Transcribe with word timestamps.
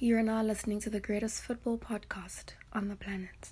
You 0.00 0.16
are 0.16 0.22
now 0.22 0.44
listening 0.44 0.78
to 0.82 0.90
the 0.90 1.00
greatest 1.00 1.42
football 1.42 1.76
podcast 1.76 2.52
on 2.72 2.86
the 2.86 2.94
planet. 2.94 3.50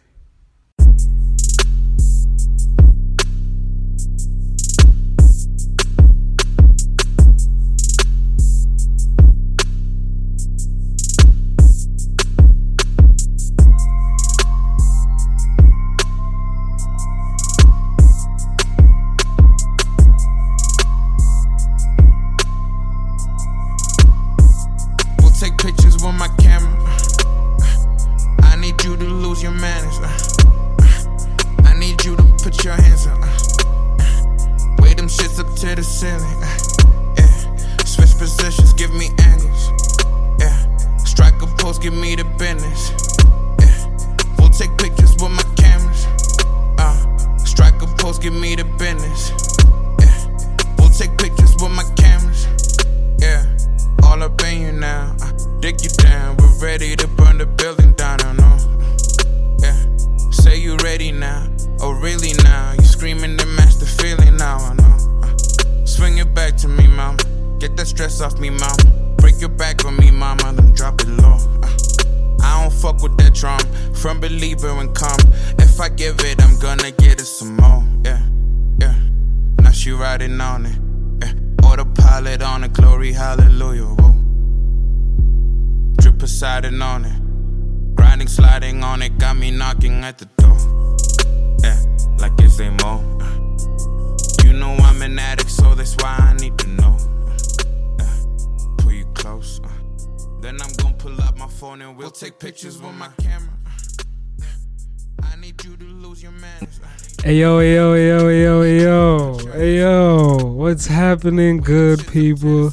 Yo, 107.47 107.61
yo, 107.61 107.95
yo, 107.95 108.29
yo, 108.29 108.63
yo, 108.63 109.39
yo, 109.57 110.37
what's 110.57 110.89
happening, 110.89 111.59
good 111.59 112.05
people 112.09 112.73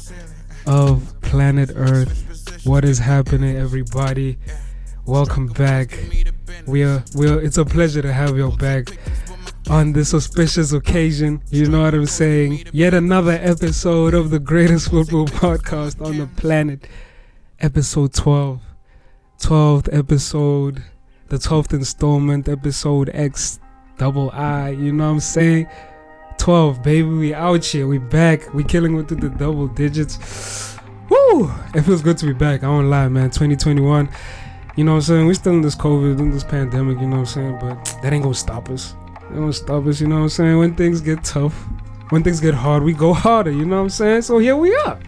of 0.66 1.14
planet 1.20 1.70
Earth? 1.76 2.66
What 2.66 2.84
is 2.84 2.98
happening, 2.98 3.56
everybody? 3.56 4.36
Welcome 5.06 5.46
back. 5.46 5.96
We 6.66 6.82
are, 6.82 7.04
we 7.14 7.30
are. 7.30 7.40
It's 7.40 7.56
a 7.56 7.64
pleasure 7.64 8.02
to 8.02 8.12
have 8.12 8.36
you 8.36 8.50
back 8.56 8.88
on 9.70 9.92
this 9.92 10.12
auspicious 10.12 10.72
occasion. 10.72 11.40
You 11.50 11.66
know 11.68 11.82
what 11.82 11.94
I'm 11.94 12.06
saying? 12.06 12.64
Yet 12.72 12.94
another 12.94 13.38
episode 13.40 14.12
of 14.12 14.30
the 14.30 14.40
greatest 14.40 14.90
football 14.90 15.26
podcast 15.26 16.04
on 16.04 16.18
the 16.18 16.26
planet. 16.26 16.88
Episode 17.60 18.12
12, 18.12 18.60
12th 19.38 19.96
episode, 19.96 20.82
the 21.28 21.36
12th 21.36 21.74
installment, 21.74 22.48
episode 22.48 23.08
X 23.14 23.60
double 23.98 24.30
I, 24.30 24.70
you 24.70 24.92
know 24.92 25.06
what 25.06 25.14
I'm 25.14 25.20
saying? 25.20 25.68
12, 26.38 26.82
baby, 26.82 27.08
we 27.08 27.34
out 27.34 27.64
here, 27.64 27.86
we 27.86 27.98
back, 27.98 28.52
we 28.52 28.64
killing 28.64 28.98
it 28.98 29.08
to 29.08 29.14
the 29.14 29.28
double 29.28 29.68
digits. 29.68 30.76
Woo! 31.08 31.50
It 31.74 31.82
feels 31.82 32.02
good 32.02 32.18
to 32.18 32.26
be 32.26 32.32
back, 32.32 32.64
I 32.64 32.68
won't 32.68 32.88
lie, 32.88 33.08
man. 33.08 33.30
2021, 33.30 34.08
you 34.76 34.84
know 34.84 34.92
what 34.92 34.96
I'm 34.96 35.02
saying? 35.02 35.26
we 35.26 35.34
still 35.34 35.52
in 35.54 35.60
this 35.60 35.76
COVID, 35.76 36.18
in 36.18 36.30
this 36.30 36.44
pandemic, 36.44 36.98
you 37.00 37.06
know 37.06 37.20
what 37.20 37.20
I'm 37.20 37.26
saying? 37.26 37.58
But 37.60 37.98
that 38.02 38.12
ain't 38.12 38.22
gonna 38.22 38.34
stop 38.34 38.68
us. 38.68 38.94
Ain't 39.26 39.36
gonna 39.36 39.52
stop 39.52 39.86
us, 39.86 40.00
you 40.00 40.06
know 40.06 40.16
what 40.16 40.22
I'm 40.22 40.28
saying? 40.28 40.58
When 40.58 40.74
things 40.74 41.00
get 41.00 41.24
tough, 41.24 41.54
when 42.10 42.22
things 42.22 42.40
get 42.40 42.54
hard, 42.54 42.82
we 42.82 42.92
go 42.92 43.12
harder, 43.12 43.50
you 43.50 43.64
know 43.64 43.76
what 43.76 43.82
I'm 43.82 43.90
saying? 43.90 44.22
So 44.22 44.38
here 44.38 44.56
we 44.56 44.74
are. 44.76 44.98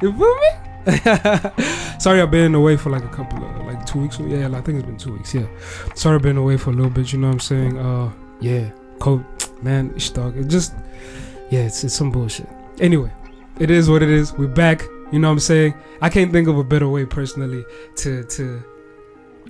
You 0.00 0.12
feel 0.12 0.34
me? 0.36 0.72
Sorry, 2.00 2.20
I've 2.20 2.30
been 2.30 2.54
away 2.54 2.76
for 2.76 2.90
like 2.90 3.04
a 3.04 3.08
couple 3.08 3.44
of 3.44 3.61
two 3.92 4.00
weeks. 4.00 4.18
Yeah, 4.18 4.56
I 4.56 4.60
think 4.60 4.78
it's 4.78 4.86
been 4.86 4.96
two 4.96 5.12
weeks. 5.12 5.34
Yeah, 5.34 5.46
sorry, 5.94 6.16
I've 6.16 6.22
been 6.22 6.36
away 6.36 6.56
for 6.56 6.70
a 6.70 6.72
little 6.72 6.90
bit. 6.90 7.12
You 7.12 7.18
know 7.18 7.28
what 7.28 7.34
I'm 7.34 7.40
saying? 7.40 7.78
Uh, 7.78 8.12
yeah, 8.40 8.70
cold 8.98 9.24
man, 9.62 9.92
ish 9.96 10.10
dog. 10.10 10.36
It 10.36 10.48
just, 10.48 10.74
yeah, 11.50 11.60
it's 11.60 11.84
it's 11.84 11.94
some 11.94 12.10
bullshit. 12.10 12.48
Anyway, 12.80 13.12
it 13.58 13.70
is 13.70 13.90
what 13.90 14.02
it 14.02 14.10
is. 14.10 14.32
We're 14.32 14.48
back. 14.48 14.82
You 15.12 15.18
know 15.18 15.28
what 15.28 15.32
I'm 15.32 15.40
saying? 15.40 15.74
I 16.00 16.08
can't 16.08 16.32
think 16.32 16.48
of 16.48 16.58
a 16.58 16.64
better 16.64 16.88
way 16.88 17.04
personally 17.04 17.64
to 17.96 18.24
to 18.24 18.62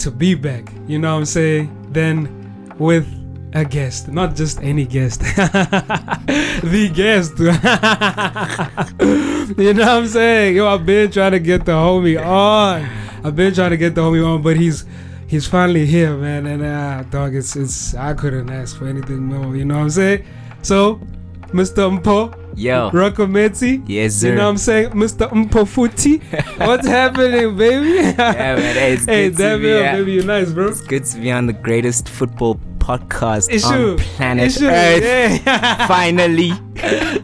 to 0.01 0.11
be 0.11 0.35
back. 0.35 0.73
You 0.89 0.99
know 0.99 1.13
what 1.13 1.21
I'm 1.21 1.27
saying? 1.27 1.93
Then 1.93 2.75
with 2.79 3.07
a 3.55 3.65
guest, 3.65 4.09
not 4.09 4.35
just 4.35 4.61
any 4.63 4.87
guest, 4.87 5.21
the 5.37 6.91
guest. 6.93 7.39
you 9.59 9.75
know 9.75 9.85
what 9.85 9.89
I'm 9.89 10.07
saying? 10.09 10.57
Yo, 10.57 10.67
I've 10.67 10.85
been 10.85 11.11
trying 11.11 11.33
to 11.33 11.39
get 11.39 11.65
the 11.65 11.73
homie 11.73 12.21
on. 12.21 12.89
I've 13.25 13.37
been 13.37 13.55
trying 13.55 13.71
to 13.71 13.77
get 13.77 13.95
the 13.95 14.01
homie 14.01 14.27
on, 14.27 14.43
but 14.43 14.57
he's 14.57 14.85
he's 15.27 15.47
finally 15.47 15.87
here, 15.87 16.17
man. 16.17 16.47
And 16.47 16.63
uh, 16.63 17.03
dog, 17.05 17.35
it's 17.35 17.57
it's 17.57 17.95
I 17.95 18.15
couldn't 18.15 18.51
ask 18.51 18.77
for 18.77 18.87
anything 18.87 19.25
more. 19.25 19.57
You 19.57 19.65
know 19.65 19.77
what 19.77 19.83
I'm 19.83 19.91
saying? 19.91 20.25
So, 20.63 21.01
Mr. 21.49 21.99
Mpho, 21.99 22.35
Yo. 22.57 22.91
Rakometsi. 22.91 23.83
Yes, 23.87 24.15
sir. 24.15 24.29
You 24.29 24.35
know 24.35 24.45
what 24.45 24.51
I'm 24.51 24.57
saying? 24.59 24.91
Mr. 24.91 25.29
Mpho 25.31 25.67
Footy. 25.67 26.19
What's 26.65 26.87
happening, 26.87 27.57
baby? 27.57 27.89
Yeah, 27.89 28.57
man. 28.57 28.77
Hey, 28.77 28.93
it's 28.93 29.05
hey, 29.07 29.31
good 29.31 29.37
to 29.39 29.59
be, 29.59 29.73
uh, 29.73 29.93
baby, 29.93 30.13
you're 30.13 30.25
nice, 30.25 30.53
bro. 30.53 30.69
It's 30.69 30.81
good 30.81 31.05
to 31.05 31.19
be 31.19 31.31
on 31.31 31.47
the 31.47 31.53
greatest 31.53 32.09
football 32.09 32.61
podcast 32.83 33.49
Issue. 33.51 33.93
on 33.93 33.99
planet 33.99 34.47
Issue. 34.47 34.67
Earth. 34.67 35.03
Yeah. 35.47 35.87
Finally, 35.87 36.51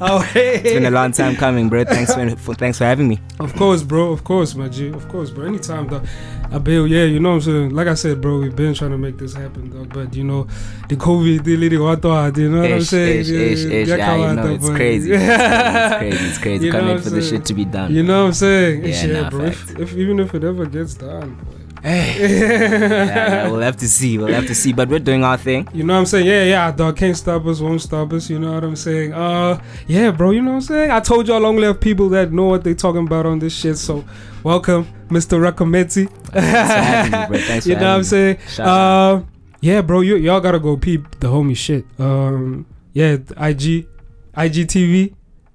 oh, 0.01 0.21
hey. 0.33 0.55
it's 0.55 0.63
been 0.63 0.87
a 0.87 0.91
long 0.91 1.11
time 1.13 1.35
coming, 1.35 1.69
bro. 1.69 1.85
Thanks 1.85 2.15
for, 2.15 2.31
for 2.37 2.55
thanks 2.55 2.79
for 2.79 2.85
having 2.85 3.09
me. 3.09 3.19
Of 3.41 3.55
course, 3.57 3.83
bro. 3.83 4.13
Of 4.13 4.23
course, 4.23 4.55
my 4.55 4.69
G. 4.69 4.89
Of 4.89 5.09
course, 5.09 5.31
bro. 5.31 5.47
Anytime, 5.47 5.89
dog. 5.89 6.07
I 6.51 6.59
bill, 6.59 6.87
yeah, 6.87 7.05
you 7.05 7.21
know 7.21 7.31
what 7.31 7.35
I'm 7.35 7.41
saying? 7.43 7.71
Like 7.75 7.89
I 7.89 7.95
said, 7.95 8.23
bro, 8.23 8.39
we've 8.39 8.57
been 8.57 8.73
trying 8.73 8.93
to 8.93 8.99
make 8.99 9.19
this 9.19 9.35
happen, 9.35 9.69
dog. 9.69 9.93
But, 9.93 10.15
you 10.15 10.25
know, 10.25 10.47
the 10.89 10.97
COVID, 10.97 11.45
the 11.45 11.57
lady, 11.59 11.77
what 11.77 12.03
you 12.39 12.51
know 12.51 12.63
what 12.63 12.73
I'm 12.73 12.81
saying? 12.81 13.21
ish, 13.21 13.29
ish, 13.29 13.65
ish. 13.65 13.89
Yeah, 13.89 14.17
you 14.17 14.35
know, 14.35 14.47
it's 14.55 14.69
crazy. 14.71 15.13
It's 15.13 15.97
crazy. 15.99 16.25
It's 16.25 16.39
crazy. 16.39 16.67
You 16.67 16.73
know 16.73 16.79
Can't 16.79 16.89
what 16.89 16.97
wait 16.97 17.05
for 17.05 17.11
the 17.11 17.23
shit 17.23 17.45
to 17.47 17.55
be 17.55 17.65
done. 17.67 17.93
You 17.93 18.03
know 18.03 18.23
what 18.23 18.29
I'm 18.29 18.33
saying? 18.35 18.85
Yeah, 18.85 19.05
Yeah, 19.05 19.21
nah, 19.23 19.31
bro. 19.31 19.45
If, 19.45 19.79
if 19.79 19.95
even 19.95 20.21
if 20.21 20.35
it 20.35 20.45
ever 20.45 20.65
gets 20.65 20.95
done, 20.95 21.35
boy. 21.35 21.58
Hey. 21.83 23.06
yeah, 23.06 23.49
we'll 23.49 23.61
have 23.61 23.77
to 23.78 23.89
see. 23.89 24.19
We'll 24.19 24.33
have 24.33 24.47
to 24.47 24.55
see. 24.55 24.72
But 24.72 24.89
we're 24.89 24.99
doing 24.99 25.25
our 25.25 25.37
thing. 25.37 25.69
You 25.72 25.84
know 25.84 25.94
what 25.94 26.00
I'm 26.00 26.06
saying? 26.06 26.27
Yeah, 26.27 26.44
yeah, 26.44 26.72
dog 26.72 26.97
can't 26.97 27.16
stop 27.16 27.47
us, 27.47 27.61
won't 27.61 27.81
stop 27.81 28.12
us. 28.12 28.28
You 28.28 28.39
know 28.39 28.53
what 28.53 28.65
I'm 28.65 28.77
saying? 28.77 29.12
Uh, 29.12 29.61
yeah, 29.87 30.11
bro. 30.11 30.31
You 30.31 30.43
know 30.43 30.50
what 30.50 30.56
I'm 30.56 30.61
saying? 30.62 30.91
I 30.91 31.00
told 31.00 31.28
y'all 31.28 31.41
long 31.41 31.61
have 31.62 31.81
people 31.81 32.09
that 32.11 32.33
know 32.33 32.47
what 32.47 32.65
they 32.65 32.75
talking 32.75 33.06
about 33.06 33.27
on 33.27 33.39
this 33.39 33.55
shit. 33.55 33.78
So, 33.78 34.05
welcome, 34.43 34.87
Mr. 35.09 35.39
Rakometsi. 35.41 36.09
Thanks 36.09 36.31
for 36.33 36.41
having 36.41 37.13
me, 37.13 37.27
bro. 37.28 37.39
Thanks 37.47 37.65
for 37.65 37.71
you 37.71 37.77
know 37.77 37.91
what 37.91 37.97
I'm 37.97 38.04
saying? 38.04 38.39
Uh, 38.59 39.22
yeah, 39.60 39.80
bro. 39.83 40.01
You 40.01 40.16
y'all 40.16 40.41
gotta 40.41 40.60
go 40.60 40.77
peep 40.77 41.21
the 41.21 41.28
homie 41.28 41.57
shit. 41.57 41.84
Um, 41.98 42.66
yeah, 42.92 43.13
IG, 43.36 43.86
IGTV. 44.34 45.15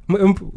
M- 0.10 0.16
m- 0.18 0.52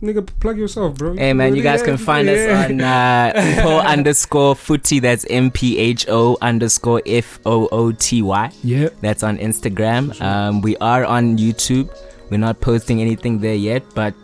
Nigga, 0.00 0.26
plug 0.40 0.58
yourself, 0.58 0.96
bro. 0.96 1.16
Hey 1.16 1.32
man, 1.32 1.56
you 1.56 1.62
guys 1.62 1.82
can 1.82 1.96
find 1.96 2.28
us 2.28 2.70
on 2.70 2.80
uh, 2.80 3.32
Mpho 3.34 3.84
underscore 3.94 4.54
footy. 4.54 4.98
That's 5.00 5.24
M 5.30 5.50
P 5.50 5.78
H 5.78 6.06
O 6.08 6.36
underscore 6.42 7.02
F 7.06 7.40
O 7.46 7.66
O 7.72 7.90
T 7.92 8.22
Y. 8.22 8.50
Yeah, 8.62 8.88
That's 9.00 9.22
on 9.22 9.38
Instagram. 9.38 10.20
Um, 10.20 10.60
we 10.60 10.76
are 10.76 11.04
on 11.04 11.38
YouTube. 11.38 11.88
We're 12.30 12.38
not 12.38 12.60
posting 12.60 13.00
anything 13.00 13.38
there 13.40 13.54
yet, 13.54 13.82
but 13.94 14.14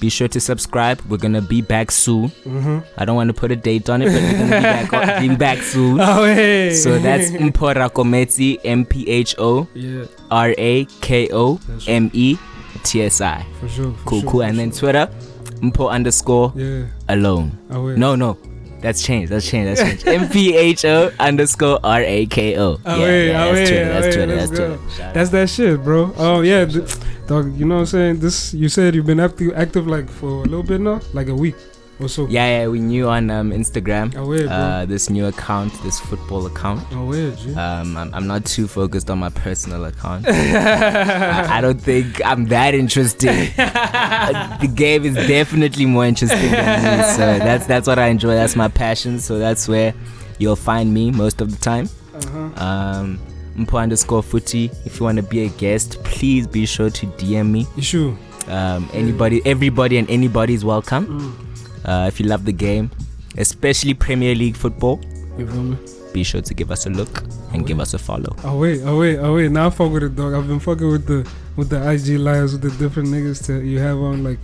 be 0.00 0.08
sure 0.08 0.28
to 0.28 0.40
subscribe. 0.40 1.00
We're 1.08 1.16
gonna 1.18 1.42
be 1.42 1.60
back 1.60 1.90
soon. 1.90 2.28
mm-hmm. 2.30 2.78
I 2.96 3.04
don't 3.04 3.16
want 3.16 3.28
to 3.28 3.34
put 3.34 3.50
a 3.50 3.56
date 3.56 3.90
on 3.90 4.00
it, 4.02 4.06
but 4.06 4.22
we're 4.22 4.32
gonna 4.38 4.84
be 4.84 4.90
back, 4.90 5.20
be 5.20 5.36
back 5.46 5.58
soon. 5.58 6.00
Oh 6.00 6.24
hey. 6.24 6.72
So 6.74 6.98
that's 6.98 7.30
Mpho 7.32 7.74
Rakometsi, 7.74 8.60
M 8.64 8.84
P 8.86 9.08
H 9.08 9.34
O 9.38 9.66
R 10.30 10.54
A 10.56 10.84
K 11.02 11.28
O 11.32 11.60
M 11.88 12.10
E 12.14 12.38
T 12.84 13.02
S 13.02 13.20
I. 13.20 13.44
for 13.60 13.68
sure. 13.68 13.92
For 13.92 14.04
Cool, 14.04 14.20
sure, 14.22 14.30
cool. 14.30 14.42
And 14.42 14.58
then 14.58 14.70
sure. 14.72 14.92
Twitter, 14.92 15.10
Mpho 15.60 15.90
underscore 15.90 16.52
Yeah. 16.56 16.86
alone. 17.08 17.58
No, 17.70 18.14
no. 18.16 18.38
That's 18.80 19.02
changed. 19.02 19.32
That's 19.32 19.48
changed. 19.48 19.80
That's 19.80 20.04
changed. 20.04 20.06
M 20.22 20.28
P 20.28 20.56
H 20.56 20.84
O 20.84 21.10
underscore 21.18 21.80
R 21.82 22.00
A 22.00 22.26
K 22.26 22.56
O. 22.58 22.78
Wait, 22.86 23.30
oh, 23.34 23.52
that's 23.52 23.68
Twitter. 23.68 23.84
That's 23.92 24.14
Twitter. 24.16 24.36
That's. 24.36 24.50
Twitter. 24.50 24.78
That's 25.14 25.30
that 25.30 25.50
shit, 25.50 25.82
bro. 25.82 26.12
Oh 26.16 26.42
yeah, 26.42 26.64
dog. 27.26 27.56
You 27.58 27.66
know 27.66 27.74
what 27.74 27.80
I'm 27.80 27.86
saying? 27.86 28.20
This 28.20 28.54
you 28.54 28.68
said 28.68 28.94
you've 28.94 29.04
been 29.06 29.18
active, 29.18 29.52
active 29.56 29.88
like 29.88 30.08
for 30.08 30.28
a 30.28 30.46
little 30.46 30.62
bit 30.62 30.80
now, 30.80 31.00
like 31.12 31.26
a 31.26 31.34
week 31.34 31.56
or 32.00 32.08
so. 32.08 32.26
Yeah, 32.28 32.60
yeah, 32.60 32.68
we 32.68 32.80
knew 32.80 33.08
on 33.08 33.30
um, 33.30 33.50
Instagram. 33.50 34.14
Uh, 34.48 34.86
this 34.86 35.10
new 35.10 35.26
account, 35.26 35.72
this 35.82 35.98
football 36.00 36.46
account. 36.46 36.84
oh 36.92 37.12
Um, 37.56 37.96
I'm, 37.96 38.14
I'm 38.14 38.26
not 38.26 38.44
too 38.44 38.66
focused 38.66 39.10
on 39.10 39.18
my 39.18 39.30
personal 39.30 39.84
account. 39.84 40.26
I, 40.28 41.58
I 41.58 41.60
don't 41.60 41.80
think 41.80 42.24
I'm 42.24 42.46
that 42.46 42.74
interesting. 42.74 43.52
Uh, 43.58 44.58
the 44.60 44.68
game 44.68 45.04
is 45.04 45.14
definitely 45.14 45.86
more 45.86 46.04
interesting 46.04 46.50
than 46.50 46.98
me. 46.98 47.04
So 47.14 47.38
that's 47.38 47.66
that's 47.66 47.86
what 47.86 47.98
I 47.98 48.08
enjoy. 48.08 48.34
That's 48.34 48.56
my 48.56 48.68
passion. 48.68 49.18
So 49.18 49.38
that's 49.38 49.68
where 49.68 49.94
you'll 50.38 50.56
find 50.56 50.92
me 50.92 51.10
most 51.10 51.40
of 51.40 51.50
the 51.50 51.58
time. 51.58 51.88
Uh-huh. 52.14 52.64
Um, 52.64 53.20
Mpho 53.56 53.82
underscore 53.82 54.22
footy. 54.22 54.70
If 54.84 55.00
you 55.00 55.04
want 55.04 55.16
to 55.16 55.22
be 55.22 55.44
a 55.44 55.48
guest, 55.48 56.02
please 56.04 56.46
be 56.46 56.64
sure 56.64 56.90
to 56.90 57.06
DM 57.06 57.50
me. 57.50 57.66
Sure? 57.80 58.16
Um, 58.46 58.88
anybody, 58.92 59.42
everybody, 59.44 59.98
and 59.98 60.08
anybody 60.08 60.54
is 60.54 60.64
welcome. 60.64 61.06
Mm. 61.06 61.47
Uh, 61.88 62.04
if 62.06 62.20
you 62.20 62.26
love 62.26 62.44
the 62.44 62.52
game, 62.52 62.90
especially 63.38 63.94
Premier 63.94 64.34
League 64.34 64.56
football, 64.56 65.00
You 65.38 65.46
feel 65.46 65.62
me? 65.62 65.76
be 66.12 66.22
sure 66.24 66.40
to 66.40 66.54
give 66.54 66.70
us 66.70 66.86
a 66.86 66.90
look 66.90 67.22
and 67.52 67.66
give 67.66 67.80
us 67.80 67.94
a 67.94 67.98
follow. 67.98 68.34
Oh 68.44 68.58
wait, 68.58 68.80
oh 68.84 68.98
wait, 68.98 69.18
oh 69.18 69.34
wait. 69.36 69.50
Now 69.50 69.66
I 69.68 69.70
fuck 69.70 69.90
with 69.92 70.02
it, 70.02 70.14
dog. 70.16 70.34
I've 70.34 70.46
been 70.48 70.60
fucking 70.60 70.86
with 70.90 71.06
the 71.06 71.28
with 71.56 71.68
the 71.70 71.80
IG 71.92 72.18
lives 72.20 72.52
with 72.52 72.62
the 72.62 72.70
different 72.82 73.08
niggas 73.08 73.46
that 73.46 73.64
you 73.64 73.78
have 73.78 73.98
on. 73.98 74.22
Like, 74.24 74.38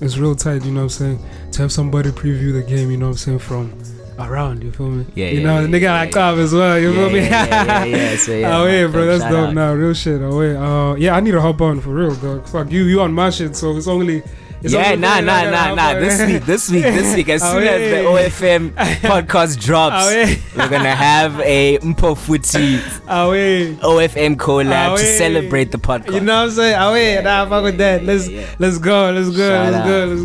it's 0.00 0.16
real 0.18 0.34
tight. 0.34 0.64
You 0.64 0.70
know 0.72 0.80
what 0.88 1.00
I'm 1.00 1.16
saying? 1.18 1.18
To 1.52 1.62
have 1.62 1.72
somebody 1.72 2.10
preview 2.10 2.52
the 2.52 2.62
game. 2.62 2.90
You 2.90 2.96
know 2.98 3.06
what 3.06 3.12
I'm 3.12 3.18
saying 3.18 3.38
from 3.40 3.72
around. 4.18 4.62
You 4.62 4.70
feel 4.72 4.90
me? 4.90 5.06
Yeah, 5.14 5.28
You 5.30 5.40
yeah, 5.40 5.46
know, 5.46 5.54
yeah, 5.60 5.66
the 5.66 5.68
nigga 5.68 5.80
yeah, 5.82 5.98
like 6.00 6.14
yeah. 6.14 6.32
As 6.44 6.52
well. 6.52 6.78
You 6.78 6.90
Yeah, 6.92 6.96
feel 7.00 7.10
me? 7.10 7.18
yeah, 7.20 7.46
yeah, 7.46 7.84
yeah, 7.84 7.96
yeah. 8.10 8.16
So, 8.26 8.32
yeah, 8.32 8.58
oh 8.58 8.64
man, 8.66 8.90
bro, 8.92 9.06
that's 9.06 9.24
dope. 9.32 9.54
Now, 9.54 9.72
real 9.72 9.94
shit. 9.94 10.20
Oh 10.20 10.38
wait, 10.38 10.56
uh, 10.56 10.94
yeah, 10.96 11.16
I 11.16 11.20
need 11.20 11.32
to 11.32 11.40
hop 11.40 11.60
on 11.62 11.80
for 11.80 11.90
real, 11.90 12.14
dog. 12.16 12.46
Fuck 12.48 12.70
you, 12.70 12.84
you 12.84 13.00
on 13.00 13.12
my 13.12 13.30
shit, 13.30 13.56
so 13.56 13.76
it's 13.76 13.86
only. 13.88 14.22
It's 14.62 14.72
yeah, 14.72 14.94
nah, 14.94 15.18
nah, 15.20 15.50
nah, 15.50 15.74
nah. 15.74 15.94
This 15.94 16.20
week, 16.24 16.44
this 16.46 16.70
week, 16.70 16.82
this 16.84 17.16
week, 17.16 17.28
as 17.30 17.42
Oh, 17.42 17.54
soon 17.58 17.64
as 17.66 17.80
the. 17.90 17.96
OFM 18.08 18.70
podcast 19.02 19.58
drops, 19.60 19.96
Oh 19.98 20.36
we're 20.56 20.68
gonna 20.68 20.94
have 20.94 21.40
a 21.40 21.78
Mpho 21.78 22.16
Footy 22.16 22.78
oh 23.08 23.32
yeah. 23.32 23.74
OFM 23.82 24.36
collab 24.36 24.98
to 24.98 25.04
celebrate 25.04 25.72
the 25.72 25.78
podcast. 25.78 26.14
You 26.14 26.20
know 26.20 26.36
what 26.42 26.44
I'm 26.44 26.50
saying? 26.50 26.76
Oh 26.78 26.92
wait, 26.92 27.22
nah, 27.22 27.48
fuck 27.48 27.64
with 27.64 27.78
that. 27.78 28.04
Let's 28.04 28.28
Yeah, 28.28 28.40
yeah. 28.42 28.54
let's 28.60 28.78
go, 28.78 29.10
let's 29.10 29.36
go, 29.36 29.48
let's 29.70 29.86
go, 29.86 30.04
let's 30.06 30.24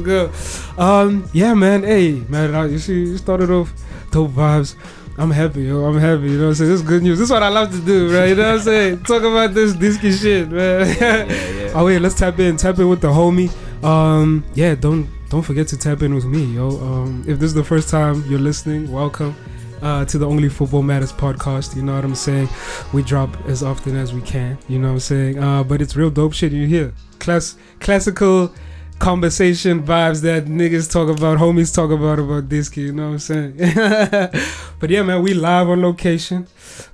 go. 0.78 0.84
Um, 0.84 1.28
yeah, 1.34 1.54
man. 1.56 1.82
Hey, 1.84 2.24
man, 2.30 2.54
uh, 2.54 2.64
you 2.66 2.78
see, 2.78 2.94
you 3.06 3.18
started 3.18 3.50
off 3.50 3.74
dope 4.12 4.32
vibes. 4.32 4.76
I'm 5.18 5.32
happy, 5.32 5.64
yo. 5.64 5.84
I'm 5.86 5.98
happy. 5.98 6.30
You 6.30 6.38
know 6.38 6.44
what 6.44 6.50
I'm 6.50 6.56
saying? 6.56 6.70
This 6.70 6.82
is 6.82 6.88
good 6.88 7.02
news. 7.02 7.18
This 7.18 7.26
is 7.26 7.32
what 7.32 7.42
I 7.42 7.48
love 7.50 7.72
to 7.72 7.80
do, 7.80 8.16
right? 8.16 8.30
You 8.30 8.36
know 8.36 8.44
what 8.52 8.60
I'm 8.60 8.62
saying? 8.62 9.00
Talk 9.04 9.24
about 9.24 9.56
this 9.56 9.74
diski 9.74 10.14
shit, 10.16 10.48
man. 10.52 10.88
yeah, 11.00 11.24
yeah. 11.26 11.72
oh 11.74 11.86
wait, 11.86 11.98
let's 12.00 12.14
tap 12.14 12.38
in. 12.38 12.56
Tap 12.56 12.78
in 12.78 12.88
with 12.88 13.02
the 13.02 13.08
homie. 13.08 13.52
Um, 13.84 14.44
yeah, 14.54 14.76
don't 14.76 15.08
don't 15.30 15.44
forget 15.44 15.68
to 15.70 15.78
tap 15.78 16.02
in 16.02 16.16
with 16.16 16.26
me, 16.26 16.44
yo. 16.46 16.70
Um, 16.70 17.24
if 17.28 17.40
this 17.40 17.48
is 17.48 17.54
the 17.54 17.64
first 17.64 17.90
time 17.90 18.24
you're 18.28 18.40
listening, 18.40 18.92
welcome. 18.92 19.36
Uh, 19.80 20.04
to 20.04 20.18
the 20.18 20.26
Only 20.28 20.50
Football 20.50 20.82
Matters 20.82 21.14
podcast, 21.14 21.76
you 21.76 21.84
know 21.84 21.94
what 21.94 22.04
I'm 22.04 22.16
saying? 22.16 22.50
We 22.94 23.04
drop 23.04 23.38
as 23.46 23.62
often 23.62 23.96
as 23.96 24.12
we 24.12 24.22
can, 24.22 24.58
you 24.68 24.80
know 24.80 24.88
what 24.88 24.94
I'm 24.94 25.00
saying? 25.02 25.38
Uh, 25.38 25.64
but 25.64 25.84
it's 25.84 25.96
real 25.96 26.10
dope 26.10 26.34
shit 26.34 26.52
you 26.52 26.66
hear. 26.66 26.96
Class, 27.20 27.58
classical 27.80 28.52
conversation 28.98 29.84
vibes 29.84 30.24
that 30.24 30.46
niggas 30.46 30.92
talk 30.92 31.16
about, 31.16 31.38
homies 31.38 31.74
talk 31.74 31.92
about 31.92 32.18
about 32.18 32.50
this 32.50 32.70
kid. 32.70 32.82
you 32.82 32.92
know 32.92 33.12
what 33.12 33.14
I'm 33.14 33.20
saying? 33.20 33.58
but 34.80 34.90
yeah, 34.90 35.04
man, 35.04 35.22
we 35.22 35.36
live 35.36 35.70
on 35.70 35.84
location, 35.84 36.48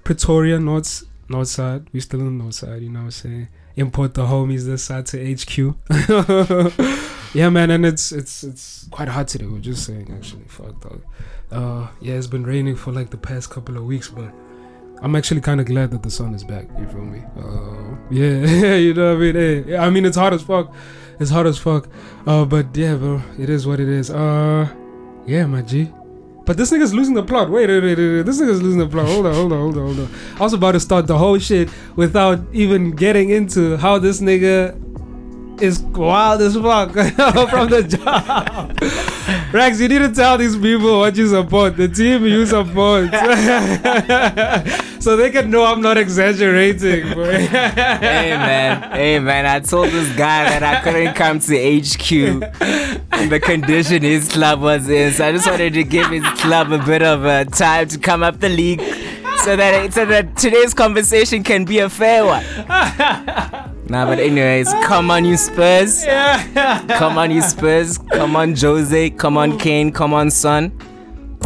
Pretoria, 0.03 0.59
North 0.59 1.03
North 1.29 1.47
Side. 1.47 1.87
We 1.93 2.01
still 2.01 2.19
in 2.19 2.37
the 2.37 2.43
North 2.43 2.55
Side, 2.55 2.81
you 2.81 2.89
know 2.89 2.99
what 2.99 3.05
I'm 3.05 3.11
saying? 3.11 3.47
Import 3.75 4.13
the 4.13 4.25
homies 4.25 4.65
this 4.65 4.83
side 4.83 5.05
to 5.07 5.17
HQ. 5.17 5.75
yeah, 7.33 7.49
man, 7.49 7.71
and 7.71 7.85
it's 7.85 8.11
it's 8.11 8.43
it's 8.43 8.87
quite 8.91 9.07
hot 9.07 9.27
today. 9.27 9.45
We're 9.45 9.59
just 9.59 9.85
saying, 9.85 10.13
actually, 10.15 10.43
fuck 10.47 10.79
dog. 10.81 11.01
Uh, 11.51 11.87
yeah, 11.99 12.13
it's 12.13 12.27
been 12.27 12.43
raining 12.43 12.75
for 12.75 12.91
like 12.91 13.09
the 13.09 13.17
past 13.17 13.49
couple 13.49 13.77
of 13.77 13.85
weeks, 13.85 14.09
but 14.09 14.31
I'm 15.01 15.15
actually 15.15 15.41
kind 15.41 15.59
of 15.59 15.65
glad 15.65 15.91
that 15.91 16.03
the 16.03 16.11
sun 16.11 16.35
is 16.35 16.43
back. 16.43 16.67
You 16.79 16.87
feel 16.87 17.01
me? 17.01 17.23
Uh, 17.37 17.97
yeah, 18.11 18.45
yeah, 18.45 18.75
you 18.85 18.93
know 18.93 19.15
what 19.15 19.23
I 19.23 19.31
mean. 19.31 19.35
Hey, 19.35 19.77
I 19.77 19.89
mean 19.89 20.05
it's 20.05 20.17
hot 20.17 20.33
as 20.33 20.43
fuck. 20.43 20.73
It's 21.19 21.31
hot 21.31 21.47
as 21.47 21.57
fuck. 21.57 21.87
Uh, 22.27 22.45
but 22.45 22.75
yeah, 22.75 22.95
bro, 22.95 23.21
it 23.39 23.49
is 23.49 23.65
what 23.65 23.79
it 23.79 23.89
is. 23.89 24.11
Uh, 24.11 24.67
yeah, 25.25 25.45
my 25.45 25.61
G. 25.61 25.91
But 26.45 26.57
this 26.57 26.71
nigga's 26.71 26.93
losing 26.93 27.13
the 27.13 27.23
plot. 27.23 27.49
Wait, 27.49 27.69
wait, 27.69 27.81
wait, 27.83 27.97
wait. 27.97 28.23
This 28.23 28.41
nigga's 28.41 28.61
losing 28.61 28.79
the 28.79 28.87
plot. 28.87 29.07
Hold 29.07 29.25
on, 29.25 29.33
hold 29.33 29.53
on, 29.53 29.59
hold 29.59 29.77
on, 29.77 29.85
hold 29.85 29.99
on. 29.99 30.09
I 30.35 30.43
was 30.43 30.53
about 30.53 30.73
to 30.73 30.79
start 30.79 31.07
the 31.07 31.17
whole 31.17 31.39
shit 31.39 31.69
without 31.95 32.39
even 32.51 32.91
getting 32.91 33.29
into 33.29 33.77
how 33.77 33.97
this 33.97 34.19
nigga 34.19 34.92
is 35.61 35.81
wild 35.81 36.41
as 36.41 36.55
fuck 36.55 36.91
from 37.49 37.69
the 37.69 37.83
job. 37.83 38.77
Rex, 39.53 39.79
you 39.79 39.87
need 39.87 39.99
to 39.99 40.11
tell 40.11 40.37
these 40.37 40.57
people 40.57 40.99
what 40.99 41.15
you 41.15 41.27
support, 41.27 41.77
the 41.77 41.87
team 41.87 42.25
you 42.25 42.45
support, 42.45 43.11
so 45.01 45.15
they 45.15 45.29
can 45.29 45.51
know 45.51 45.63
I'm 45.63 45.81
not 45.81 45.97
exaggerating. 45.97 47.05
Hey 47.07 48.31
man, 48.31 48.91
hey 48.91 49.19
man, 49.19 49.45
I 49.45 49.59
told 49.59 49.89
this 49.89 50.09
guy 50.17 50.45
that 50.45 50.63
I 50.63 50.81
couldn't 50.81 51.13
come 51.13 51.39
to 51.39 51.79
HQ 51.79 52.11
in 52.11 53.29
the 53.29 53.39
condition 53.39 54.01
his 54.01 54.29
club 54.31 54.61
was 54.61 54.89
in, 54.89 55.13
so 55.13 55.27
I 55.27 55.31
just 55.31 55.47
wanted 55.47 55.73
to 55.73 55.83
give 55.83 56.09
his 56.09 56.25
club 56.41 56.71
a 56.71 56.79
bit 56.79 57.03
of 57.03 57.23
a 57.25 57.45
time 57.45 57.87
to 57.89 57.99
come 57.99 58.23
up 58.23 58.39
the 58.39 58.49
league, 58.49 58.81
so 59.43 59.55
that 59.55 59.93
so 59.93 60.05
that 60.05 60.35
today's 60.35 60.73
conversation 60.73 61.43
can 61.43 61.63
be 61.63 61.79
a 61.79 61.89
fair 61.89 62.25
one. 62.25 62.43
Nah, 63.93 64.07
but 64.07 64.17
anyways, 64.17 64.73
come 64.85 65.11
on 65.11 65.23
you 65.23 65.37
Spurs, 65.37 66.03
come 66.03 67.19
on 67.19 67.29
you 67.29 67.41
Spurs, 67.53 67.99
come 67.99 68.35
on 68.35 68.55
Jose, 68.55 69.11
come 69.11 69.37
on 69.37 69.59
Kane, 69.59 69.91
come 69.91 70.15
on 70.15 70.31
Son. 70.31 70.75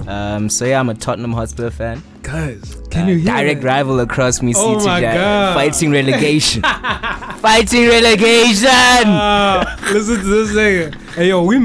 Um, 0.07 0.47
so 0.47 0.63
yeah, 0.63 0.79
I'm 0.79 0.87
a 0.87 0.93
Tottenham 0.93 1.33
Hotspur 1.33 1.69
fan. 1.69 2.01
Guys, 2.27 2.75
can 2.91 3.05
Uh, 3.05 3.11
you 3.11 3.17
hear 3.19 3.37
direct 3.37 3.61
that? 3.61 3.67
rival 3.67 4.01
across 4.01 4.41
me, 4.41 4.51
Oh 4.57 4.83
my 4.85 4.99
guy, 4.99 5.15
God. 5.15 5.53
fighting 5.55 5.91
relegation, 5.91 6.61
fighting 7.39 7.87
relegation. 7.87 8.67
Ah, 9.07 9.77
listen 9.93 10.17
to 10.19 10.27
this 10.27 10.49
nigga. 10.51 10.93
Hey 11.15 11.29
yo, 11.29 11.41
we 11.43 11.57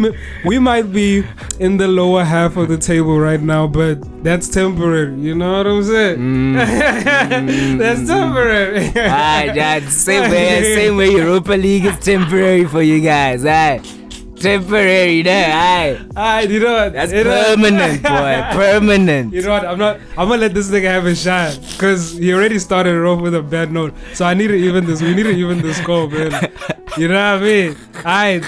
we 0.44 0.60
might 0.60 0.92
be 0.92 1.24
in 1.58 1.78
the 1.78 1.88
lower 1.88 2.22
half 2.22 2.56
of 2.56 2.68
the 2.68 2.78
table 2.78 3.18
right 3.18 3.42
now, 3.42 3.66
but 3.66 3.98
that's 4.22 4.48
temporary. 4.48 5.12
You 5.18 5.34
know 5.34 5.50
what 5.58 5.66
I'm 5.66 5.82
saying? 5.82 6.18
Mm. 6.18 7.78
that's 7.82 8.06
temporary. 8.06 8.86
Alright. 8.96 9.82
Same 9.90 10.30
way, 10.30 10.62
same 10.76 10.96
way. 10.96 11.10
Europa 11.22 11.52
League 11.54 11.86
is 11.86 11.98
temporary 11.98 12.66
for 12.66 12.82
you 12.82 13.00
guys. 13.00 13.44
Alright, 13.44 13.82
temporary 14.42 15.22
there. 15.22 15.48
Alright, 15.52 16.16
Alright, 16.16 16.50
you 16.50 16.60
know 16.60 16.72
what? 16.72 16.92
that's 16.92 17.12
You 17.12 17.24
know- 17.24 17.44
permanent, 17.56 18.02
boy. 18.02 18.42
Permanent. 18.52 19.32
You 19.32 19.42
know 19.42 19.50
what? 19.50 19.64
I'm 19.64 19.78
not. 19.78 19.96
I'm 20.18 20.28
gonna 20.28 20.40
let 20.42 20.54
this 20.54 20.70
nigga 20.70 20.84
have 20.84 21.06
a 21.06 21.14
shot 21.14 21.58
because 21.72 22.12
he 22.12 22.32
already 22.32 22.58
started 22.58 22.96
off 23.04 23.20
with 23.20 23.34
a 23.34 23.42
bad 23.42 23.72
note. 23.72 23.94
So 24.14 24.24
I 24.24 24.34
need 24.34 24.48
to 24.48 24.54
even 24.54 24.86
this. 24.86 25.00
We 25.02 25.14
need 25.14 25.24
to 25.24 25.30
even 25.30 25.62
the 25.62 25.72
score, 25.74 26.08
man. 26.08 26.32
You 26.98 27.08
know 27.08 27.14
what 27.34 27.42
I 27.42 27.44
mean? 27.46 27.76
I, 28.04 28.42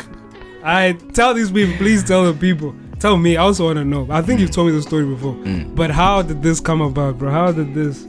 I 0.62 0.92
tell 1.12 1.32
these 1.34 1.50
people. 1.50 1.74
Please 1.76 2.04
tell 2.04 2.24
the 2.30 2.38
people. 2.38 2.74
Tell 3.00 3.16
me. 3.16 3.36
I 3.36 3.42
also 3.42 3.64
want 3.66 3.78
to 3.78 3.84
know. 3.84 4.06
I 4.10 4.22
think 4.22 4.40
you've 4.40 4.50
told 4.50 4.68
me 4.68 4.72
the 4.74 4.82
story 4.82 5.04
before. 5.06 5.34
Mm. 5.34 5.74
But 5.74 5.90
how 5.90 6.22
did 6.22 6.42
this 6.42 6.60
come 6.60 6.80
about, 6.80 7.18
bro? 7.18 7.30
How 7.30 7.52
did 7.52 7.74
this? 7.74 8.06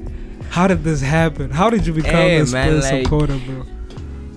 How 0.50 0.68
did 0.68 0.84
this 0.84 1.02
happen? 1.02 1.50
How 1.50 1.70
did 1.70 1.86
you 1.88 1.94
become 1.94 2.12
Hey, 2.12 2.40
a 2.40 2.46
man, 2.46 2.80
like- 2.82 3.04
supporter, 3.06 3.38
bro? 3.46 3.66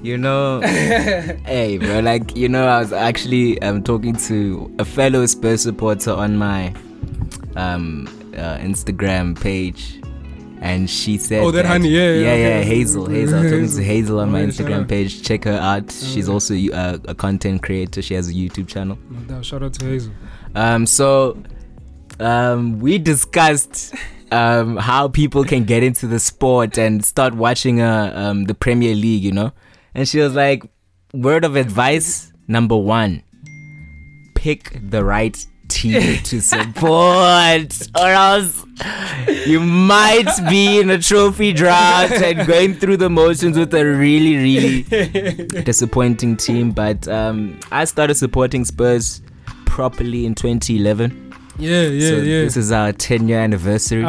You 0.03 0.17
know, 0.17 0.61
hey, 0.61 1.79
bro. 1.79 2.01
Like, 2.01 2.37
you 2.37 2.49
know, 2.49 2.67
I 2.67 2.79
was 2.79 2.93
actually 2.93 3.61
um 3.63 3.83
talking 3.83 4.15
to 4.29 4.75
a 4.79 4.85
fellow 4.85 5.27
Spurs 5.27 5.63
supporter 5.63 6.13
on 6.13 6.37
my 6.37 6.75
um 7.57 8.07
uh, 8.35 8.59
Instagram 8.59 9.41
page. 9.41 10.01
And 10.61 10.91
she 10.91 11.19
said, 11.19 11.45
Oh, 11.45 11.53
that 11.53 11.67
honey, 11.67 11.89
yeah, 11.89 12.13
yeah, 12.13 12.21
yeah, 12.21 12.35
yeah, 12.35 12.61
Hazel, 12.63 13.07
Hazel. 13.11 13.39
I'm 13.39 13.49
talking 13.49 13.69
to 13.69 13.85
Hazel 13.85 14.19
on 14.19 14.33
my 14.33 14.43
Instagram 14.43 14.89
page. 14.89 15.23
Check 15.23 15.45
her 15.45 15.53
out. 15.53 15.93
She's 15.93 16.29
also 16.29 16.55
uh, 16.73 16.99
a 17.07 17.15
content 17.15 17.63
creator. 17.63 18.03
She 18.03 18.15
has 18.15 18.29
a 18.29 18.33
YouTube 18.33 18.67
channel. 18.67 18.99
Shout 19.43 19.63
out 19.63 19.75
to 19.75 19.85
Hazel. 19.87 20.13
Um, 20.57 20.85
so 20.85 21.41
um, 22.19 22.81
we 22.81 22.99
discussed 22.99 23.95
um, 24.33 24.77
how 24.77 25.07
people 25.07 25.45
can 25.45 25.63
get 25.65 25.83
into 25.85 26.09
the 26.09 26.19
sport 26.19 26.77
and 26.77 27.05
start 27.05 27.35
watching 27.35 27.81
uh, 27.81 28.13
um, 28.15 28.45
the 28.45 28.55
Premier 28.55 28.95
League, 28.95 29.23
you 29.23 29.33
know. 29.33 29.53
And 29.99 30.07
she 30.07 30.21
was 30.21 30.33
like, 30.33 30.63
"Word 31.13 31.45
of 31.45 31.57
advice 31.57 32.33
number 32.47 32.77
one: 32.77 33.25
pick 34.37 34.79
the 34.81 35.05
right 35.05 35.37
team 35.67 36.19
to 36.23 36.41
support, 36.55 37.89
or 37.99 38.07
else 38.07 38.65
you 39.45 39.59
might 39.59 40.33
be 40.49 40.79
in 40.79 40.89
a 40.91 40.99
trophy 40.99 41.53
drought 41.53 42.13
and 42.13 42.47
going 42.47 42.75
through 42.75 42.99
the 42.99 43.11
motions 43.11 43.59
with 43.59 43.75
a 43.75 43.85
really, 43.85 44.37
really 44.37 44.83
disappointing 45.65 46.37
team. 46.37 46.71
But 46.71 47.09
um, 47.09 47.59
I 47.73 47.85
started 47.85 48.15
supporting 48.15 48.65
Spurs 48.65 49.21
properly 49.67 50.27
in 50.27 50.37
2011. 50.37 51.28
Yeah, 51.59 51.83
yeah, 51.83 52.09
so 52.09 52.17
yeah. 52.17 52.43
This 52.45 52.57
is 52.57 52.71
our 52.73 52.93
10 52.93 53.29
year 53.29 53.41
anniversary. 53.41 54.03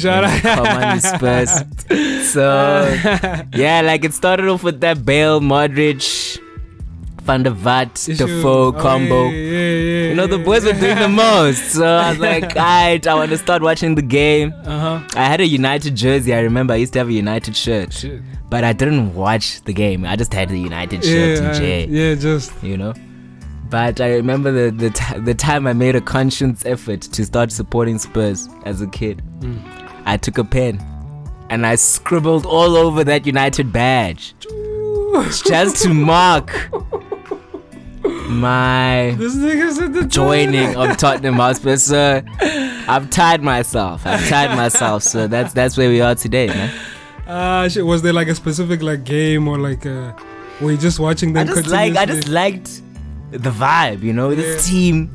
Shout 0.00 0.24
And 0.24 0.46
out. 0.46 0.56
Come 0.56 0.66
on, 0.66 1.00
Spurs. 1.00 1.62
So 2.30 2.84
yeah, 3.54 3.80
like 3.82 4.04
it 4.04 4.12
started 4.14 4.46
off 4.48 4.62
with 4.62 4.80
that 4.82 5.04
Bale, 5.04 5.40
Modric, 5.40 6.38
Van 7.22 7.42
der 7.42 7.50
Vaart, 7.50 8.08
Issue. 8.08 8.24
Defoe 8.24 8.72
combo. 8.72 9.24
Yeah, 9.28 9.30
yeah, 9.30 10.08
You 10.10 10.14
know, 10.14 10.26
the 10.28 10.38
yeah, 10.38 10.44
boys 10.44 10.64
were 10.64 10.72
doing 10.72 10.96
the 10.98 11.08
most. 11.24 11.72
So 11.72 11.84
I 11.84 12.10
was 12.10 12.18
like, 12.20 12.44
alright, 12.56 13.04
I 13.06 13.14
want 13.14 13.30
to 13.30 13.38
start 13.38 13.62
watching 13.62 13.94
the 13.96 14.02
game. 14.02 14.52
Uh-huh. 14.64 15.00
I 15.16 15.24
had 15.24 15.40
a 15.40 15.46
United 15.46 15.96
jersey. 15.96 16.32
I 16.34 16.40
remember 16.40 16.72
I 16.74 16.76
used 16.76 16.92
to 16.92 17.00
have 17.00 17.08
a 17.08 17.12
United 17.12 17.56
shirt, 17.56 17.92
Shit. 17.94 18.22
but 18.48 18.62
I 18.62 18.72
didn't 18.72 19.14
watch 19.14 19.60
the 19.62 19.72
game. 19.72 20.04
I 20.04 20.14
just 20.16 20.32
had 20.32 20.48
the 20.50 20.58
United 20.58 21.02
shirt 21.04 21.38
in 21.40 21.54
J, 21.54 21.86
yeah, 21.86 22.14
just 22.14 22.52
you 22.62 22.76
know. 22.76 22.94
But 23.70 24.00
I 24.00 24.14
remember 24.14 24.50
the 24.50 24.70
the, 24.70 24.90
t- 24.90 25.18
the 25.20 25.34
time 25.34 25.66
I 25.66 25.72
made 25.72 25.94
a 25.94 26.00
conscious 26.00 26.66
effort 26.66 27.02
to 27.02 27.24
start 27.24 27.52
supporting 27.52 27.98
Spurs 27.98 28.48
as 28.64 28.82
a 28.82 28.86
kid. 28.88 29.22
Mm. 29.38 29.62
I 30.06 30.16
took 30.16 30.38
a 30.38 30.44
pen 30.44 30.84
and 31.50 31.66
I 31.66 31.76
scribbled 31.76 32.46
all 32.46 32.76
over 32.76 33.04
that 33.04 33.26
United 33.26 33.72
badge 33.72 34.34
just 35.44 35.82
to 35.84 35.94
mark 35.94 36.70
my 38.28 39.14
this 39.18 39.34
nigga 39.36 39.92
the 39.92 40.06
joining 40.06 40.76
of 40.76 40.96
Tottenham 40.96 41.34
Hotspur. 41.34 41.76
So 41.76 42.22
I've 42.40 43.10
tied 43.10 43.42
myself. 43.42 44.06
I've 44.06 44.26
tied 44.28 44.56
myself. 44.56 45.02
So 45.02 45.26
that's 45.26 45.52
that's 45.52 45.76
where 45.76 45.90
we 45.90 46.00
are 46.00 46.14
today, 46.14 46.46
man. 46.48 46.74
Ah, 47.26 47.68
shit. 47.68 47.84
Was 47.84 48.02
there 48.02 48.12
like 48.12 48.28
a 48.28 48.34
specific 48.34 48.82
like 48.82 49.04
game 49.04 49.46
or 49.46 49.58
like 49.58 49.86
uh, 49.86 50.12
were 50.60 50.72
you 50.72 50.78
just 50.78 50.98
watching 50.98 51.32
them? 51.32 51.48
I 51.48 51.52
just 51.52 51.68
like 51.68 51.96
I 51.96 52.06
just 52.06 52.28
liked 52.28 52.82
the 53.30 53.50
vibe, 53.50 54.02
you 54.02 54.12
know. 54.12 54.34
This 54.34 54.66
team, 54.68 55.10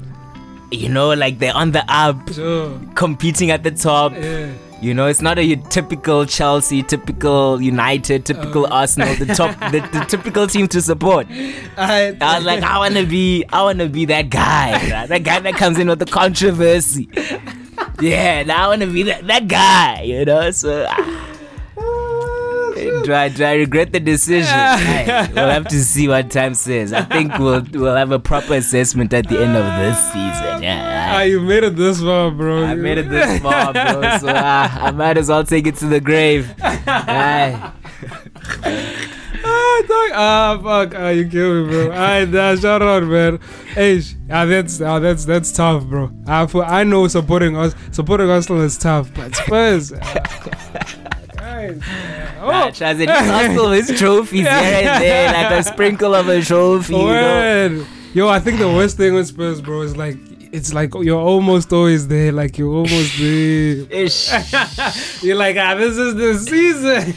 you 0.72 0.90
know, 0.90 1.14
like 1.14 1.40
they're 1.40 1.56
on 1.56 1.72
the 1.72 1.84
up, 1.88 2.32
Sure. 2.34 2.80
competing 2.96 3.52
at 3.52 3.64
the 3.64 3.72
top. 3.72 4.14
Yeah. 4.14 4.52
You 4.82 4.94
know, 4.94 5.08
it's 5.08 5.22
not 5.22 5.40
a 5.40 5.56
typical 5.70 6.26
Chelsea, 6.26 6.84
typical 6.84 7.62
United, 7.62 8.26
typical 8.26 8.66
Uh. 8.66 8.82
Arsenal, 8.82 9.16
the 9.16 9.34
top, 9.34 9.58
the, 9.72 9.80
the 9.94 10.06
typical 10.08 10.48
team 10.48 10.68
to 10.68 10.82
support. 10.82 11.28
I, 11.78 12.16
I 12.22 12.36
was 12.38 12.46
like, 12.46 12.62
I 12.62 12.78
wanna 12.78 13.06
be, 13.06 13.46
I 13.52 13.64
wanna 13.64 13.88
be 13.88 14.06
that 14.06 14.30
guy, 14.30 14.74
right? 14.92 15.08
that 15.10 15.24
guy 15.24 15.40
that 15.40 15.56
comes 15.56 15.80
in 15.80 15.88
with 15.88 16.00
the 16.00 16.06
controversy. 16.06 17.10
Yeah, 18.02 18.44
now 18.44 18.66
I 18.66 18.68
wanna 18.68 18.88
be 18.88 19.04
that, 19.04 19.26
that 19.26 19.48
guy, 19.48 20.02
you 20.02 20.26
know. 20.26 20.52
So, 20.52 20.86
ah, 20.90 21.35
do 23.06 23.14
I, 23.14 23.30
do 23.30 23.44
I 23.44 23.54
regret 23.54 23.92
the 23.92 24.00
decision? 24.00 24.54
Hey, 24.54 25.30
we'll 25.34 25.50
have 25.50 25.68
to 25.70 25.84
see 25.84 26.08
what 26.08 26.30
time 26.32 26.54
says. 26.54 26.94
I 26.94 27.02
think 27.04 27.38
we'll 27.38 27.66
we'll 27.74 27.96
have 27.96 28.12
a 28.12 28.20
proper 28.20 28.56
assessment 28.56 29.14
at 29.14 29.28
the 29.30 29.40
end 29.42 29.56
of 29.56 29.66
this 29.80 29.98
season. 30.12 30.64
Yeah. 30.64 31.14
ah, 31.18 31.22
you 31.22 31.40
made 31.42 31.64
it 31.64 31.76
this 31.76 32.02
far, 32.02 32.32
bro. 32.32 32.64
I 32.66 32.76
made 32.76 32.98
it 32.98 33.10
this 33.10 33.42
far, 33.46 33.74
bro. 33.74 34.02
So 34.20 34.28
uh, 34.30 34.70
I 34.72 34.92
might 34.92 35.18
as 35.18 35.30
well 35.30 35.44
take 35.44 35.68
it 35.68 35.76
to 35.78 35.86
the 35.86 36.00
grave. 36.00 36.54
Aye. 36.62 37.72
Ah, 39.48 39.82
dog. 39.88 40.12
ah, 40.14 40.60
fuck. 40.64 40.96
Ah, 40.96 41.10
you 41.10 41.28
kill 41.28 41.64
me, 41.66 41.70
bro. 41.70 41.86
Alright, 41.92 42.30
nah, 42.30 42.56
shout 42.56 42.82
out, 42.82 43.04
man. 43.04 43.40
Hey, 43.76 44.02
ah, 44.32 44.46
that's 44.46 44.82
ah, 44.82 44.98
that's 45.00 45.26
that's 45.26 45.52
tough, 45.52 45.86
bro. 45.86 46.12
I 46.28 46.48
for, 46.48 46.64
I 46.66 46.84
know 46.84 47.08
supporting 47.08 47.56
us 47.56 47.76
supporting 47.92 48.30
Arsenal 48.30 48.62
is 48.62 48.78
tough, 48.78 49.14
but 49.14 49.36
Spurs. 49.36 49.94
ah, 49.94 50.96
guys, 51.68 51.82
oh, 52.42 52.72
Shaz, 52.72 53.00
it 53.00 53.10
hustle 53.10 53.72
his 53.72 53.98
trophies 54.00 54.42
here 54.42 54.50
and 54.50 55.04
there, 55.04 55.34
like 55.34 55.60
a 55.60 55.64
sprinkle 55.72 56.16
of 56.16 56.28
a 56.28 56.42
trophy. 56.42 56.96
You 56.96 57.06
know? 57.06 57.88
Yo, 58.14 58.30
I 58.30 58.40
think 58.40 58.60
the 58.60 58.68
worst 58.68 58.98
thing 58.98 59.14
with 59.14 59.28
Spurs, 59.28 59.62
bro, 59.62 59.82
is 59.82 59.98
like 59.98 60.18
it's 60.56 60.74
like 60.74 60.94
you're 60.96 61.20
almost 61.20 61.74
always 61.74 62.08
there, 62.08 62.32
like 62.32 62.58
you're 62.58 62.74
almost 62.74 63.18
there. 63.20 63.76
You're 65.22 65.36
like, 65.36 65.58
ah, 65.58 65.76
this 65.76 65.98
is 65.98 66.16
the 66.16 66.40
season. 66.40 67.14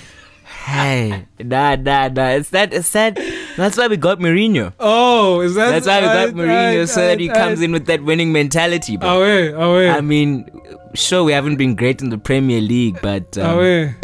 Hey, 0.65 1.27
nah, 1.39 1.77
nah, 1.77 2.09
nah. 2.09 2.29
It's 2.31 2.51
that. 2.51 2.75
It's 2.75 2.91
that. 2.93 3.17
That's 3.57 3.77
why 3.77 3.87
we 3.87 3.97
got 3.97 4.19
Mourinho. 4.19 4.73
Oh, 4.79 5.41
is 5.41 5.55
that? 5.55 5.71
That's 5.71 5.87
why 5.87 6.01
we 6.01 6.07
got 6.07 6.29
Aight, 6.29 6.35
Mourinho, 6.35 6.83
aight, 6.83 6.89
so 6.89 7.01
that 7.07 7.21
he 7.21 7.29
comes 7.29 7.63
in 7.63 7.73
with 7.73 7.87
that 7.87 8.03
winning 8.03 8.33
mentality, 8.33 8.97
bro. 8.97 9.19
Away, 9.19 9.53
away, 9.53 9.91
I 9.91 10.01
mean, 10.01 10.47
sure, 10.95 11.25
we 11.25 11.33
haven't 11.33 11.57
been 11.57 11.75
great 11.75 12.03
in 12.03 12.11
the 12.11 12.19
Premier 12.19 12.61
League, 12.61 12.99
but 13.01 13.39
um, 13.39 13.57
away. 13.57 13.95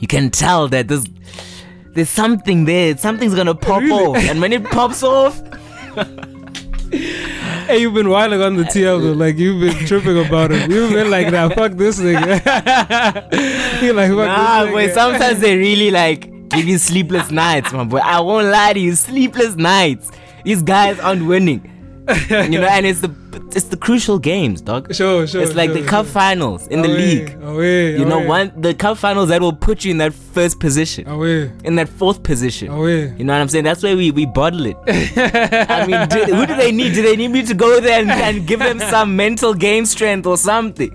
You 0.00 0.06
can 0.08 0.30
tell 0.30 0.68
that 0.68 0.88
there's 0.88 1.06
there's 1.94 2.10
something 2.10 2.64
there. 2.64 2.96
Something's 2.96 3.34
gonna 3.34 3.54
pop 3.54 3.80
Really? 3.82 3.92
off, 3.92 4.16
and 4.16 4.40
when 4.40 4.52
it 4.52 4.64
pops 4.64 5.02
off, 5.02 5.40
Hey, 6.90 7.80
you've 7.82 7.92
been 7.92 8.08
whiling 8.08 8.40
on 8.40 8.56
the 8.56 8.62
TL 8.62 9.02
though, 9.02 9.12
like 9.12 9.36
you've 9.36 9.60
been 9.60 9.86
tripping 9.86 10.18
about 10.24 10.50
it. 10.52 10.70
You've 10.70 10.90
been 10.90 11.10
like, 11.10 11.30
nah, 11.30 11.50
fuck 11.50 11.72
this 11.72 12.00
nigga. 12.00 12.40
You're 13.82 13.92
like, 13.92 14.08
fuck 14.08 14.16
nah, 14.16 14.64
this 14.64 14.72
boy. 14.72 14.88
Sometimes 14.94 15.40
they 15.40 15.54
really 15.56 15.90
like 16.02 16.48
give 16.48 16.66
you 16.66 16.78
sleepless 16.78 17.30
nights, 17.30 17.72
my 17.74 17.84
boy. 17.84 17.98
I 17.98 18.20
won't 18.20 18.46
lie 18.46 18.72
to 18.72 18.80
you, 18.80 18.94
sleepless 18.94 19.56
nights. 19.56 20.10
These 20.44 20.62
guys 20.62 20.98
aren't 20.98 21.26
winning, 21.26 21.60
you 22.30 22.58
know, 22.58 22.66
and 22.68 22.86
it's 22.86 23.00
the 23.00 23.14
it's 23.54 23.66
the 23.66 23.76
crucial 23.76 24.18
games, 24.18 24.60
dog. 24.60 24.94
Sure, 24.94 25.26
sure. 25.26 25.42
It's 25.42 25.54
like 25.54 25.70
sure, 25.70 25.80
the 25.82 25.86
cup 25.86 26.06
sure. 26.06 26.12
finals 26.12 26.66
in 26.68 26.82
the 26.82 26.88
league. 26.88 27.34
Away, 27.42 27.98
You 27.98 28.04
know, 28.04 28.16
away, 28.18 28.26
one 28.26 28.52
the 28.60 28.74
cup 28.74 28.98
finals 28.98 29.28
that 29.28 29.40
will 29.40 29.52
put 29.52 29.84
you 29.84 29.90
in 29.90 29.98
that 29.98 30.14
first 30.14 30.58
position, 30.60 31.06
Away, 31.08 31.52
in 31.64 31.76
that 31.76 31.88
fourth 31.88 32.22
position. 32.22 32.68
away. 32.70 33.14
You 33.16 33.24
know 33.24 33.32
what 33.34 33.40
I'm 33.40 33.48
saying? 33.48 33.64
That's 33.64 33.82
why 33.82 33.94
we, 33.94 34.10
we 34.10 34.26
bottle 34.26 34.66
it. 34.66 34.76
I 35.70 35.86
mean, 35.86 36.08
do, 36.08 36.34
who 36.34 36.46
do 36.46 36.56
they 36.56 36.72
need? 36.72 36.94
Do 36.94 37.02
they 37.02 37.16
need 37.16 37.28
me 37.28 37.42
to 37.44 37.54
go 37.54 37.80
there 37.80 38.00
and, 38.00 38.10
and 38.10 38.46
give 38.46 38.60
them 38.60 38.78
some 38.80 39.14
mental 39.16 39.52
game 39.54 39.84
strength 39.86 40.26
or 40.26 40.38
something? 40.38 40.92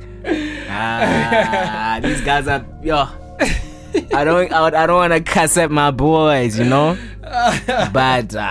Ah, 0.70 2.00
these 2.01 2.22
guys 2.22 2.48
are 2.48 2.65
yo. 2.82 3.08
I 4.13 4.24
don't 4.24 4.51
I, 4.51 4.65
I 4.84 4.88
don't 4.88 4.96
want 4.98 5.13
to 5.13 5.22
cuss 5.22 5.58
at 5.58 5.70
my 5.70 5.91
boys, 5.91 6.58
you 6.58 6.65
know. 6.65 6.98
But 7.93 8.36
uh, 8.36 8.50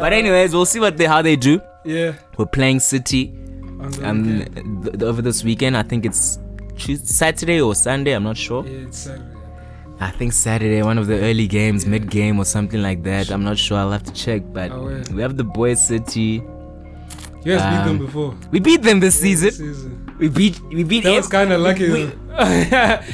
but 0.00 0.12
anyways, 0.12 0.52
we'll 0.52 0.66
see 0.66 0.80
what 0.80 0.96
they 0.96 1.06
how 1.06 1.22
they 1.22 1.36
do. 1.36 1.60
Yeah. 1.84 2.14
We're 2.36 2.46
playing 2.46 2.80
City 2.80 3.32
um 4.02 4.44
th- 4.44 4.92
th- 4.92 5.02
over 5.02 5.22
this 5.22 5.44
weekend. 5.44 5.76
I 5.76 5.82
think 5.82 6.04
it's 6.06 6.38
Tuesday, 6.76 7.06
Saturday 7.06 7.60
or 7.60 7.74
Sunday. 7.74 8.12
I'm 8.12 8.24
not 8.24 8.36
sure. 8.36 8.64
Yeah, 8.66 8.86
it's 8.88 8.98
Saturday. 8.98 9.32
I 9.98 10.10
think 10.10 10.32
Saturday, 10.34 10.82
one 10.82 10.98
of 10.98 11.06
the 11.06 11.18
early 11.20 11.46
games, 11.46 11.86
mid 11.86 12.10
game 12.10 12.38
or 12.38 12.44
something 12.44 12.82
like 12.82 13.02
that. 13.04 13.30
I'm 13.30 13.44
not 13.44 13.56
sure. 13.58 13.78
I'll 13.78 13.92
have 13.92 14.02
to 14.04 14.12
check. 14.12 14.42
But 14.52 14.70
Oh, 14.72 14.88
yeah. 14.88 15.02
we 15.14 15.22
have 15.22 15.36
the 15.36 15.44
boys 15.44 15.80
City. 15.86 16.42
You 17.44 17.56
guys 17.56 17.62
beat 17.70 17.84
them 17.86 17.88
Um, 17.90 17.98
before. 17.98 18.34
We 18.50 18.58
beat 18.60 18.82
them 18.82 18.98
this 19.00 19.14
This 19.20 19.22
season. 19.40 19.50
season. 19.52 20.16
We 20.18 20.28
beat. 20.28 20.60
We 20.70 20.82
beat. 20.84 21.04
That 21.04 21.16
was 21.16 21.28
kind 21.28 21.52
of 21.52 21.60
lucky. 21.60 21.90
we-. 21.90 22.12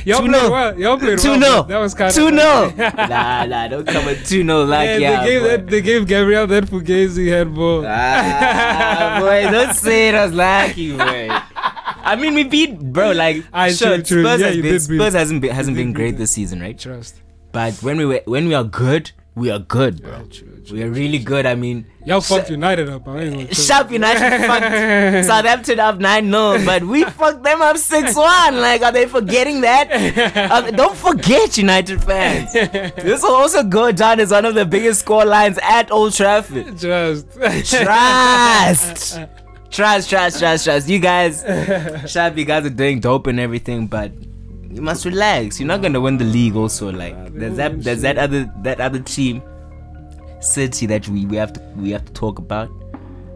Y'all 0.04 0.20
Two 0.20 0.28
played 0.28 0.30
nil. 0.30 0.50
well. 0.50 0.78
Y'all 0.80 0.98
played 0.98 1.18
Two 1.18 1.30
well. 1.30 1.38
nil. 1.40 1.62
That 1.64 1.78
was 1.78 1.94
kind 1.94 2.08
of 2.10 2.14
Two 2.14 2.30
nil. 2.30 2.74
nah, 2.76 3.44
nah, 3.46 3.68
don't 3.68 3.86
come 3.86 4.04
with 4.06 4.26
two 4.26 4.42
nil 4.44 4.64
like 4.66 4.88
Yeah, 4.88 4.96
yeah. 4.98 5.22
they 5.22 5.28
gave 5.28 5.42
that. 5.44 5.66
They 5.68 5.80
gave 5.82 6.06
Gabriel 6.06 6.46
that 6.46 6.64
Fugazi 6.64 7.28
head 7.28 7.54
ball. 7.54 7.84
Ah, 7.86 9.18
boy, 9.20 9.50
don't 9.50 9.74
say 9.74 10.08
it 10.10 10.14
was 10.14 10.32
lucky, 10.32 10.96
boy. 10.96 11.28
I 12.04 12.16
mean, 12.16 12.34
we 12.34 12.44
beat, 12.44 12.78
bro. 12.80 13.12
Like, 13.12 13.44
I- 13.52 13.70
sure, 13.72 13.96
true, 13.98 14.02
true. 14.02 14.24
Spurs, 14.24 14.40
Yeah, 14.40 14.46
has 14.48 14.56
been, 14.60 14.80
Spurs 14.80 15.12
hasn't 15.14 15.40
been 15.40 15.50
hasn't 15.54 15.76
been 15.76 15.92
great 15.92 16.16
this 16.18 16.32
season, 16.32 16.60
right? 16.60 16.76
Trust. 16.78 17.20
But 17.52 17.74
when 17.82 17.96
we 17.98 18.06
were, 18.06 18.22
when 18.24 18.48
we 18.48 18.54
are 18.54 18.64
good, 18.64 19.12
we 19.34 19.50
are 19.50 19.58
good, 19.58 20.02
bro. 20.02 20.26
True, 20.30 20.60
true. 20.64 20.76
We 20.76 20.82
are 20.82 20.90
really 20.90 21.18
good. 21.18 21.46
I 21.46 21.54
mean, 21.54 21.86
Y'all 22.04 22.20
fucked 22.20 22.50
United 22.50 22.88
up. 22.88 23.06
I 23.06 23.20
ain't 23.20 23.34
gonna 23.34 23.46
tell 23.46 23.64
Sharp 23.64 23.90
United 23.90 24.46
fucked 24.46 25.26
Southampton 25.26 25.78
up 25.80 25.98
9 25.98 26.30
0, 26.30 26.64
but 26.66 26.82
we 26.82 27.04
fucked 27.20 27.42
them 27.44 27.62
up 27.62 27.76
6 27.76 28.16
1. 28.16 28.56
Like, 28.60 28.82
are 28.82 28.92
they 28.92 29.06
forgetting 29.06 29.60
that? 29.62 29.88
Uh, 30.52 30.70
don't 30.70 30.96
forget, 30.96 31.56
United 31.56 32.02
fans. 32.02 32.52
This 32.52 33.22
will 33.22 33.34
also 33.34 33.62
go 33.62 33.92
down 33.92 34.20
as 34.20 34.30
one 34.30 34.44
of 34.44 34.54
the 34.54 34.64
biggest 34.66 35.00
score 35.00 35.24
lines 35.24 35.58
at 35.62 35.90
Old 35.90 36.12
Trafford. 36.12 36.76
Just. 36.76 37.30
Trust. 37.70 39.18
Trust, 39.70 40.10
trust, 40.10 40.38
trust, 40.38 40.64
trust. 40.64 40.88
You 40.88 40.98
guys, 40.98 41.42
Sharp, 42.10 42.36
you 42.36 42.44
guys 42.44 42.66
are 42.66 42.70
doing 42.70 43.00
dope 43.00 43.26
and 43.26 43.40
everything, 43.40 43.86
but 43.86 44.12
you 44.72 44.82
must 44.82 45.04
relax. 45.04 45.60
You're 45.60 45.68
not 45.68 45.82
gonna 45.82 46.00
win 46.00 46.16
the 46.18 46.24
league. 46.24 46.56
Also, 46.56 46.90
like 46.90 47.14
there's 47.34 47.56
that, 47.56 47.82
there's 47.82 48.02
that 48.02 48.18
other, 48.18 48.50
that 48.62 48.80
other 48.80 49.00
team, 49.00 49.42
City, 50.40 50.86
that 50.86 51.06
we, 51.08 51.26
we 51.26 51.36
have 51.36 51.52
to, 51.52 51.60
we 51.76 51.90
have 51.90 52.04
to 52.04 52.12
talk 52.12 52.38
about. 52.38 52.70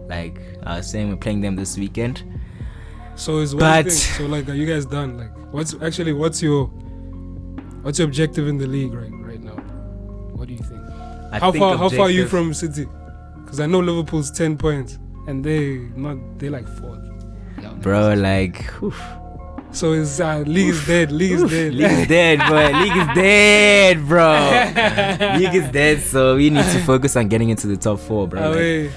Like 0.08 0.40
I 0.64 0.78
was 0.78 0.90
saying, 0.90 1.08
we're 1.10 1.16
playing 1.16 1.40
them 1.40 1.56
this 1.56 1.76
weekend. 1.76 2.22
So 3.16 3.38
is 3.38 3.54
But- 3.54 3.90
So 3.90 4.26
like, 4.26 4.48
are 4.48 4.54
you 4.54 4.66
guys 4.66 4.86
done? 4.86 5.16
Like, 5.18 5.30
what's 5.52 5.74
actually 5.82 6.12
what's 6.12 6.42
your 6.42 6.66
what's 7.82 7.98
your 7.98 8.06
objective 8.08 8.46
in 8.48 8.58
the 8.58 8.66
league 8.66 8.92
right 8.92 9.10
right 9.12 9.42
now? 9.42 9.56
What 10.36 10.48
do 10.48 10.54
you 10.54 10.60
think? 10.60 10.80
I 11.32 11.38
how 11.38 11.50
think 11.52 11.62
far 11.62 11.76
how 11.76 11.88
far 11.88 12.06
are 12.06 12.10
you 12.10 12.26
from 12.26 12.54
City? 12.54 12.86
Because 13.42 13.60
I 13.60 13.66
know 13.66 13.80
Liverpool's 13.80 14.30
ten 14.30 14.56
points 14.56 14.98
and 15.26 15.44
they 15.44 15.78
not 15.96 16.16
they 16.38 16.48
like 16.48 16.68
fourth. 16.68 17.00
Bro? 17.82 18.14
Like, 18.14 18.62
whew, 18.80 18.92
So 19.76 19.92
is 19.92 20.22
uh, 20.22 20.42
league 20.46 20.68
is 20.68 20.86
dead. 20.86 21.12
League 21.12 21.32
is 21.32 21.42
dead. 21.50 21.74
league 21.74 21.90
is 21.90 22.08
dead, 22.08 22.38
bro. 22.48 22.80
League 22.80 22.96
is 22.96 23.08
dead, 23.14 24.08
bro. 24.08 25.38
league 25.38 25.54
is 25.54 25.70
dead. 25.70 26.00
So 26.00 26.36
we 26.36 26.48
need 26.48 26.64
to 26.64 26.78
focus 26.84 27.14
on 27.14 27.28
getting 27.28 27.50
into 27.50 27.66
the 27.66 27.76
top 27.76 27.98
four, 27.98 28.26
bro. 28.26 28.40
Like, 28.40 28.54
Away. 28.54 28.90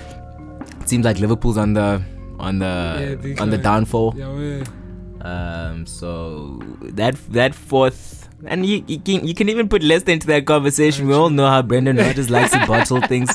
seems 0.86 1.03
like 1.03 1.19
Liverpool's 1.19 1.57
on 1.57 1.74
the 1.74 2.01
on 2.39 2.59
the 2.59 3.19
Yeah, 3.21 3.41
on 3.41 3.50
the 3.50 3.57
downfall. 3.57 4.13
Yeah. 4.15 4.63
Um, 5.19 5.86
so 5.86 6.62
that 6.81 7.15
that 7.33 7.53
fourth, 7.53 8.29
and 8.45 8.65
you 8.65 8.81
you 8.88 9.00
can, 9.00 9.27
you 9.27 9.33
can 9.33 9.50
even 9.50 9.67
put 9.67 9.83
Leicester 9.83 10.12
into 10.12 10.27
that 10.27 10.45
conversation. 10.45 11.07
We 11.07 11.13
all 11.13 11.29
know 11.29 11.48
how 11.48 11.62
Brendan 11.62 11.98
Rodgers 11.98 12.29
likes 12.29 12.51
to 12.51 12.65
bottle 12.65 13.01
things. 13.01 13.29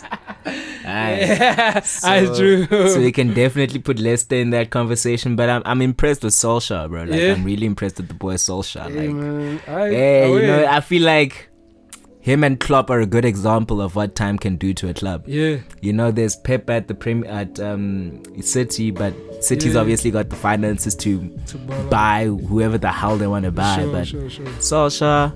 Aye. 0.94 1.18
Yeah, 1.28 1.80
that's 1.80 2.38
true. 2.38 2.66
so 2.88 2.98
you 2.98 3.12
can 3.12 3.34
definitely 3.34 3.80
put 3.80 3.98
Leicester 3.98 4.36
in 4.36 4.50
that 4.50 4.70
conversation. 4.70 5.34
But 5.36 5.48
I'm 5.50 5.62
I'm 5.64 5.82
impressed 5.82 6.22
with 6.24 6.34
Solskjaer, 6.34 6.88
bro. 6.88 7.04
Like 7.04 7.20
Yeah. 7.20 7.32
I'm 7.34 7.44
really 7.44 7.66
impressed 7.66 7.96
with 7.98 8.08
the 8.08 8.14
boy 8.26 8.34
Solskjaer. 8.34 8.90
Hey, 8.90 9.08
Like, 9.08 9.16
man. 9.16 9.60
I, 9.66 9.88
hey, 9.90 10.32
you 10.32 10.46
know. 10.46 10.66
I 10.66 10.80
feel 10.80 11.02
like 11.02 11.48
him 12.20 12.42
and 12.42 12.58
Klopp 12.58 12.88
are 12.90 13.00
a 13.00 13.06
good 13.06 13.26
example 13.26 13.82
of 13.82 13.96
what 13.96 14.14
time 14.14 14.38
can 14.38 14.56
do 14.56 14.72
to 14.74 14.88
a 14.88 14.94
club. 14.94 15.24
yeah, 15.26 15.56
You 15.82 15.92
know, 15.92 16.10
there's 16.10 16.36
Pep 16.36 16.70
at 16.70 16.88
the 16.88 16.94
Prem 16.94 17.22
at 17.24 17.60
um 17.60 18.22
City, 18.40 18.90
but 18.90 19.12
City's 19.44 19.74
Yeah. 19.74 19.80
obviously 19.80 20.10
got 20.10 20.30
the 20.30 20.36
finances 20.36 20.94
to 21.04 21.18
to 21.48 21.58
buy 21.90 22.24
whoever 22.26 22.78
the 22.78 22.92
hell 23.00 23.18
they 23.18 23.26
want 23.26 23.44
to 23.44 23.50
buy. 23.50 23.76
Sure, 23.80 23.92
but 23.92 24.06
sure, 24.06 24.30
sure. 24.30 24.46
Solskjaer, 24.70 25.32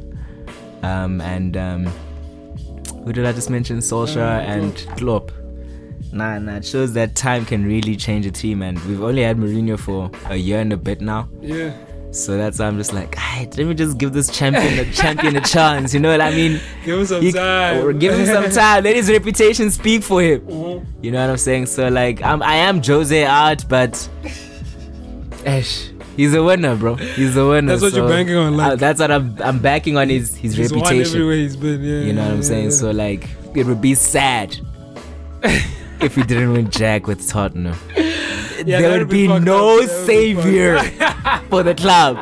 um, 0.82 1.20
and 1.20 1.56
um, 1.58 1.86
who 3.04 3.12
did 3.12 3.26
I 3.26 3.32
just 3.32 3.50
mention? 3.50 3.78
Solskjaer 3.78 4.38
Uh, 4.38 4.54
and 4.56 4.74
Klopp. 4.96 5.30
Nah, 6.12 6.38
nah, 6.38 6.56
it 6.56 6.64
shows 6.64 6.92
that 6.94 7.14
time 7.14 7.44
can 7.44 7.64
really 7.64 7.94
change 7.96 8.24
a 8.26 8.30
team, 8.30 8.62
and 8.62 8.78
we've 8.86 9.02
only 9.02 9.22
had 9.22 9.36
Mourinho 9.36 9.78
for 9.78 10.10
a 10.30 10.36
year 10.36 10.60
and 10.60 10.72
a 10.72 10.76
bit 10.76 11.00
now. 11.00 11.28
Yeah, 11.42 11.72
So 12.10 12.38
that's 12.38 12.58
why 12.58 12.66
I'm 12.66 12.78
just 12.78 12.94
like, 12.94 13.14
"Aight, 13.16 13.58
let 13.58 13.66
me 13.66 13.74
just 13.74 13.98
give 13.98 14.14
this 14.14 14.28
champion 14.30 14.78
a 14.78 14.90
champion 14.92 15.36
a 15.36 15.42
chance. 15.42 15.92
You 15.92 16.00
know 16.00 16.10
what 16.10 16.22
I 16.22 16.30
mean? 16.30 16.60
give 16.84 16.98
him 17.00 17.04
some 17.06 17.20
He- 17.22 17.32
time. 17.32 17.98
give 17.98 18.14
him 18.18 18.24
some 18.26 18.50
time. 18.62 18.84
Let 18.84 18.96
his 18.96 19.10
reputation 19.10 19.70
speak 19.70 20.02
for 20.02 20.22
him. 20.22 20.40
Mhm. 20.40 20.86
You 21.02 21.10
know 21.10 21.20
what 21.20 21.30
I'm 21.30 21.36
saying? 21.36 21.66
So 21.66 21.88
like, 21.88 22.22
I'm 22.22 22.42
I 22.42 22.54
am 22.56 22.82
Jose 22.82 23.24
out, 23.26 23.68
but 23.68 24.08
Esh, 25.44 25.90
he's 26.16 26.34
a 26.34 26.42
winner, 26.42 26.74
bro. 26.76 26.94
He's 26.96 27.36
a 27.36 27.46
winner. 27.46 27.72
That's 27.72 27.82
what 27.82 27.92
you're 27.92 28.08
banking 28.08 28.36
on, 28.36 28.56
like- 28.56 28.72
uh, 28.72 28.76
that's 28.76 29.00
what 29.00 29.10
I'm 29.10 29.36
I'm 29.44 29.58
backing 29.58 29.98
on 29.98 30.08
his 30.08 30.34
his 30.34 30.56
He's 30.56 30.72
won 30.72 30.80
reputation. 30.80 31.16
everywhere 31.16 31.36
he's 31.36 31.56
been. 31.56 31.82
Yeah, 31.82 32.00
You 32.00 32.12
know 32.14 32.22
what 32.22 32.30
I'm 32.30 32.36
yeah, 32.38 32.42
saying? 32.42 32.64
yeah. 32.64 32.70
So 32.70 32.90
like, 32.90 33.28
it 33.54 33.66
would 33.66 33.80
be 33.82 33.94
sad 33.94 34.56
if 36.00 36.14
he 36.14 36.22
didn't 36.22 36.52
win 36.52 36.70
Jack 36.70 37.06
with 37.06 37.28
Tottenham. 37.28 37.76
Yeah, 37.96 38.80
there 38.80 38.98
would 38.98 39.08
be 39.08 39.26
fucked 39.28 39.44
no 39.44 39.74
up. 39.76 39.80
Be 39.80 39.86
savior 39.86 40.78
for 41.50 41.62
the 41.62 41.74
club. 41.74 42.18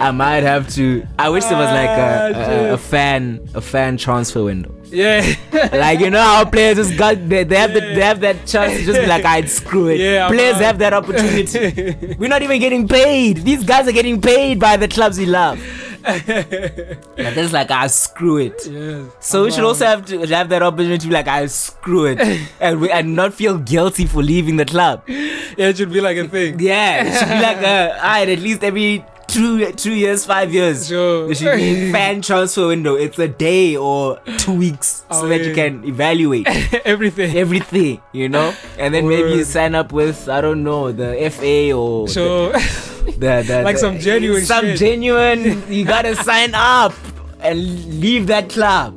I 0.00 0.10
might 0.10 0.42
have 0.42 0.68
to. 0.74 1.06
I 1.18 1.28
wish 1.28 1.44
there 1.44 1.56
was 1.56 1.68
like 1.70 1.88
Ah, 1.88 2.26
a, 2.34 2.70
a, 2.70 2.72
a 2.74 2.78
fan 2.78 3.40
a 3.54 3.60
fan 3.60 3.96
transfer 3.96 4.42
window. 4.44 4.74
yeah, 4.90 5.34
Like 5.72 6.00
you 6.00 6.10
know 6.10 6.20
how 6.20 6.44
players 6.44 6.76
just 6.76 6.96
got 6.98 7.28
they, 7.28 7.44
they 7.44 7.56
have 7.56 7.72
the, 7.72 7.80
they 7.80 8.00
have 8.00 8.20
that 8.20 8.44
chance 8.46 8.76
to 8.78 8.84
just 8.84 9.00
be 9.00 9.06
like 9.06 9.24
I'd 9.24 9.48
screw 9.48 9.88
it. 9.88 10.00
Yeah, 10.00 10.28
players 10.28 10.56
have 10.56 10.78
that 10.78 10.92
opportunity. 10.92 12.16
We're 12.18 12.28
not 12.28 12.42
even 12.42 12.60
getting 12.60 12.88
paid. 12.88 13.38
These 13.38 13.64
guys 13.64 13.86
are 13.86 13.92
getting 13.92 14.20
paid 14.20 14.58
by 14.58 14.76
the 14.76 14.88
clubs 14.88 15.16
we 15.18 15.26
love. 15.26 15.60
But 17.16 17.34
there's 17.34 17.52
like 17.52 17.70
I 17.70 17.86
screw 17.86 18.36
it. 18.38 18.66
yeah. 18.66 19.04
So 19.20 19.44
we 19.44 19.50
should 19.50 19.64
also 19.64 19.86
have 19.86 20.04
to 20.06 20.26
have 20.26 20.48
that 20.50 20.62
opportunity 20.62 20.98
to 20.98 21.06
be 21.08 21.14
like 21.14 21.28
I 21.28 21.46
screw 21.46 22.06
it 22.06 22.20
and 22.60 22.80
we, 22.80 22.90
and 22.90 23.16
not 23.16 23.32
feel 23.34 23.58
guilty 23.58 24.04
for 24.06 24.22
leaving 24.22 24.56
the 24.56 24.64
club. 24.66 25.02
Yeah, 25.08 25.68
it 25.68 25.76
should 25.78 25.92
be 25.92 26.00
like 26.00 26.16
a 26.18 26.28
thing. 26.28 26.60
Yeah, 26.60 27.04
it 27.04 27.18
should 27.18 27.28
be 27.28 27.40
like 27.40 27.58
uh, 27.58 27.94
alright, 28.04 28.28
at 28.28 28.38
least 28.40 28.62
every 28.64 29.04
two 29.34 29.72
two 29.72 29.92
years, 29.94 30.24
five 30.24 30.54
years. 30.54 30.86
Sure. 30.88 31.26
There 31.26 31.34
should 31.34 31.56
be 31.56 31.92
fan 31.96 32.22
transfer 32.22 32.68
window. 32.68 32.94
It's 32.94 33.18
a 33.18 33.28
day 33.28 33.76
or 33.76 34.18
two 34.38 34.54
weeks 34.54 35.04
so 35.10 35.26
that 35.28 35.42
you 35.44 35.52
can 35.54 35.84
evaluate 35.84 36.46
Everything. 36.84 37.36
everything, 37.36 38.00
you 38.12 38.28
know? 38.28 38.54
And 38.78 38.94
then 38.94 39.08
maybe 39.08 39.30
you 39.38 39.44
sign 39.44 39.74
up 39.74 39.92
with 39.92 40.28
I 40.28 40.40
don't 40.40 40.62
know, 40.62 40.92
the 40.92 41.08
FA 41.30 41.72
or 41.72 42.08
So, 42.08 42.52
the, 42.52 43.12
the, 43.18 43.44
the 43.46 43.62
Like 43.64 43.78
some 43.78 43.98
genuine 43.98 44.44
some 44.44 44.64
shit. 44.64 44.78
genuine 44.78 45.62
you 45.72 45.84
gotta 45.84 46.14
sign 46.16 46.54
up 46.54 46.94
and 47.40 47.58
leave 48.00 48.26
that 48.28 48.48
club. 48.48 48.96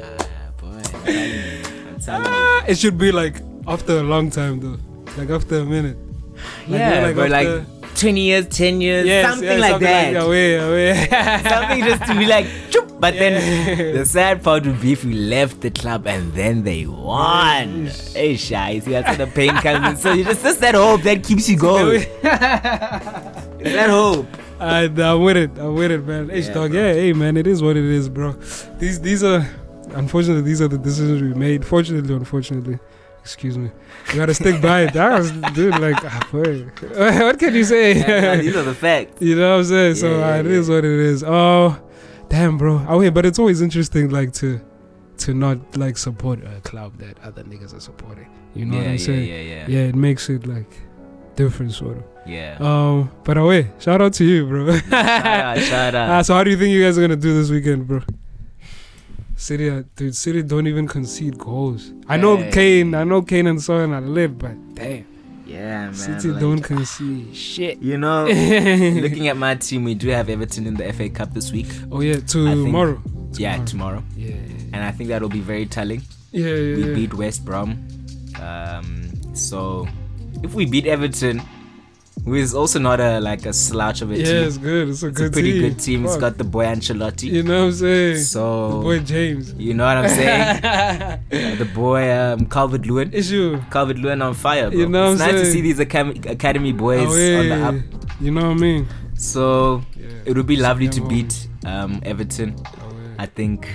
Ah 0.00 0.52
boy, 0.60 0.68
I'm 0.68 0.82
telling 0.84 1.30
you. 1.30 1.62
I'm 1.88 2.00
telling 2.00 2.26
you. 2.26 2.32
Ah, 2.32 2.64
it 2.68 2.76
should 2.78 2.98
be 2.98 3.10
like 3.12 3.40
after 3.66 3.98
a 3.98 4.02
long 4.02 4.30
time 4.30 4.60
though, 4.60 4.78
like 5.16 5.30
after 5.30 5.58
a 5.58 5.64
minute. 5.64 5.96
Like, 6.68 6.78
Yeah, 6.80 7.02
like 7.06 7.16
but 7.16 7.30
like 7.30 7.46
after- 7.48 7.66
20 8.04 8.20
years, 8.20 8.46
10 8.48 8.80
years, 8.80 9.06
Yes, 9.06 9.30
something 9.30 9.48
yeah, 9.48 9.56
like 9.66 9.70
something 9.72 10.14
that. 10.14 10.24
away, 10.26 10.56
away. 10.56 11.08
something 11.54 11.80
just 11.84 12.02
to 12.10 12.14
be 12.18 12.26
like, 12.26 12.46
choop. 12.70 13.00
but 13.00 13.14
then 13.14 13.34
the 13.96 14.04
sad 14.04 14.42
part 14.42 14.64
would 14.66 14.80
be 14.80 14.92
if 14.92 15.04
we 15.04 15.14
left 15.14 15.60
the 15.60 15.70
club 15.70 16.06
and 16.06 16.32
then 16.34 16.62
they 16.62 16.86
won. 16.86 17.86
Hey, 18.14 18.36
shy, 18.36 18.70
you 18.70 18.80
see 18.82 18.90
that's 18.92 19.08
where 19.16 19.26
the 19.26 19.32
pain 19.32 19.54
comes 19.66 19.88
in. 19.88 19.96
So 19.96 20.12
you 20.12 20.24
just 20.24 20.42
just 20.42 20.60
that 20.60 20.74
hope 20.74 21.02
that 21.02 21.24
keeps 21.24 21.48
you 21.48 21.56
going. 21.56 22.04
that 22.22 23.88
hope. 23.90 24.26
I, 24.60 24.84
I'm 24.84 25.22
with 25.22 25.36
it. 25.36 25.50
I'm 25.58 25.74
with 25.74 25.90
it, 25.90 26.06
man. 26.06 26.30
H 26.30 26.46
Yeah, 26.46 26.54
dog. 26.54 26.70
bro. 26.70 26.80
Yeah, 26.80 26.92
hey, 26.94 27.12
man. 27.12 27.36
It 27.36 27.46
is 27.46 27.62
what 27.62 27.76
it 27.76 27.84
is, 27.84 28.08
bro. 28.08 28.32
These 28.78 29.00
these 29.00 29.22
are, 29.24 29.46
unfortunately, 29.94 30.42
these 30.42 30.62
are 30.62 30.68
the 30.68 30.78
decisions 30.78 31.20
we 31.22 31.34
made. 31.34 31.64
Fortunately, 31.64 32.14
unfortunately, 32.14 32.78
excuse 33.24 33.56
me. 33.58 33.70
You 34.10 34.16
gotta 34.16 34.34
stick 34.34 34.60
by 34.60 34.82
it. 34.82 34.92
That 34.92 35.18
was, 35.18 35.32
dude. 35.54 35.78
Like, 35.80 35.96
ah, 36.04 36.28
what 36.30 37.38
can 37.38 37.54
you 37.54 37.64
say? 37.64 37.96
Yeah, 37.98 38.36
these 38.36 38.54
are 38.54 38.62
the 38.62 38.74
facts. 38.74 39.20
You 39.20 39.34
know 39.36 39.52
what 39.52 39.58
I'm 39.60 39.64
saying? 39.64 39.94
So 39.96 40.10
Yeah, 40.10 40.14
uh, 40.26 40.28
yeah, 40.34 40.40
it 40.40 40.46
is 40.46 40.68
what 40.68 40.84
it 40.84 41.00
is. 41.12 41.24
Oh, 41.26 41.80
damn, 42.28 42.58
bro. 42.58 42.84
Oh, 42.88 43.00
yeah, 43.00 43.10
but 43.10 43.24
it's 43.26 43.38
always 43.38 43.60
interesting, 43.62 44.10
like 44.10 44.32
to 44.34 44.60
to 45.16 45.32
not 45.32 45.58
like 45.76 45.96
support 45.96 46.40
a 46.44 46.60
club 46.62 46.98
that 46.98 47.18
other 47.22 47.42
niggas 47.44 47.74
are 47.74 47.80
supporting. 47.80 48.28
You 48.54 48.66
know 48.66 48.74
yeah, 48.76 48.80
what 48.82 48.86
I'm 48.88 48.92
yeah, 48.96 49.04
saying? 49.04 49.28
yeah, 49.28 49.40
yeah, 49.40 49.66
Yeah, 49.68 49.88
it 49.88 49.94
makes 49.94 50.28
it 50.28 50.46
like 50.46 50.70
different, 51.36 51.72
sort 51.72 51.96
of. 51.98 52.04
yeah. 52.26 52.56
Um, 52.60 53.10
but 53.24 53.36
away, 53.38 53.70
shout 53.78 54.02
out 54.02 54.12
to 54.14 54.24
you, 54.24 54.46
bro. 54.46 54.76
shout 54.78 54.92
out, 54.92 55.58
shout 55.58 55.94
out. 55.94 56.10
Ah, 56.18 56.22
so 56.22 56.34
how 56.34 56.44
do 56.44 56.50
you 56.50 56.56
think 56.58 56.72
you 56.72 56.82
guys 56.82 56.98
are 56.98 57.00
gonna 57.00 57.16
do 57.16 57.32
this 57.34 57.48
weekend, 57.50 57.86
bro? 57.88 58.00
City, 59.36 59.84
dude, 59.96 60.14
City 60.14 60.42
don't 60.42 60.66
even 60.66 60.86
concede 60.86 61.38
goals. 61.38 61.92
I 62.08 62.16
know 62.16 62.36
Hey. 62.36 62.50
Kane, 62.52 62.94
I 62.94 63.04
know 63.04 63.22
Kane 63.22 63.46
and 63.48 63.60
Son 63.60 63.92
are 63.92 64.00
lit, 64.00 64.38
but 64.38 64.52
damn, 64.74 65.04
yeah, 65.46 65.86
man. 65.86 65.94
City 65.94 66.28
like, 66.28 66.40
don't 66.40 66.60
concede 66.62 67.34
shit. 67.34 67.78
You 67.82 67.98
know, 67.98 68.24
looking 69.02 69.28
at 69.28 69.36
my 69.36 69.56
team, 69.56 69.84
we 69.84 69.94
do 69.94 70.08
have 70.08 70.28
Everton 70.30 70.66
in 70.66 70.74
the 70.74 70.92
FA 70.92 71.08
Cup 71.10 71.34
this 71.34 71.50
week. 71.52 71.66
oh 71.90 72.00
yeah, 72.00 72.12
I 72.12 72.16
think- 72.16 72.28
tomorrow. 72.28 73.02
Yeah, 73.32 73.64
tomorrow. 73.64 74.04
Yeah, 74.16 74.28
yeah, 74.28 74.36
And 74.72 74.76
I 74.76 74.92
think 74.92 75.08
that'll 75.08 75.28
be 75.28 75.40
very 75.40 75.66
telling. 75.66 76.02
yeah, 76.30 76.46
yeah. 76.46 76.76
we 76.76 76.84
yeah. 76.88 76.94
beat 76.94 77.14
West 77.14 77.44
Brom. 77.44 77.84
Um, 78.40 79.10
so 79.34 79.88
if 80.44 80.54
we 80.54 80.66
beat 80.66 80.86
Everton, 80.86 81.42
who 82.24 82.34
is 82.34 82.54
also 82.54 82.78
not 82.78 83.00
a 83.00 83.20
like 83.20 83.44
a 83.46 83.52
slouch 83.52 84.00
of 84.02 84.10
a 84.10 84.16
Yeah, 84.18 84.24
team, 84.24 84.42
it's 84.48 84.56
good. 84.58 84.88
It's 84.88 85.02
a 85.02 85.08
it's 85.08 85.18
good 85.18 85.28
a 85.28 85.30
pretty 85.32 85.52
team. 85.52 85.62
good 85.62 85.78
team. 85.78 86.04
It's 86.06 86.16
got 86.16 86.38
the 86.38 86.44
boy 86.44 86.64
Ancelotti. 86.64 87.30
You 87.30 87.42
know 87.42 87.60
what 87.60 87.66
I'm 87.66 87.72
saying? 87.72 88.16
so 88.18 88.68
the 88.68 88.80
boy 88.82 88.98
James. 89.00 89.52
you 89.54 89.74
know 89.74 89.84
what 89.84 89.96
I'm 89.98 90.08
saying? 90.08 90.60
Uh, 91.34 91.54
the 91.56 91.64
boy 91.74 92.10
um, 92.12 92.46
Calvert 92.46 92.86
Lewin. 92.86 93.12
Issue. 93.12 93.60
Calvert 93.70 93.98
Lewin 93.98 94.22
on 94.22 94.34
fire, 94.34 94.70
bro. 94.70 94.78
You 94.78 94.88
know 94.88 95.12
it's 95.12 95.20
what 95.20 95.28
I'm 95.30 95.34
nice 95.36 95.44
to 95.46 95.52
see 95.52 95.60
these 95.60 95.78
academy, 95.80 96.20
academy 96.28 96.72
boys 96.72 97.06
Away. 97.08 97.36
on 97.36 97.48
the 97.48 97.66
up. 97.66 97.74
You 98.20 98.30
know 98.30 98.48
what 98.50 98.56
I 98.56 98.60
mean? 98.60 98.86
So 99.16 99.82
Yeah. 99.96 100.06
it 100.26 100.36
would 100.36 100.46
be 100.46 100.56
lovely 100.56 100.88
to 100.88 101.00
beat 101.08 101.48
um, 101.66 102.00
Everton. 102.04 102.54
I 103.18 103.26
think 103.26 103.68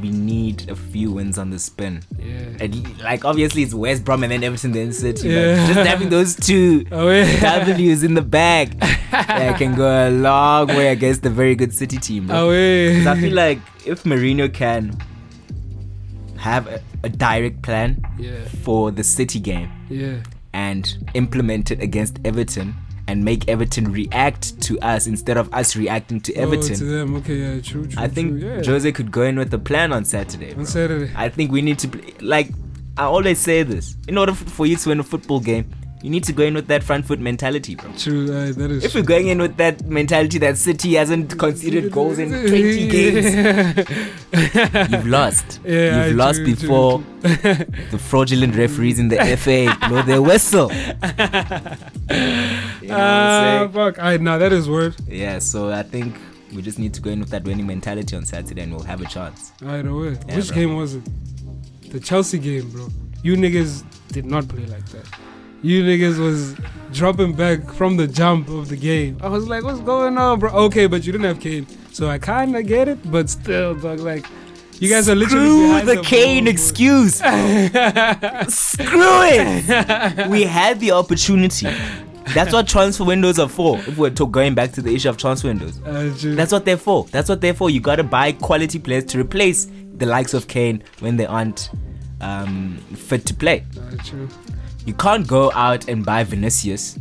we 0.00 0.10
need 0.10 0.70
a 0.70 0.76
few 0.76 1.10
wins 1.12 1.38
on 1.38 1.50
the 1.50 1.58
spin. 1.58 2.02
Yeah. 2.18 2.56
Le- 2.60 3.02
like 3.04 3.24
obviously 3.24 3.62
it's 3.62 3.74
West 3.74 4.04
Brom 4.04 4.22
and 4.22 4.30
then 4.32 4.44
Everton 4.44 4.72
then 4.72 4.92
City. 4.92 5.28
Yeah. 5.28 5.56
But 5.66 5.74
just 5.74 5.88
having 5.88 6.08
those 6.08 6.36
two 6.36 6.86
oh, 6.92 7.04
Away. 7.08 7.38
W's 7.40 8.02
in 8.04 8.14
the 8.14 8.22
bag 8.22 8.76
yeah, 9.12 9.56
can 9.58 9.74
go 9.74 9.86
a 9.86 10.10
long 10.10 10.68
way 10.68 10.88
against 10.88 11.22
the 11.22 11.30
very 11.30 11.54
good 11.54 11.72
City 11.74 11.96
team. 11.98 12.26
Bro. 12.28 12.36
Oh, 12.36 12.46
Away. 12.48 12.96
'Cause 12.98 13.06
I 13.06 13.20
feel 13.20 13.34
like 13.34 13.58
if 13.86 14.04
Mourinho 14.04 14.52
can 14.52 14.96
have 16.36 16.66
a, 16.68 16.80
a 17.02 17.08
direct 17.08 17.62
plan 17.62 18.00
Yeah. 18.18 18.44
for 18.62 18.90
the 18.90 19.02
City 19.04 19.40
game 19.40 19.70
Yeah. 19.88 20.18
and 20.52 20.96
implement 21.14 21.70
it 21.70 21.82
against 21.82 22.18
Everton 22.24 22.74
and 23.08 23.24
make 23.24 23.48
Everton 23.48 23.90
react 23.90 24.60
to 24.62 24.78
us 24.80 25.06
instead 25.06 25.38
of 25.38 25.52
us 25.52 25.74
reacting 25.74 26.20
to 26.20 26.34
Everton. 26.34 26.58
Oh, 26.58 26.64
Everton, 26.66 26.78
to 26.78 26.84
them. 26.84 27.16
Okay, 27.16 27.36
yeah, 27.36 27.60
true, 27.60 27.86
true. 27.86 28.00
I 28.02 28.06
think 28.06 28.38
true. 28.38 28.48
yeah. 28.50 28.62
Jose 28.62 28.92
could 28.92 29.10
go 29.10 29.22
in 29.22 29.36
with 29.38 29.52
a 29.54 29.58
plan 29.58 29.92
on 29.92 30.04
Saturday. 30.04 30.52
bro. 30.52 30.60
on 30.60 30.66
Saturday. 30.66 31.10
I 31.16 31.30
think 31.30 31.50
we 31.50 31.62
need 31.62 31.78
to 31.80 31.88
play, 31.88 32.14
like 32.20 32.50
I 32.98 33.04
always 33.04 33.38
say 33.38 33.62
this. 33.62 33.96
In 34.06 34.18
order 34.18 34.34
for 34.34 34.66
you 34.66 34.76
to 34.76 34.88
win 34.90 35.00
a 35.00 35.04
football 35.04 35.40
game, 35.40 35.74
you 36.02 36.10
need 36.10 36.24
to 36.24 36.32
go 36.32 36.44
in 36.44 36.54
with 36.54 36.66
that 36.68 36.82
front 36.84 37.06
foot 37.06 37.18
mentality, 37.20 37.74
bro. 37.74 37.90
True, 37.98 38.24
uh, 38.26 38.52
that 38.52 38.70
is. 38.70 38.84
If 38.84 38.94
we're 38.94 39.02
going 39.02 39.28
in 39.28 39.38
with 39.40 39.56
that 39.56 39.84
mentality 39.86 40.38
that 40.38 40.56
City 40.56 40.94
hasn't 40.94 41.38
conceded 41.38 41.90
goals 41.90 42.18
in 42.18 42.30
20 42.30 42.88
games, 42.88 43.88
you've 44.92 45.06
lost. 45.06 45.60
Yeah, 45.64 46.06
you've 46.06 46.16
lost 46.16 46.36
true, 46.38 46.54
true, 46.54 46.54
before 46.54 47.04
the 47.22 47.98
fraudulent 47.98 48.54
referees 48.54 48.98
in 48.98 49.08
the 49.08 49.16
FA 49.36 49.76
blow 49.88 50.02
their 50.02 50.22
whistle. 50.22 50.70
You 50.72 50.78
know 52.88 52.90
Ah, 52.90 53.58
saying? 53.60 53.72
fuck. 53.72 53.98
I 53.98 54.16
nah, 54.18 54.38
that 54.38 54.52
is 54.52 54.68
word. 54.68 54.94
Yeah, 55.08 55.38
so 55.40 55.70
I 55.70 55.82
think 55.82 56.16
we 56.54 56.62
just 56.62 56.78
need 56.78 56.94
to 56.94 57.00
go 57.00 57.10
in 57.10 57.20
with 57.20 57.30
that 57.30 57.44
winning 57.44 57.66
mentality 57.66 58.16
on 58.16 58.24
Saturday 58.24 58.62
and 58.62 58.72
we'll 58.72 58.84
have 58.84 59.00
a 59.02 59.06
chance. 59.06 59.52
Right 59.60 59.84
away. 59.86 60.16
Yeah, 60.28 60.36
Which 60.36 60.48
bro. 60.48 60.54
game 60.56 60.76
was 60.76 60.94
it? 60.94 61.02
The 61.90 62.00
Chelsea 62.00 62.38
game, 62.38 62.70
bro. 62.70 62.88
You 63.22 63.34
niggas 63.36 63.84
did 64.12 64.24
not 64.26 64.46
play 64.48 64.64
like 64.66 64.84
that. 64.90 65.06
You 65.62 65.82
niggas 65.84 66.18
was 66.18 66.54
dropping 66.92 67.34
back 67.34 67.70
from 67.72 67.96
the 67.96 68.06
jump 68.06 68.48
of 68.48 68.68
the 68.68 68.76
game. 68.76 69.18
I 69.20 69.28
was 69.28 69.48
like, 69.48 69.64
what's 69.64 69.80
going 69.80 70.16
on, 70.18 70.38
bro? 70.38 70.50
Okay, 70.50 70.86
but 70.86 71.04
you 71.04 71.12
didn't 71.12 71.26
have 71.26 71.40
Kane, 71.40 71.66
so 71.92 72.08
I 72.08 72.18
kind 72.18 72.56
of 72.56 72.66
get 72.66 72.88
it, 72.88 73.10
but 73.10 73.28
still, 73.30 73.74
dog, 73.74 74.00
like. 74.00 74.24
You 74.80 74.88
guys 74.88 75.08
are 75.08 75.16
literally 75.16 75.80
Screw 75.80 75.94
the 75.96 76.02
Kane 76.02 76.46
excuse. 76.46 77.16
Screw 77.16 77.24
it. 79.24 80.28
we 80.30 80.44
had 80.44 80.78
the 80.78 80.92
opportunity. 80.92 81.66
That's 82.32 82.52
what 82.52 82.68
transfer 82.68 83.04
windows 83.04 83.40
are 83.40 83.48
for. 83.48 83.78
If 83.78 83.98
we're 83.98 84.10
going 84.10 84.54
back 84.54 84.70
to 84.72 84.82
the 84.82 84.94
issue 84.94 85.08
of 85.08 85.16
transfer 85.16 85.48
windows, 85.48 85.80
Uh, 85.84 86.14
that's 86.36 86.52
what 86.52 86.64
they're 86.64 86.76
for. 86.76 87.06
That's 87.10 87.28
what 87.28 87.40
they're 87.40 87.54
for. 87.54 87.70
You 87.70 87.80
gotta 87.80 88.04
buy 88.04 88.32
quality 88.32 88.78
players 88.78 89.04
to 89.06 89.18
replace 89.18 89.66
the 89.96 90.06
likes 90.06 90.32
of 90.32 90.46
Kane 90.46 90.84
when 91.00 91.16
they 91.16 91.26
aren't 91.26 91.70
um, 92.20 92.76
fit 92.94 93.26
to 93.26 93.34
play. 93.34 93.64
Uh, 93.76 93.96
true. 94.04 94.28
You 94.88 94.94
can't 94.94 95.26
go 95.26 95.52
out 95.52 95.86
and 95.86 96.02
buy 96.02 96.24
Vinicius, 96.24 96.98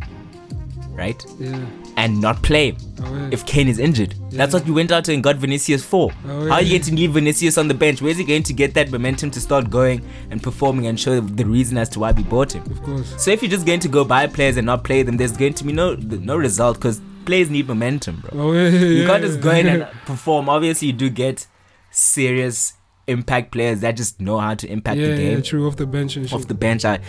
right? 0.91 1.25
Yeah. 1.39 1.65
And 1.95 2.19
not 2.21 2.43
play 2.43 2.71
him 2.71 2.77
Oh, 3.01 3.15
yeah. 3.15 3.29
if 3.31 3.45
Kane 3.45 3.69
is 3.69 3.79
injured. 3.79 4.13
That's 4.29 4.53
what 4.53 4.67
you 4.67 4.73
went 4.73 4.91
out 4.91 5.07
and 5.07 5.23
got 5.23 5.37
Vinicius 5.37 5.85
for. 5.85 6.11
Oh, 6.27 6.47
How 6.49 6.55
are 6.55 6.61
you 6.61 6.71
going 6.77 6.81
to 6.81 6.93
leave 6.95 7.11
Vinicius 7.13 7.57
on 7.57 7.69
the 7.69 7.73
bench? 7.73 8.01
Where's 8.01 8.17
he 8.17 8.25
going 8.25 8.43
to 8.43 8.51
get 8.53 8.73
that 8.73 8.91
momentum 8.91 9.31
to 9.31 9.39
start 9.39 9.69
going 9.69 10.05
and 10.29 10.43
performing 10.43 10.87
and 10.87 10.99
show 10.99 11.21
the 11.21 11.45
reason 11.45 11.77
as 11.77 11.87
to 11.89 11.99
why 12.01 12.11
we 12.11 12.23
bought 12.23 12.53
him? 12.53 12.63
of 12.69 12.83
course. 12.83 13.23
So 13.23 13.31
if 13.31 13.41
you're 13.41 13.49
just 13.49 13.65
going 13.65 13.79
to 13.79 13.87
go 13.87 14.03
buy 14.03 14.27
players 14.27 14.57
and 14.57 14.65
not 14.65 14.83
play 14.83 15.01
them, 15.01 15.15
there's 15.15 15.37
going 15.37 15.53
to 15.53 15.63
be 15.63 15.71
no 15.71 15.95
no 15.95 16.35
result 16.35 16.75
because 16.77 16.99
players 17.25 17.49
need 17.49 17.67
momentum, 17.69 18.19
bro. 18.19 18.31
Oh, 18.49 18.51
yeah, 18.51 18.67
yeah, 18.67 18.79
You 18.79 19.05
can't 19.07 19.23
just 19.23 19.39
go 19.39 19.51
in 19.51 19.65
and 19.67 19.87
perform. 20.05 20.49
Obviously, 20.49 20.87
you 20.89 20.93
do 20.93 21.09
get 21.09 21.47
serious 21.89 22.73
impact 23.07 23.51
players 23.53 23.79
that 23.79 23.95
just 23.95 24.19
know 24.19 24.37
how 24.39 24.53
to 24.53 24.67
impact 24.69 24.99
yeah, 24.99 25.07
the 25.07 25.15
game 25.15 25.37
yeah, 25.37 25.41
true. 25.43 25.65
Off 25.67 25.77
the 25.77 25.87
bench 25.87 26.15
and 26.17 26.27
shit. 26.29 26.33
off 26.37 26.47
the 26.47 26.53
bench. 26.53 26.83
I, 26.85 26.99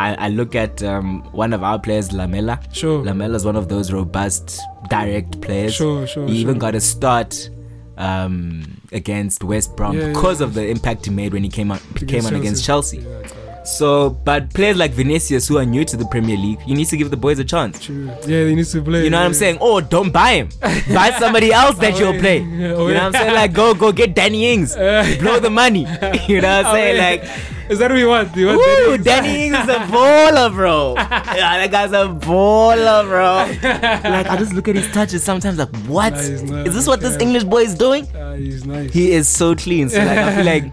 I, 0.00 0.14
I 0.14 0.28
look 0.28 0.54
at 0.54 0.82
um, 0.82 1.22
one 1.32 1.52
of 1.52 1.62
our 1.62 1.78
players, 1.78 2.10
Lamela. 2.10 2.58
Sure. 2.72 3.04
Lamela's 3.04 3.44
one 3.44 3.54
of 3.54 3.68
those 3.68 3.92
robust, 3.92 4.58
direct 4.88 5.40
players. 5.42 5.74
Sure, 5.74 6.06
sure. 6.06 6.26
He 6.26 6.36
even 6.38 6.54
sure. 6.54 6.60
got 6.60 6.74
a 6.74 6.80
start 6.80 7.50
um, 7.98 8.80
against 8.92 9.44
West 9.44 9.76
Brom 9.76 9.98
Yeah, 9.98 10.08
because 10.08 10.40
yeah. 10.40 10.46
of 10.46 10.54
the 10.54 10.66
impact 10.66 11.04
he 11.04 11.10
made 11.12 11.34
when 11.34 11.44
he 11.44 11.50
came 11.50 11.70
on 11.70 11.78
came 12.08 12.24
on 12.24 12.34
against 12.34 12.64
Chelsea. 12.64 12.98
Yeah. 12.98 13.49
So, 13.64 14.10
but 14.10 14.52
players 14.54 14.76
like 14.76 14.92
Vinicius 14.92 15.46
who 15.46 15.58
are 15.58 15.66
new 15.66 15.84
to 15.84 15.96
the 15.96 16.06
Premier 16.06 16.36
League, 16.36 16.60
you 16.66 16.74
need 16.74 16.86
to 16.86 16.96
give 16.96 17.10
the 17.10 17.16
boys 17.16 17.38
a 17.38 17.44
chance. 17.44 17.84
True. 17.84 18.06
Yeah, 18.26 18.46
he 18.46 18.54
need 18.54 18.66
to 18.66 18.82
play. 18.82 19.04
You 19.04 19.10
know 19.10 19.18
what 19.18 19.26
I'm 19.26 19.34
saying? 19.34 19.58
Oh, 19.60 19.80
don't 19.80 20.10
buy 20.12 20.32
him. 20.32 20.48
buy 20.60 21.14
somebody 21.18 21.52
else 21.52 21.76
that 21.78 21.98
you'll 21.98 22.18
play. 22.18 22.38
Yeah, 22.38 22.44
You 22.46 22.68
know 22.68 22.84
what 22.84 22.96
I'm 22.96 23.12
saying? 23.12 23.34
Like 23.34 23.52
go 23.52 23.74
go 23.74 23.92
get 23.92 24.14
Danny 24.14 24.52
Ings. 24.52 24.74
Blow 25.20 25.38
the 25.40 25.50
money. 25.50 25.86
You 26.28 26.40
know 26.40 26.56
what 26.58 26.66
I'm 26.66 26.74
saying? 26.74 26.98
Like 26.98 27.30
is 27.70 27.78
that 27.78 27.88
what 27.90 27.98
you 28.00 28.08
want? 28.08 28.32
Do 28.34 28.40
you 28.40 28.46
want 28.48 28.58
Woo, 28.58 28.98
Danny 28.98 29.04
Danny 29.04 29.46
Ings 29.46 29.56
is 29.58 29.68
a 29.68 29.78
baller, 29.92 30.52
bro. 30.52 30.94
yeah, 30.96 31.64
that 31.64 31.70
guy's 31.70 31.92
a 31.92 32.08
baller, 32.08 33.04
bro. 33.04 34.10
Like 34.10 34.26
I 34.26 34.36
just 34.36 34.52
look 34.52 34.66
at 34.68 34.74
his 34.74 34.90
touches 34.90 35.22
sometimes, 35.22 35.58
like 35.58 35.74
what? 35.86 36.12
Nah, 36.14 36.18
Is 36.64 36.74
this 36.74 36.86
what 36.88 37.00
this. 37.00 37.16
English 37.18 37.44
boy 37.44 37.62
is 37.62 37.74
doing? 37.76 38.08
Ah, 38.16 38.32
he's 38.34 38.66
nice. 38.66 38.92
He 38.92 39.12
is 39.12 39.28
so 39.28 39.54
clean. 39.54 39.88
So 39.88 39.98
like 39.98 40.18
I 40.18 40.34
feel 40.36 40.44
like 40.44 40.72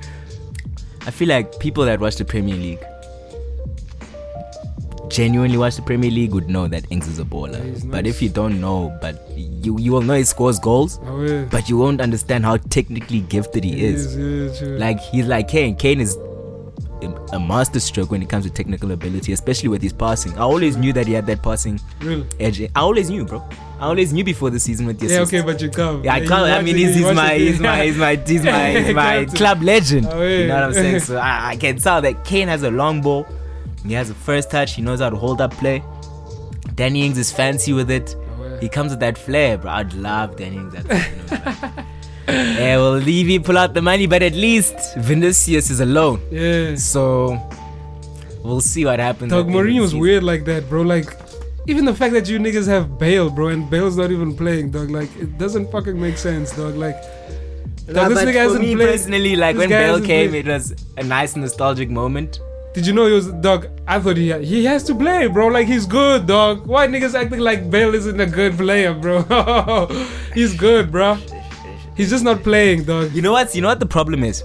I 1.07 1.11
feel 1.11 1.29
like 1.29 1.57
people 1.59 1.85
that 1.85 1.99
watch 1.99 2.17
the 2.17 2.25
Premier 2.25 2.55
League 2.55 2.83
genuinely 5.09 5.57
watch 5.57 5.77
the 5.77 5.81
Premier 5.81 6.11
League 6.11 6.33
would 6.33 6.49
know 6.49 6.67
that 6.67 6.85
Ings 6.91 7.07
is 7.07 7.17
a 7.17 7.23
baller. 7.23 7.63
he's 7.63 7.85
But 7.85 8.03
nice. 8.03 8.15
if 8.15 8.21
you 8.21 8.27
don't 8.29 8.59
know, 8.59 8.95
but 9.01 9.15
you 9.35 9.77
you 9.79 9.93
will 9.93 10.01
know 10.01 10.15
he 10.15 10.23
scores 10.25 10.59
goals, 10.59 10.99
oh, 11.05 11.23
yeah. 11.23 11.45
but 11.49 11.69
you 11.69 11.77
won't 11.77 12.01
understand 12.01 12.43
how 12.45 12.57
technically 12.57 13.21
gifted 13.21 13.63
he, 13.63 13.71
He 13.75 13.85
is. 13.85 14.15
yeah, 14.17 14.53
true. 14.59 14.77
Like 14.77 14.99
he's 14.99 15.25
like 15.27 15.47
Kane. 15.47 15.75
Kane 15.77 16.01
is 16.01 16.17
a- 17.01 17.13
a 17.33 17.39
master 17.39 17.79
stroke 17.79 18.11
when 18.11 18.21
it 18.21 18.27
comes 18.29 18.43
to 18.45 18.51
technical 18.51 18.91
ability, 18.91 19.31
especially 19.31 19.69
with 19.69 19.81
his 19.81 19.93
passing. 19.93 20.33
I 20.37 20.41
always 20.41 20.75
knew 20.75 20.91
that 20.93 21.07
he 21.07 21.13
had 21.13 21.25
that 21.27 21.41
passing 21.41 21.79
Really? 22.01 22.25
edge. 22.41 22.61
I 22.61 22.67
always 22.81 23.09
knew, 23.09 23.23
bro. 23.23 23.41
I 23.79 23.85
always 23.85 24.11
knew 24.11 24.23
before 24.23 24.49
the 24.49 24.59
season 24.59 24.87
with 24.87 24.99
the 24.99 25.05
Yeah, 25.05 25.17
assists. 25.21 25.33
okay, 25.35 25.45
but 25.45 25.61
you 25.61 25.69
come. 25.69 26.03
Yeah, 26.03 26.15
I 26.15 26.19
can't. 26.21 26.31
I 26.33 26.61
mean, 26.63 26.75
he's, 26.75 26.95
he's 26.95 27.13
my, 27.13 27.35
he's 27.35 27.59
my, 27.59 27.83
he's 27.85 27.95
my, 27.97 28.15
he's 28.15 28.43
my, 28.43 28.69
he's 28.71 28.95
my 28.95 29.25
club 29.25 29.61
legend. 29.61 30.07
Oh, 30.09 30.21
yeah. 30.23 30.37
You 30.39 30.47
know 30.47 30.55
what 30.55 30.63
I'm 30.63 30.73
saying? 30.73 30.99
So 31.01 31.17
I, 31.17 31.49
I 31.49 31.55
can 31.57 31.77
tell 31.77 32.01
that 32.01 32.25
Kane 32.25 32.47
has 32.47 32.63
a 32.63 32.71
long 32.71 33.01
ball. 33.01 33.27
He 33.85 33.93
has 33.93 34.09
a 34.09 34.15
first 34.15 34.49
touch. 34.49 34.73
He 34.73 34.81
knows 34.81 34.99
how 34.99 35.09
to 35.11 35.15
hold 35.15 35.41
up 35.41 35.51
play. 35.53 35.83
Danny 36.75 37.05
Ings 37.05 37.17
is 37.19 37.31
fancy 37.31 37.71
with 37.73 37.91
it. 37.91 38.15
Oh, 38.17 38.47
yeah. 38.47 38.59
He 38.59 38.67
comes 38.69 38.91
with 38.91 38.99
that 39.01 39.17
flair, 39.17 39.57
bro. 39.59 39.71
I'd 39.71 39.93
love 39.93 40.35
Danny 40.37 40.57
Ings. 40.57 40.73
at 40.75 40.85
yeah, 42.27 42.77
well, 42.77 42.93
Levy 42.93 43.39
pull 43.39 43.57
out 43.57 43.73
the 43.73 43.81
money, 43.81 44.07
but 44.07 44.21
at 44.23 44.33
least 44.33 44.75
Vinicius 44.97 45.69
is 45.69 45.79
alone. 45.79 46.19
Yeah. 46.31 46.75
So 46.75 47.39
we'll 48.43 48.61
see 48.61 48.85
what 48.85 48.99
happens. 48.99 49.31
Dog 49.31 49.47
at 49.47 49.51
the 49.51 49.57
end 49.59 49.67
of 49.67 49.73
the 49.73 49.79
Mourinho's 49.79 49.95
weird 49.95 50.23
like 50.23 50.45
that, 50.45 50.67
bro. 50.67 50.81
Like, 50.81 51.05
even 51.67 51.85
the 51.85 51.93
fact 51.93 52.13
that 52.13 52.27
you 52.29 52.39
niggas 52.39 52.67
have 52.67 52.97
Bale, 52.97 53.29
bro, 53.29 53.47
and 53.47 53.69
Bale's 53.69 53.97
not 53.97 54.11
even 54.11 54.35
playing, 54.35 54.71
dog. 54.71 54.89
Like, 54.89 55.13
it 55.17 55.37
doesn't 55.37 55.71
fucking 55.71 55.99
make 55.99 56.17
sense, 56.17 56.55
dog. 56.55 56.75
Like, 56.75 56.95
dog, 57.87 58.09
this 58.09 58.19
nigga 58.23 58.33
for 58.33 58.39
hasn't 58.39 58.61
me 58.61 58.75
played. 58.75 58.87
personally, 58.87 59.35
like 59.35 59.57
when 59.57 59.69
Bale 59.69 59.99
came, 60.01 60.29
played. 60.29 60.47
it 60.47 60.51
was 60.51 60.73
a 60.97 61.03
nice 61.03 61.35
nostalgic 61.35 61.89
moment. 61.89 62.39
Did 62.73 62.85
you 62.87 62.93
know 62.93 63.05
he 63.07 63.13
was 63.13 63.27
dog? 63.31 63.67
I 63.87 63.99
thought 63.99 64.17
he 64.17 64.31
he 64.45 64.65
has 64.65 64.83
to 64.83 64.95
play, 64.95 65.27
bro. 65.27 65.47
Like 65.47 65.67
he's 65.67 65.85
good, 65.85 66.27
dog. 66.27 66.65
Why 66.67 66.87
niggas 66.87 67.15
acting 67.15 67.39
like 67.39 67.69
Bale 67.69 67.95
isn't 67.95 68.19
a 68.19 68.25
good 68.25 68.55
player, 68.55 68.93
bro? 68.93 69.87
he's 70.33 70.55
good, 70.55 70.91
bro. 70.91 71.15
He's 71.95 72.11
just 72.11 72.23
not 72.23 72.43
playing, 72.43 72.83
dog. 72.83 73.13
You 73.13 73.21
know 73.23 73.31
what? 73.31 73.55
You 73.55 73.61
know 73.61 73.69
what 73.69 73.79
the 73.79 73.87
problem 73.87 74.23
is? 74.23 74.43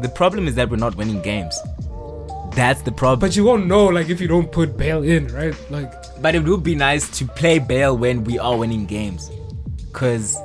The 0.00 0.08
problem 0.08 0.48
is 0.48 0.54
that 0.56 0.68
we're 0.68 0.76
not 0.76 0.96
winning 0.96 1.22
games. 1.22 1.58
That's 2.52 2.82
the 2.82 2.90
problem. 2.90 3.20
But 3.20 3.36
you 3.36 3.44
won't 3.44 3.66
know, 3.66 3.86
like, 3.86 4.08
if 4.08 4.20
you 4.20 4.26
don't 4.26 4.50
put 4.50 4.76
Bale 4.76 5.04
in, 5.04 5.28
right? 5.28 5.54
Like, 5.70 5.92
But 6.20 6.34
it 6.34 6.42
would 6.44 6.62
be 6.64 6.74
nice 6.74 7.08
to 7.18 7.26
play 7.26 7.58
Bale 7.58 7.96
when 7.96 8.24
we 8.24 8.38
are 8.38 8.56
winning 8.56 8.86
games. 8.86 9.30
Cause 9.92 10.36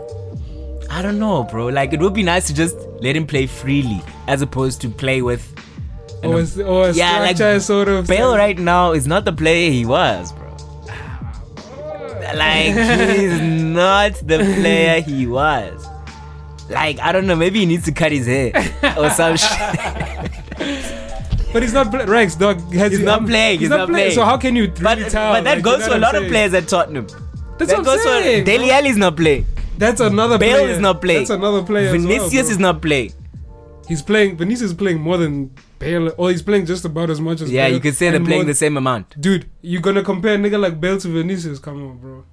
I 0.89 1.01
don't 1.01 1.17
know, 1.19 1.43
bro. 1.43 1.67
Like 1.67 1.93
it 1.93 1.99
would 1.99 2.13
be 2.13 2.23
nice 2.23 2.47
to 2.47 2.53
just 2.53 2.75
let 3.01 3.15
him 3.15 3.25
play 3.25 3.47
freely 3.47 4.01
as 4.27 4.41
opposed 4.41 4.81
to 4.81 4.89
play 4.89 5.21
with 5.21 5.49
or, 6.23 6.39
a- 6.41 6.63
or 6.63 6.89
a 6.89 6.93
yeah, 6.93 7.19
like 7.19 7.38
sort 7.62 7.88
of. 7.88 8.07
Bale 8.07 8.36
right 8.38 8.57
now 8.57 8.91
is 8.93 9.07
not 9.07 9.25
the 9.25 9.33
player 9.33 9.71
he 9.71 9.86
was, 9.86 10.31
bro. 10.31 10.55
Like 12.36 12.73
he's 12.73 13.41
not 13.41 14.13
the 14.25 14.38
player 14.38 15.01
he 15.01 15.27
was. 15.27 15.86
Like 16.69 16.99
I 16.99 17.12
don't 17.12 17.27
know, 17.27 17.36
maybe 17.36 17.59
he 17.59 17.65
needs 17.65 17.86
to 17.86 17.91
cut 17.91 18.12
his 18.12 18.25
hair 18.27 18.51
or 18.97 19.09
some 19.09 19.36
shit. 19.38 21.02
But 21.53 21.61
he's 21.63 21.73
not 21.73 21.91
play- 21.91 22.05
Rex, 22.05 22.35
dog. 22.35 22.59
Has 22.73 22.91
He's 22.91 22.99
he- 22.99 23.05
not 23.05 23.19
um, 23.19 23.27
playing, 23.27 23.59
he's 23.59 23.69
not 23.69 23.87
playing. 23.87 24.11
So 24.11 24.25
how 24.25 24.37
can 24.37 24.55
you 24.55 24.63
really 24.63 25.03
But, 25.03 25.09
tell? 25.09 25.33
but 25.33 25.43
that 25.43 25.55
like, 25.57 25.63
goes 25.63 25.73
you 25.81 25.87
know 25.87 25.93
to 25.93 25.97
a 25.97 25.99
lot 25.99 26.15
I'm 26.15 26.23
of 26.23 26.29
players 26.29 26.53
at 26.53 26.67
Tottenham. 26.67 27.07
That's 27.59 27.71
that 27.71 27.77
what 27.77 27.85
goes 27.85 27.99
I'm 27.99 28.23
saying. 28.23 28.43
Dele. 28.45 28.71
Alli's 28.71 28.97
not 28.97 29.15
playing. 29.15 29.45
That's 29.77 30.01
another 30.01 30.37
player. 30.37 30.51
Bale 30.53 30.59
player. 30.63 30.73
is 30.73 30.79
not 30.79 31.01
playing. 31.01 31.19
That's 31.19 31.29
another 31.29 31.63
player. 31.63 31.87
as 31.87 31.91
well, 32.05 32.17
Vinicius 32.17 32.49
is 32.49 32.59
not 32.59 32.81
playing. 32.81 33.13
He's 33.87 34.01
playing. 34.01 34.37
Vinicius 34.37 34.71
is 34.71 34.73
playing 34.77 34.99
more 34.99 35.17
than 35.17 35.51
Bale, 35.79 36.11
or 36.17 36.31
he's 36.31 36.41
playing 36.41 36.65
just 36.65 36.85
about 36.85 37.09
as 37.09 37.19
much 37.21 37.41
as. 37.41 37.51
Yeah, 37.51 37.65
Bale 37.67 37.75
you 37.75 37.79
could 37.81 37.95
say 37.95 38.09
they're 38.09 38.19
playing 38.23 38.45
the 38.47 38.53
same 38.55 38.77
amount. 38.77 39.19
Dude, 39.19 39.45
you're 39.61 39.81
gonna 39.81 40.03
compare 40.03 40.35
a 40.35 40.37
nigga 40.37 40.59
like 40.59 40.79
Bale 40.79 40.97
to 40.99 41.07
Vinicius? 41.07 41.59
Come 41.59 41.87
on, 41.89 41.97
bro. 41.97 42.23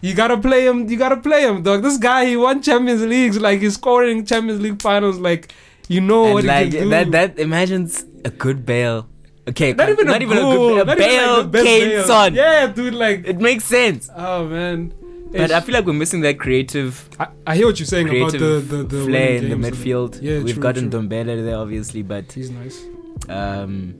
You 0.00 0.14
gotta 0.14 0.38
play 0.38 0.66
him. 0.66 0.88
You 0.88 0.96
gotta 0.96 1.16
play 1.16 1.42
him, 1.42 1.62
dog. 1.62 1.82
This 1.82 1.98
guy, 1.98 2.26
he 2.26 2.36
won 2.36 2.62
Champions 2.62 3.02
Leagues. 3.04 3.38
Like 3.40 3.60
he's 3.60 3.74
scoring 3.74 4.24
Champions 4.24 4.60
League 4.60 4.80
finals. 4.80 5.18
Like 5.18 5.52
you 5.88 6.00
know 6.00 6.24
and 6.26 6.34
what 6.34 6.44
like 6.44 6.66
he 6.66 6.70
can 6.72 6.82
do. 6.84 6.88
that, 6.90 7.10
that 7.12 7.38
imagines 7.38 8.04
a 8.24 8.30
good 8.30 8.64
Bale. 8.66 9.08
Okay, 9.48 9.72
not 9.72 9.88
even 9.88 10.06
not 10.06 10.20
a 10.20 10.24
even 10.24 10.36
a 10.36 10.40
goal, 10.40 10.68
good 10.68 10.82
a 10.82 10.84
not 10.84 10.98
even 10.98 11.08
Bale 11.08 11.36
like 11.42 11.52
the 11.52 11.62
Kane 11.62 12.04
son. 12.04 12.34
Yeah, 12.34 12.66
dude. 12.66 12.94
Like, 12.94 13.26
It 13.26 13.38
makes 13.40 13.64
sense. 13.64 14.10
oh 14.14 14.46
man. 14.46 14.92
But 15.30 15.50
Ish. 15.50 15.50
I 15.50 15.60
feel 15.60 15.74
like 15.74 15.84
we're 15.84 15.92
missing 15.92 16.22
that 16.22 16.38
creative, 16.38 17.06
I, 17.20 17.28
I 17.46 17.56
hear 17.56 17.66
what 17.66 17.78
you're 17.78 17.86
saying 17.86 18.08
about 18.08 18.32
the 18.32 18.38
the, 18.66 18.82
the 18.82 19.04
flair 19.04 19.36
in 19.36 19.50
the 19.50 19.56
midfield. 19.56 20.20
Yeah, 20.22 20.38
We've 20.40 20.54
true, 20.54 20.62
gotten 20.62 20.90
true. 20.90 21.00
Dombele 21.02 21.44
there, 21.44 21.56
obviously, 21.58 22.00
but 22.02 22.32
He's 22.32 22.50
nice. 22.50 22.82
um, 23.28 23.94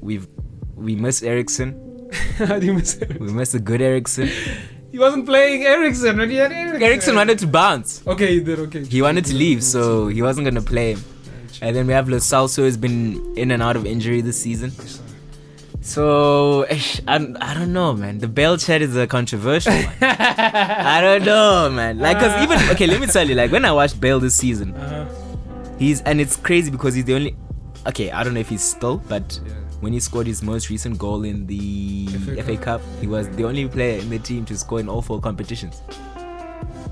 we've 0.00 0.26
we 0.74 0.96
miss 0.96 1.22
Eriksen. 1.22 2.10
How 2.38 2.58
do 2.58 2.66
you 2.66 2.74
miss 2.74 2.96
it? 2.96 3.20
We 3.20 3.32
miss 3.32 3.54
a 3.54 3.60
good 3.60 3.80
Eriksen. 3.80 4.28
He 4.94 5.00
wasn't 5.00 5.26
playing 5.26 5.64
Eriksen 5.64 6.18
when 6.18 6.30
he 6.30 6.36
had 6.36 6.52
Eriksen. 6.52 6.82
Eriksen 6.88 7.16
wanted 7.16 7.40
to 7.40 7.48
bounce. 7.48 8.00
Okay, 8.06 8.34
he 8.34 8.40
did. 8.40 8.60
Okay. 8.60 8.84
He 8.84 9.02
wanted 9.02 9.24
to 9.24 9.34
leave, 9.34 9.64
so 9.64 10.06
he 10.06 10.22
wasn't 10.22 10.44
gonna 10.46 10.62
play 10.62 10.92
him. 10.92 11.02
And 11.60 11.74
then 11.74 11.88
we 11.88 11.92
have 11.94 12.08
Lo 12.08 12.18
Celso 12.18 12.58
who's 12.58 12.76
been 12.76 13.36
in 13.36 13.50
and 13.50 13.60
out 13.60 13.74
of 13.74 13.86
injury 13.86 14.20
this 14.20 14.40
season. 14.40 14.70
So 15.80 16.64
I, 16.70 16.80
I 17.40 17.54
don't 17.54 17.72
know, 17.72 17.92
man. 17.94 18.18
The 18.18 18.28
Bale 18.28 18.56
chat 18.56 18.82
is 18.82 18.96
a 18.96 19.08
controversial 19.08 19.72
one. 19.74 19.94
I 20.00 21.00
don't 21.00 21.24
know, 21.24 21.70
man. 21.70 21.98
Like, 21.98 22.20
cause 22.20 22.40
even 22.44 22.60
okay, 22.70 22.86
let 22.86 23.00
me 23.00 23.08
tell 23.08 23.28
you. 23.28 23.34
Like 23.34 23.50
when 23.50 23.64
I 23.64 23.72
watched 23.72 24.00
Bale 24.00 24.20
this 24.20 24.36
season, 24.36 24.74
Uh-huh. 24.74 25.06
he's 25.76 26.02
and 26.02 26.20
it's 26.20 26.36
crazy 26.36 26.70
because 26.70 26.94
he's 26.94 27.04
the 27.04 27.14
only. 27.16 27.36
Okay, 27.88 28.12
I 28.12 28.22
don't 28.22 28.34
know 28.34 28.40
if 28.46 28.48
he's 28.48 28.62
still, 28.62 28.98
but. 29.08 29.40
When 29.84 29.92
he 29.92 30.00
scored 30.00 30.26
his 30.26 30.42
most 30.42 30.70
recent 30.70 30.96
goal 30.98 31.24
in 31.24 31.46
the 31.46 32.06
FA 32.06 32.42
FA, 32.42 32.56
Cup, 32.56 32.80
he 33.02 33.06
was 33.06 33.28
the 33.36 33.44
only 33.44 33.68
player 33.68 34.00
in 34.00 34.08
the 34.08 34.18
team 34.18 34.46
to 34.46 34.56
score 34.56 34.80
in 34.80 34.88
all 34.88 35.02
four 35.02 35.20
competitions. 35.20 35.82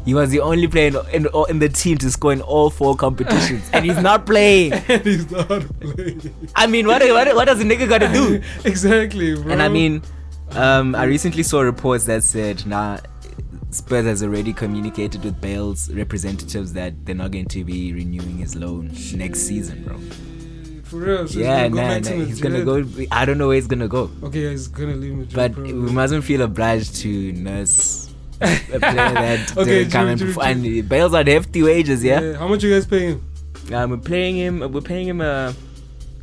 He 0.05 0.13
was 0.13 0.29
the 0.29 0.41
only 0.41 0.69
player 0.69 0.89
in, 0.89 1.25
in, 1.25 1.29
in 1.49 1.59
the 1.59 1.71
team 1.71 1.97
to 1.99 2.11
score 2.11 2.35
in 2.35 2.43
all 2.43 2.69
four 2.69 2.95
competitions, 2.95 3.71
and 3.73 3.87
he's 3.87 3.99
not 3.99 4.27
playing. 4.27 4.73
and 4.89 5.03
he's 5.03 5.31
not 5.31 5.63
playing. 5.81 6.35
I 6.55 6.67
mean, 6.67 6.87
what 6.87 7.01
what, 7.03 7.35
what 7.35 7.45
does 7.47 7.61
a 7.61 7.65
nigga 7.65 7.89
gotta 7.89 8.09
do? 8.09 8.43
exactly, 8.65 9.37
bro. 9.37 9.53
And 9.53 9.63
I 9.63 9.69
mean, 9.69 10.03
um, 10.51 10.95
I 10.95 11.05
recently 11.05 11.45
saw 11.45 11.61
reports 11.63 12.05
that 12.07 12.23
said, 12.25 12.67
nah, 12.67 12.99
Spurs 13.71 14.05
has 14.05 14.23
already 14.23 14.53
communicated 14.53 15.25
with 15.25 15.41
Bale's 15.41 15.91
representatives 15.95 16.75
that 16.75 17.07
they're 17.07 17.15
not 17.15 17.31
going 17.31 17.47
to 17.47 17.65
be 17.65 17.95
renewing 17.95 18.37
his 18.37 18.55
loan 18.55 18.91
next 19.15 19.41
season, 19.41 19.83
bro. 19.85 19.99
For 20.93 20.99
real. 20.99 21.27
So 21.29 21.39
yeah, 21.41 21.65
he's 21.65 21.71
gonna 21.71 21.71
go 21.71 21.77
nah, 21.77 21.95
nah, 21.95 22.01
to 22.01 22.25
he's 22.27 22.41
gonna 22.41 22.65
go. 22.65 23.07
I 23.11 23.25
don't 23.25 23.39
know 23.39 23.49
where 23.49 23.57
he's 23.57 23.67
gonna 23.67 23.89
go, 23.89 24.11
Okay, 24.23 24.51
he's 24.51 24.69
gonna 24.69 24.95
leave 24.95 25.15
Madrid. 25.15 25.35
but 25.35 25.53
probably. 25.55 25.73
we 25.73 25.91
mustn't 25.91 26.25
feel 26.25 26.43
obliged 26.43 26.95
to 27.03 27.33
nurse 27.33 28.11
a 28.41 28.47
player 28.47 28.79
that 28.81 29.57
Okay, 29.57 29.79
didn't 29.85 29.93
come 29.93 30.09
and 30.09 30.21
perform. 30.21 30.47
And 30.47 30.89
Bale's 30.89 31.15
on 31.15 31.27
hefty 31.27 31.63
wages, 31.63 32.05
yeah. 32.05 32.35
How 32.35 32.47
much 32.49 32.63
you 32.63 32.71
guys 32.73 32.87
paying 32.87 33.19
him? 33.19 33.75
Um, 33.75 33.91
we're 33.91 33.97
paying 33.97 34.37
him. 34.37 34.73
We're 34.73 34.81
paying 34.81 35.09
him 35.09 35.21
a. 35.21 35.55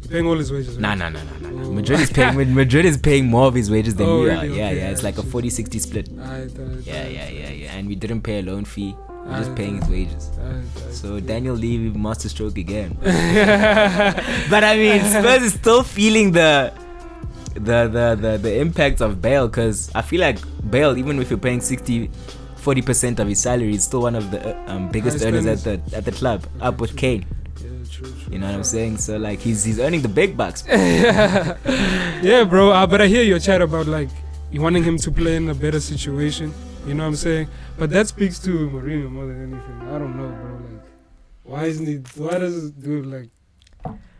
You're 0.03 0.11
paying 0.11 0.27
all 0.27 0.37
his 0.37 0.51
wages. 0.51 0.77
Nah, 0.77 0.89
right? 0.89 0.97
nah, 0.97 1.09
nah, 1.09 1.23
nah, 1.23 1.49
nah. 1.49 1.67
Oh. 1.67 1.71
Madrid 1.71 1.99
is 2.01 2.11
paying. 2.11 2.53
Madrid 2.61 2.85
is 2.85 2.97
paying 2.97 3.27
more 3.27 3.47
of 3.47 3.53
his 3.55 3.69
wages 3.71 3.95
than 3.95 4.07
Oh, 4.07 4.21
we 4.23 4.29
are. 4.29 4.45
Yeah, 4.45 4.67
Okay, 4.67 4.77
yeah. 4.77 4.89
It's 4.91 5.03
like 5.03 5.17
a 5.17 5.23
shit. 5.23 5.31
40-60 5.31 5.79
split. 5.81 6.09
Aight, 6.15 6.49
aight, 6.51 6.85
Yeah, 6.85 7.05
aight, 7.05 7.13
yeah, 7.13 7.29
yeah, 7.29 7.49
yeah. 7.51 7.71
And 7.75 7.87
we 7.87 7.95
didn't 7.95 8.21
pay 8.21 8.39
a 8.39 8.41
loan 8.43 8.65
fee. 8.65 8.95
We're 9.29 9.37
just 9.37 9.55
paying 9.55 9.79
his 9.79 9.89
wages. 9.89 10.29
aight, 10.39 10.63
aight. 10.63 10.91
So 10.91 11.19
Daniel 11.19 11.55
Levy 11.55 11.97
masterstroke 11.97 12.57
again. 12.57 12.97
but 14.49 14.63
I 14.63 14.75
mean, 14.75 15.03
Spurs 15.03 15.43
is 15.43 15.53
still 15.53 15.83
feeling 15.83 16.31
the 16.31 16.73
the 17.53 17.87
the 17.87 18.17
the, 18.19 18.37
the 18.37 18.59
impact 18.59 19.01
of 19.01 19.21
Bale 19.21 19.47
because 19.47 19.91
I 19.93 20.01
feel 20.01 20.21
like 20.21 20.39
Bale, 20.69 20.97
even 20.97 21.19
if 21.19 21.29
you're 21.29 21.39
paying 21.39 21.61
60 21.61 22.09
40 22.57 22.81
percent 22.81 23.19
of 23.19 23.27
his 23.27 23.41
salary, 23.41 23.75
is 23.75 23.83
still 23.83 24.01
one 24.01 24.15
of 24.15 24.31
the 24.31 24.55
uh, 24.55 24.73
um, 24.73 24.89
biggest 24.89 25.23
earners 25.23 25.45
at 25.45 25.59
the 25.59 25.95
at 25.95 26.05
the 26.05 26.11
club, 26.11 26.45
up 26.59 26.81
with 26.81 26.97
Kane. 26.97 27.25
True, 27.55 27.83
true. 27.85 28.11
You 28.31 28.39
know 28.39 28.47
what 28.47 28.55
I'm 28.55 28.63
saying? 28.63 28.97
So 28.97 29.17
like 29.17 29.39
he's 29.39 29.63
he's 29.63 29.79
earning 29.79 30.01
the 30.01 30.09
big 30.09 30.35
bucks. 30.35 30.63
yeah, 30.69 32.43
bro. 32.49 32.71
Uh, 32.71 32.87
but 32.87 33.01
I 33.01 33.07
hear 33.07 33.23
your 33.23 33.39
chat 33.39 33.61
about 33.61 33.87
like 33.87 34.09
wanting 34.53 34.83
him 34.83 34.97
to 34.97 35.11
play 35.11 35.35
in 35.35 35.49
a 35.49 35.55
better 35.55 35.79
situation. 35.79 36.53
You 36.87 36.93
know 36.93 37.03
what 37.03 37.09
I'm 37.09 37.15
saying? 37.15 37.47
But 37.79 37.89
that 37.91 38.07
speaks 38.07 38.39
to 38.39 38.69
Mourinho 38.69 39.09
more 39.09 39.25
than 39.25 39.53
anything. 39.53 39.81
I 39.89 39.97
don't 39.97 40.15
know, 40.17 40.27
bro. 40.29 40.51
Like, 40.55 40.85
why 41.43 41.63
isn't 41.65 41.85
he? 41.85 41.95
Why 42.21 42.37
does 42.37 42.61
this 42.61 42.71
dude 42.71 43.05
like? 43.07 43.29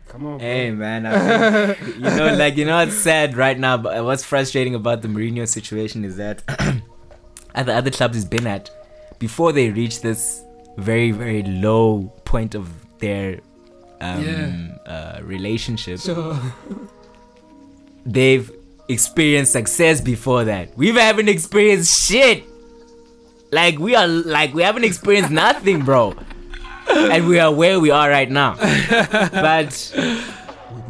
Come 0.08 0.26
on, 0.26 0.38
bro. 0.38 0.46
Hey 0.46 0.70
man, 0.72 1.06
I 1.06 1.74
think, 1.74 1.94
you 1.96 2.00
know, 2.02 2.34
like 2.34 2.56
you 2.56 2.64
know 2.64 2.76
what's 2.78 2.96
sad 2.96 3.36
right 3.36 3.56
now, 3.58 3.76
but 3.76 4.04
what's 4.04 4.24
frustrating 4.24 4.74
about 4.74 5.02
the 5.02 5.08
Mourinho 5.08 5.46
situation 5.46 6.04
is 6.04 6.16
that 6.16 6.42
at 7.54 7.66
the 7.66 7.74
other 7.74 7.90
clubs 7.90 8.16
he's 8.16 8.24
been 8.24 8.46
at, 8.46 8.70
before 9.20 9.52
they 9.52 9.70
reach 9.70 10.00
this 10.00 10.42
very 10.78 11.10
very 11.12 11.42
low 11.44 12.12
point 12.24 12.54
of 12.56 12.68
their 12.98 13.40
um, 14.00 14.24
Yeah. 14.24 14.76
uh, 14.86 15.20
relationship, 15.22 15.98
So 16.00 16.36
they've 18.06 18.50
experienced 18.88 19.52
success 19.52 20.00
before 20.00 20.44
that. 20.44 20.76
We 20.76 20.88
haven't 20.88 21.28
experienced 21.28 22.08
shit. 22.08 22.44
Like 23.52 23.78
we 23.78 23.94
are 23.94 24.06
like 24.06 24.54
we 24.54 24.62
haven't 24.62 24.84
experienced 24.84 25.30
nothing, 25.30 25.84
bro. 25.84 26.14
And 26.88 27.28
we 27.28 27.38
are 27.38 27.52
where 27.52 27.78
we 27.80 27.90
are 27.90 28.08
right 28.08 28.30
now. 28.30 28.54
But 28.56 29.92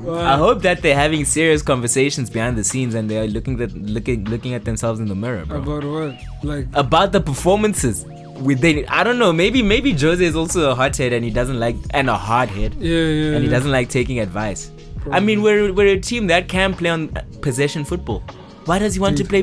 I 0.08 0.36
hope 0.36 0.62
that 0.62 0.82
they're 0.82 0.94
having 0.94 1.24
serious 1.24 1.62
conversations 1.62 2.30
behind 2.30 2.56
the 2.56 2.64
scenes 2.64 2.94
and 2.94 3.10
they're 3.10 3.26
looking 3.26 3.60
at 3.60 3.72
looking 3.72 4.24
looking 4.24 4.54
at 4.54 4.64
themselves 4.64 5.00
in 5.00 5.08
the 5.08 5.14
mirror, 5.14 5.44
bro. 5.44 5.58
about 5.58 5.84
what? 5.84 6.16
Like, 6.42 6.66
About 6.74 7.12
the 7.12 7.20
performances. 7.20 8.04
Within 8.40 8.86
I 8.88 9.04
don't 9.04 9.18
know, 9.18 9.32
maybe 9.32 9.62
maybe 9.62 9.92
Jose 9.92 10.24
is 10.24 10.34
also 10.34 10.70
a 10.70 10.74
hothead 10.74 11.12
and 11.12 11.22
he 11.22 11.30
doesn't 11.30 11.60
like 11.60 11.76
and 11.90 12.08
a 12.08 12.16
hard 12.16 12.48
head 12.48 12.74
yeah, 12.74 12.90
yeah. 12.90 13.34
and 13.34 13.44
he 13.44 13.50
yeah. 13.50 13.50
doesn't 13.50 13.70
like 13.70 13.90
taking 13.90 14.18
advice. 14.20 14.70
I 15.10 15.20
mean, 15.20 15.42
we're 15.42 15.72
we're 15.72 15.94
a 15.94 16.00
team 16.00 16.26
that 16.28 16.48
can 16.48 16.72
play 16.74 16.88
on 16.90 17.08
possession 17.42 17.84
football. 17.84 18.20
Why 18.64 18.78
does 18.78 18.94
he 18.94 19.00
want 19.00 19.18
to 19.18 19.24
play? 19.24 19.42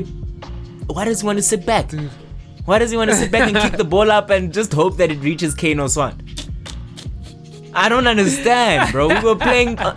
Why 0.86 1.04
does 1.04 1.20
he 1.20 1.26
want 1.26 1.38
to 1.38 1.42
sit 1.42 1.64
back? 1.64 1.88
Dude. 1.88 2.10
Why 2.68 2.78
does 2.78 2.90
he 2.90 2.98
want 2.98 3.08
to 3.08 3.16
sit 3.16 3.32
back 3.32 3.48
and 3.48 3.56
kick 3.56 3.78
the 3.78 3.84
ball 3.84 4.10
up 4.10 4.28
and 4.28 4.52
just 4.52 4.74
hope 4.74 4.98
that 4.98 5.10
it 5.10 5.18
reaches 5.20 5.54
Kane 5.54 5.80
or 5.80 5.88
Son? 5.88 6.20
I 7.72 7.88
don't 7.88 8.06
understand, 8.06 8.92
bro. 8.92 9.08
We 9.08 9.18
were 9.20 9.36
playing 9.36 9.78
uh, 9.78 9.96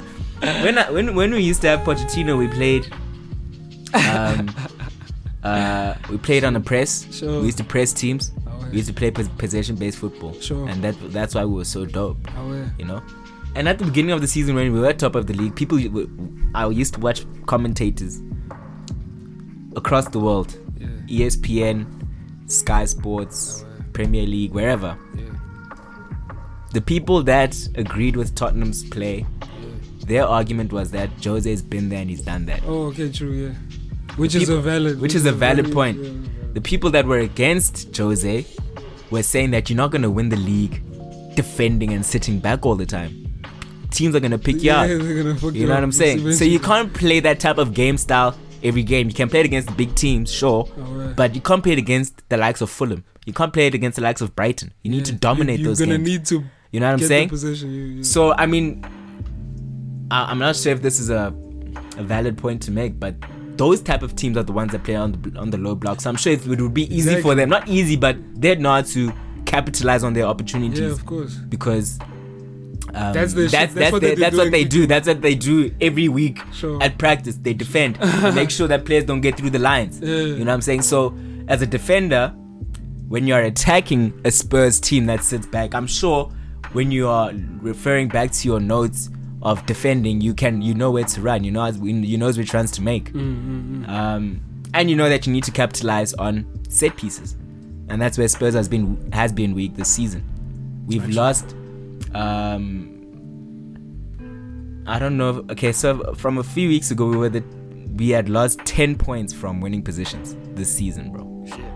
when 0.64 0.78
I, 0.78 0.90
when 0.90 1.14
when 1.14 1.32
we 1.32 1.42
used 1.42 1.62
to 1.64 1.68
have 1.68 1.82
Pochettino. 1.82 2.38
We 2.38 2.48
played. 2.48 2.86
Um, 3.94 4.56
uh, 5.44 5.96
we 6.10 6.18
played 6.18 6.46
on 6.46 6.54
the 6.54 6.62
press. 6.62 7.14
Sure. 7.14 7.40
We 7.42 7.48
used 7.48 7.58
to 7.58 7.66
press 7.66 7.92
teams. 7.92 8.32
We 8.70 8.78
used 8.78 8.88
to 8.88 8.94
play 8.94 9.12
pos- 9.12 9.28
possession-based 9.38 9.98
football, 9.98 10.32
Sure. 10.40 10.70
and 10.70 10.82
that 10.82 10.96
that's 11.12 11.36
why 11.36 11.44
we 11.44 11.56
were 11.56 11.66
so 11.66 11.86
dope 11.86 12.26
you 12.80 12.86
know. 12.86 13.04
And 13.54 13.68
at 13.68 13.80
the 13.80 13.84
beginning 13.84 14.12
of 14.12 14.22
the 14.22 14.28
season, 14.30 14.56
when 14.56 14.72
we 14.72 14.80
were 14.80 14.94
top 14.94 15.16
of 15.16 15.28
the 15.28 15.34
league, 15.34 15.58
people, 15.58 15.78
I 16.56 16.70
used 16.70 16.94
to 16.94 17.02
watch 17.02 17.26
commentators 17.48 18.22
across 19.76 20.08
the 20.08 20.20
world, 20.22 20.56
Yeah. 20.80 20.88
ESPN, 21.28 22.01
Sky 22.52 22.86
Sports, 22.86 23.66
Premier 23.94 24.26
League, 24.26 24.52
wherever. 24.54 24.98
The 26.74 26.82
people 26.82 27.22
that 27.24 27.58
agreed 27.76 28.16
with 28.16 28.34
Tottenham's 28.36 28.84
play, 28.84 29.26
their 30.06 30.26
argument 30.26 30.72
was 30.72 30.92
that 30.92 31.10
Jose's 31.24 31.62
been 31.62 31.90
there 31.90 32.00
and 32.00 32.10
he's 32.10 32.22
done 32.22 32.46
that. 32.46 32.62
Oh, 32.66 32.86
okay, 32.88 33.12
true, 33.12 33.32
yeah. 33.32 33.54
Which 34.16 34.36
is 34.36 34.50
a 34.50 34.60
valid. 34.60 35.00
which 35.00 35.16
is 35.16 35.26
a 35.26 35.32
valid 35.32 35.66
very- 35.68 35.74
point. 35.74 35.98
yeah, 36.00 36.10
yeah. 36.10 36.28
The 36.54 36.62
people 36.62 36.90
that 36.92 37.06
were 37.06 37.20
against 37.20 37.96
Jose 37.96 38.46
were 39.10 39.24
saying 39.24 39.52
that 39.52 39.70
you're 39.70 39.78
not 39.78 39.92
going 39.92 40.02
to 40.02 40.10
win 40.12 40.28
the 40.30 40.36
league 40.36 40.84
defending 41.36 41.94
and 41.94 42.06
sitting 42.06 42.40
back 42.40 42.66
all 42.66 42.76
the 42.76 42.86
time. 42.86 43.18
Teams 43.90 44.16
are 44.16 44.20
going 44.20 44.32
to 44.32 44.38
pick 44.38 44.56
you 44.56 44.72
yeah, 44.72 44.82
up. 44.82 44.90
gonna 44.90 45.36
fuck 45.36 45.54
You 45.54 45.68
know 45.68 45.76
what 45.76 45.84
I'm 45.84 45.92
saying? 45.92 46.34
So 46.34 46.44
you 46.44 46.60
can't 46.60 46.94
play 46.94 47.22
that 47.22 47.40
type 47.40 47.58
of 47.58 47.74
game 47.74 47.98
style 47.98 48.36
every 48.64 48.84
game. 48.84 49.08
You 49.08 49.14
can 49.14 49.30
play 49.30 49.40
it 49.42 49.46
against 49.46 49.68
the 49.70 49.76
big 49.76 49.96
teams, 49.96 50.32
sure, 50.32 50.68
Oh, 50.78 51.00
yeah. 51.00 51.14
but 51.16 51.36
you 51.36 51.42
can't 51.42 51.64
play 51.64 51.74
it 51.74 51.80
against 51.80 52.28
the 52.30 52.38
likes 52.38 52.62
of 52.62 52.70
Fulham. 52.70 53.04
You 53.26 53.34
can't 53.34 53.54
play 53.54 53.68
it 53.68 53.74
against 53.76 53.96
the 53.98 54.02
likes 54.02 54.22
of 54.22 54.36
Brighton. 54.36 54.74
You 54.84 54.92
need 54.92 55.00
Yeah. 55.08 55.14
to 55.14 55.14
dominate 55.14 55.60
you, 55.60 55.66
those 55.68 55.80
You're 55.80 55.88
gonna 55.88 56.00
need 56.00 56.26
to 56.28 56.44
you 56.72 56.80
know 56.80 56.88
what 56.94 57.02
I'm 57.02 57.08
saying? 57.08 57.30
You, 57.32 57.68
you, 57.68 58.04
So 58.04 58.34
I 58.34 58.46
mean, 58.46 58.86
I, 60.10 60.26
I'm 60.32 60.40
not 60.40 60.56
sure 60.56 60.72
if 60.72 60.82
this 60.82 61.00
is 61.00 61.10
a, 61.10 61.34
a 61.98 62.04
valid 62.04 62.38
point 62.38 62.62
to 62.64 62.72
make, 62.72 63.00
but 63.00 63.16
those 63.58 63.82
type 63.82 64.02
of 64.04 64.16
teams 64.16 64.38
are 64.38 64.44
the 64.44 64.54
ones 64.54 64.72
that 64.72 64.84
play 64.84 64.96
on 64.96 65.12
the 65.12 65.38
on 65.40 65.50
the 65.50 65.58
low 65.58 65.76
block. 65.76 66.02
So 66.02 66.10
I'm 66.10 66.16
sure 66.16 66.34
it 66.34 66.46
would 66.48 66.74
be 66.74 66.84
easy 66.84 67.10
Exactly. 67.10 67.22
for 67.22 67.36
them. 67.36 67.50
Not 67.50 67.68
easy, 67.68 67.96
but 67.98 68.16
they'd 68.42 68.60
know 68.60 68.72
how 68.72 68.82
to 68.82 69.12
capitalize 69.46 70.04
on 70.04 70.14
their 70.14 70.26
opportunities 70.26 70.80
yeah, 70.80 70.88
of 70.92 71.06
course. 71.06 71.36
because. 71.36 72.00
Um, 72.94 73.14
That's 73.14 73.34
shit. 73.34 73.52
that's, 73.52 73.74
That's 73.74 73.74
that's, 73.74 73.92
what 73.94 74.02
their- 74.02 74.10
they 74.12 74.16
do 74.16 74.22
that's 74.22 74.38
what 74.38 74.52
they 74.52 74.64
do. 74.66 74.88
That's 74.88 75.08
what 75.08 75.22
they 75.22 75.36
do 75.36 75.74
every 75.82 76.08
week 76.10 76.40
Sure. 76.54 76.82
at 76.84 76.98
practice. 76.98 77.36
They 77.38 77.54
defend, 77.54 77.96
They 77.96 78.32
make 78.36 78.50
sure 78.52 78.68
that 78.68 78.86
players 78.86 79.06
don't 79.06 79.22
get 79.22 79.38
through 79.38 79.52
the 79.52 79.60
lines. 79.60 80.00
Yeah. 80.02 80.08
You 80.16 80.40
know 80.40 80.46
what 80.46 80.54
I'm 80.56 80.62
saying? 80.62 80.82
So, 80.82 81.18
as 81.48 81.62
a 81.62 81.66
defender, 81.68 82.30
when 83.08 83.28
you're 83.28 83.42
attacking 83.42 84.14
a 84.26 84.32
Spurs 84.32 84.80
team 84.80 85.06
that 85.08 85.24
sits 85.24 85.46
back, 85.46 85.74
I'm 85.76 85.88
sure 85.88 86.32
when 86.74 86.92
you 86.92 87.08
are 87.08 87.32
referring 87.62 88.08
back 88.08 88.32
to 88.32 88.48
your 88.48 88.60
notes 88.60 89.10
of 89.42 89.66
defending, 89.66 90.22
you 90.22 90.34
can 90.34 90.62
you 90.62 90.74
know 90.74 90.92
where 90.92 91.04
to 91.04 91.22
run. 91.22 91.44
You 91.44 91.52
know 91.52 91.64
as- 91.64 91.78
you 91.80 92.18
know 92.18 92.32
which 92.32 92.54
runs 92.54 92.72
to 92.72 92.82
make, 92.82 93.12
Mm, 93.14 93.88
um, 93.90 94.42
and 94.74 94.90
you 94.90 94.96
know 94.96 95.10
that 95.10 95.26
you 95.28 95.34
need 95.34 95.44
to 95.46 95.52
capitalize 95.52 96.14
on 96.14 96.46
set 96.70 96.96
pieces, 96.96 97.36
and 97.90 98.02
that's 98.02 98.18
where 98.18 98.28
Spurs 98.28 98.54
has 98.54 98.68
been 98.70 99.10
has 99.12 99.32
been 99.34 99.54
weak 99.54 99.76
this 99.76 99.90
season. 99.90 100.24
We've 100.88 101.10
lost. 101.10 101.56
Um, 102.14 102.98
I 104.88 105.00
don't 105.00 105.18
know. 105.18 105.46
Okay, 105.52 105.72
so 105.72 106.14
from 106.16 106.38
a 106.38 106.44
few 106.44 106.70
weeks 106.70 106.92
ago, 106.92 107.06
we 107.08 107.18
were 107.18 107.30
the 107.30 107.44
we 107.96 108.10
had 108.10 108.30
lost 108.30 108.60
ten 108.66 108.96
points 108.96 109.34
from 109.34 109.62
winning 109.62 109.82
positions 109.84 110.36
this 110.56 110.72
season, 110.72 111.12
bro. 111.12 111.28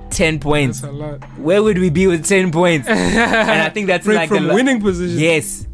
Ten 0.10 0.40
points. 0.40 0.82
That's 0.82 0.94
a 0.94 0.96
lot. 0.98 1.24
Where 1.38 1.62
would 1.62 1.78
we 1.78 1.90
be 1.90 2.08
with 2.08 2.26
ten 2.26 2.52
points? 2.52 2.88
and 2.90 3.62
I 3.62 3.70
think 3.70 3.88
that's 3.88 4.06
Break 4.06 4.18
like 4.18 4.30
from 4.30 4.44
the 4.44 4.50
la- 4.50 4.56
winning 4.56 4.82
position. 4.82 5.20
Yes. 5.20 5.68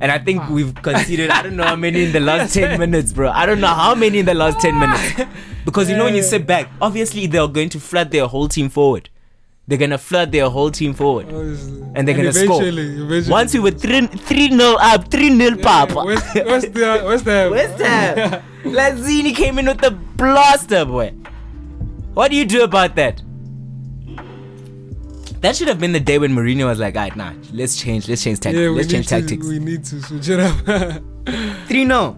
And 0.00 0.10
I 0.10 0.18
think 0.18 0.48
we've 0.48 0.74
conceded 0.74 1.30
I 1.30 1.42
don't 1.42 1.56
know 1.56 1.64
how 1.64 1.76
many 1.76 2.04
in 2.04 2.12
the 2.12 2.20
last 2.20 2.52
10 2.60 2.78
minutes, 2.78 3.12
bro. 3.12 3.30
I 3.30 3.46
don't 3.46 3.60
know 3.60 3.68
how 3.68 3.94
many 3.94 4.18
in 4.18 4.26
the 4.26 4.34
last 4.34 4.60
10 4.60 4.78
minutes. 4.78 5.22
Because 5.64 5.88
you 5.88 5.96
know 5.96 6.04
when 6.04 6.14
you 6.14 6.22
sit 6.22 6.46
back, 6.46 6.68
obviously 6.82 7.26
they're 7.26 7.48
going 7.48 7.70
to 7.70 7.80
flood 7.80 8.10
their 8.10 8.26
whole 8.26 8.48
team 8.48 8.68
forward. 8.68 9.08
They're 9.66 9.78
to 9.90 9.98
flood 9.98 10.30
their 10.30 10.50
whole 10.50 10.70
team 10.70 10.92
forward. 10.92 11.26
Obviously. 11.26 11.82
And 11.94 12.06
they're 12.06 12.14
gonna 12.14 12.32
score. 12.32 12.60
eventually, 12.62 13.02
Eventually, 13.02 13.30
Once 13.32 13.54
we 13.54 13.60
were 13.60 13.70
3 13.70 14.06
3 14.08 14.50
0 14.50 14.76
up, 14.78 15.10
3 15.10 15.36
0 15.38 15.56
Yeah, 15.56 15.62
pop. 15.62 16.04
West, 16.04 16.34
West, 16.34 16.74
Ham- 16.74 17.04
West 17.10 17.24
Ham. 17.24 17.50
West 17.50 17.80
Ham. 17.80 18.42
Lanzini 18.64 19.34
came 19.34 19.58
in 19.58 19.66
with 19.66 19.78
the 19.78 19.90
blaster, 19.90 20.84
boy. 20.84 21.10
What 22.14 22.30
do 22.30 22.36
you 22.36 22.44
do 22.44 22.62
about 22.62 22.94
that? 22.96 23.22
That 25.40 25.56
should 25.56 25.68
have 25.68 25.78
been 25.80 25.92
the 25.92 26.00
day 26.00 26.18
when 26.18 26.32
Mourinho 26.32 26.66
was 26.66 26.78
like, 26.78 26.94
alright, 26.94 27.14
nah, 27.16 27.32
let's 27.52 27.76
change, 27.76 28.08
let's 28.08 28.22
change 28.22 28.40
tactics. 28.40 28.60
Yeah, 28.62 28.68
let's 28.70 28.88
change 28.88 29.08
to. 29.08 29.20
tactics. 29.20 29.46
We 29.46 29.58
need 29.58 29.84
to 29.84 30.00
switch 30.02 30.28
it 30.28 30.40
up. 30.40 30.56
3 31.68 31.86
0. 31.86 32.16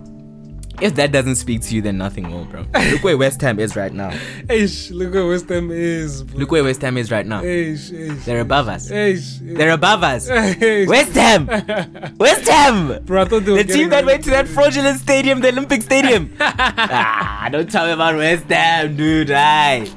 If 0.81 0.95
that 0.97 1.11
doesn't 1.11 1.37
speak 1.37 1.63
to 1.63 1.75
you, 1.75 1.81
then 1.81 1.97
nothing 1.97 2.31
will, 2.31 2.45
bro. 2.45 2.67
Look 2.93 3.03
where 3.03 3.17
West 3.17 3.41
Ham 3.41 3.59
is 3.59 3.77
right 3.77 3.93
now. 3.93 4.11
Eish, 4.49 4.93
look 4.93 5.15
where 5.15 5.27
West 5.27 5.49
Ham 5.49 5.71
is. 5.71 6.23
Bro. 6.23 6.39
Look 6.39 6.51
where 6.51 6.65
West 6.65 6.83
Ham 6.83 6.99
is 6.99 7.11
right 7.11 7.27
now. 7.27 7.41
They're 7.41 8.41
above 8.41 8.69
us. 8.69 8.89
They're 8.89 9.71
above 9.71 10.03
us. 10.03 10.29
West 10.31 11.15
Ham. 11.15 11.47
West 12.19 12.49
Ham. 12.49 13.03
Bro, 13.05 13.23
I 13.23 13.25
they 13.25 13.39
The 13.39 13.65
team 13.65 13.89
that 13.91 14.05
went 14.05 14.23
to 14.25 14.31
that 14.31 14.49
fraudulent 14.49 15.01
stadium, 15.01 15.41
the 15.41 15.49
Olympic 15.49 15.83
Stadium. 15.83 16.31
ah, 16.41 17.49
don't 17.51 17.71
tell 17.71 17.87
me 17.87 17.93
about 17.93 18.17
West 18.17 18.45
Ham, 18.51 18.97
dude. 18.97 19.31
Aye. 19.31 19.89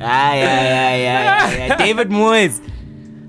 Aye, 0.00 0.06
aye, 0.06 0.42
aye, 0.42 1.06
aye, 1.06 1.68
aye. 1.70 1.76
David 1.76 2.08
Moyes. 2.08 2.60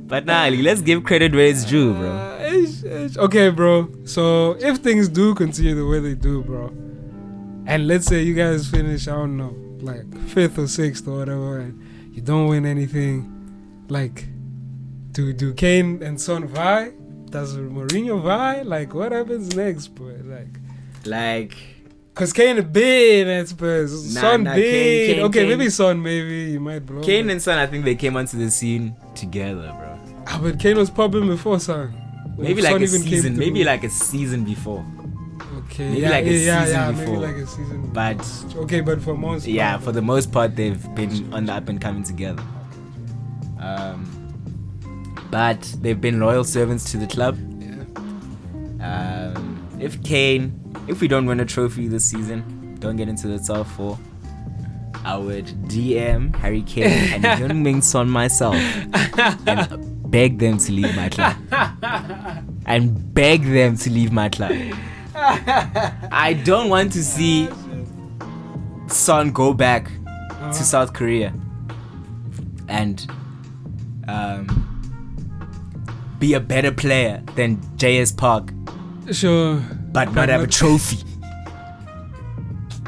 But 0.07 0.25
nah, 0.25 0.47
let's 0.47 0.81
give 0.81 1.03
credit 1.03 1.33
where 1.33 1.47
it's 1.47 1.65
due, 1.65 1.93
bro. 1.93 2.09
Eish. 2.41 3.17
Okay, 3.17 3.49
bro. 3.49 3.89
So 4.05 4.51
if 4.59 4.77
things 4.77 5.09
do 5.09 5.33
continue 5.33 5.73
the 5.75 5.85
way 5.85 5.99
they 5.99 6.13
do, 6.13 6.43
bro, 6.43 6.71
and 7.65 7.87
let's 7.87 8.05
say 8.05 8.21
you 8.23 8.33
guys 8.33 8.69
finish, 8.69 9.07
I 9.07 9.11
don't 9.15 9.37
know, 9.37 9.55
like 9.81 10.05
fifth 10.27 10.57
or 10.57 10.67
sixth 10.67 11.07
or 11.07 11.17
whatever, 11.19 11.59
and 11.59 12.13
you 12.15 12.21
don't 12.21 12.47
win 12.47 12.65
anything, 12.65 13.31
like, 13.89 14.27
do 15.11 15.33
do 15.33 15.53
Kane 15.53 16.01
and 16.03 16.19
Son 16.19 16.47
vie? 16.47 16.91
Does 17.29 17.55
Mourinho 17.57 18.21
vie? 18.21 18.61
Like, 18.61 18.93
what 18.93 19.11
happens 19.11 19.55
next, 19.55 19.89
boy? 19.89 20.15
Like. 20.23 20.59
Like, 21.05 21.55
Cause 22.15 22.31
Kane 22.31 22.61
big 22.71 23.27
at 23.27 23.49
Spurs. 23.49 24.15
Nah, 24.15 24.21
Son 24.21 24.43
nah, 24.43 24.55
big. 24.55 25.07
Kane- 25.07 25.15
Kane- 25.15 25.25
okay, 25.25 25.39
Kane- 25.39 25.49
maybe 25.49 25.69
Son. 25.69 26.01
Maybe 26.01 26.51
you 26.51 26.61
might 26.61 26.85
blow. 26.85 27.01
Kane 27.03 27.29
and 27.29 27.41
Son, 27.41 27.57
I 27.57 27.67
think 27.67 27.83
they 27.83 27.95
came 27.95 28.15
onto 28.15 28.37
the 28.37 28.49
scene 28.49 28.95
together, 29.15 29.73
bro. 29.77 29.99
Ah, 30.27 30.39
but 30.41 30.57
Kane 30.57 30.77
was 30.77 30.89
popping 30.89 31.27
before 31.27 31.59
Son. 31.59 31.93
Maybe 32.37 32.61
Son 32.61 32.71
like 32.71 32.81
a 32.81 32.87
season, 32.87 33.37
maybe 33.37 33.65
like 33.65 33.83
a 33.83 33.89
season 33.89 34.45
before. 34.45 34.85
Okay, 35.65 35.89
maybe 35.89 36.01
yeah, 36.01 36.09
like 36.09 36.25
a 36.25 36.31
yeah, 36.33 36.63
season 36.65 36.75
yeah, 36.79 36.91
before. 36.91 37.05
maybe 37.05 37.17
like 37.25 37.35
a 37.35 37.47
season. 37.47 37.89
But 37.93 38.45
okay, 38.57 38.81
but 38.81 39.01
for 39.01 39.15
most, 39.17 39.47
yeah, 39.47 39.71
part, 39.71 39.83
for 39.83 39.91
the 39.91 40.01
most 40.01 40.31
part, 40.31 40.55
they've 40.55 40.95
been 40.95 41.33
on 41.33 41.45
the 41.45 41.53
up 41.53 41.69
and 41.69 41.79
coming 41.81 42.03
together. 42.03 42.43
Um, 43.59 44.05
but 45.31 45.61
they've 45.81 45.99
been 45.99 46.19
loyal 46.19 46.43
servants 46.43 46.91
to 46.91 46.97
the 46.97 47.07
club. 47.07 47.37
yeah. 47.59 49.31
Um, 49.33 49.67
if 49.79 50.01
Kane, 50.03 50.53
if 50.87 51.01
we 51.01 51.07
don't 51.07 51.25
win 51.25 51.39
a 51.39 51.45
trophy 51.45 51.87
this 51.87 52.05
season, 52.05 52.77
don't 52.79 52.95
get 52.95 53.09
into 53.09 53.27
the 53.27 53.39
top 53.39 53.65
four, 53.67 53.97
I 55.03 55.17
would 55.17 55.47
DM 55.67 56.35
Harry 56.37 56.61
Kane 56.61 56.85
and 57.13 57.23
Heung-Min 57.23 57.81
Son 57.81 58.09
myself 58.09 58.55
and 58.55 60.11
beg 60.11 60.39
them 60.39 60.57
to 60.59 60.71
leave 60.71 60.95
my 60.95 61.09
club. 61.09 61.35
And 62.67 63.13
beg 63.13 63.43
them 63.43 63.77
to 63.77 63.91
leave 63.91 64.11
my 64.11 64.27
club. 64.29 64.53
I 65.27 66.39
don't 66.45 66.69
want 66.69 66.91
to 66.93 67.03
see 67.03 67.49
Son 68.87 69.31
go 69.31 69.53
back 69.53 69.89
Uh-huh. 70.31 70.51
to 70.53 70.63
South 70.63 70.93
Korea 70.93 71.33
and 72.67 73.05
um, 74.07 74.45
be 76.19 76.33
a 76.33 76.39
better 76.39 76.71
player 76.71 77.21
than 77.35 77.57
JS 77.77 78.15
Park, 78.17 78.51
Sure. 79.11 79.55
but 79.91 80.13
not 80.13 80.29
have 80.29 80.41
a 80.43 80.47
trophy. 80.59 80.97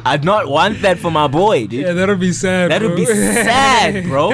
I'd 0.06 0.24
not 0.24 0.48
want 0.48 0.82
that 0.84 1.00
for 1.00 1.12
my 1.12 1.28
boy, 1.28 1.68
dude. 1.68 1.82
Yeah, 1.86 1.94
that'll 1.94 2.16
be 2.16 2.32
sad. 2.32 2.72
that 2.72 2.82
would 2.82 2.96
bro. 2.96 2.98
be 2.98 3.06
sad, 3.06 4.04
bro. 4.10 4.32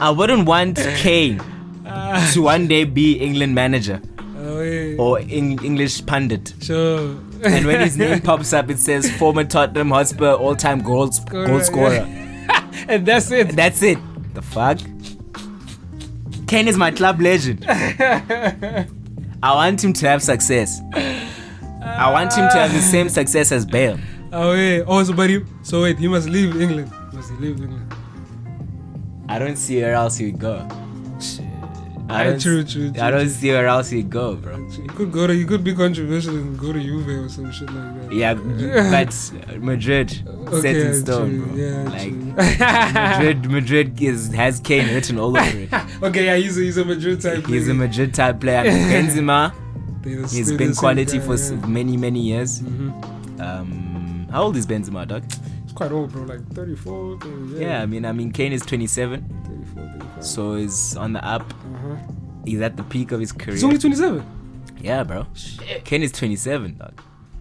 I 0.00 0.10
wouldn't 0.10 0.46
want 0.46 0.76
Kane 0.96 1.38
to 2.32 2.40
one 2.42 2.66
day 2.66 2.84
be 2.84 3.14
England 3.18 3.54
manager 3.54 4.00
or 4.98 5.18
Eng- 5.20 5.62
English 5.64 6.04
pundit. 6.06 6.54
Sure. 6.60 7.16
And 7.44 7.66
when 7.66 7.80
his 7.80 7.96
name 7.96 8.20
pops 8.28 8.52
up, 8.52 8.70
it 8.70 8.78
says 8.78 9.10
former 9.16 9.44
Tottenham 9.44 9.90
Hotspur 9.90 10.32
all-time 10.34 10.80
goals 10.82 11.20
goal 11.20 11.46
Correct, 11.46 11.66
scorer. 11.66 12.06
and 12.88 13.06
that's 13.06 13.30
it. 13.30 13.56
That's 13.56 13.82
it. 13.82 13.98
The 14.34 14.42
fuck? 14.42 14.78
Kane 16.46 16.68
is 16.68 16.76
my 16.76 16.90
club 16.90 17.20
legend. 17.20 17.64
I 17.68 18.86
want 19.42 19.82
him 19.82 19.92
to 19.94 20.08
have 20.08 20.22
success. 20.22 20.80
I 21.82 22.10
want 22.12 22.32
him 22.34 22.48
to 22.50 22.56
have 22.58 22.72
the 22.72 22.80
same 22.80 23.08
success 23.08 23.52
as 23.52 23.64
Bale. 23.64 23.98
Oh 24.32 24.52
yeah. 24.52 24.82
Oh, 24.86 25.02
so 25.02 25.12
but 25.12 25.30
he, 25.30 25.40
so 25.62 25.82
wait, 25.82 25.98
he 25.98 26.08
must 26.08 26.28
leave 26.28 26.60
England. 26.60 26.90
Must 27.12 27.30
he 27.30 27.36
leave 27.36 27.60
England? 27.60 27.94
I 29.28 29.38
don't 29.38 29.56
see 29.56 29.80
where 29.80 29.94
else 29.94 30.16
he 30.16 30.26
would 30.26 30.40
go. 30.40 30.66
I 32.12 32.24
don't, 32.24 32.40
true, 32.40 32.64
true, 32.64 32.90
true. 32.92 33.02
I 33.02 33.10
don't 33.10 33.28
see 33.28 33.50
where 33.50 33.66
else 33.66 33.90
he'd 33.90 34.10
go, 34.10 34.34
bro. 34.36 34.56
He 34.68 34.86
could 34.88 35.12
go 35.12 35.26
to. 35.26 35.32
He 35.34 35.44
could 35.44 35.62
be 35.64 35.74
controversial 35.74 36.34
and 36.36 36.58
go 36.58 36.72
to 36.72 36.80
Juve 36.80 37.08
or 37.08 37.28
some 37.28 37.50
shit 37.52 37.70
like 37.70 38.08
that. 38.08 38.12
Yeah, 38.14 38.34
but 38.34 39.60
Madrid 39.60 40.12
set 40.60 40.76
in 40.76 40.94
stone, 40.94 41.30
true, 41.30 41.46
bro. 41.46 41.54
yeah, 41.56 41.82
like. 41.88 42.12
Madrid, 42.94 43.50
Madrid 43.50 44.02
is 44.02 44.32
has 44.32 44.60
Kane 44.60 44.92
written 44.94 45.18
all 45.18 45.36
over 45.36 45.58
it. 45.58 45.70
Okay, 46.02 46.24
yeah, 46.26 46.36
he's 46.36 46.56
a, 46.58 46.62
he's 46.62 46.76
a 46.78 46.84
Madrid 46.84 47.20
type. 47.20 47.46
He's 47.46 47.68
a. 47.68 47.74
Madrid 47.74 48.14
type 48.14 48.40
player. 48.44 48.64
Benzema, 48.64 49.52
he's 50.30 50.52
been 50.52 50.74
quality 50.74 51.18
guy, 51.18 51.24
for 51.24 51.36
yeah. 51.36 51.66
many 51.66 51.96
many 51.96 52.20
years. 52.20 52.60
Mhm. 52.60 53.40
Um, 53.40 54.28
how 54.30 54.44
old 54.44 54.56
is 54.56 54.66
Benzema, 54.66 55.06
dog? 55.06 55.24
He's 55.64 55.72
quite 55.72 55.92
old, 55.92 56.12
bro. 56.12 56.22
Like 56.22 56.46
34. 56.52 57.18
30, 57.20 57.54
yeah. 57.54 57.60
Yeah, 57.68 57.82
I 57.82 57.86
mean, 57.86 58.04
I 58.04 58.12
mean, 58.12 58.32
Kane 58.32 58.52
is 58.52 58.62
27, 58.62 59.20
34, 59.74 59.82
35. 59.98 60.24
so 60.24 60.54
he's 60.56 60.96
on 60.96 61.12
the 61.14 61.24
up. 61.24 61.42
He's 62.50 62.60
at 62.60 62.76
the 62.76 62.82
peak 62.84 63.12
of 63.12 63.20
his 63.20 63.32
career. 63.32 63.54
He's 63.54 63.64
only 63.64 63.78
27. 63.78 64.24
yeah, 64.80 65.02
bro. 65.04 65.26
Kane 65.84 66.02
is 66.02 66.12
27, 66.12 66.76
dog. 66.78 67.00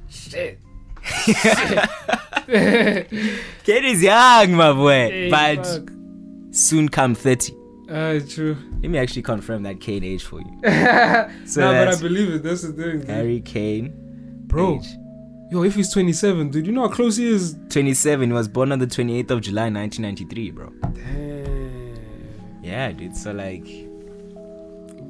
Shit. 0.09 0.59
Kane 2.47 3.85
is 3.85 4.01
young, 4.03 4.53
my 4.53 4.73
boy, 4.73 5.09
Hey, 5.09 5.29
but 5.29 5.65
fuck. 5.65 5.89
soon 6.51 6.89
come 6.89 7.15
30. 7.15 7.53
Ah, 7.91 8.19
true. 8.27 8.55
Let 8.81 8.91
me 8.91 8.97
actually 8.99 9.21
confirm 9.23 9.63
that 9.63 9.79
Kane 9.79 10.03
age 10.03 10.23
for 10.23 10.39
you. 10.41 10.59
So 11.45 11.61
nah, 11.61 11.71
but 11.71 11.75
I 11.81 11.85
that's 11.85 12.01
believe 12.01 12.29
it. 12.33 12.43
That's 12.43 12.61
the 12.61 12.73
thing. 12.73 13.05
Harry 13.07 13.41
Kane, 13.41 13.93
Bro, 14.47 14.75
age. 14.75 14.87
yo, 15.51 15.63
if 15.63 15.75
he's 15.75 15.91
27, 15.91 16.49
dude, 16.51 16.67
you 16.67 16.71
know 16.73 16.87
how 16.87 16.93
close 16.93 17.17
he 17.17 17.27
is? 17.27 17.55
27. 17.69 18.29
He 18.29 18.33
was 18.33 18.47
born 18.47 18.71
on 18.71 18.79
the 18.79 18.87
28th 18.87 19.31
of 19.31 19.41
July, 19.41 19.69
1993, 19.69 20.51
bro. 20.51 20.69
Damn. 20.93 22.63
Yeah, 22.63 22.91
dude. 22.91 23.15
So 23.15 23.31
like, 23.31 23.65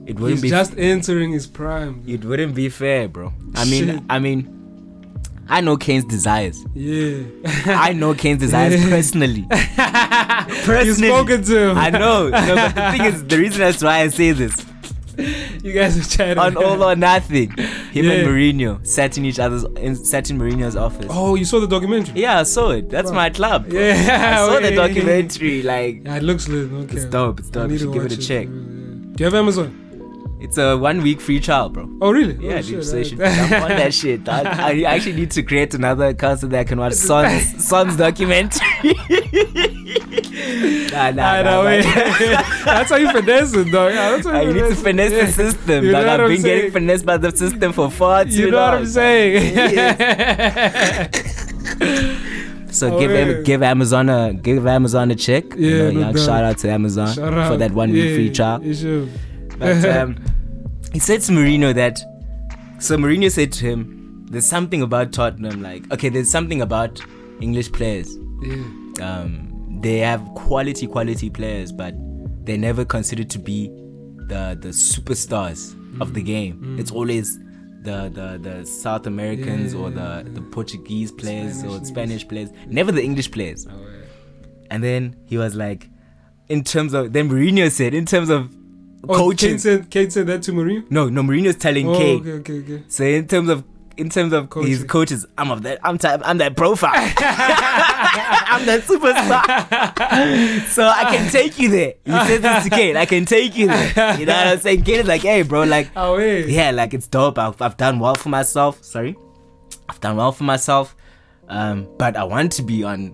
it 0.09 0.15
wouldn't 0.19 0.31
He's 0.31 0.41
be 0.41 0.49
just 0.49 0.73
entering 0.77 1.31
his 1.31 1.45
prime. 1.47 2.03
it 2.07 2.25
wouldn't 2.25 2.55
be 2.55 2.67
fair, 2.69 3.07
bro. 3.07 3.31
I 3.55 3.65
mean, 3.65 3.85
Shit. 3.87 4.03
I 4.09 4.19
mean, 4.19 4.39
I 5.47 5.61
know 5.61 5.77
Kane's 5.77 6.05
desires. 6.05 6.63
Yeah. 6.75 7.23
I 7.65 7.93
know 7.93 8.13
Kane's 8.13 8.39
desires 8.39 8.83
personally. 8.95 9.45
You've 9.49 10.97
spoken 10.97 11.43
to 11.43 11.69
him. 11.69 11.77
I 11.77 11.89
know. 11.89 12.29
No, 12.29 12.55
but 12.55 12.75
the 12.75 12.91
thing 12.97 13.05
is, 13.05 13.23
the 13.25 13.37
reason 13.37 13.59
that's 13.59 13.81
why 13.83 14.01
I 14.01 14.07
say 14.09 14.31
this 14.31 14.65
You 15.63 15.73
guys 15.73 15.97
are 15.97 16.17
chatting. 16.17 16.37
on 16.37 16.55
all 16.57 16.83
or 16.83 16.95
nothing. 16.95 17.49
Him 17.91 18.05
Yeah. 18.05 18.11
and 18.13 18.27
Mourinho 18.27 18.85
sat 18.85 19.17
in 19.17 19.25
each 19.25 19.39
other's, 19.39 19.63
in, 19.77 19.95
sat 19.95 20.29
in 20.29 20.37
Mourinho's 20.37 20.75
office. 20.75 21.07
Oh, 21.09 21.35
you 21.35 21.45
saw 21.45 21.59
the 21.59 21.67
documentary? 21.67 22.21
Yeah, 22.21 22.39
I 22.39 22.43
saw 22.43 22.71
it. 22.71 22.89
That's 22.89 23.09
Wow. 23.09 23.15
my 23.17 23.29
club. 23.29 23.69
bro. 23.69 23.79
Yeah, 23.79 24.37
I 24.41 24.47
saw 24.47 24.59
the 24.59 24.75
documentary. 24.83 25.61
Like, 25.63 26.03
Yeah, 26.05 26.15
it 26.17 26.23
looks 26.23 26.47
lit. 26.47 26.71
Okay. 26.71 26.95
it's 26.97 27.05
dope. 27.05 27.39
It's 27.41 27.49
dope. 27.49 27.69
You 27.71 27.77
should 27.79 27.93
give 27.93 28.05
it 28.05 28.11
a 28.13 28.17
check. 28.17 28.45
yeah. 28.47 28.53
Do 28.53 29.23
you 29.23 29.25
have 29.25 29.33
Amazon? 29.35 29.69
It's 30.41 30.57
a 30.57 30.77
one 30.77 31.01
week 31.01 31.19
free 31.19 31.39
trial, 31.41 31.67
bro. 31.69 31.89
Oh, 32.01 32.11
really? 32.11 32.35
Yeah, 32.35 32.53
oh, 32.55 32.61
dude, 32.61 32.65
shit, 32.65 32.85
so 32.85 32.95
you 32.97 33.03
should 33.03 33.17
jump 33.17 33.51
on 33.51 33.69
that 33.71 33.93
shit. 33.99 34.23
dog. 34.23 34.45
I 34.45 34.83
actually 34.83 35.13
need 35.17 35.31
to 35.31 35.43
create 35.43 35.73
another 35.73 36.05
account 36.07 36.39
so 36.39 36.47
that 36.47 36.59
I 36.59 36.63
can 36.63 36.79
watch 36.79 36.93
Son's, 36.93 37.65
Son's 37.67 37.97
documentary. 37.97 38.65
nah, 40.93 41.11
nah, 41.11 41.31
I 41.31 41.41
nah, 41.41 41.41
know, 41.43 41.63
nah. 41.63 41.69
Eh. 41.69 41.81
That's 42.65 42.89
how 42.89 42.95
you 42.95 43.11
finesse 43.11 43.53
it, 43.53 43.69
dog. 43.69 43.91
That's 43.91 44.25
how 44.27 44.39
you 44.39 44.53
need 44.53 44.61
to 44.69 44.75
finesse 44.75 45.11
Yeah. 45.11 45.25
the 45.25 45.31
system. 45.33 45.83
You 45.83 45.91
dog. 45.91 46.05
know 46.05 46.07
what 46.11 46.19
I've 46.21 46.21
I'm 46.21 46.27
been 46.29 46.41
getting 46.41 46.61
saying? 46.61 46.71
finessed 46.71 47.05
by 47.05 47.17
the 47.17 47.31
system 47.35 47.73
for 47.73 47.91
far 47.91 48.23
too 48.23 48.31
You 48.31 48.51
know 48.51 48.61
what 48.61 48.73
long. 48.75 48.81
I'm 48.81 48.85
saying? 48.87 49.55
So 52.71 52.95
Oh, 52.95 52.99
give 52.99 53.11
yeah. 53.11 53.41
give 53.41 53.63
Amazon 53.63 54.09
a 54.09 54.31
give 54.31 54.65
Amazon 54.67 55.09
a 55.11 55.15
check. 55.15 55.55
you 55.55 55.69
Yeah, 55.69 55.91
know, 55.91 56.11
no 56.11 56.17
shout 56.17 56.43
out 56.43 56.57
to 56.59 56.69
Amazon 56.69 57.07
Shout 57.07 57.33
for 57.33 57.39
out. 57.39 57.59
that 57.59 57.71
one 57.71 57.91
week 57.91 58.05
Yeah, 58.09 58.15
free 58.15 58.29
trial. 58.31 58.61
But 59.59 59.85
um, 59.97 60.17
he 60.93 60.99
said 60.99 61.21
to 61.21 61.31
Mourinho 61.31 61.73
that 61.75 61.99
so 62.79 62.95
Mourinho 62.97 63.29
said 63.31 63.51
to 63.53 63.65
him, 63.65 64.25
"There's 64.31 64.45
something 64.45 64.81
about 64.81 65.11
Tottenham. 65.11 65.61
Like, 65.61 65.91
okay, 65.91 66.09
there's 66.09 66.31
something 66.31 66.61
about 66.61 67.01
English 67.41 67.71
players. 67.71 68.17
Yeah. 68.41 68.63
Um, 69.01 69.79
they 69.81 69.97
have 69.99 70.23
quality, 70.35 70.87
quality 70.87 71.29
players, 71.29 71.71
but 71.71 71.93
they're 72.45 72.57
never 72.57 72.85
considered 72.85 73.29
to 73.31 73.39
be 73.39 73.67
the 74.27 74.57
the 74.59 74.69
superstars 74.69 75.73
of 76.01 76.09
Mm. 76.09 76.13
the 76.13 76.21
game. 76.23 76.75
It's 76.79 76.91
always." 76.91 77.37
The, 77.81 78.09
the 78.13 78.37
the 78.49 78.65
South 78.65 79.07
Americans 79.07 79.73
or 79.73 79.89
the, 79.89 80.29
the 80.33 80.41
Portuguese 80.41 81.13
players 81.13 81.59
Spanish 81.59 81.81
or. 81.81 81.85
Spanish 81.85 82.27
players, 82.27 82.49
never 82.67 82.91
the 82.91 83.01
English 83.01 83.31
players. 83.31 83.65
Oh, 83.71 83.73
yeah. 83.79 84.03
And 84.69 84.83
then 84.83 85.15
he 85.27 85.37
was 85.37 85.55
like, 85.55 85.87
in 86.49 86.65
terms 86.65 86.93
of 86.93 87.13
then 87.13 87.29
Mourinho 87.29 87.71
said, 87.71 87.93
in 87.93 88.05
terms 88.05 88.29
of 88.29 88.53
Oh, 89.07 89.15
coaching. 89.15 89.49
Kane 89.51 89.59
said, 89.59 89.89
Kane 89.89 90.09
said 90.11 90.27
that 90.27 90.43
to 90.43 90.51
Mourinho? 90.51 90.89
No, 90.91 91.07
no, 91.09 91.21
Mourinho's 91.21 91.55
telling 91.55 91.87
Oh, 91.87 91.97
Kane. 91.97 92.19
okay, 92.21 92.31
okay, 92.33 92.59
okay. 92.59 92.83
So 92.89 93.03
in 93.03 93.27
terms 93.27 93.49
of 93.49 93.63
in 93.97 94.09
terms 94.09 94.31
of 94.31 94.51
his 94.53 94.85
coaches, 94.85 95.25
I'm 95.37 95.51
of 95.51 95.61
that. 95.63 95.79
I'm 95.83 95.97
type. 95.97 96.21
I'm 96.23 96.37
that 96.37 96.55
profile. 96.55 96.91
I'm 96.95 98.65
that 98.65 98.81
superstar. 98.83 100.65
so 100.67 100.83
I 100.87 101.03
can 101.15 101.29
take 101.29 101.59
you 101.59 101.69
there. 101.69 101.93
He 102.05 102.11
said 102.11 102.41
this 102.41 102.63
to 102.63 102.69
Kane. 102.69 102.95
I 102.95 103.05
can 103.05 103.25
take 103.25 103.57
you 103.57 103.67
there. 103.67 104.17
You 104.19 104.25
know 104.25 104.33
what 104.35 104.47
I'm 104.47 104.59
saying? 104.59 104.83
Kane 104.83 105.01
is 105.01 105.07
like, 105.07 105.21
hey, 105.21 105.41
bro, 105.41 105.63
like, 105.63 105.89
Oh 105.97 106.17
yeah, 106.17 106.71
like 106.71 106.93
it's 106.93 107.07
dope. 107.07 107.37
I've, 107.37 107.61
I've 107.61 107.75
done 107.77 107.99
well 107.99 108.15
for 108.15 108.29
myself. 108.29 108.81
Sorry, 108.83 109.17
I've 109.89 109.99
done 109.99 110.15
well 110.15 110.31
for 110.31 110.45
myself. 110.45 110.95
Um, 111.51 111.87
but 111.97 112.15
I 112.15 112.23
want 112.23 112.51
to 112.53 112.61
be 112.63 112.83
on 112.83 113.13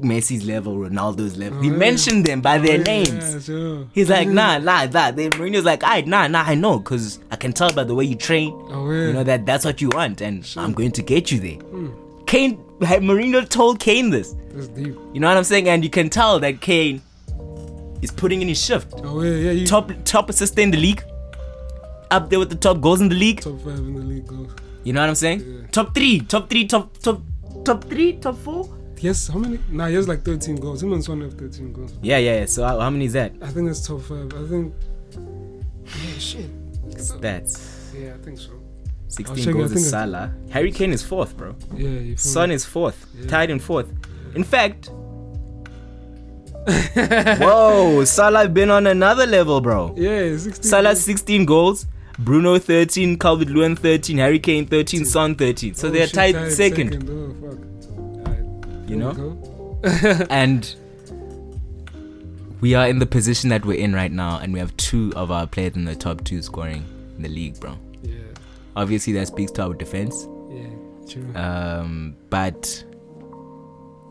Messi's 0.00 0.44
level, 0.46 0.76
Ronaldo's 0.76 1.36
level. 1.36 1.60
he 1.60 1.68
Oh, 1.68 1.72
yeah. 1.72 1.78
mentioned 1.78 2.24
them 2.24 2.40
by 2.40 2.58
their 2.58 2.76
Yeah, 2.78 2.84
names. 2.84 3.44
sure. 3.44 3.88
He's 3.92 4.08
like, 4.08 4.28
nah, 4.28 4.58
nah, 4.58 4.86
that. 4.86 5.16
Then 5.16 5.30
Mourinho's 5.32 5.64
like, 5.64 5.82
I 5.82 6.02
nah, 6.02 6.28
nah, 6.28 6.44
I 6.46 6.54
know, 6.54 6.78
cause 6.78 7.18
I 7.32 7.36
can 7.36 7.52
tell 7.52 7.72
by 7.72 7.82
the 7.84 7.94
way 7.94 8.04
you 8.04 8.14
train. 8.14 8.52
Oh 8.70 8.88
yeah. 8.90 9.06
You 9.08 9.12
know 9.14 9.24
that 9.24 9.46
that's 9.46 9.64
what 9.64 9.80
you 9.80 9.88
want, 9.90 10.20
and 10.20 10.48
I'm 10.56 10.72
going 10.74 10.92
to 10.92 11.02
get 11.02 11.32
you 11.32 11.40
there. 11.40 11.56
Hmm. 11.56 11.88
Kane, 12.26 12.56
Mourinho 12.80 13.48
told 13.48 13.80
Kane 13.80 14.10
this. 14.10 14.34
That's 14.52 14.68
deep. 14.68 14.94
You 15.12 15.20
know 15.20 15.26
what 15.28 15.36
I'm 15.36 15.44
saying? 15.44 15.68
And 15.68 15.82
you 15.82 15.90
can 15.90 16.08
tell 16.08 16.38
that 16.38 16.60
Kane 16.60 17.02
is 18.00 18.10
putting 18.12 18.42
in 18.42 18.48
his 18.48 18.62
shift. 18.64 18.92
Oh 19.02 19.22
yeah, 19.22 19.34
yeah. 19.36 19.50
You, 19.50 19.66
Top 19.66 19.90
top 20.04 20.30
assist 20.30 20.56
in 20.58 20.70
the 20.70 20.78
league, 20.78 21.02
up 22.12 22.30
there 22.30 22.38
with 22.38 22.50
the 22.50 22.54
top 22.56 22.80
goals 22.80 23.00
in 23.00 23.08
the 23.08 23.14
league. 23.16 23.40
top 23.40 23.58
five 23.60 23.78
in 23.78 23.94
the 23.94 24.02
league 24.02 24.26
goes. 24.26 24.50
You 24.84 24.92
know 24.92 25.00
what 25.00 25.08
I'm 25.08 25.14
saying? 25.16 25.40
Yeah. 25.40 25.66
Top 25.72 25.94
three, 25.94 26.20
top 26.20 26.48
three, 26.48 26.66
top 26.66 26.96
top 26.98 27.20
top 27.64 27.84
three, 27.84 28.14
top 28.14 28.36
four. 28.36 28.68
Yes, 28.98 29.26
how 29.28 29.38
many? 29.38 29.58
Nah, 29.70 29.86
he 29.88 29.94
has 29.94 30.06
like 30.06 30.22
13 30.22 30.56
goals. 30.56 30.82
Him 30.82 30.92
and 30.92 31.02
Son 31.04 31.20
have 31.22 31.34
13 31.34 31.72
goals. 31.72 31.92
Yeah, 32.02 32.18
yeah. 32.18 32.40
yeah. 32.40 32.46
So 32.46 32.64
how, 32.64 32.78
how 32.78 32.90
many 32.90 33.06
is 33.06 33.12
that? 33.14 33.32
I 33.42 33.48
think 33.48 33.66
that's 33.66 33.84
top 33.86 34.00
five. 34.02 34.32
I 34.32 34.46
think. 34.48 34.74
Yeah, 35.84 36.18
shit. 36.18 36.50
Stats. 36.96 37.92
Yeah, 37.98 38.14
I 38.14 38.18
think 38.24 38.38
so. 38.38 38.50
16 39.08 39.44
check 39.44 39.52
goals 39.54 39.72
is 39.72 39.82
think 39.82 39.86
I- 39.86 39.90
Salah. 40.06 40.34
Harry 40.50 40.70
Kane 40.72 40.92
is 40.92 41.02
fourth, 41.02 41.36
bro. 41.36 41.54
Yeah, 41.74 42.14
Son 42.16 42.50
is 42.50 42.64
fourth, 42.64 43.06
Yeah. 43.18 43.26
tied 43.26 43.50
in 43.50 43.58
fourth. 43.58 43.92
In 44.34 44.44
fact, 44.44 44.88
whoa, 46.64 48.04
Salah 48.04 48.48
been 48.48 48.70
on 48.70 48.86
another 48.86 49.26
level, 49.26 49.60
bro. 49.60 49.94
Yeah, 49.98 50.36
16. 50.36 50.62
Salah 50.62 50.94
16 50.96 51.44
goals, 51.44 51.86
Bruno 52.24 52.58
13, 52.58 53.18
Calvert 53.18 53.48
Lewin 53.48 53.74
13, 53.76 54.18
Harry 54.18 54.38
Kane 54.38 54.66
13, 54.66 55.04
Son 55.04 55.34
13. 55.34 55.74
So 55.74 55.88
Oh, 55.88 55.90
they're 55.90 56.06
shit, 56.06 56.14
tied, 56.14 56.52
second, 56.52 57.08
Oh, 57.08 57.34
fuck. 57.50 58.28
Alright, 58.28 58.88
you 58.88 58.96
know? 58.96 59.78
and 60.30 60.74
we 62.60 62.74
are 62.74 62.86
in 62.86 62.98
the 63.00 63.06
position 63.06 63.50
that 63.50 63.64
we're 63.64 63.78
in 63.78 63.94
right 63.94 64.12
now, 64.12 64.38
and 64.38 64.52
we 64.52 64.58
have 64.60 64.76
two 64.76 65.12
of 65.16 65.30
our 65.30 65.46
players 65.46 65.74
in 65.74 65.84
the 65.84 65.96
top 65.96 66.22
two 66.24 66.40
scoring 66.42 66.84
in 67.16 67.22
the 67.22 67.28
league, 67.28 67.58
bro. 67.58 67.76
Yeah, 68.02 68.14
Obviously, 68.76 69.12
that 69.14 69.26
speaks 69.26 69.50
to 69.52 69.62
our 69.62 69.74
defense. 69.74 70.28
yeah, 70.50 70.66
true. 71.08 71.34
Um, 71.34 72.16
but 72.30 72.84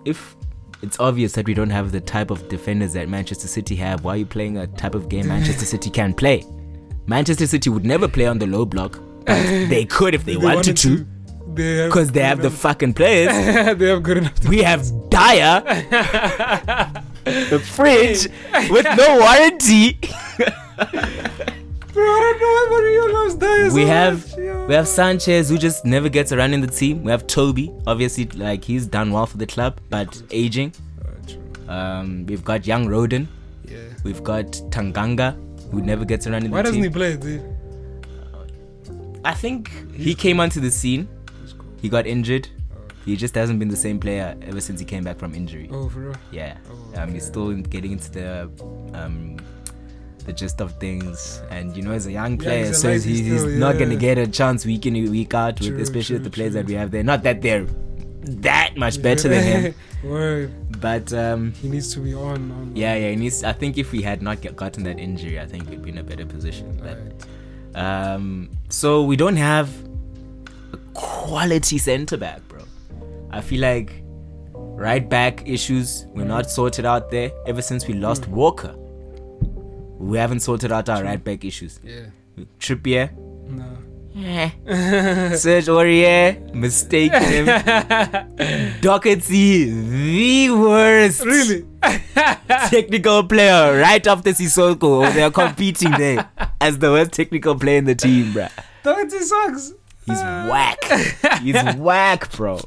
if 0.03 0.35
it's 0.81 0.99
obvious 0.99 1.31
that 1.33 1.45
we 1.45 1.53
don't 1.53 1.69
have 1.69 1.91
the 1.93 2.01
type 2.01 2.29
of 2.31 2.49
defenders 2.49 2.91
that 2.93 3.07
Manchester 3.07 3.47
City 3.47 3.75
have, 3.77 4.03
why 4.03 4.15
are 4.15 4.17
you 4.17 4.25
playing 4.25 4.57
a 4.57 4.67
type 4.67 4.95
of 4.95 5.07
game 5.07 5.27
Manchester 5.29 5.65
City 5.65 5.89
can 5.89 6.13
play? 6.13 6.43
Manchester 7.11 7.45
City 7.45 7.69
would 7.69 7.83
never 7.83 8.07
play 8.07 8.25
on 8.25 8.39
the 8.39 8.47
low 8.47 8.65
block. 8.65 8.97
They 9.27 9.83
could 9.85 10.15
if 10.15 10.23
they, 10.23 10.37
wanted, 10.37 10.77
to, 10.77 11.05
because 11.53 12.11
they 12.13 12.23
have 12.23 12.41
the 12.41 12.49
fucking 12.49 12.93
players. 12.93 13.31
they 13.77 13.87
have 13.89 14.01
good 14.01 14.17
enough. 14.17 14.45
We 14.47 14.59
have 14.63 14.81
Dier, 15.09 15.61
the 17.25 17.59
fridge 17.75 18.27
with 18.69 18.87
no 19.01 19.07
warranty. 19.23 19.99
Bro, 21.93 22.05
I 22.05 22.21
don't 22.21 22.39
know 22.39 22.53
why 22.55 22.67
Mario 22.69 23.05
loves 23.17 23.35
Dier 23.35 23.73
we 23.73 23.85
have 23.85 24.15
much, 24.29 24.67
we 24.69 24.73
have 24.73 24.87
Sanchez 24.87 25.49
who 25.49 25.57
just 25.57 25.83
never 25.83 26.07
gets 26.07 26.31
around 26.31 26.53
in 26.53 26.61
the 26.61 26.73
team. 26.81 27.03
We 27.03 27.11
have 27.11 27.27
Toby, 27.27 27.73
obviously 27.85 28.25
like 28.27 28.63
he's 28.63 28.87
done 28.87 29.11
well 29.11 29.25
for 29.25 29.37
the 29.37 29.47
club, 29.47 29.81
but 29.89 30.09
aging. 30.31 30.73
Uh. 31.67 31.71
Um, 31.71 32.25
we've 32.25 32.45
got 32.45 32.65
young 32.65 32.87
Rodon. 32.87 33.27
Yeah. 33.65 33.79
We've 34.05 34.23
got 34.23 34.45
Tanganga, 34.71 35.35
who 35.71 35.81
never 35.81 36.05
gets 36.05 36.27
around 36.27 36.43
in 36.45 36.51
Why 36.51 36.57
the 36.57 36.63
doesn't 36.69 36.83
he 36.83 36.89
play, 36.89 37.17
dude? 37.17 37.41
I 39.23 39.33
think 39.33 39.69
he 39.95 40.15
came 40.15 40.39
onto 40.39 40.59
the 40.59 40.71
scene. 40.71 41.07
Cool. 41.57 41.65
He 41.81 41.89
got 41.89 42.07
injured. 42.07 42.47
He 43.05 43.15
just 43.15 43.33
hasn't 43.35 43.57
been 43.59 43.67
the 43.69 43.75
same 43.75 43.99
player 43.99 44.35
ever 44.43 44.61
since 44.61 44.79
he 44.79 44.85
came 44.85 45.03
back 45.03 45.17
from 45.17 45.33
injury. 45.33 45.69
Oh, 45.71 45.89
for 45.89 45.99
real? 45.99 46.15
Yeah, 46.31 46.57
Oh, 46.69 47.01
um, 47.01 47.11
he's 47.13 47.25
still 47.25 47.51
getting 47.53 47.93
into 47.93 48.11
the 48.11 48.49
um, 48.93 49.37
the 50.25 50.33
gist 50.33 50.61
of 50.61 50.79
things, 50.79 51.41
and 51.49 51.75
you 51.75 51.81
know, 51.81 51.91
as 51.93 52.05
a 52.05 52.11
young 52.11 52.33
Yeah, 52.33 52.43
player, 52.43 52.65
he's 52.67 52.79
so 52.79 52.91
he's, 52.91 53.05
lazy 53.07 53.23
he's 53.23 53.41
still, 53.41 53.57
not 53.57 53.79
gonna 53.79 53.95
get 53.95 54.19
a 54.19 54.27
chance 54.27 54.65
week 54.67 54.85
in 54.85 54.93
week 55.09 55.33
out, 55.33 55.59
with, 55.59 55.69
True, 55.69 55.79
especially 55.81 56.15
with 56.17 56.23
the 56.25 56.29
players 56.29 56.51
true. 56.53 56.61
that 56.61 56.67
we 56.67 56.75
have 56.75 56.91
there. 56.91 57.03
Not 57.03 57.23
that 57.23 57.41
they're 57.41 57.65
that 58.21 58.75
much 58.77 59.01
better 59.01 59.27
than 59.29 59.43
him, 59.43 59.75
Word. 60.03 60.51
but 60.81 61.11
um, 61.13 61.53
He 61.53 61.67
needs 61.69 61.93
to 61.93 61.99
be 61.99 62.13
on. 62.13 62.51
on 62.51 62.71
yeah, 62.75 62.95
yeah. 62.95 63.09
He 63.11 63.15
needs, 63.15 63.43
I 63.43 63.53
think 63.53 63.77
if 63.77 63.91
we 63.91 64.01
had 64.01 64.21
not 64.21 64.41
get, 64.41 64.55
gotten 64.55 64.83
that 64.83 64.99
injury, 64.99 65.39
I 65.39 65.45
think 65.45 65.69
we'd 65.69 65.81
be 65.81 65.89
in 65.89 65.97
a 65.97 66.03
better 66.03 66.25
position. 66.25 66.79
But 66.81 66.97
Alright. 66.97 68.13
Um, 68.13 68.49
so 68.69 69.03
we 69.03 69.15
don't 69.15 69.37
have 69.37 69.69
a 70.73 70.77
quality 70.93 71.77
centre 71.77 72.17
back, 72.17 72.47
bro. 72.47 72.61
I 73.31 73.41
feel 73.41 73.61
like 73.61 74.03
right 74.53 75.07
back 75.07 75.47
issues 75.47 76.05
we're 76.13 76.25
not 76.25 76.49
sorted 76.51 76.85
out 76.85 77.11
there. 77.11 77.31
Ever 77.47 77.61
since 77.61 77.87
we 77.87 77.93
lost 77.93 78.27
Walker, 78.27 78.75
we 79.97 80.17
haven't 80.17 80.41
sorted 80.41 80.71
out 80.71 80.89
our 80.89 81.03
right 81.03 81.23
back 81.23 81.45
issues. 81.45 81.79
Yeah. 81.83 82.05
Trippier, 82.59 83.11
No. 83.47 83.77
Eh. 84.15 84.49
Serge 85.35 85.67
Aurier, 85.67 86.53
mistaken 86.53 87.23
him. 87.23 87.45
Doherty, 88.81 89.69
the 89.69 90.49
worst 90.51 91.25
Really? 91.25 91.65
technical 92.69 93.23
player 93.23 93.79
right 93.79 94.05
after 94.05 94.31
Sissoko. 94.31 95.11
They 95.13 95.23
are 95.23 95.31
competing 95.31 95.91
there 95.91 96.29
as 96.59 96.77
the 96.79 96.91
worst 96.91 97.11
technical 97.13 97.55
player 97.57 97.77
in 97.77 97.85
the 97.85 97.95
team, 97.95 98.33
bruh. 98.33 98.51
Doherty 98.83 99.19
sucks. 99.19 99.73
He's 100.05 100.17
whack. 100.21 100.83
He's 101.41 101.75
whack, 101.75 102.31
bro. 102.31 102.59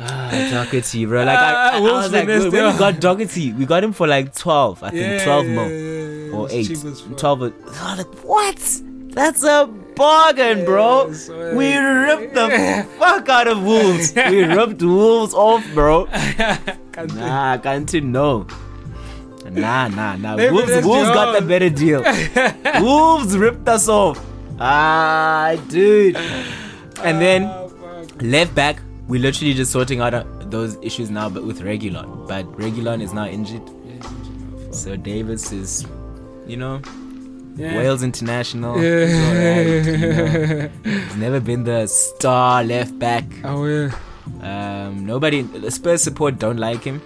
Ah, 0.00 0.30
Doherty, 0.70 1.06
bro. 1.06 1.24
Like 1.24 1.38
I, 1.38 1.70
I, 1.72 1.76
I 1.78 1.80
was 1.80 2.12
like, 2.12 2.26
when 2.28 2.42
we 2.50 2.50
got 2.78 3.00
Doherty, 3.00 3.52
we 3.52 3.66
got 3.66 3.82
him 3.84 3.92
for 3.92 4.06
like 4.06 4.34
twelve, 4.34 4.82
I 4.82 4.90
think 4.90 5.00
Yeah, 5.02 5.24
twelve 5.24 5.46
yeah, 5.46 5.54
mo 5.54 5.66
yeah, 5.68 6.36
or 6.36 6.44
it's 6.46 6.54
eight, 6.54 6.66
cheap 6.68 6.84
as 6.84 7.00
fuck. 7.00 7.18
twelve. 7.18 7.42
or- 7.42 7.52
like, 7.96 8.14
what? 8.24 8.80
That's 9.10 9.42
a 9.42 9.66
bargain, 9.98 10.64
bro. 10.64 11.06
We 11.54 11.76
ripped 11.76 12.34
the 12.34 12.86
fuck 12.98 13.28
out 13.28 13.48
of 13.48 13.62
Wolves. 13.62 14.14
we 14.14 14.44
ripped 14.56 14.82
Wolves 14.82 15.34
off, 15.34 15.64
bro. 15.74 16.06
Can't 16.06 17.14
Nah, 17.14 17.58
can't 17.58 17.92
you 17.92 18.00
know? 18.00 18.46
Nah, 19.50 19.88
nah, 19.88 20.16
nah. 20.16 20.36
Maybe 20.36 20.54
Wolves, 20.54 20.84
Wolves 20.84 21.10
got 21.10 21.38
the 21.38 21.46
better 21.46 21.70
deal. 21.70 22.02
Wolves 22.82 23.36
ripped 23.36 23.68
us 23.68 23.88
off. 23.88 24.24
Ah, 24.60 25.56
dude. 25.68 26.16
And 27.02 27.20
then 27.20 27.44
Ah, 27.44 27.68
left 28.20 28.54
back, 28.54 28.80
we're 29.08 29.20
literally 29.20 29.54
just 29.54 29.72
sorting 29.72 30.00
out 30.00 30.14
uh, 30.14 30.24
those 30.46 30.76
issues 30.82 31.10
now, 31.10 31.28
but 31.28 31.44
with 31.44 31.60
Reguilón. 31.60 32.26
But 32.28 32.46
Reguilón 32.52 33.00
is 33.02 33.12
now 33.12 33.26
injured 33.26 33.62
so 34.70 34.96
Davies 34.96 35.50
is, 35.52 35.86
you 36.46 36.56
know, 36.56 36.80
Yeah. 37.58 37.76
Wales 37.76 38.02
international. 38.02 38.80
You 38.80 39.06
know. 39.08 40.68
He's 40.84 41.16
never 41.16 41.40
been 41.40 41.64
the 41.64 41.86
star 41.86 42.62
left 42.64 42.98
back. 42.98 43.24
oh 43.44 43.64
yeah. 43.66 43.90
Um, 44.42 45.06
nobody, 45.06 45.40
the 45.42 45.70
Spurs 45.70 46.02
support 46.02 46.38
don't 46.38 46.58
like 46.58 46.84
him. 46.84 47.00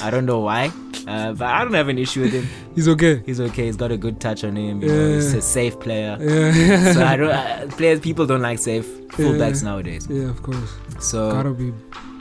I 0.00 0.10
don't 0.10 0.24
know 0.26 0.38
why, 0.38 0.70
uh, 1.08 1.32
but 1.32 1.48
I 1.48 1.64
don't 1.64 1.74
have 1.74 1.88
an 1.88 1.98
issue 1.98 2.22
with 2.22 2.32
him. 2.32 2.46
He's 2.76 2.88
okay. 2.88 3.20
He's 3.26 3.40
okay. 3.40 3.66
He's 3.66 3.76
got 3.76 3.90
a 3.90 3.96
good 3.96 4.20
touch 4.20 4.44
on 4.44 4.54
him. 4.56 4.78
Know, 4.78 4.86
he's 5.14 5.34
a 5.34 5.42
safe 5.42 5.78
player. 5.80 6.16
Yeah. 6.20 6.92
So 6.94 7.04
I 7.04 7.16
don't. 7.16 7.30
Uh, 7.30 7.66
players, 7.76 7.98
people 8.00 8.26
don't 8.26 8.40
like 8.42 8.58
safe 8.60 8.86
fullbacks 9.08 9.62
Yeah. 9.62 9.70
nowadays. 9.70 10.06
yeah, 10.08 10.30
of 10.30 10.40
course. 10.42 10.72
So 11.00 11.32
Gotta 11.32 11.50
be 11.50 11.72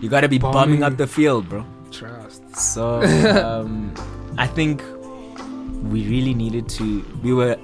you 0.01 0.09
gotta 0.09 0.27
be 0.27 0.39
bombing 0.39 0.79
bombing. 0.79 0.83
up 0.83 0.97
the 0.97 1.07
field, 1.07 1.47
bro. 1.49 1.63
trust. 1.91 2.41
So 2.55 3.01
um, 3.45 3.93
I 4.39 4.47
think 4.47 4.81
we 5.93 6.07
really 6.09 6.33
needed 6.33 6.67
to. 6.69 7.05
We 7.23 7.31
were 7.33 7.55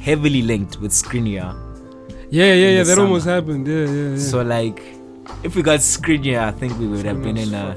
heavily 0.00 0.42
linked 0.42 0.78
with 0.80 0.92
Skriniar. 0.92 1.54
Yeah, 2.30 2.52
yeah, 2.54 2.68
yeah. 2.70 2.78
That 2.84 2.94
summer. 2.94 3.02
almost 3.06 3.26
happened. 3.26 3.66
Yeah, 3.66 3.84
yeah, 3.86 4.10
yeah. 4.10 4.16
So 4.18 4.42
like, 4.42 4.82
if 5.42 5.54
we 5.56 5.62
got 5.62 5.80
Skriniar, 5.80 6.40
I 6.44 6.50
think 6.52 6.78
we 6.78 6.86
would 6.86 7.04
have 7.04 7.22
been 7.22 7.36
in 7.36 7.52
a 7.54 7.76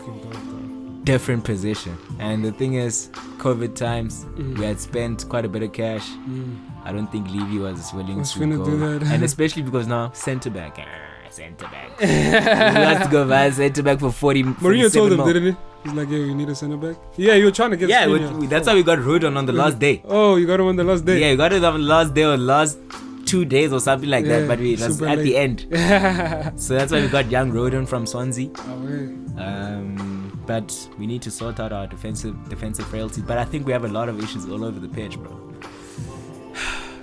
different 1.04 1.44
position. 1.44 1.98
And 2.20 2.44
the 2.46 2.52
thing 2.52 2.76
is, 2.76 3.10
COVID 3.40 3.76
times, 3.76 4.26
Mm. 4.38 4.58
we 4.58 4.66
had 4.66 4.80
spent 4.80 5.28
quite 5.28 5.46
a 5.46 5.50
bit 5.50 5.64
of 5.64 5.74
cash. 5.74 6.08
Mm. 6.30 6.60
I 6.86 6.92
don't 6.94 7.12
think 7.12 7.30
Levy 7.30 7.58
was 7.60 7.92
willing 7.94 8.20
Was 8.20 8.34
to 8.34 8.40
go, 8.58 8.64
do 8.66 8.78
that. 8.78 9.04
and 9.12 9.24
especially 9.30 9.64
because 9.64 9.88
now 9.88 10.12
centre 10.14 10.50
back, 10.50 10.78
ah, 10.80 11.30
centre 11.30 11.66
back. 11.66 11.90
Who 12.00 12.06
has 12.08 13.06
to 13.06 13.12
go 13.12 13.28
buy 13.28 13.50
centre 13.50 13.84
back 13.84 14.00
for 14.00 14.12
forty? 14.12 14.44
Mourinho 14.44 14.90
47 14.92 14.92
told 14.94 15.12
him, 15.14 15.26
didn't 15.34 15.52
he? 15.52 15.58
He's 15.84 15.94
like, 15.94 16.10
yeah, 16.10 16.18
you 16.20 16.34
need 16.34 16.50
a 16.50 16.56
center 16.56 16.78
back. 16.78 16.96
Yeah, 17.18 17.34
you 17.34 17.46
were 17.46 17.52
trying 17.52 17.72
to 17.72 17.78
get. 17.78 17.90
Yeah, 17.90 18.08
we- 18.08 18.48
that's 18.48 18.68
how 18.68 18.76
we 18.76 18.84
got 18.84 19.00
Rodon 19.00 19.36
on 19.38 19.46
the 19.46 19.52
last 19.54 19.80
day. 19.80 20.02
Oh, 20.06 20.36
you 20.38 20.48
got 20.48 20.60
him 20.60 20.68
on 20.68 20.76
the 20.78 20.84
last 20.84 21.06
day. 21.06 21.20
Yeah, 21.20 21.32
you 21.32 21.38
got 21.38 21.52
it 21.54 21.64
on 21.64 21.74
the 21.74 21.80
last 21.88 22.14
day 22.14 22.24
or 22.24 22.38
last 22.38 22.78
two 23.26 23.44
days 23.46 23.74
or 23.74 23.80
something 23.80 24.10
like 24.10 24.26
Yeah, 24.26 24.40
that, 24.40 24.48
but 24.48 24.60
we, 24.60 24.72
was 24.72 25.02
at 25.02 25.20
the 25.20 25.36
end. 25.38 25.62
So 26.60 26.76
that's 26.76 26.92
why 26.92 27.02
we 27.02 27.08
got 27.08 27.30
young 27.32 27.52
Rodon 27.52 27.88
from 27.88 28.06
Swansea. 28.06 28.50
Oh. 28.58 28.72
Um, 29.38 30.42
but 30.46 30.88
we 31.00 31.08
need 31.08 31.22
to 31.24 31.32
sort 31.32 31.60
out 31.60 31.72
our 31.74 31.88
defensive 31.88 32.36
defensive 32.50 32.86
frailties. 32.88 33.24
But 33.24 33.38
I 33.38 33.46
think 33.46 33.66
we 33.66 33.74
have 33.74 33.86
a 33.86 33.90
lot 33.90 34.08
of 34.10 34.22
issues 34.24 34.46
all 34.48 34.64
over 34.64 34.80
the 34.80 34.88
pitch, 34.90 35.18
bro. 35.18 35.40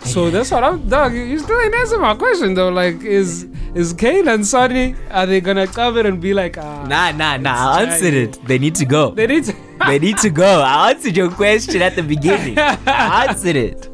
So 0.05 0.31
that's 0.31 0.51
what 0.51 0.65
I'm 0.65 0.89
dog. 0.89 1.15
You 1.15 1.39
still 1.39 1.61
ain't 1.61 1.75
answer 1.75 1.99
my 1.99 2.15
question 2.15 2.55
though. 2.55 2.71
Like, 2.71 3.03
is 3.03 3.47
is 3.75 3.93
Kane 3.93 4.29
and 4.29 4.47
Sonny 4.47 4.95
are 5.11 5.27
they 5.27 5.41
gonna 5.41 5.67
cover 5.67 6.01
and 6.01 6.21
be 6.21 6.35
like, 6.35 6.59
ah, 6.59 6.85
Nah, 6.87 7.13
nah, 7.13 7.37
nah. 7.37 7.73
I 7.75 7.83
answered 7.85 8.15
it. 8.15 8.39
They 8.47 8.59
need 8.59 8.75
to 8.77 8.85
go. 8.85 9.11
they 9.11 9.27
need 9.27 9.45
to. 9.45 9.55
They 9.87 9.99
need 9.99 10.19
to 10.19 10.29
go. 10.29 10.61
I 10.61 10.91
answered 10.91 11.17
your 11.17 11.31
question 11.31 11.81
at 11.81 11.97
the 11.97 12.03
beginning. 12.03 12.59
I 12.59 13.25
answered 13.31 13.57
it. 13.57 13.89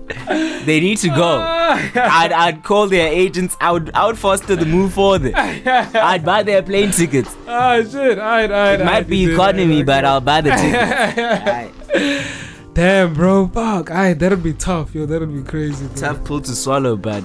They 0.67 0.81
need 0.81 0.99
to 0.99 1.09
go. 1.11 1.39
I'd, 1.41 2.33
I'd 2.33 2.65
call 2.65 2.89
their 2.89 3.07
agents. 3.07 3.57
I 3.61 3.71
would, 3.71 3.93
I 3.95 4.05
would 4.07 4.19
foster 4.19 4.57
the 4.57 4.67
move 4.67 4.95
for 4.95 5.17
them. 5.21 5.33
I'd 5.37 6.25
buy 6.25 6.43
their 6.43 6.61
plane 6.65 6.91
tickets. 6.91 7.37
Ah 7.47 7.77
shit! 7.85 8.19
Alright, 8.19 8.51
alright. 8.51 8.81
It 8.81 8.85
might 8.85 9.07
be 9.07 9.33
economy, 9.33 9.85
but 9.85 10.05
I'll 10.05 10.21
buy 10.21 10.41
the 10.41 10.51
tickets. 10.51 12.56
Damn, 12.77 13.15
bro, 13.15 13.49
fuck. 13.49 13.89
Alright, 13.89 14.19
that'll 14.19 14.37
be 14.37 14.53
tough, 14.53 14.95
yo. 14.95 15.07
That'll 15.07 15.27
be 15.27 15.43
crazy. 15.43 15.87
bro. 15.87 15.97
Tough 15.97 16.25
pill 16.27 16.43
to 16.43 16.55
swallow, 16.55 16.95
but 16.95 17.25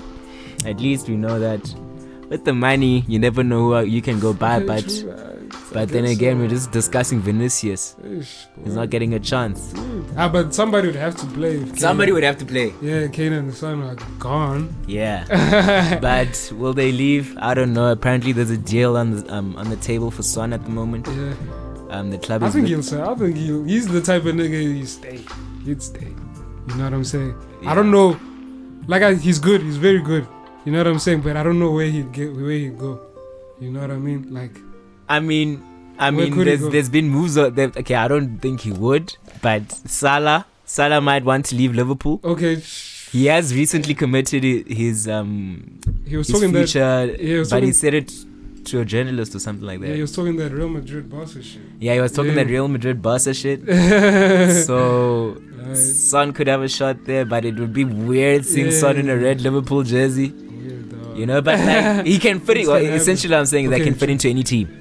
at 0.66 0.80
least 0.80 1.10
we 1.10 1.18
know 1.18 1.40
that 1.40 1.76
with 2.30 2.46
the 2.46 2.54
money, 2.54 3.04
you 3.06 3.20
never 3.20 3.44
know 3.44 3.74
who 3.74 3.86
you 3.86 4.02
can 4.02 4.18
go 4.22 4.32
buy. 4.32 4.62
But 4.62 4.88
true, 4.88 5.14
but 5.74 5.90
then 5.90 6.06
again, 6.06 6.38
so. 6.38 6.40
we're 6.40 6.48
just 6.48 6.72
discussing 6.72 7.20
Vinicius. 7.20 7.98
Ish, 8.02 8.48
He's 8.64 8.76
not 8.76 8.92
getting 8.92 9.14
a 9.14 9.20
chance. 9.20 9.74
Ah, 10.16 10.30
but 10.30 10.54
somebody 10.54 10.88
would 10.88 10.96
have 10.96 11.18
to 11.18 11.26
play. 11.26 11.66
Somebody 11.76 12.14
would 12.14 12.24
have 12.24 12.38
to 12.38 12.46
play. 12.46 12.74
Yeah, 12.82 13.08
Kane 13.08 13.34
and 13.34 13.54
Son 13.54 13.82
are 13.82 13.96
gone. 14.20 14.74
Yeah. 14.88 16.00
but 16.02 16.54
will 16.56 16.74
they 16.74 16.94
leave? 16.94 17.38
I 17.40 17.56
don't 17.56 17.74
know. 17.74 17.92
Apparently, 17.92 18.32
there's 18.32 18.52
a 18.52 18.58
deal 18.58 18.96
on 18.96 19.12
the 19.12 19.34
um, 19.34 19.58
on 19.58 19.70
the 19.70 19.76
table 19.76 20.12
for 20.12 20.24
Son 20.24 20.54
at 20.54 20.64
the 20.64 20.70
moment. 20.72 21.08
Yeah. 21.08 21.34
Um, 21.92 22.10
the 22.10 22.18
club 22.18 22.42
I 22.44 22.48
is. 22.48 22.54
think 22.54 22.64
with- 22.64 22.70
he'll 22.72 22.84
say. 22.84 23.02
I 23.02 23.14
think 23.16 23.36
he'll. 23.38 23.64
He's 23.64 23.88
the 23.88 24.02
type 24.02 24.26
of 24.26 24.36
nigga 24.36 24.62
you 24.80 24.86
stay. 24.86 25.20
He'd 25.66 25.82
stay. 25.84 26.08
You 26.68 26.76
know 26.76 26.84
what 26.86 26.94
I'm 26.94 27.04
saying? 27.04 27.36
I 27.66 27.76
don't 27.76 27.92
know. 27.92 28.20
Like 28.88 29.04
I, 29.04 29.14
he's 29.16 29.40
good. 29.40 29.62
He's 29.62 29.78
very 29.78 30.00
good. 30.02 30.26
You 30.66 30.72
know 30.72 30.78
what 30.80 30.88
I'm 30.88 31.00
saying? 31.00 31.22
But 31.22 31.38
I 31.38 31.44
don't 31.44 31.60
know 31.60 31.72
where 31.72 31.86
he'd 31.88 32.12
get. 32.12 32.34
Where 32.34 32.52
he'd 32.52 32.78
go. 32.78 33.00
You 33.60 33.72
know 33.72 33.82
what 33.82 33.92
I 33.92 33.98
mean? 33.98 34.34
Like. 34.34 34.58
I 35.10 35.20
mean, 35.20 35.62
I 36.00 36.12
mean, 36.12 36.36
there's 36.36 36.62
there's 36.70 36.90
been 36.90 37.10
moves. 37.10 37.36
That, 37.36 37.56
that- 37.56 37.76
okay, 37.78 37.96
I 37.96 38.08
don't 38.08 38.40
think 38.40 38.62
he 38.62 38.72
would, 38.72 39.16
but 39.42 39.72
Salah. 39.72 40.46
Salah 40.66 41.02
might 41.02 41.26
want 41.26 41.46
to 41.48 41.56
leave 41.56 41.76
Liverpool. 41.76 42.22
Okay. 42.24 42.56
He 43.12 43.26
has 43.26 43.54
recently 43.54 43.94
committed 43.94 44.44
his 44.68 45.06
um 45.10 45.80
He 46.08 46.16
was 46.16 46.28
his 46.28 46.36
talking 46.36 46.54
that. 46.54 46.60
future, 46.70 47.16
Yeah, 47.20 47.44
he 47.44 47.50
but 47.50 47.62
he 47.64 47.74
said 47.74 47.94
it 47.94 48.10
to 48.66 48.80
a 48.80 48.86
journalist 48.86 49.34
or 49.36 49.40
something 49.40 49.66
like 49.66 49.80
that. 49.82 49.88
Yeah, 49.90 49.96
he 49.96 50.02
was 50.02 50.12
talking 50.16 50.36
that 50.38 50.52
Real 50.52 50.70
Madrid 50.70 51.10
boss 51.10 51.34
shit. 51.34 51.62
Yeah, 51.80 51.94
he 51.96 52.00
was 52.02 52.12
talking 52.12 52.32
Yeah. 52.36 52.44
that 52.44 52.48
Real 52.48 52.68
Madrid 52.68 53.02
Barca 53.02 53.34
shit. 53.34 53.62
so 54.66 55.38
Alright. 55.62 55.78
Son 55.78 56.34
could 56.34 56.48
have 56.48 56.62
a 56.62 56.68
shot 56.68 57.06
there, 57.06 57.26
but 57.26 57.46
it 57.46 57.56
would 57.60 57.74
be 57.74 57.86
weird 57.86 58.46
seeing 58.46 58.72
Son 58.72 58.98
in 58.98 59.10
a 59.10 59.18
red 59.18 59.42
Liverpool 59.42 59.84
jersey. 59.84 60.30
Weird. 60.32 61.18
You 61.18 61.26
know, 61.26 61.42
but 61.42 61.60
like 61.60 62.06
he 62.14 62.20
can 62.20 62.40
fit 62.40 62.58
it. 62.58 62.68
Well, 62.68 62.78
essentially, 62.78 63.36
I'm 63.36 63.46
saying 63.46 63.66
is 63.66 63.72
Okay, 63.72 63.80
that 63.80 63.86
can 63.86 63.96
fit 63.96 64.10
into 64.10 64.30
any 64.30 64.44
team. 64.44 64.78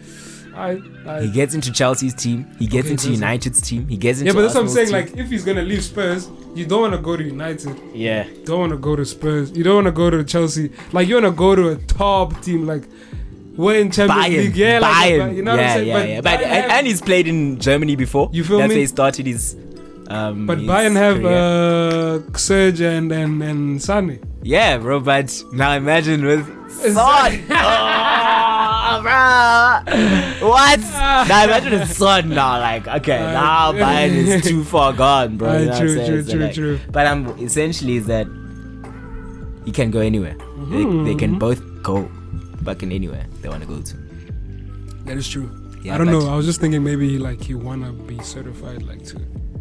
I, 0.54 0.80
I, 1.06 1.22
He 1.22 1.30
gets 1.30 1.54
into 1.54 1.72
Chelsea's 1.72 2.12
team. 2.14 2.46
He 2.58 2.66
gets 2.66 2.86
Okay, 2.86 2.92
into? 2.92 3.10
United's 3.12 3.62
team. 3.62 3.86
He 3.88 3.96
gets 3.96 4.20
into 4.20 4.30
yeah, 4.30 4.34
but 4.34 4.42
that's 4.42 4.54
what 4.54 4.62
I'm 4.64 4.68
saying. 4.68 4.88
team. 4.88 4.92
Like, 4.96 5.16
if 5.16 5.28
he's 5.30 5.44
gonna 5.44 5.62
leave 5.62 5.82
Spurs, 5.82 6.28
you 6.54 6.66
don't 6.66 6.82
want 6.82 6.92
to 6.94 6.98
go 7.00 7.16
to 7.16 7.22
United. 7.24 7.76
yeah, 7.94 8.26
don't 8.44 8.58
want 8.60 8.72
to 8.72 8.78
go 8.78 8.94
to 8.96 9.04
Spurs. 9.04 9.52
You 9.56 9.64
don't 9.64 9.76
want 9.76 9.86
to 9.86 9.92
go 9.92 10.10
to 10.10 10.22
Chelsea. 10.24 10.70
Like 10.92 11.08
you 11.08 11.14
want 11.14 11.26
to 11.26 11.32
go 11.32 11.54
to 11.54 11.68
a 11.70 11.76
top 11.76 12.40
team. 12.42 12.66
Like 12.66 12.82
we're 13.56 13.80
in 13.80 13.90
Champions 13.90 14.26
Bayern, 14.26 14.36
League. 14.44 14.56
Yeah, 14.56 14.78
like 14.78 14.92
Bayern. 14.94 15.18
Bayern, 15.20 15.36
you 15.36 15.42
know 15.42 15.50
what 15.52 15.60
yeah, 15.60 15.66
I'm 15.72 15.76
saying. 15.76 15.88
yeah, 15.88 15.94
but 15.94 16.08
yeah. 16.08 16.20
But 16.20 16.40
and, 16.44 16.72
and 16.72 16.86
he's 16.86 17.00
played 17.00 17.26
in 17.28 17.58
Germany 17.58 17.96
before. 17.96 18.30
You 18.32 18.44
feel 18.44 18.58
That's 18.58 18.68
me? 18.70 18.74
where 18.76 18.80
he 18.80 18.86
started 18.86 19.26
his. 19.26 19.56
Um, 20.08 20.46
but 20.46 20.58
his 20.58 20.66
Bayern 20.68 20.96
have 20.96 21.16
career. 21.18 22.22
uh, 22.34 22.36
Serge 22.36 22.80
and 22.80 23.12
and 23.12 23.42
and 23.42 23.80
Sane. 23.82 24.18
yeah, 24.42 24.78
bro. 24.78 25.00
But 25.00 25.42
now 25.52 25.72
imagine 25.72 26.24
with 26.24 26.44
Son. 26.72 27.44
oh, 27.50 29.00
bro. 29.02 30.48
What? 30.48 30.80
now 30.80 31.44
imagine 31.44 31.72
with 31.78 31.92
Son 31.92 32.28
now. 32.30 32.58
Like, 32.58 32.88
okay, 32.88 33.18
Uh, 33.18 33.32
now 33.32 33.72
Bayern 33.72 34.10
is 34.14 34.42
too 34.50 34.64
far 34.64 34.92
gone, 34.92 35.36
bro. 35.36 35.48
Uh, 35.50 35.58
You 35.58 35.66
know 35.66 35.78
true, 35.78 35.94
true, 36.06 36.22
So, 36.24 36.30
true, 36.32 36.40
like- 36.40 36.54
true. 36.54 36.78
But 36.90 37.06
I'm 37.06 37.28
essentially 37.38 37.96
is 37.96 38.06
that 38.06 38.26
he 39.64 39.70
can 39.72 39.90
go 39.90 40.00
anywhere. 40.00 40.36
They, 40.70 40.84
they 41.06 41.14
can 41.14 41.36
Mhm. 41.36 41.38
both 41.38 41.62
go 41.82 42.08
fucking 42.64 42.92
anywhere 42.92 43.26
they 43.42 43.48
want 43.48 43.62
to 43.62 43.68
go 43.68 43.80
to. 43.80 43.96
That 45.06 45.16
is 45.16 45.28
true. 45.28 45.50
Yeah, 45.82 45.94
I 45.94 45.98
don't 45.98 46.08
know. 46.08 46.28
I 46.28 46.36
was 46.36 46.44
just 46.46 46.60
thinking 46.60 46.84
maybe 46.84 47.18
like 47.18 47.42
he 47.42 47.54
wanna 47.54 47.92
be 47.92 48.18
certified 48.22 48.82
like 48.82 49.04
to 49.06 49.18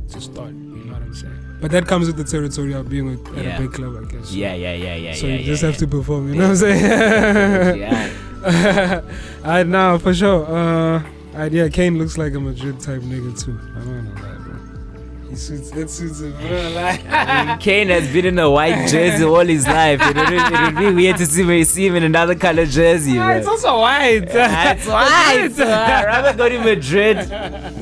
to 0.09 0.21
start. 0.21 0.49
You 0.51 0.83
know 0.85 0.93
what 0.93 1.01
I'm 1.01 1.13
saying? 1.15 1.39
But 1.61 1.71
that 1.71 1.87
comes 1.87 2.07
with 2.07 2.17
the 2.17 2.23
territory 2.23 2.73
of 2.73 2.89
being 2.89 3.05
with 3.05 3.37
at 3.37 3.43
Yeah. 3.45 3.55
a 3.57 3.59
big 3.61 3.71
club, 3.73 3.95
I 4.01 4.11
guess. 4.11 4.31
Yeah, 4.33 4.53
yeah, 4.53 4.73
yeah, 4.73 4.95
yeah. 4.95 5.13
So 5.13 5.27
yeah, 5.27 5.35
you 5.35 5.45
just 5.45 5.61
have 5.61 5.77
to 5.77 5.87
perform. 5.87 6.29
You 6.29 6.35
know 6.35 6.49
what 6.49 6.51
I'm 6.51 6.55
saying? 6.55 7.79
yeah. 7.79 8.09
Alright, 9.43 9.67
now 9.67 9.97
for 9.97 10.13
sure. 10.13 10.45
Uh, 10.45 11.03
alright, 11.33 11.51
yeah, 11.51 11.67
Kane 11.67 11.97
looks 11.97 12.17
like 12.17 12.33
a 12.33 12.39
Madrid 12.39 12.79
type 12.79 13.01
nigga 13.01 13.37
too. 13.37 13.59
I'm 13.75 14.05
not 14.05 14.15
gonna 14.15 14.38
He 15.29 15.35
suits, 15.35 15.71
it 15.71 15.89
suits 15.91 16.21
him. 16.21 16.33
I'm 16.37 16.41
not 16.43 16.49
gonna 16.49 16.69
lie. 16.71 17.03
I 17.09 17.45
mean, 17.45 17.57
Kane 17.65 17.89
has 17.89 18.11
been 18.11 18.25
in 18.25 18.39
a 18.39 18.49
white 18.49 18.87
jersey 18.89 19.23
all 19.23 19.45
his 19.45 19.67
life. 19.67 20.01
It 20.01 20.15
would, 20.15 20.33
it 20.33 20.61
would 20.63 20.75
be 20.75 20.91
weird 20.93 21.17
to 21.17 21.25
see 21.27 21.43
him, 21.43 21.63
see 21.65 21.85
him 21.85 21.95
in 21.97 22.03
another 22.03 22.33
color 22.33 22.65
jersey, 22.65 23.19
Ah, 23.19 23.27
bro. 23.27 23.37
it's 23.37 23.47
also 23.47 23.79
white. 23.79 24.21
That's 24.27 24.87
why. 24.93 25.47
So 25.49 25.63
I'd 25.67 26.05
rather 26.05 26.35
go 26.35 26.49
to 26.49 26.59
Madrid, 26.59 27.17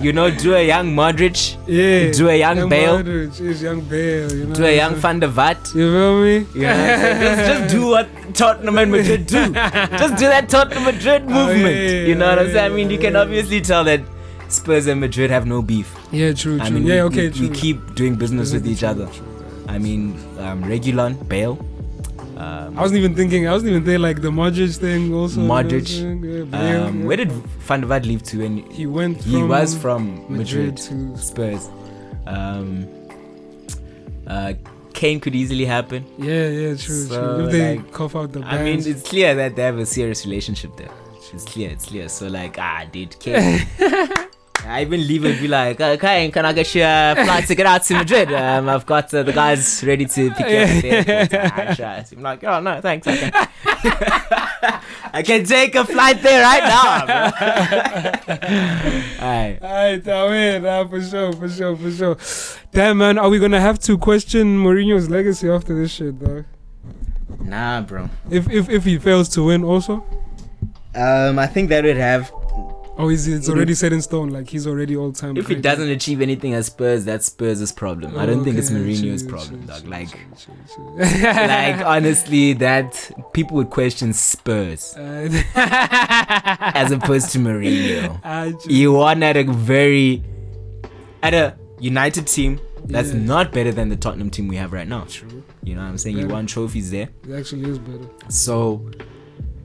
you 0.03 0.11
know, 0.11 0.29
do 0.29 0.55
a 0.55 0.65
young 0.67 0.93
Modric, 0.93 1.55
yeah. 1.67 2.11
do 2.11 2.27
a 2.27 2.37
young 2.37 2.67
Bale. 2.67 2.97
Modric 3.01 3.39
is 3.39 3.61
young 3.61 3.81
Bale. 3.81 4.31
You 4.33 4.45
know. 4.47 4.55
do 4.55 4.65
a 4.65 4.75
young 4.75 4.95
Van 4.95 5.19
der 5.21 5.27
Vaart. 5.29 5.73
You 5.73 5.91
feel 5.91 6.21
me? 6.21 6.35
You 6.53 6.61
know 6.61 6.67
what 6.67 6.89
I'm 6.99 7.21
just, 7.21 7.47
just 7.59 7.73
do 7.73 7.87
what 7.87 8.07
Tottenham 8.35 8.77
and 8.77 8.91
Madrid 8.91 9.25
do. 9.25 9.53
Just 9.53 10.15
do 10.17 10.27
that 10.27 10.49
Tottenham 10.49 10.83
Madrid 10.83 11.23
movement. 11.23 11.65
Oh, 11.65 11.69
yeah, 11.69 12.05
you 12.09 12.15
know 12.15 12.27
what 12.27 12.39
I'm 12.39 12.47
yeah, 12.47 12.53
saying? 12.53 12.71
I 12.73 12.75
mean, 12.75 12.89
you 12.89 12.97
can 12.99 13.13
yeah. 13.13 13.21
obviously 13.21 13.61
tell 13.61 13.83
that 13.85 14.01
Spurs 14.49 14.87
and 14.87 14.99
Madrid 15.01 15.29
have 15.29 15.45
no 15.45 15.61
beef. 15.61 15.93
Yeah, 16.11 16.33
true, 16.33 16.57
true. 16.57 16.65
I 16.65 16.69
mean, 16.69 16.85
yeah, 16.85 16.95
we, 16.95 17.01
okay, 17.09 17.27
we, 17.29 17.33
true. 17.33 17.49
we 17.49 17.55
keep 17.55 17.95
doing 17.95 18.15
business 18.15 18.53
with 18.53 18.65
each 18.67 18.79
True, 18.79 18.89
other. 18.89 19.07
true. 19.07 19.25
I 19.67 19.77
mean, 19.77 20.13
um, 20.39 20.63
Reguilón, 20.63 21.27
Bale. 21.27 21.57
Um, 22.37 22.77
I 22.77 22.81
wasn't 22.81 22.99
even 22.99 23.15
thinking. 23.15 23.47
I 23.47 23.51
wasn't 23.51 23.71
even 23.71 23.83
thinking 23.83 24.01
like 24.01 24.21
the 24.21 24.29
Modric 24.29 24.77
thing 24.77 25.13
also. 25.13 25.41
you 25.41 25.47
know 25.47 25.53
Modric. 25.53 26.51
Bale, 26.51 26.85
um, 26.85 26.99
yeah. 27.01 27.05
where 27.07 27.17
did 27.17 27.31
Van 27.31 27.81
der 27.81 27.87
Vaart 27.87 28.05
leave 28.05 28.21
to? 28.23 28.45
And 28.45 28.71
he 28.71 28.85
went? 28.85 29.21
From 29.23 29.31
he 29.31 29.43
was 29.43 29.75
from 29.75 30.21
Madrid, 30.29 30.37
Madrid, 30.73 30.77
to. 30.77 31.17
Spurs. 31.17 31.69
Um, 32.27 32.87
uh, 34.27 34.53
Kane 34.93 35.19
could 35.19 35.35
easily 35.35 35.65
happen. 35.65 36.05
Yeah, 36.17 36.47
yeah, 36.47 36.75
true, 36.75 37.05
So, 37.05 37.37
true. 37.37 37.45
If 37.45 37.51
they 37.51 37.77
like, 37.77 37.91
cough 37.91 38.15
out 38.15 38.31
the 38.33 38.41
I 38.41 38.63
mean, 38.63 38.79
it's 38.85 39.03
clear 39.09 39.35
that 39.35 39.55
they 39.55 39.63
have 39.63 39.77
a 39.77 39.85
serious 39.85 40.25
relationship 40.25 40.75
there. 40.77 40.89
It's 41.33 41.43
clear, 41.43 41.69
it's 41.71 41.85
clear. 41.85 42.07
So 42.09 42.27
like, 42.27 42.57
ah, 42.59 42.85
dude, 42.91 43.17
Kane. 43.19 43.67
I 44.67 44.81
even 44.81 45.07
leave 45.07 45.23
and 45.25 45.39
be 45.39 45.47
like, 45.47 45.79
okay, 45.79 46.29
can 46.31 46.45
I 46.45 46.53
get 46.53 46.73
you 46.75 46.83
a 46.83 47.15
flight 47.15 47.47
to 47.47 47.55
get 47.55 47.65
out 47.65 47.83
to 47.83 47.93
Madrid? 47.95 48.31
Um, 48.33 48.67
I've 48.69 48.85
got 48.85 49.13
uh, 49.13 49.23
the 49.23 49.33
guys 49.33 49.83
ready 49.83 50.05
to 50.05 50.31
pick 50.31 50.47
you 50.49 50.57
up 50.57 50.69
at 50.69 50.81
the 51.29 51.41
airport. 51.41 51.77
Sure. 51.77 52.03
I'm 52.17 52.23
like, 52.23 52.43
oh 52.43 52.59
no, 52.59 52.81
thanks. 52.81 53.07
I 53.07 53.17
can, 53.17 53.31
I 55.13 55.23
can 55.23 55.45
take 55.45 55.75
a 55.75 55.85
flight 55.85 56.21
there 56.21 56.43
right 56.43 56.63
now. 56.63 57.05
bro. 57.05 57.15
Alright. 59.21 59.61
Alright, 59.63 60.07
I 60.07 60.29
mean, 60.29 60.63
nah, 60.63 60.87
for 60.87 61.01
sure, 61.01 61.33
for 61.33 61.49
sure, 61.49 61.75
for 61.75 61.91
sure. 61.91 62.17
Damn, 62.71 62.97
man, 62.99 63.17
are 63.17 63.29
we 63.29 63.39
gonna 63.39 63.61
have 63.61 63.79
to 63.79 63.97
question 63.97 64.59
Mourinho's 64.63 65.09
legacy 65.09 65.49
after 65.49 65.73
this 65.75 65.91
shit, 65.91 66.19
dog? 66.19 66.45
Nah, 67.41 67.81
bro. 67.81 68.09
If 68.29 68.49
if 68.49 68.69
if 68.69 68.83
he 68.83 68.97
fails 68.97 69.29
to 69.29 69.43
win, 69.43 69.63
also, 69.63 70.03
Um, 70.95 71.39
I 71.39 71.47
think 71.47 71.69
that 71.69 71.83
would 71.83 71.97
have. 71.97 72.31
Or 72.97 73.11
is 73.11 73.27
it's 73.27 73.47
already 73.49 73.73
set 73.75 73.93
in 73.93 74.01
stone? 74.01 74.29
Like 74.29 74.49
he's 74.49 74.65
already 74.67 74.95
all 74.95 75.11
time. 75.11 75.37
If 75.37 75.47
he 75.47 75.55
doesn't 75.55 75.89
achieve 75.89 76.21
anything 76.21 76.53
at 76.53 76.65
Spurs, 76.65 77.05
that's 77.05 77.27
Spurs' 77.27 77.71
problem. 77.71 78.17
I 78.17 78.25
don't 78.25 78.43
think 78.43 78.57
it's 78.57 78.69
Mourinho's 78.69 79.23
problem, 79.23 79.65
dog. 79.65 79.85
Like, 79.87 80.09
like 80.97 81.85
honestly, 81.85 82.53
that 82.53 83.11
people 83.33 83.57
would 83.57 83.69
question 83.69 84.13
Spurs 84.13 84.95
uh, 84.97 85.29
as 85.55 86.91
opposed 86.91 87.31
to 87.31 87.39
Mourinho. 87.39 88.19
Ah, 88.23 88.51
you 88.67 88.93
won 88.93 89.23
at 89.23 89.37
a 89.37 89.43
very 89.43 90.23
at 91.23 91.33
a 91.33 91.55
United 91.79 92.27
team 92.27 92.59
that's 92.85 93.11
Yeah. 93.13 93.19
not 93.19 93.51
better 93.51 93.71
than 93.71 93.89
the 93.89 93.95
Tottenham 93.95 94.29
team 94.29 94.47
we 94.47 94.55
have 94.57 94.73
right 94.73 94.87
now. 94.87 95.05
True. 95.07 95.43
You 95.63 95.75
know 95.75 95.81
what 95.81 95.87
I'm 95.89 95.97
saying? 95.97 96.15
Better. 96.17 96.27
won 96.29 96.47
trophies 96.47 96.89
there, 96.91 97.09
It 97.27 97.33
actually 97.39 97.69
is 97.69 97.79
better. 97.79 98.07
so 98.29 98.89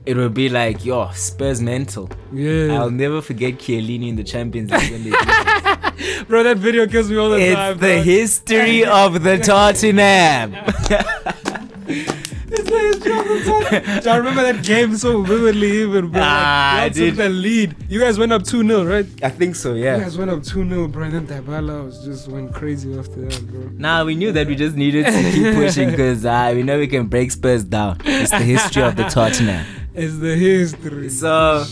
it 0.05 0.17
would 0.17 0.33
be 0.33 0.49
like, 0.49 0.83
yo, 0.83 1.09
Spurs 1.13 1.61
mental. 1.61 2.09
Yeah, 2.33 2.79
I'll 2.79 2.89
never 2.89 3.21
forget 3.21 3.55
Chiellini 3.55 4.09
in 4.09 4.15
the 4.15 4.23
Champions 4.23 4.71
League 4.71 4.91
when 4.91 5.03
they 5.03 5.09
bro, 6.27 6.43
that 6.43 6.57
video 6.57 6.87
kills 6.87 7.09
me 7.09 7.17
all 7.17 7.29
the 7.29 7.39
It's 7.39 7.55
time. 7.55 7.77
the 7.77 7.97
history 8.03 8.83
of 8.85 9.23
the 9.23 9.37
Tottenham. 9.37 10.53
It's 12.55 12.69
history 12.69 13.11
of 13.17 13.27
the 13.27 13.43
Tottenham. 13.45 14.07
I 14.07 14.17
remember 14.17 14.43
that 14.43 14.63
game 14.63 14.95
so 14.97 15.21
vividly, 15.23 15.71
even 15.83 16.09
bro. 16.09 16.21
Ah, 16.23 16.81
like, 16.83 16.93
dude. 16.93 17.15
took 17.15 17.23
the 17.23 17.29
lead. 17.29 17.75
You 17.89 17.99
guys 17.99 18.19
went 18.19 18.31
up 18.33 18.43
two 18.43 18.61
0 18.67 18.83
right? 18.85 19.05
I 19.23 19.29
think 19.29 19.55
so, 19.55 19.73
yeah. 19.73 19.97
You 19.97 20.03
guys 20.03 20.17
went 20.17 20.29
up 20.31 20.43
two 20.43 20.67
0 20.67 20.87
bro. 20.89 21.03
And 21.05 21.13
then 21.13 21.27
Dybala 21.43 21.85
was 21.85 22.03
just 22.03 22.27
went 22.27 22.53
crazy 22.53 22.97
after 22.97 23.21
that, 23.21 23.47
bro. 23.47 23.69
Nah, 23.77 24.03
we 24.03 24.15
knew 24.15 24.31
that 24.33 24.47
we 24.47 24.55
just 24.55 24.75
needed 24.75 25.05
to 25.05 25.31
keep 25.31 25.55
pushing 25.55 25.89
because 25.91 26.25
uh, 26.25 26.51
we 26.53 26.61
know 26.63 26.77
we 26.77 26.87
can 26.87 27.07
break 27.07 27.31
Spurs 27.31 27.63
down. 27.63 27.99
It's 28.03 28.31
the 28.31 28.37
history 28.39 28.83
of 28.83 28.95
the 28.97 29.05
Tottenham. 29.05 29.65
It's 29.95 30.17
the 30.17 30.35
history. 30.35 31.09
So, 31.09 31.65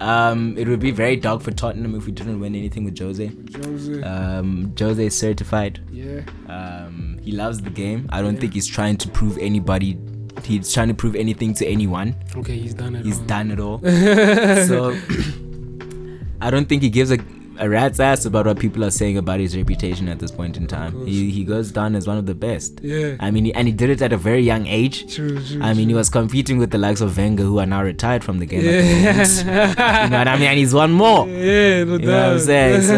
um, 0.00 0.56
it 0.58 0.66
would 0.66 0.80
be 0.80 0.90
very 0.90 1.16
dark 1.16 1.42
for 1.42 1.50
Tottenham 1.50 1.94
if 1.94 2.06
we 2.06 2.12
didn't 2.12 2.40
win 2.40 2.54
anything 2.54 2.84
with 2.84 2.98
Jose. 2.98 3.30
Jose. 3.62 4.02
Um, 4.02 4.74
Jose 4.78 5.04
is 5.06 5.16
certified. 5.16 5.80
yeah. 5.92 6.22
Um, 6.48 7.18
he 7.22 7.32
loves 7.32 7.60
the 7.60 7.70
game. 7.70 8.08
I 8.10 8.22
don't 8.22 8.38
think 8.38 8.54
he's 8.54 8.66
trying 8.66 8.96
to 8.98 9.08
prove 9.08 9.36
anybody. 9.38 9.98
He's 10.42 10.72
trying 10.72 10.88
to 10.88 10.94
prove 10.94 11.14
anything 11.14 11.52
to 11.54 11.66
anyone. 11.66 12.16
Okay, 12.36 12.56
he's 12.58 12.72
done 12.74 12.96
it. 12.96 13.04
He's 13.04 13.18
all. 13.20 13.26
done 13.26 13.50
it 13.50 13.60
all. 13.60 13.78
so 14.66 14.96
I 16.40 16.50
don't 16.50 16.66
think 16.68 16.82
he 16.82 16.88
gives 16.88 17.10
a, 17.12 17.18
a 17.60 17.68
rat's 17.68 18.00
ass 18.00 18.24
about 18.24 18.46
what 18.46 18.58
people 18.58 18.82
are 18.84 18.90
saying 18.90 19.16
about 19.18 19.38
his 19.38 19.56
reputation 19.56 20.08
at 20.08 20.18
this 20.18 20.30
point 20.30 20.56
in 20.56 20.66
time. 20.66 21.06
He 21.06 21.30
he 21.30 21.44
goes 21.44 21.70
down 21.70 21.94
as 21.94 22.06
one 22.06 22.16
of 22.18 22.26
the 22.26 22.34
best. 22.34 22.80
Yeah. 22.82 23.16
I 23.20 23.30
mean, 23.30 23.46
and 23.52 23.68
he 23.68 23.72
did 23.72 23.90
it 23.90 24.02
at 24.02 24.12
a 24.12 24.16
very 24.16 24.40
young 24.42 24.66
age. 24.66 25.14
True, 25.14 25.38
true. 25.44 25.60
I 25.62 25.74
mean, 25.74 25.88
he 25.88 25.94
was 25.94 26.08
competing 26.08 26.58
with 26.58 26.70
the 26.70 26.78
likes 26.78 27.00
of 27.00 27.16
Wenger, 27.16 27.44
who 27.44 27.58
are 27.58 27.66
now 27.66 27.82
retired 27.82 28.24
from 28.24 28.38
the 28.38 28.46
game. 28.46 28.64
Yeah. 28.64 30.04
you 30.04 30.10
know 30.10 30.18
what 30.18 30.28
I 30.28 30.36
mean? 30.36 30.48
And 30.48 30.58
he's 30.58 30.74
won 30.74 30.92
more. 30.92 31.26
Yeah, 31.50 31.84
no 31.84 31.96
You 31.96 31.98
know 32.06 32.12
what 32.22 32.32
I'm 32.32 32.38
saying? 32.40 32.82
So 32.82 32.94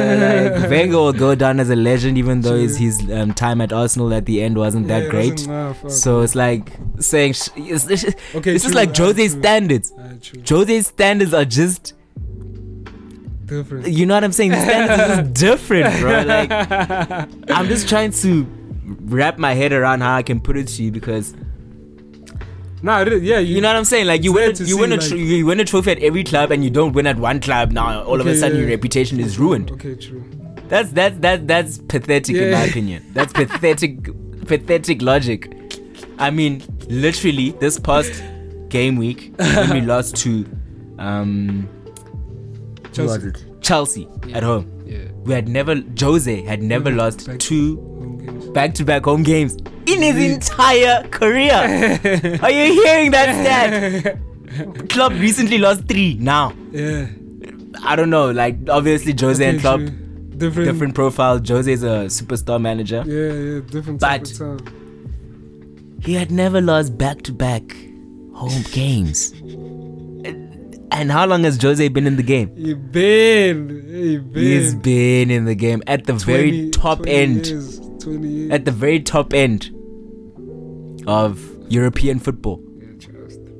like, 0.60 0.70
Wenger 0.74 0.96
will 0.96 1.12
go 1.12 1.34
down 1.34 1.60
as 1.60 1.70
a 1.70 1.76
legend, 1.76 2.16
even 2.18 2.40
though 2.42 2.56
his, 2.56 2.76
True. 2.76 2.86
his 2.86 3.10
um, 3.12 3.34
time 3.34 3.60
at 3.60 3.72
Arsenal 3.72 4.12
at 4.14 4.26
the 4.26 4.42
end 4.42 4.56
wasn't 4.56 4.86
Yeah, 4.88 5.00
that 5.00 5.06
it 5.06 5.10
great. 5.10 5.46
wasn't. 5.48 5.92
So 5.92 6.20
it's 6.20 6.34
like 6.34 6.72
saying 7.00 7.32
sh- 7.34 7.48
it's, 7.56 7.88
it's, 7.88 8.04
okay, 8.34 8.52
this 8.52 8.64
is 8.64 8.72
true, 8.72 8.80
like 8.80 8.96
Jose's 8.96 9.32
standards. 9.32 9.92
Jose's 10.48 10.86
standards 10.88 11.34
are 11.34 11.44
just 11.44 11.94
Different. 13.58 13.88
you 13.88 14.06
know 14.06 14.14
what 14.14 14.24
I'm 14.24 14.32
saying? 14.32 14.50
The 14.50 14.60
standards 14.60 15.16
just 15.16 15.34
different, 15.34 16.00
bro. 16.00 16.22
Like 16.22 16.50
I'm 17.50 17.66
just 17.66 17.88
trying 17.88 18.12
to 18.12 18.46
wrap 19.02 19.38
my 19.38 19.54
head 19.54 19.72
around 19.72 20.00
how 20.00 20.14
I 20.16 20.22
can 20.22 20.40
put 20.40 20.56
it 20.56 20.68
to 20.68 20.82
you 20.82 20.90
because 20.90 21.34
nah, 22.82 23.00
is- 23.02 23.22
yeah, 23.22 23.38
you 23.38 23.60
know 23.60 23.68
what 23.68 23.76
I'm 23.76 23.84
saying. 23.84 24.06
Like 24.06 24.24
you 24.24 24.32
win, 24.32 24.50
a, 24.50 24.64
you 24.64 24.78
win 24.78 24.92
a, 24.92 24.98
tr- 24.98 25.16
you 25.16 25.46
win 25.46 25.60
a 25.60 25.64
trophy 25.64 25.92
at 25.92 25.98
every 26.00 26.24
club, 26.24 26.50
and 26.50 26.64
you 26.64 26.70
don't 26.70 26.92
win 26.92 27.06
at 27.06 27.16
one 27.18 27.40
club. 27.40 27.72
Now 27.72 28.02
all 28.04 28.20
of 28.20 28.26
a 28.26 28.34
sudden 28.34 28.56
yeah, 28.56 28.60
your 28.60 28.68
yeah. 28.70 28.76
reputation 28.76 29.20
is 29.20 29.38
ruined. 29.38 29.70
Okay, 29.72 29.94
true. 29.96 30.24
That's 30.68 30.90
that's 30.92 31.18
that 31.18 31.46
that's 31.46 31.78
pathetic 31.78 32.36
in 32.36 32.50
my 32.52 32.64
opinion. 32.64 33.04
That's 33.12 33.32
pathetic, 33.32 34.04
pathetic 34.46 35.02
logic. 35.02 35.54
I 36.18 36.30
mean, 36.30 36.62
literally, 36.88 37.50
this 37.52 37.78
past 37.78 38.22
game 38.68 38.96
week 38.96 39.34
when 39.36 39.70
we 39.70 39.80
lost 39.82 40.16
to 40.16 40.46
um 40.98 41.68
who 42.96 43.04
was 43.04 43.18
Chelsea. 43.22 43.28
it? 43.28 43.62
Chelsea 43.62 44.08
at 44.34 44.42
home. 44.42 44.66
Yeah. 44.86 45.04
We 45.24 45.32
had 45.32 45.48
never 45.48 45.76
Jose 46.00 46.42
had 46.42 46.62
never 46.62 46.90
lost 46.90 47.26
Back- 47.26 47.38
two 47.38 47.76
back-to-back 48.54 49.04
home 49.04 49.22
games 49.22 49.54
in 49.86 50.02
his 50.02 50.14
Really? 50.14 50.32
entire 50.34 51.02
career. 51.08 51.52
Are 52.42 52.50
you 52.50 52.82
hearing 52.84 53.10
that 53.12 53.30
stat? 53.42 54.18
Club 54.90 55.12
recently 55.12 55.58
lost 55.58 55.86
three. 55.88 56.14
Now 56.20 56.52
yeah. 56.70 57.06
I 57.82 57.96
don't 57.96 58.10
know. 58.10 58.30
Like 58.30 58.56
obviously 58.68 59.14
Jose 59.18 59.44
and 59.44 59.56
Okay, 59.58 59.62
Klopp 59.62 59.80
true. 59.80 59.98
Different. 60.42 60.70
different 60.72 60.94
profile. 60.94 61.40
Jose 61.46 61.72
is 61.72 61.82
a 61.84 62.06
superstar 62.18 62.60
manager. 62.60 63.02
Yeah, 63.06 63.32
yeah, 63.32 63.60
different 63.70 64.00
But- 64.00 64.24
type 64.24 64.40
of 64.40 64.64
time. 64.64 65.98
He 66.04 66.14
had 66.14 66.32
never 66.32 66.60
lost 66.60 66.98
back-to-back 66.98 67.62
home 68.34 68.62
games. 68.72 69.32
And 70.92 71.10
how 71.10 71.26
long 71.26 71.44
has 71.44 71.60
Jose 71.60 71.88
been 71.88 72.06
in 72.06 72.16
the 72.16 72.22
game? 72.22 72.54
He 72.54 72.74
been, 72.74 73.68
he 73.88 74.18
been. 74.18 74.42
He's 74.42 74.74
been 74.74 75.30
in 75.30 75.46
the 75.46 75.54
game 75.54 75.82
at 75.86 76.04
the 76.06 76.12
20 76.18 76.24
very 76.24 76.70
top 76.70 76.98
20 76.98 77.10
end. 77.10 77.46
Years, 77.46 77.80
years. 78.06 78.50
At 78.50 78.64
the 78.66 78.72
very 78.72 79.00
top 79.00 79.32
end 79.32 79.70
of 81.06 81.40
European 81.68 82.18
football. 82.18 82.62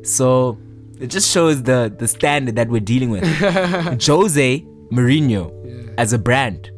So 0.05 0.59
it 1.01 1.07
just 1.09 1.31
shows 1.33 1.63
the 1.63 1.93
the 1.97 2.07
standard 2.07 2.57
that 2.57 2.69
we're 2.69 2.81
dealing 2.81 3.11
with. 3.11 3.25
Jose 4.07 4.67
Mourinho 4.93 5.51
Yeah. 5.65 5.95
as 5.97 6.13
a 6.13 6.19
brand 6.19 6.71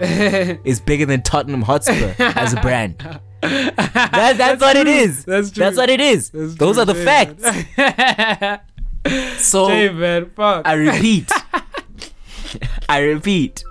yeah. 0.00 0.56
is 0.64 0.80
bigger 0.80 1.06
than 1.06 1.22
Tottenham 1.22 1.62
Hotspur 1.62 2.14
as 2.18 2.52
a 2.52 2.60
brand. 2.60 2.98
That, 3.42 4.34
that's, 4.36 4.60
what 4.60 4.76
it 4.76 4.84
true. 4.84 4.92
is. 4.92 5.24
That's. 5.24 5.50
That's 5.50 5.76
what 5.76 5.88
it 5.88 6.00
is. 6.00 6.28
That's 6.30 6.56
Those 6.56 6.74
true. 6.76 6.82
are 6.82 6.84
the 6.84 6.92
Jay, 6.92 7.04
facts. 7.04 8.62
So 9.38 9.68
Jay, 9.68 9.88
man, 9.90 10.30
fuck. 10.36 10.66
I 10.66 10.72
repeat. 10.74 11.30
I 12.88 12.98
repeat. 13.00 13.64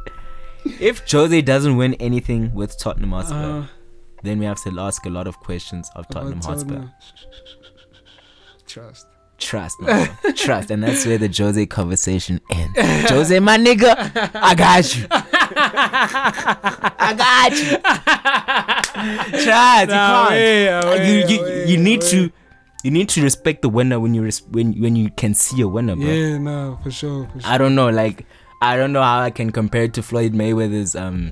If 0.79 1.09
Jose 1.11 1.41
doesn't 1.41 1.75
win 1.77 1.93
anything 1.95 2.53
with 2.53 2.77
Tottenham 2.79 3.11
Hotspur, 3.11 3.35
Uh, 3.35 3.65
then 4.23 4.39
we 4.39 4.45
have 4.45 4.61
to 4.63 4.77
ask 4.79 5.05
a 5.05 5.09
lot 5.09 5.27
of 5.27 5.39
questions 5.39 5.89
of 5.95 6.07
Tottenham 6.09 6.41
Hotspur. 6.41 6.83
Trust. 8.67 9.07
Trust, 9.37 9.79
man. 9.81 10.09
Trust. 10.35 10.69
And 10.69 10.83
that's 10.83 11.05
where 11.05 11.17
the 11.17 11.29
Jose 11.29 11.65
conversation 11.67 12.41
ends. 12.51 12.77
Jose, 13.09 13.39
my 13.39 13.57
nigga, 13.57 13.95
I 14.35 14.53
got 14.53 14.97
you. 14.97 15.07
I 15.11 17.13
got 17.17 17.51
you. 17.57 17.77
Trust. 19.43 19.89
Nah, 19.89 20.23
you 20.23 20.27
can't. 20.27 20.27
away, 20.27 20.69
Uh, 20.69 20.85
away, 20.87 21.07
you, 21.07 21.15
you, 21.27 21.39
away, 21.41 21.65
you 21.67 21.77
need 21.77 22.01
to 22.01 22.29
you 22.83 22.91
need 22.91 23.09
to 23.09 23.21
respect 23.23 23.61
the 23.61 23.69
winner 23.69 23.99
when 23.99 24.13
you 24.13 24.23
res- 24.23 24.43
when 24.51 24.73
when 24.79 24.95
you 24.95 25.09
can 25.11 25.33
see 25.33 25.61
a 25.61 25.67
winner, 25.67 25.95
bro. 25.95 26.05
Yeah, 26.05 26.37
no, 26.37 26.79
for 26.83 26.91
sure, 26.91 27.27
for 27.33 27.41
sure. 27.41 27.49
I 27.51 27.57
don't 27.57 27.75
know, 27.75 27.89
like 27.89 28.25
I 28.61 28.75
don't 28.77 28.91
know 28.93 29.03
how 29.03 29.19
I 29.21 29.29
can 29.31 29.51
compare 29.51 29.83
it 29.83 29.93
to 29.95 30.03
Floyd 30.03 30.33
Mayweather's 30.33 30.95
um 30.95 31.31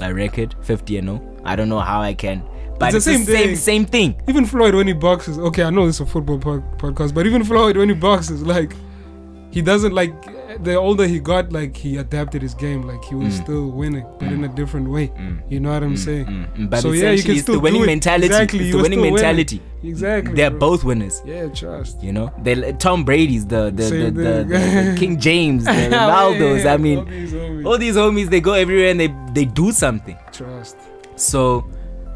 uh, 0.00 0.12
record, 0.12 0.54
50 0.62 0.96
and 0.98 1.08
0. 1.08 1.36
I 1.44 1.54
don't 1.56 1.68
know 1.68 1.80
how 1.80 2.00
I 2.00 2.14
can. 2.14 2.42
But 2.78 2.94
It's 2.94 3.06
it's, 3.06 3.06
the 3.06 3.12
the 3.12 3.26
same 3.26 3.26
same 3.26 3.46
thing. 3.46 3.56
same 3.56 3.84
thing. 3.86 4.22
Even 4.28 4.44
Floyd 4.46 4.74
when 4.74 4.86
he 4.86 4.92
boxes, 4.94 5.38
okay, 5.38 5.62
I 5.64 5.70
know 5.70 5.86
it's 5.86 6.00
a 6.00 6.06
football 6.06 6.38
po- 6.38 6.64
podcast, 6.78 7.14
but 7.14 7.26
even 7.26 7.44
Floyd 7.44 7.76
when 7.76 7.88
he 7.88 7.94
boxes, 7.94 8.42
like 8.42 8.74
he 9.50 9.60
doesn't 9.62 9.92
like 9.92 10.14
the 10.58 10.74
older 10.76 11.06
he 11.06 11.18
got, 11.20 11.52
like 11.52 11.76
he 11.76 11.96
adapted 11.98 12.42
his 12.42 12.54
game, 12.54 12.82
like 12.82 13.02
he 13.04 13.14
was 13.14 13.34
Mm. 13.38 13.42
still 13.42 13.70
winning, 13.70 14.06
but 14.18 14.32
in 14.32 14.44
a 14.44 14.48
different 14.48 14.88
way. 14.88 15.08
Mm. 15.08 15.38
You 15.48 15.60
know 15.60 15.70
what 15.72 15.82
I'm 15.82 15.94
Mm, 15.94 15.98
saying? 15.98 16.26
mm, 16.26 16.46
mm. 16.56 16.70
But 16.70 16.80
So, 16.82 16.92
yeah, 16.92 17.10
you 17.12 17.22
can 17.22 17.32
it's 17.32 17.42
still 17.42 17.54
the 17.54 17.60
winning 17.60 17.86
mentality. 17.86 18.26
Exactly, 18.26 18.58
It's 18.60 18.70
the 18.76 18.82
winning 18.82 18.98
still 19.00 19.12
winning. 19.12 19.60
Exactly. 19.84 20.34
They're 20.34 20.50
bro. 20.50 20.58
both 20.60 20.84
winners. 20.84 21.22
Yeah, 21.26 21.48
trust. 21.48 22.02
You 22.02 22.12
know, 22.12 22.32
they 22.42 22.72
Tom 22.74 23.04
Brady's 23.04 23.46
the 23.46 23.70
the, 23.74 23.82
the, 23.84 24.10
the, 24.10 24.44
the, 24.44 24.96
King 24.98 25.18
James, 25.18 25.64
the 25.64 25.70
Ronaldo's. 25.90 26.66
I 26.66 26.76
mean, 26.76 26.98
all 26.98 27.04
these 27.04 27.34
all 27.66 27.78
these 27.78 27.96
homies 27.96 28.28
they 28.30 28.40
go 28.40 28.52
everywhere 28.54 28.90
and 28.90 29.00
they 29.00 29.10
they 29.32 29.44
do 29.44 29.72
something. 29.72 30.16
trust. 30.32 30.76
So, 31.16 31.64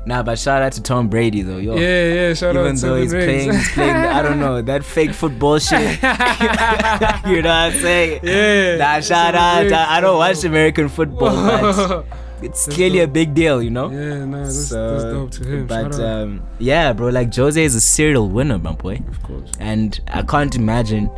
nah, 0.07 0.23
but 0.23 0.39
shout 0.39 0.63
out 0.63 0.73
to 0.73 0.83
Tom 0.83 1.09
Brady 1.09 1.43
though. 1.43 1.59
Yo, 1.59 1.77
Yeah, 1.77 2.13
yeah. 2.29 2.35
Shout 2.35 2.57
out 2.57 2.63
to 2.63 2.63
Brady. 2.63 2.63
even 2.63 2.69
out 2.69 2.77
though 2.77 2.77
Seven 2.77 3.03
he's 3.03 3.13
Rings. 3.13 3.25
playing, 3.27 3.53
he's 3.53 3.73
playing. 3.73 3.97
I 3.97 4.23
don't 4.23 4.41
know 4.41 4.63
that 4.63 4.85
fake 4.85 5.13
football 5.13 5.59
shit. 5.59 5.81
you 6.03 7.43
know 7.43 7.49
what 7.51 7.73
I'm 7.73 7.73
saying? 7.73 8.21
Yeah. 8.23 8.77
Nah, 8.77 9.01
shout 9.01 9.35
out. 9.35 9.73
I, 9.73 9.97
I 9.97 10.01
don't 10.01 10.17
watch 10.19 10.45
American 10.45 10.89
football, 10.89 11.35
but 11.35 12.05
it's 12.43 12.67
That's 12.67 12.77
clearly 12.77 13.01
a 13.01 13.09
big 13.09 13.35
deal, 13.35 13.63
you 13.63 13.71
know. 13.71 13.91
Yeah, 13.91 14.25
no, 14.25 14.45
that's, 14.45 14.69
So, 14.69 14.91
that's 14.93 15.05
dope 15.05 15.31
to 15.33 15.45
him. 15.45 15.67
But 15.67 15.99
um, 16.01 16.43
yeah, 16.59 16.93
bro, 16.93 17.09
like 17.09 17.35
Jose 17.35 17.63
is 17.63 17.75
a 17.75 17.81
serial 17.81 18.29
winner, 18.29 18.59
my 18.59 18.73
boy, 18.73 19.01
of 19.09 19.23
course. 19.23 19.51
and 19.59 19.99
I 20.09 20.23
can't 20.23 20.55
imagine 20.55 21.11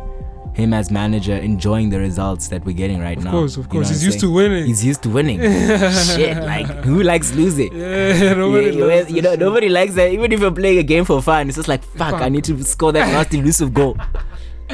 him 0.59 0.73
as 0.73 0.91
manager 0.91 1.35
enjoying 1.35 1.89
the 1.89 1.99
results 1.99 2.47
that 2.49 2.63
we're 2.65 2.75
getting 2.75 2.99
right 2.99 3.17
Of 3.17 3.23
now. 3.23 3.29
Of 3.31 3.35
course, 3.39 3.57
of 3.57 3.63
You 3.65 3.67
know 3.67 3.73
course. 3.79 3.89
He's 3.89 4.03
used 4.05 4.19
to 4.19 4.31
winning. 4.31 4.65
He's 4.65 4.83
used 4.85 5.01
to 5.03 5.09
winning. 5.09 5.39
Shit, 6.15 6.37
like 6.43 6.67
who 6.85 7.01
likes 7.03 7.33
losing? 7.33 7.73
yeah, 7.75 8.33
nobody 8.33 8.71
Yeah, 8.77 8.85
loves 8.85 9.11
you 9.11 9.21
know, 9.21 9.31
shit. 9.31 9.39
nobody 9.39 9.69
likes 9.69 9.93
that. 9.95 10.11
Even 10.11 10.31
if 10.31 10.39
you're 10.39 10.51
playing 10.51 10.77
a 10.79 10.83
game 10.83 11.05
for 11.05 11.21
fun, 11.21 11.47
it's 11.47 11.55
just 11.57 11.67
like 11.67 11.83
fuck. 11.83 12.15
I 12.15 12.29
need 12.29 12.43
to 12.45 12.63
score 12.63 12.91
that 12.91 13.11
last 13.13 13.33
elusive 13.39 13.73
goal. 13.73 13.97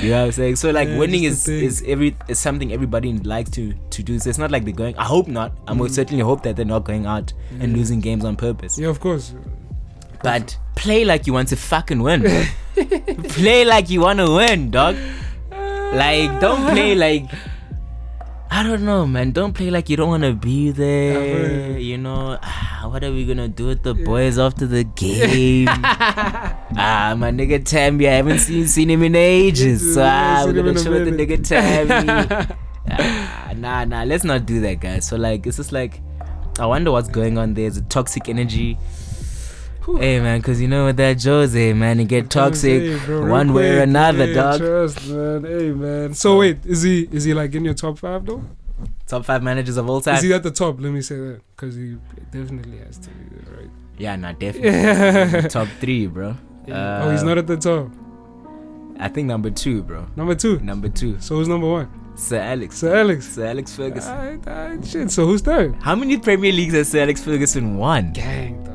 You 0.02 0.10
know 0.10 0.20
what 0.20 0.26
I'm 0.26 0.32
saying? 0.34 0.56
So 0.58 0.72
like 0.72 0.90
Yeah, 0.90 0.98
winning 0.98 1.24
is 1.24 1.48
is 1.48 1.82
every 1.88 2.18
is 2.28 2.38
something 2.38 2.74
everybody 2.74 3.14
likes 3.20 3.50
to 3.52 3.74
to 3.92 4.04
do. 4.04 4.20
So 4.20 4.30
it's 4.30 4.38
not 4.40 4.52
like 4.52 4.66
they're 4.66 4.74
going. 4.74 4.98
I 4.98 5.06
hope 5.06 5.28
not. 5.30 5.54
I 5.68 5.74
Mm. 5.74 5.78
most 5.78 5.96
certainly 5.96 6.22
hope 6.24 6.44
that 6.44 6.58
they're 6.58 6.66
not 6.66 6.84
going 6.84 7.06
out 7.06 7.32
and 7.62 7.72
losing 7.78 8.02
games 8.02 8.26
on 8.26 8.36
purpose. 8.36 8.78
Yeah, 8.78 8.90
of 8.90 9.00
course. 9.00 9.34
But 10.24 10.58
play 10.76 11.06
like 11.06 11.28
you 11.28 11.34
want 11.34 11.48
to 11.50 11.56
fucking 11.56 12.02
win. 12.02 12.24
play 13.30 13.64
like 13.64 13.90
you 13.90 14.02
want 14.02 14.20
to 14.20 14.30
win, 14.36 14.72
dog. 14.72 14.96
Like 15.94 16.40
don't 16.42 16.70
play 16.72 16.96
like 16.96 17.26
I 18.52 18.64
don't 18.64 18.86
know, 18.86 19.06
man. 19.06 19.32
Don't 19.32 19.54
play 19.54 19.70
like 19.70 19.90
you 19.90 19.98
don't 19.98 20.08
want 20.10 20.24
to 20.24 20.34
be 20.34 20.72
there. 20.72 21.72
Yeah, 21.72 21.78
You 21.78 21.98
know, 21.98 22.38
ah, 22.42 22.88
what 22.90 23.04
are 23.04 23.12
we 23.12 23.26
gonna 23.26 23.48
do 23.50 23.66
with 23.68 23.84
the 23.84 23.94
boys 23.94 24.38
after 24.40 24.66
the 24.66 24.84
game? 24.96 25.68
ah, 25.70 27.16
my 27.18 27.32
nigga 27.32 27.64
Tammy, 27.66 28.08
I 28.08 28.14
haven't 28.14 28.40
seen 28.40 28.68
seen 28.68 28.90
him 28.90 29.04
in 29.04 29.16
ages. 29.16 29.94
So 29.96 30.04
ah, 30.06 30.44
we're 30.46 30.54
gonna 30.54 30.74
chill 30.76 30.94
with 30.94 31.06
the 31.06 31.12
nigga 31.12 31.44
Tammy. 31.44 32.56
ah, 32.92 33.52
nah, 33.56 33.84
nah. 33.84 34.04
Let's 34.04 34.24
not 34.24 34.46
do 34.46 34.62
that, 34.62 34.80
guys. 34.80 35.06
So 35.08 35.18
like, 35.18 35.46
it's 35.48 35.58
just 35.58 35.72
like, 35.72 36.00
I 36.60 36.66
wonder 36.66 36.92
what's 36.92 37.10
going 37.10 37.38
on 37.38 37.56
there. 37.56 37.66
Is 37.68 37.78
it 37.78 37.90
toxic 37.90 38.30
energy? 38.30 38.78
Hey 39.88 40.20
man, 40.20 40.42
cause 40.42 40.60
you 40.60 40.68
know 40.68 40.86
with 40.86 40.98
that 40.98 41.22
Jose 41.24 41.74
man, 41.74 42.00
he 42.00 42.06
get 42.06 42.30
toxic 42.30 42.82
Hey, 42.82 43.06
bro, 43.06 43.28
one 43.30 43.54
way 43.54 43.78
or 43.78 43.82
another, 43.82 44.34
dog. 44.34 44.60
Trust, 44.60 45.08
man. 45.08 45.44
Hey, 45.44 45.70
man. 45.72 46.14
So 46.14 46.40
wait, 46.40 46.66
is 46.66 46.82
he 46.82 47.08
is 47.12 47.24
he 47.24 47.34
like 47.34 47.54
in 47.54 47.64
your 47.66 47.76
top 47.76 48.00
five 48.00 48.26
though? 48.26 48.44
Top 49.08 49.26
five 49.26 49.44
managers 49.44 49.78
of 49.78 49.88
all 49.90 50.02
time. 50.02 50.16
Is 50.16 50.24
he 50.24 50.34
at 50.34 50.42
the 50.44 50.52
top? 50.52 50.82
Let 50.82 50.92
me 50.92 51.02
say 51.02 51.16
that 51.18 51.42
because 51.56 51.76
he 51.76 51.98
definitely 52.32 52.80
has 52.80 52.98
to 52.98 53.10
be 53.12 53.36
there, 53.36 53.58
right? 53.60 53.70
Yeah, 53.98 54.16
not 54.16 54.40
definitely. 54.40 55.50
Top 55.50 55.68
three, 55.80 56.08
bro. 56.08 56.36
oh, 56.70 57.12
he's 57.12 57.22
Uh, 57.22 57.26
not 57.26 57.38
at 57.38 57.46
the 57.48 57.58
top. 57.58 57.90
I 59.00 59.08
think 59.10 59.28
number 59.28 59.50
two, 59.52 59.84
bro. 59.84 60.08
Number 60.16 60.36
two. 60.36 60.60
Number 60.60 60.90
two, 60.90 61.18
So 61.20 61.36
who's 61.36 61.48
number 61.48 61.68
one? 61.70 61.90
Sir 62.16 62.40
Alex. 62.40 62.78
Sir 62.78 62.96
Alex. 62.96 63.34
Sir 63.36 63.46
Alex 63.48 63.76
Ferguson. 63.76 64.42
Shit. 64.84 65.12
So 65.12 65.26
who's 65.26 65.42
third? 65.42 65.76
How 65.82 65.96
many 65.96 66.18
Premier 66.18 66.52
Leagues 66.52 66.74
has 66.74 66.88
Sir 66.90 67.02
Alex 67.02 67.22
Ferguson 67.22 67.78
won? 67.78 68.14
Gang, 68.14 68.64
dog. 68.64 68.75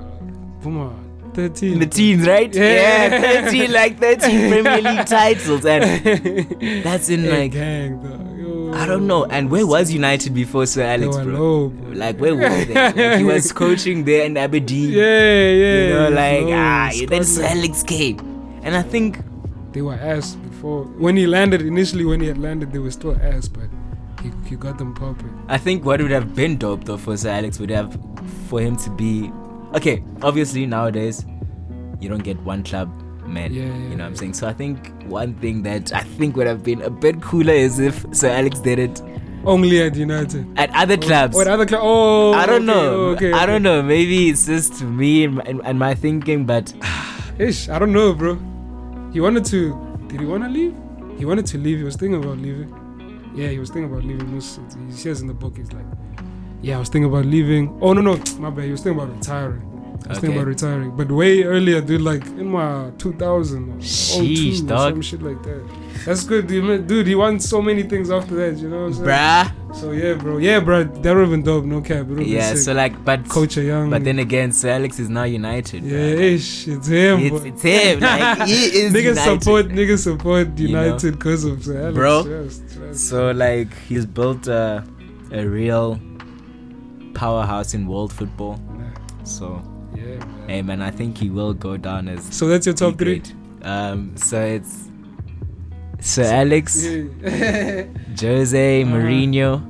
Come 0.62 0.78
on. 0.78 1.06
13. 1.34 1.74
In 1.74 1.78
the 1.78 1.86
teens, 1.86 2.26
right? 2.26 2.52
Yeah. 2.54 3.42
13, 3.44 3.72
like 3.72 3.98
13 4.00 4.50
Premier 4.50 4.80
League 4.82 5.06
titles. 5.06 5.64
And 5.64 5.84
that's 6.84 7.08
in 7.08 7.20
Hey, 7.22 7.48
like. 7.48 7.54
Yo. 7.54 8.72
I 8.74 8.84
don't 8.86 9.06
know. 9.06 9.24
And 9.26 9.50
where 9.50 9.66
was 9.66 9.92
United 9.92 10.34
before 10.34 10.66
Sir 10.66 10.82
Alex, 10.82 11.16
bro? 11.18 11.68
bro. 11.68 11.90
Like, 11.92 12.18
where 12.18 12.34
were 12.34 12.48
they? 12.64 12.74
Like, 12.74 13.18
he 13.18 13.24
was 13.32 13.52
coaching 13.52 14.04
there 14.04 14.24
in 14.26 14.36
Aberdeen. 14.36 14.92
Yeah, 14.92 15.50
yeah. 15.50 15.82
You 15.86 15.94
know, 15.94 16.08
like, 16.11 16.46
no, 16.46 16.52
ah, 16.56 16.90
then 17.08 17.24
Sir 17.24 17.44
Alex 17.44 17.82
came. 17.84 18.18
And 18.62 18.74
I 18.76 18.82
think 18.82 19.18
They 19.72 19.82
were 19.82 19.94
ass 19.94 20.34
before. 20.34 20.84
When 20.98 21.16
he 21.16 21.26
landed, 21.26 21.62
initially 21.62 22.04
when 22.04 22.20
he 22.20 22.26
had 22.26 22.38
landed, 22.38 22.72
they 22.72 22.80
were 22.80 22.90
still 22.90 23.16
ass, 23.22 23.46
but 23.48 23.68
he, 24.22 24.30
he 24.48 24.56
got 24.56 24.78
them 24.78 24.94
popping. 24.94 25.32
I 25.48 25.58
think 25.58 25.84
what 25.84 26.02
would 26.02 26.11
have 26.11 26.34
been 26.34 26.56
dope 26.58 26.84
though 26.84 26.96
for 26.98 27.16
Sir 27.16 27.30
Alex 27.30 27.58
would 27.61 27.70
have 27.70 27.96
for 28.48 28.61
him 28.61 28.76
to 28.78 28.90
be 28.90 29.30
okay. 29.74 30.02
Obviously 30.22 30.66
nowadays 30.66 31.24
you 32.00 32.08
don't 32.08 32.24
get 32.24 32.38
one 32.40 32.62
club 32.62 32.90
man. 33.26 33.52
Yeah, 33.52 33.64
yeah, 33.64 33.74
you 33.74 33.96
know 33.96 34.04
what 34.04 34.10
I'm 34.10 34.16
saying. 34.16 34.34
So 34.34 34.48
I 34.48 34.52
think 34.52 34.92
one 35.04 35.34
thing 35.34 35.62
that 35.62 35.92
I 35.92 36.00
think 36.00 36.36
would 36.36 36.46
have 36.46 36.62
been 36.62 36.82
a 36.82 36.90
bit 36.90 37.22
cooler 37.22 37.52
is 37.52 37.78
if 37.78 38.04
Sir 38.12 38.28
Alex 38.28 38.58
did 38.60 38.78
it 38.78 39.02
Only 39.44 39.82
at 39.82 39.94
United. 39.94 40.46
at 40.58 40.70
other 40.74 40.94
oh, 40.94 41.06
clubs. 41.06 41.34
What 41.34 41.46
other 41.46 41.66
club? 41.66 41.80
Oh, 41.82 42.32
I 42.32 42.46
don't 42.46 42.68
okay, 42.68 42.80
know. 42.80 42.90
Oh, 42.94 43.06
okay, 43.10 43.32
I 43.32 43.36
okay. 43.36 43.46
don't 43.46 43.62
know. 43.62 43.82
Maybe 43.82 44.28
it's 44.28 44.46
just 44.46 44.82
me 44.82 45.24
and, 45.24 45.46
and, 45.46 45.60
and 45.64 45.78
my 45.78 45.94
thinking, 45.94 46.44
but 46.46 46.74
Ish, 47.38 47.68
I 47.68 47.78
don't 47.78 47.92
know, 47.92 48.12
bro. 48.12 48.34
He 49.12 49.20
wanted 49.20 49.44
to. 49.46 49.98
Did 50.08 50.20
he 50.20 50.26
want 50.26 50.42
to 50.42 50.48
leave? 50.50 50.74
He 51.18 51.24
wanted 51.24 51.46
to 51.46 51.58
leave. 51.58 51.78
He 51.78 51.84
was 51.84 51.96
thinking 51.96 52.22
about 52.22 52.38
leaving. 52.38 52.68
Yeah, 53.34 53.48
he 53.48 53.58
was 53.58 53.70
thinking 53.70 53.90
about 53.90 54.04
leaving. 54.04 54.32
Most- 54.34 54.60
He 54.88 54.92
says 54.92 55.20
in 55.20 55.26
the 55.26 55.34
book, 55.34 55.56
he's 55.56 55.72
like, 55.72 55.86
"Yeah, 56.62 56.76
I 56.76 56.78
was 56.80 56.88
thinking 56.88 57.11
about 57.11 57.24
leaving." 57.26 57.76
Oh 57.80 57.92
no, 57.92 58.00
no, 58.00 58.16
my 58.38 58.50
bad. 58.50 58.66
You 58.66 58.72
was 58.72 58.82
thinking 58.82 59.00
about 59.02 59.14
retiring. 59.16 59.66
I 60.06 60.08
was 60.14 60.18
thinking 60.18 60.38
about 60.38 60.48
retiring, 60.48 60.96
but 60.96 61.12
way 61.12 61.42
earlier, 61.44 61.80
dude. 61.82 62.00
Like 62.00 62.24
in 62.24 62.46
my 62.50 62.90
2000 62.98 63.68
or 63.70 63.76
Sheesh, 63.76 64.66
02 64.66 64.74
or 64.74 64.78
some 64.78 65.02
shit 65.02 65.22
like 65.22 65.42
that. 65.42 65.62
That's 66.06 66.24
good, 66.24 66.46
dude. 66.46 66.86
Dude, 66.86 67.06
he 67.06 67.14
won 67.14 67.38
so 67.38 67.61
many 67.61 67.82
things 67.82 68.11
after 68.11 68.34
that. 68.36 68.56
You 68.58 68.70
know 68.70 68.88
what 68.88 68.96
I'm 68.96 69.04
bruh. 69.04 69.76
So 69.76 69.92
yeah, 69.92 70.14
bro. 70.14 70.38
Yeah, 70.38 70.58
bro. 70.61 70.84
That 70.84 71.14
would 71.14 71.20
have 71.20 71.30
been 71.30 71.42
dope. 71.42 71.64
No 71.66 71.82
cap. 71.82 72.06
Yeah. 72.08 72.54
So 72.54 72.72
like, 72.72 73.04
but 73.04 73.28
Coach 73.28 73.58
a 73.58 73.62
young. 73.62 73.90
but 73.90 74.02
then 74.02 74.18
again, 74.18 74.52
Sir 74.52 74.70
Alex 74.70 74.98
is 74.98 75.11
now 75.11 75.24
United. 75.24 75.84
yeah, 75.84 75.98
ish, 75.98 76.66
it's 76.66 76.86
him. 76.88 77.20
It's, 77.20 77.44
it's 77.44 77.62
him. 77.62 78.00
Like 78.00 78.48
he 78.48 78.64
is 78.80 78.92
niggas 78.94 79.16
United. 79.16 79.42
support 79.42 79.66
niggas 79.68 79.98
support 79.98 80.58
You 80.58 80.68
know? 80.68 80.84
United 80.84 81.12
because 81.18 81.44
of 81.44 81.62
Sir 81.62 81.78
Alex. 81.78 81.94
Bro. 81.94 82.24
Trust. 82.24 83.08
So 83.08 83.30
like 83.32 83.72
he's 83.86 84.06
built 84.06 84.46
a, 84.48 84.82
a 85.30 85.44
real 85.46 86.00
powerhouse 87.14 87.74
in 87.74 87.86
world 87.86 88.12
football. 88.12 88.61
So 89.24 89.62
yeah, 89.94 90.02
man. 90.18 90.44
hey 90.48 90.62
man, 90.62 90.82
I 90.82 90.90
think 90.90 91.18
he 91.18 91.30
will 91.30 91.52
go 91.54 91.76
down 91.76 92.08
as 92.08 92.22
So 92.34 92.48
that's 92.48 92.66
your 92.66 92.74
top 92.74 92.98
three. 92.98 93.22
Um, 93.62 94.16
so 94.16 94.40
it's 94.40 94.88
Sir 96.00 96.24
Alex, 96.24 96.84
Yeah. 96.84 97.84
Jose, 98.20 98.82
Uh-huh. 98.82 98.92
Mourinho. 98.92 99.66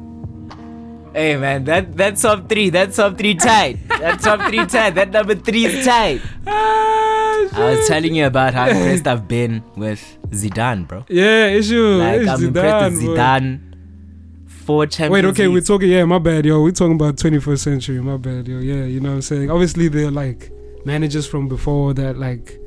Hey 1.13 1.37
man, 1.37 1.65
that 1.65 1.97
that 1.97 2.17
top 2.17 2.49
three, 2.49 2.71
that 2.71 2.93
top 2.95 3.19
three 3.19 3.35
tight. 3.35 3.79
that 3.89 4.21
top 4.21 4.41
three 4.49 4.65
tight. 4.67 4.95
That 4.95 5.11
number 5.11 5.35
three 5.35 5.65
is 5.67 5.85
tight. 5.85 6.21
ah, 6.47 7.49
I 7.53 7.71
was 7.75 7.89
telling 7.89 8.15
you 8.15 8.27
about 8.27 8.55
how 8.55 8.69
impressed 8.71 9.09
I've 9.09 9.27
been 9.27 9.65
with 9.75 9.99
Zidane, 10.31 10.87
bro. 10.87 11.05
Yeah, 11.09 11.47
issue. 11.49 11.99
Like 11.99 12.21
it's 12.21 12.31
I'm 12.31 12.45
impressed 12.45 12.95
with 12.95 13.05
bro. 13.07 13.17
Four 14.65 14.87
Champions 14.87 15.13
Wait, 15.13 15.25
okay, 15.31 15.49
we're 15.49 15.61
talking. 15.63 15.89
Yeah, 15.91 16.05
my 16.05 16.19
bad, 16.19 16.45
yo. 16.45 16.63
We're 16.63 16.71
talking 16.73 16.95
about 16.95 17.17
21st 17.17 17.59
century. 17.59 18.01
My 18.01 18.17
bad, 18.17 18.47
yo. 18.47 18.59
Yeah, 18.59 18.85
you 18.85 19.01
know 19.01 19.11
what 19.11 19.15
I'm 19.17 19.23
saying. 19.23 19.51
Obviously, 19.51 19.89
they're 19.89 20.11
like 20.11 20.51
managers 20.85 21.27
from 21.27 21.49
before 21.49 21.95
that, 21.95 22.19
like 22.19 22.59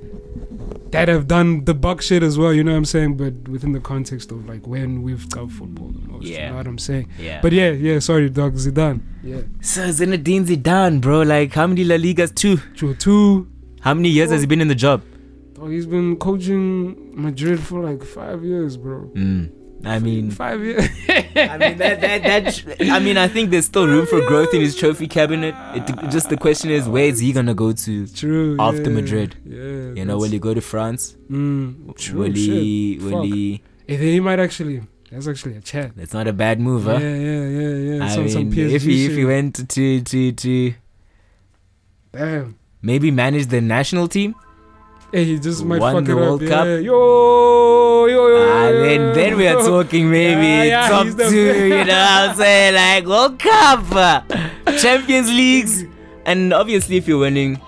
that 0.91 1.07
have 1.07 1.27
done 1.27 1.65
the 1.65 1.73
buck 1.73 2.01
shit 2.01 2.21
as 2.23 2.37
well. 2.37 2.53
You 2.53 2.63
know 2.63 2.71
what 2.71 2.77
I'm 2.77 2.85
saying? 2.85 3.17
But 3.17 3.47
within 3.47 3.71
the 3.71 3.79
context 3.79 4.31
of 4.31 4.47
like 4.47 4.65
when 4.67 5.01
we've 5.03 5.27
got 5.29 5.49
football 5.51 5.89
the 5.89 5.99
most. 6.07 6.25
You 6.25 6.33
Yeah. 6.35 6.49
know 6.49 6.57
what 6.57 6.67
I'm 6.67 6.77
saying? 6.77 7.09
Yeah. 7.19 7.41
But 7.41 7.51
yeah, 7.53 7.71
yeah. 7.71 7.99
Sorry, 7.99 8.29
dog. 8.29 8.55
Zidane. 8.55 9.01
Yeah. 9.23 9.41
So 9.61 9.81
Zinedine 9.89 10.45
Zidane, 10.45 10.99
bro, 11.01 11.21
like 11.21 11.53
how 11.53 11.67
many 11.67 11.83
La 11.83 11.95
Ligas? 11.95 12.33
Two. 12.35 12.57
True. 12.75 12.95
Two. 12.95 13.47
How 13.81 13.93
many 13.93 14.09
years 14.09 14.31
has 14.31 14.41
he 14.41 14.47
been 14.47 14.61
in 14.61 14.67
the 14.67 14.75
job? 14.75 15.03
Oh, 15.59 15.67
he's 15.67 15.85
been 15.85 16.17
coaching 16.17 17.11
Madrid 17.21 17.59
for 17.59 17.81
like 17.83 18.03
five 18.03 18.43
years, 18.43 18.77
bro. 18.77 19.11
Mm. 19.15 19.51
I 19.85 19.99
mean, 19.99 20.31
five 20.43 20.61
years. 20.63 20.85
I 21.09 21.57
mean 21.57 21.77
that, 21.77 22.01
that 22.01 22.23
that 22.23 22.81
I 22.89 22.99
mean 22.99 23.17
I 23.17 23.27
think 23.27 23.49
there's 23.49 23.65
still 23.65 23.87
room 23.87 24.05
for 24.05 24.21
growth 24.27 24.53
in 24.53 24.61
his 24.61 24.75
trophy 24.75 25.07
cabinet. 25.07 25.55
It, 25.75 26.09
just 26.09 26.29
the 26.29 26.37
question 26.37 26.71
is 26.71 26.87
where 26.87 27.05
is 27.05 27.19
he 27.19 27.33
gonna 27.33 27.53
go 27.53 27.73
to? 27.73 28.07
True. 28.07 28.55
After 28.59 28.89
yeah, 28.89 28.95
Madrid. 28.95 29.35
Yeah. 29.45 29.93
You 29.93 30.05
know, 30.05 30.17
will 30.17 30.29
he 30.29 30.39
go 30.39 30.53
to 30.53 30.61
France? 30.61 31.15
Mm, 31.29 31.95
true. 31.97 32.19
will 32.19 32.31
he? 32.31 32.93
shit. 32.95 33.03
Will 33.03 33.23
Fuck. 33.23 33.25
he? 33.25 33.61
Then 33.87 33.99
he 33.99 34.19
might 34.19 34.39
actually. 34.39 34.81
That's 35.11 35.27
actually 35.27 35.57
a 35.57 35.61
chat. 35.61 35.95
That's 35.95 36.13
not 36.13 36.27
a 36.27 36.33
bad 36.33 36.59
move, 36.59 36.85
huh? 36.85 36.93
Yeah, 36.93 36.99
yeah, 36.99 37.47
yeah, 37.47 37.97
yeah. 37.97 38.05
I 38.05 38.07
some, 38.09 38.27
some 38.29 38.49
mean, 38.49 38.51
PSG 38.51 38.71
if 38.71 38.81
he 38.81 39.05
if 39.05 39.11
he 39.11 39.25
went 39.25 39.69
to 39.69 40.01
to 40.01 40.31
to 40.31 40.73
Damn. 42.11 42.57
maybe 42.81 43.11
manage 43.11 43.47
the 43.47 43.61
national 43.61 44.07
team, 44.07 44.33
Hey, 45.13 45.25
he 45.25 45.37
just 45.39 45.63
might 45.63 45.79
Won 45.79 45.93
fuck 45.95 46.05
the 46.05 46.11
it 46.11 46.15
World 46.15 46.41
up. 46.43 46.49
Cup. 46.49 46.65
Yeah. 46.65 46.77
Yo, 46.77 48.05
yo, 48.07 48.27
yo. 48.29 48.49
ah, 48.51 48.67
yo, 48.69 48.81
then 48.83 48.99
yo, 49.01 49.13
then 49.13 49.37
we 49.37 49.47
are 49.47 49.61
talking 49.61 50.09
maybe 50.09 50.47
Yeah, 50.47 50.63
yeah, 50.63 50.89
top 50.89 51.05
he's 51.05 51.15
the 51.15 51.29
two. 51.29 51.67
You 51.67 51.69
know 51.69 51.77
what 51.85 52.29
I'm 52.31 52.35
saying? 52.35 52.73
Like 52.73 53.05
World 53.05 53.37
Cup, 53.37 54.27
Champions 54.79 55.29
Leagues, 55.29 55.85
and 56.25 56.51
obviously 56.51 56.97
if 56.97 57.07
you're 57.07 57.19
winning. 57.19 57.59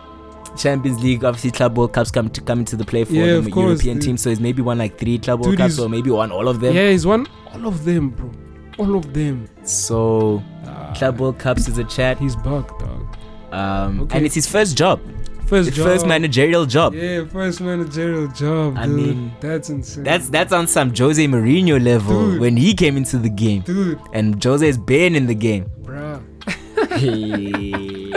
Champions 0.58 1.04
League, 1.04 1.24
obviously, 1.26 1.52
club 1.52 1.78
World 1.78 1.92
Cups 1.92 2.10
come 2.12 2.30
to 2.30 2.40
come 2.42 2.60
into 2.60 2.78
the 2.78 2.86
play 2.86 3.04
for 3.04 3.12
Yeah, 3.12 3.40
the 3.42 3.52
course, 3.52 3.84
European 3.84 3.98
dude. 3.98 4.06
team. 4.06 4.18
So 4.18 4.30
it's 4.30 4.40
maybe 4.40 4.62
won 4.62 4.78
like 4.78 4.98
three 4.98 5.20
club 5.20 5.42
World 5.42 5.52
Dude, 5.52 5.58
Cups, 5.60 5.76
he's- 5.76 5.86
or 5.86 5.90
maybe 5.90 6.10
won 6.10 6.32
all 6.32 6.48
of 6.48 6.62
them. 6.62 6.74
Yeah, 6.74 6.90
he's 6.92 7.06
won 7.06 7.28
all 7.54 7.68
of 7.68 7.84
them, 7.84 8.10
bro. 8.12 8.32
All 8.78 8.96
of 8.96 9.14
them. 9.14 9.50
So 9.66 10.42
Ah, 10.66 10.94
club 10.96 11.20
World 11.20 11.38
Cups 11.40 11.68
is 11.68 11.78
a 11.78 11.84
chat, 11.84 12.18
He's 12.20 12.38
buck, 12.38 12.80
dog. 12.80 13.06
um, 13.52 14.00
Okay. 14.04 14.18
and 14.18 14.26
it's 14.26 14.34
his 14.36 14.48
first 14.48 14.78
job, 14.78 15.02
First 15.48 15.74
job. 15.74 15.86
first 15.86 16.08
managerial 16.08 16.66
job. 16.66 16.94
Yeah, 16.96 17.26
first 17.26 17.62
managerial 17.62 18.28
job. 18.30 18.78
I 18.78 18.88
dude. 18.88 18.96
mean, 18.96 19.32
that's 19.40 19.70
insane. 19.70 20.04
That's 20.04 20.30
that's 20.30 20.52
on 20.52 20.68
some 20.68 20.94
Jose 20.96 21.24
Mourinho 21.26 21.82
level 21.84 22.32
Dude. 22.32 22.42
when 22.42 22.58
he 22.58 22.74
came 22.74 22.98
into 22.98 23.18
the 23.18 23.30
game, 23.30 23.62
dude, 23.62 24.00
and 24.14 24.44
Jose's 24.44 24.78
been 24.78 25.16
in 25.16 25.28
the 25.28 25.36
game. 25.36 25.70
bruh. 25.84 26.22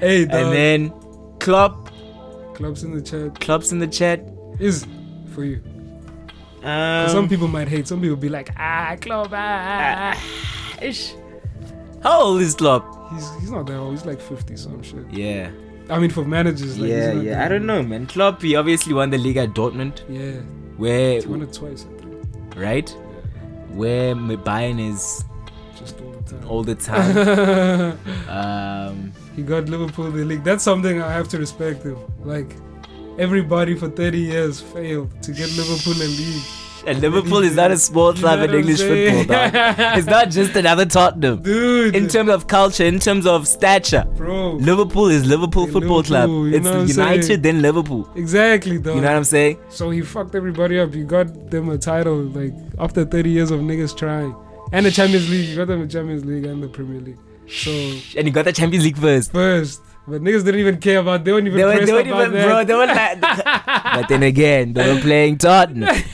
Hey, 0.00 0.26
dog. 0.26 0.52
then 0.52 0.92
Klopp, 1.40 1.90
Klopp's 2.54 2.84
in 2.84 2.92
the 2.94 3.02
chat 3.02 3.40
Klopp's 3.40 3.72
in 3.72 3.80
the 3.80 3.86
chat. 3.88 4.20
is 4.60 4.86
for 5.34 5.42
you. 5.44 5.60
Um, 6.62 7.08
some 7.08 7.28
people 7.28 7.48
might 7.48 7.66
hate. 7.66 7.88
Some 7.88 8.00
people 8.00 8.14
be 8.16 8.28
like, 8.28 8.50
ah, 8.56 8.96
Klopp, 9.00 9.30
ah. 9.32 10.14
ish. 10.80 11.14
How 12.02 12.22
old 12.22 12.40
is 12.42 12.54
Klopp? 12.54 13.10
He's 13.12 13.28
he's 13.40 13.50
not 13.50 13.66
that 13.66 13.76
old. 13.76 13.90
He's 13.92 14.06
like 14.06 14.20
50 14.20 14.56
some 14.56 14.80
shit. 14.84 15.04
Yeah, 15.10 15.50
I 15.90 15.98
mean, 15.98 16.10
for 16.10 16.24
managers, 16.24 16.78
like, 16.78 16.90
yeah, 16.90 17.12
yeah. 17.12 17.44
I 17.44 17.48
don't 17.48 17.64
know, 17.66 17.82
man. 17.82 18.06
Klopp, 18.06 18.42
he 18.42 18.56
obviously 18.56 18.92
won 18.94 19.10
the 19.10 19.18
league 19.18 19.36
at 19.38 19.50
Dortmund, 19.54 20.02
Yeah, 20.08 20.40
where 20.76 21.20
he 21.20 21.26
won 21.26 21.42
it 21.42 21.52
twice, 21.52 21.86
I 21.88 22.00
think. 22.02 22.56
right, 22.56 22.88
where 23.70 24.14
Bayern 24.14 24.78
is 24.90 25.24
Just 25.78 26.00
all 26.00 26.12
the 26.12 26.24
time. 26.30 26.48
all 26.48 26.62
the 26.62 26.74
time. 26.74 28.28
um, 28.28 29.12
he 29.34 29.42
got 29.42 29.68
Liverpool 29.68 30.10
the 30.10 30.24
league. 30.24 30.44
That's 30.44 30.62
something 30.64 31.00
I 31.00 31.12
have 31.12 31.28
to 31.28 31.38
respect 31.38 31.82
him. 31.84 31.96
Like 32.22 32.54
everybody 33.18 33.74
for 33.74 33.88
30 33.88 34.18
years 34.18 34.60
failed 34.60 35.10
to 35.22 35.32
get 35.32 35.48
Liverpool 35.56 35.94
a 35.94 36.08
league. 36.08 36.42
And 36.88 37.00
Liverpool 37.00 37.38
is 37.38 37.54
not 37.56 37.70
a 37.70 37.76
small 37.78 38.12
club 38.12 38.40
in 38.40 38.54
English 38.54 38.80
football, 38.80 39.24
dog. 39.24 39.52
It's 39.98 40.06
not 40.06 40.30
just 40.30 40.56
another 40.56 40.86
Tottenham. 40.86 41.42
Dude, 41.42 41.94
In 41.94 42.08
terms 42.08 42.30
of 42.30 42.46
culture, 42.46 42.84
in 42.84 42.98
terms 42.98 43.26
of 43.26 43.46
stature, 43.46 44.04
bro. 44.16 44.52
Liverpool 44.54 45.06
is 45.08 45.26
Liverpool 45.26 45.66
Hey, 45.66 45.72
Football 45.72 46.02
Club. 46.02 46.28
Liverpool, 46.30 46.48
you 46.48 46.56
It's 46.56 46.64
know 46.64 46.70
what 46.72 46.80
I'm 46.80 46.88
United, 46.88 47.24
saying? 47.24 47.42
then 47.42 47.62
Liverpool. 47.62 48.08
Exactly, 48.16 48.78
though. 48.78 48.94
You 48.94 49.00
know 49.00 49.08
what 49.08 49.16
I'm 49.16 49.24
saying? 49.24 49.58
So 49.68 49.90
he 49.90 50.00
fucked 50.02 50.34
everybody 50.34 50.78
up. 50.80 50.92
He 50.94 51.02
got 51.04 51.50
them 51.50 51.68
a 51.68 51.78
title, 51.78 52.16
like 52.22 52.54
after 52.78 53.04
30 53.04 53.30
years 53.30 53.50
of 53.50 53.60
niggas 53.60 53.96
trying, 53.96 54.34
and 54.72 54.84
the 54.86 54.90
Champions 54.90 55.28
League. 55.30 55.48
He 55.50 55.56
got 55.56 55.66
them 55.68 55.82
a 55.82 55.86
Champions 55.86 56.24
League 56.24 56.44
and 56.44 56.62
the 56.62 56.68
Premier 56.68 57.00
League. 57.00 57.18
So 57.48 57.70
And 58.16 58.26
he 58.26 58.30
got 58.30 58.44
the 58.44 58.52
Champions 58.52 58.84
League 58.84 58.98
first. 58.98 59.32
first, 59.32 59.80
But 60.06 60.20
niggas 60.22 60.44
didn't 60.44 60.60
even 60.60 60.76
care 60.78 60.98
about. 61.00 61.24
They 61.24 61.32
weren't 61.32 61.46
even 61.46 61.58
They 61.58 61.64
were, 61.64 61.84
they 61.86 61.92
were 61.92 62.00
about 62.00 62.28
even, 62.28 62.32
that. 62.34 62.46
bro. 62.46 62.64
They 62.64 62.74
were 62.74 62.86
like, 62.86 63.20
but 63.96 64.08
then 64.08 64.22
again, 64.22 64.72
they 64.74 64.92
were 64.92 65.00
playing 65.00 65.38
Tottenham. 65.38 65.88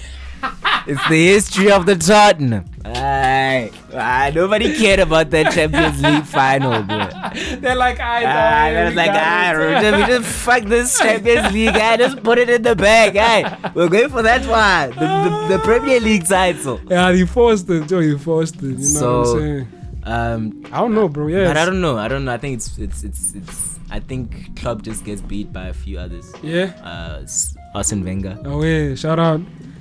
it's 0.86 1.08
the 1.08 1.26
history 1.26 1.70
of 1.70 1.86
the 1.86 1.96
Tottenham. 1.96 2.64
Aye. 2.84 3.70
Aye, 3.94 4.32
nobody 4.34 4.76
cared 4.76 5.00
about 5.00 5.30
that 5.30 5.52
Champions 5.52 6.02
League 6.02 6.24
final, 6.24 6.82
bro. 6.82 7.08
They're 7.60 7.74
like, 7.76 7.98
I. 8.00 8.24
Ah, 8.26 8.64
I 8.64 8.84
was 8.86 8.94
like, 8.94 9.10
ah, 9.12 9.52
we 9.56 9.80
just, 9.80 9.96
we 9.96 10.06
just 10.14 10.28
fuck 10.44 10.62
this 10.64 10.98
Champions 10.98 11.52
League, 11.52 11.68
I 11.76 11.96
just 11.96 12.22
put 12.22 12.38
it 12.38 12.50
in 12.50 12.62
the 12.62 12.76
bag, 12.76 13.14
hey. 13.14 13.70
We're 13.74 13.88
going 13.88 14.10
for 14.10 14.22
that 14.22 14.42
one, 14.46 14.90
the, 14.90 15.46
the, 15.48 15.56
the 15.56 15.62
Premier 15.64 16.00
League 16.00 16.26
title. 16.26 16.80
Yeah, 16.90 17.12
he 17.12 17.24
forced 17.24 17.68
it. 17.70 17.86
Joe, 17.88 18.00
he 18.00 18.18
forced 18.18 18.56
it. 18.56 18.62
You 18.64 18.72
know 18.76 18.82
So, 18.82 19.18
what 19.20 19.28
I'm 19.28 19.38
saying? 19.40 19.68
Um, 20.06 20.62
I 20.70 20.80
don't 20.80 20.94
know, 20.94 21.08
bro. 21.08 21.28
Yeah. 21.28 21.46
but 21.46 21.56
I 21.56 21.64
don't 21.64 21.80
know. 21.80 21.96
I 21.96 22.08
don't 22.08 22.26
know. 22.26 22.32
I 22.34 22.36
think 22.38 22.56
it's 22.58 22.76
it's 22.76 23.04
it's 23.04 23.34
it's. 23.34 23.78
I 23.90 24.00
think 24.00 24.54
Klopp 24.60 24.82
just 24.82 25.02
gets 25.04 25.22
beat 25.22 25.50
by 25.50 25.68
a 25.68 25.72
few 25.72 25.98
others. 25.98 26.30
Yeah. 26.42 26.74
Uh, 26.84 27.22
S- 27.22 27.56
Arsene 27.74 28.04
Wenger. 28.04 28.36
Oh 28.44 28.62
yeah. 28.62 28.94
Shout 28.96 29.18
out. 29.18 29.40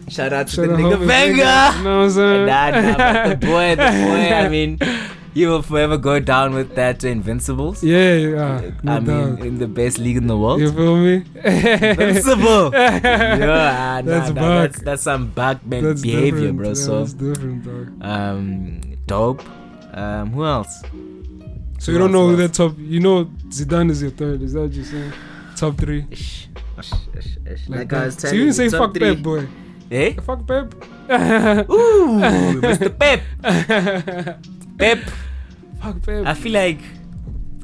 Shout 0.09 0.33
out 0.33 0.47
to 0.47 0.55
Shout 0.55 0.67
the 0.69 0.73
nigga 0.75 1.07
Wenger. 1.07 1.37
You 1.37 1.83
know 1.83 1.97
what 1.99 2.03
I'm 2.05 2.09
saying? 2.11 2.45
Nah, 2.45 3.29
the 3.29 3.35
boy, 3.35 3.75
the 3.75 3.75
boy. 4.07 4.33
I 4.35 4.49
mean, 4.49 4.79
he 5.33 5.45
will 5.47 5.61
forever 5.61 5.97
go 5.97 6.19
down 6.19 6.53
with 6.53 6.75
that 6.75 7.03
Invincibles. 7.03 7.83
Yeah. 7.83 8.15
Yeah. 8.15 8.71
I 8.85 8.99
mean, 8.99 9.37
in 9.43 9.57
the 9.59 9.67
best 9.67 9.97
league 9.97 10.17
in 10.17 10.27
the 10.27 10.37
world. 10.37 10.61
You 10.61 10.71
feel 10.71 10.97
me? 10.97 11.23
Invincible. 11.43 12.71
yeah, 12.73 13.39
nah, 13.39 14.01
That's 14.01 14.29
nah, 14.31 14.61
that's 14.61 14.81
that's 14.81 15.03
some 15.03 15.31
That's 15.35 16.01
behavior, 16.01 16.53
bro. 16.53 16.69
Yeah, 16.69 16.73
so, 16.73 16.99
that's 16.99 17.13
different, 17.13 17.63
dog. 17.63 18.03
um, 18.03 18.81
dope. 19.07 19.43
Um, 19.93 20.31
who 20.31 20.45
else? 20.45 20.81
So 21.79 21.91
you 21.91 21.97
don't 21.97 22.11
know 22.11 22.29
who 22.29 22.35
that 22.37 22.53
top. 22.53 22.75
You 22.77 22.99
know 22.99 23.25
Zidane 23.49 23.89
is 23.91 24.01
your 24.01 24.11
third. 24.11 24.41
Is 24.41 24.53
that 24.53 24.61
what 24.61 24.73
you're 24.73 24.85
saying? 24.85 25.13
Top 25.55 25.77
three. 25.77 26.05
Ish, 26.11 26.47
ish, 26.79 27.37
ish. 27.45 27.69
Like, 27.69 27.91
Like 27.91 27.93
I 27.93 28.05
was 28.05 28.15
that. 28.17 28.29
So 28.29 28.35
you 28.35 28.45
didn't 28.45 28.55
say 28.55 28.69
fuck 28.69 28.93
three. 28.93 29.15
Pep, 29.15 29.23
boy. 29.23 29.47
Eh? 29.93 30.13
Fuck 30.25 30.47
Pep. 30.47 30.73
Ooh, 31.69 32.19
Mr. 32.61 32.89
Pep. 32.97 33.21
Pep. 34.79 34.99
Fuck 35.81 36.01
Pep. 36.01 36.25
I 36.25 36.33
feel 36.33 36.51
like 36.53 36.79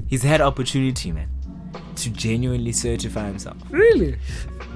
he's 0.08 0.22
had 0.22 0.40
opportunity, 0.42 1.12
man, 1.12 1.28
to 1.96 2.10
genuinely 2.12 2.72
certify 2.72 3.26
himself, 3.28 3.58
really? 3.72 4.18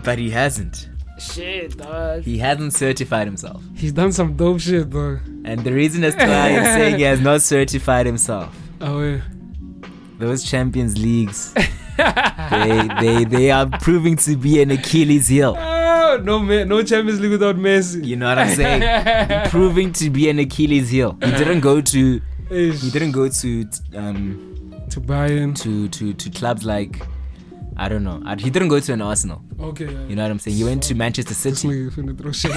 but 0.04 0.18
he 0.18 0.32
hasn't. 0.32 0.90
Shit, 1.20 1.78
dog. 1.78 2.24
He 2.24 2.40
hasn't 2.40 2.74
certified 2.74 3.28
himself, 3.28 3.62
He's 3.76 3.92
done 3.94 4.12
some 4.12 4.36
dope 4.36 4.60
shit, 4.60 4.90
though. 4.90 5.20
and 5.46 5.64
the 5.64 5.72
reason 5.72 6.04
as 6.04 6.16
to 6.16 6.26
why 6.26 6.50
I'm 6.58 6.64
saying 6.66 6.98
he 6.98 7.04
has 7.04 7.22
not 7.22 7.44
certified 7.44 8.08
himself, 8.08 8.54
Oh 8.82 9.00
yeah. 9.04 9.22
those 10.18 10.44
Champions 10.44 10.98
Leagues, 10.98 11.54
they 11.98 12.88
they 13.00 13.24
they 13.26 13.52
are 13.52 13.70
proving 13.80 14.16
to 14.18 14.36
be 14.36 14.60
an 14.64 14.72
Achilles 14.72 15.28
heel. 15.28 15.56
No 16.18 16.40
man, 16.40 16.68
no 16.68 16.84
Champions 16.84 17.20
League 17.20 17.32
without 17.32 17.56
Messi. 17.56 18.06
You 18.06 18.16
know 18.16 18.28
what 18.28 18.38
I'm 18.40 18.56
saying? 18.56 19.50
proving 19.50 19.92
to 19.94 20.10
be 20.10 20.30
an 20.30 20.40
Achilles 20.40 20.90
heel. 20.90 21.18
He 21.24 21.32
didn't 21.32 21.62
go 21.62 21.82
to 21.82 22.22
he 22.50 22.90
didn't 22.92 23.12
go 23.12 23.30
to 23.30 23.68
um 23.96 24.76
to 24.90 25.02
Bayern. 25.02 25.56
to 25.62 25.88
to 25.90 26.14
to 26.14 26.30
clubs 26.30 26.66
like 26.66 27.02
I 27.76 27.90
don't 27.90 28.04
know. 28.04 28.22
He 28.38 28.50
didn't 28.50 28.68
go 28.68 28.80
to 28.80 28.94
an 28.94 29.02
Arsenal. 29.02 29.42
Okay. 29.60 29.86
Yeah. 29.92 30.06
You 30.08 30.16
know 30.16 30.24
what 30.24 30.32
I'm 30.32 30.40
saying? 30.40 30.58
He 30.58 30.64
went 30.64 30.84
to 30.84 30.96
Manchester 30.96 31.34
City. 31.34 31.68
nigga 31.68 31.92
finna 31.92 32.18
throw 32.18 32.32
shit. 32.32 32.52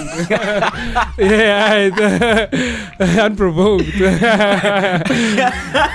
yeah, 1.18 2.48
alright. 3.00 3.18
Unprovoked. 3.20 3.84
alright, 4.00 5.10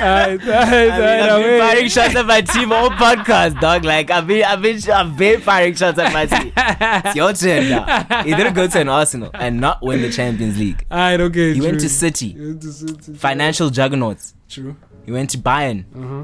alright, 0.01 0.41
I 0.41 0.43
mean, 0.71 0.91
alright. 0.91 1.29
I've 1.29 1.43
been 1.43 1.59
firing 1.59 1.89
shots 1.89 2.15
at 2.15 2.25
my 2.25 2.41
team 2.41 2.71
all 2.71 2.89
podcast, 2.91 3.59
dog. 3.59 3.83
Like 3.85 4.09
I've 4.11 4.27
been, 4.27 4.43
I've 4.43 4.61
been, 4.61 4.79
I've 4.91 5.17
been 5.17 5.41
firing 5.41 5.75
shots 5.75 5.99
at 5.99 6.13
my 6.13 6.25
team. 6.25 6.51
It's 6.55 7.15
your 7.15 7.33
turn 7.33 7.69
now. 7.69 8.23
He 8.23 8.33
didn't 8.35 8.53
go 8.53 8.67
to 8.67 8.79
an 8.79 8.89
Arsenal 8.89 9.31
and 9.33 9.59
not 9.59 9.81
win 9.81 10.01
the 10.01 10.11
Champions 10.11 10.57
League. 10.57 10.85
Alright, 10.91 11.19
okay. 11.21 11.53
He 11.53 11.61
went 11.61 11.73
true. 11.73 11.81
to 11.81 11.89
City, 11.89 12.29
He 12.33 12.39
went 12.39 12.61
to 12.61 12.71
City. 12.71 13.13
financial 13.13 13.69
juggernauts. 13.69 14.33
True. 14.49 14.75
He 15.05 15.11
went 15.11 15.29
to 15.31 15.37
Bayern, 15.37 15.85
Uh 15.95 16.07
huh. 16.07 16.23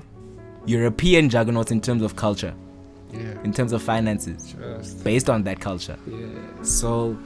European 0.66 1.30
juggernauts 1.30 1.72
in 1.72 1.82
terms 1.82 2.04
of 2.04 2.16
culture, 2.16 2.54
Yeah. 3.12 3.42
in 3.44 3.54
terms 3.54 3.72
of 3.72 3.82
finances, 3.82 4.54
Trust. 4.54 5.04
based 5.04 5.30
on 5.30 5.44
that 5.44 5.60
culture. 5.60 5.98
Yeah. 6.06 6.26
So 6.62 7.18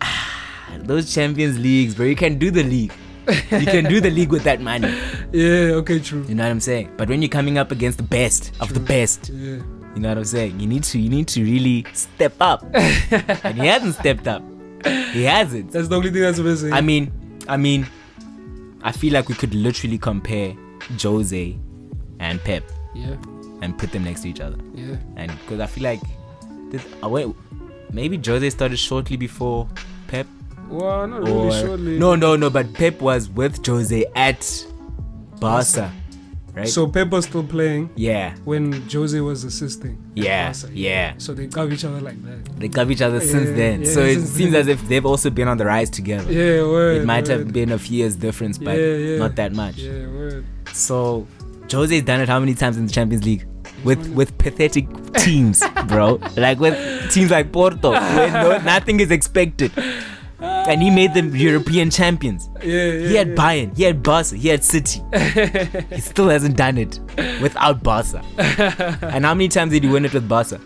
ah, 0.00 0.78
those 0.80 1.12
Champions 1.12 1.58
Leagues, 1.58 1.94
bro, 1.94 2.06
you 2.06 2.16
can 2.16 2.38
do 2.38 2.50
the 2.50 2.62
league. 2.62 2.92
You 3.28 3.66
can 3.66 3.84
do 3.84 4.00
the 4.00 4.10
league 4.10 4.30
with 4.30 4.44
that 4.44 4.60
money. 4.60 4.92
Yeah. 5.32 5.78
Okay. 5.80 6.00
True. 6.00 6.24
You 6.28 6.34
know 6.34 6.42
what 6.42 6.50
I'm 6.50 6.58
saying? 6.60 6.90
But 6.96 7.08
when 7.08 7.22
you're 7.22 7.28
coming 7.28 7.56
up 7.56 7.70
against 7.70 7.98
the 7.98 8.02
best 8.04 8.50
of 8.60 8.74
the 8.74 8.80
best, 8.80 9.28
Yeah. 9.32 9.62
you 9.94 10.00
know 10.00 10.08
what 10.08 10.18
I'm 10.18 10.24
saying? 10.24 10.58
You 10.58 10.66
need 10.66 10.82
to 10.84 10.98
you 10.98 11.08
need 11.08 11.28
to 11.28 11.44
really 11.44 11.86
step 11.92 12.34
up. 12.40 12.64
and 12.74 13.54
he 13.60 13.66
hasn't 13.68 13.94
stepped 13.94 14.26
up. 14.26 14.42
He 15.12 15.22
hasn't. 15.22 15.70
That's 15.70 15.86
the 15.88 15.96
only 15.96 16.10
thing 16.10 16.22
that's 16.22 16.40
missing. 16.40 16.72
I 16.72 16.80
mean, 16.80 17.12
I 17.46 17.56
mean, 17.56 17.86
I 18.82 18.90
feel 18.92 19.12
like 19.12 19.28
we 19.28 19.34
could 19.36 19.54
literally 19.54 19.98
compare 19.98 20.54
Jose 21.00 21.56
and 22.18 22.42
Pep 22.42 22.64
yeah. 22.94 23.14
And 23.62 23.76
put 23.78 23.92
them 23.92 24.04
next 24.04 24.22
to 24.22 24.28
each 24.28 24.40
other. 24.40 24.56
Yeah. 24.74 24.96
And 25.16 25.30
because 25.40 25.60
I 25.60 25.66
feel 25.66 25.84
like 25.84 26.00
did, 26.70 26.80
uh, 27.02 27.08
wait, 27.08 27.26
maybe 27.92 28.16
Jose 28.24 28.50
started 28.50 28.78
shortly 28.78 29.16
before 29.16 29.68
Pep. 30.08 30.26
Well, 30.68 31.06
not 31.06 31.22
Or 31.28 31.46
really 31.46 31.60
shortly. 31.60 31.98
no, 31.98 32.14
no, 32.14 32.36
no. 32.36 32.48
But 32.50 32.72
Pep 32.74 33.00
was 33.00 33.28
with 33.28 33.64
Jose 33.66 34.04
at 34.14 34.66
Barca, 35.40 35.90
right? 36.54 36.68
So 36.68 36.86
Pep 36.86 37.08
was 37.10 37.24
still 37.26 37.42
playing 37.42 37.90
yeah, 37.96 38.34
when 38.44 38.72
Jose 38.88 39.18
was 39.20 39.42
assisting. 39.44 39.98
Yeah, 40.14 40.52
Barca, 40.52 40.68
yeah. 40.72 41.14
So 41.18 41.34
they 41.34 41.46
got 41.46 41.72
each 41.72 41.84
other 41.84 42.00
like 42.00 42.22
that. 42.24 42.58
they 42.60 42.68
love 42.68 42.90
each 42.90 43.02
other 43.02 43.20
since 43.20 43.48
Yeah, 43.50 43.56
then. 43.56 43.82
yeah, 43.82 43.90
so 43.90 44.00
it 44.02 44.20
seems 44.20 44.52
then. 44.52 44.60
as 44.60 44.68
if 44.68 44.86
they've 44.88 45.04
also 45.06 45.30
been 45.30 45.48
on 45.48 45.58
the 45.58 45.64
rise 45.66 45.90
together. 45.90 46.30
Yeah. 46.32 46.62
Word. 46.62 46.98
it 47.02 47.04
might 47.04 47.26
have 47.28 47.52
been 47.52 47.72
a 47.72 47.78
few 47.78 47.98
years 47.98 48.14
difference, 48.16 48.58
but 48.58 48.76
Yeah, 48.78 48.94
yeah. 48.94 49.18
not 49.18 49.34
that 49.36 49.52
much. 49.52 49.76
Yeah. 49.78 50.06
Word. 50.08 50.44
So 50.72 51.26
Jose's 51.70 52.02
done 52.02 52.20
it 52.20 52.28
how 52.28 52.40
many 52.40 52.54
times 52.54 52.76
in 52.76 52.86
the 52.86 52.92
Champions 52.92 53.24
League? 53.24 53.46
With 53.84 54.08
with 54.14 54.36
pathetic 54.38 54.86
teams, 55.14 55.62
bro. 55.86 56.20
Like 56.36 56.58
with 56.60 56.76
teams 57.12 57.30
like 57.30 57.52
Porto, 57.52 57.92
where 57.92 58.30
no, 58.32 58.58
nothing 58.58 59.00
is 59.00 59.10
expected. 59.10 59.72
And 60.40 60.82
he 60.82 60.90
made 60.90 61.14
them 61.14 61.34
European 61.34 61.90
champions. 61.90 62.48
Yeah. 62.62 62.74
yeah 62.74 63.08
He 63.08 63.14
had 63.14 63.28
yeah. 63.28 63.34
Bayern, 63.34 63.76
he 63.76 63.82
had 63.84 64.02
Barca, 64.02 64.36
he 64.36 64.48
had 64.48 64.64
City. 64.64 65.00
he 65.94 66.00
still 66.00 66.28
hasn't 66.28 66.56
done 66.56 66.78
it 66.78 66.98
without 67.40 67.82
Barca. 67.82 68.22
and 69.02 69.24
how 69.24 69.34
many 69.34 69.48
times 69.48 69.72
did 69.72 69.84
he 69.84 69.90
win 69.90 70.04
it 70.04 70.12
with 70.14 70.28
Barca? 70.28 70.60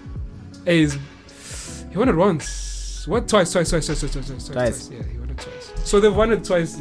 Hey, 0.65 0.87
he 0.87 1.99
won 1.99 2.09
it 2.09 2.15
once. 2.17 3.07
What? 3.07 3.29
Twice, 3.29 3.53
twice, 3.53 3.71
twice, 3.71 3.87
twice, 3.87 4.01
twice, 4.01 4.13
twice, 4.13 4.27
twice, 4.27 4.49
Twice. 4.49 4.91
Yeah, 4.91 5.03
he 5.11 5.19
won 5.19 5.31
it 5.31 5.39
twice. 5.39 5.73
So 5.85 6.01
they've 6.01 6.15
won 6.15 6.33
it 6.33 6.45
twice, 6.45 6.81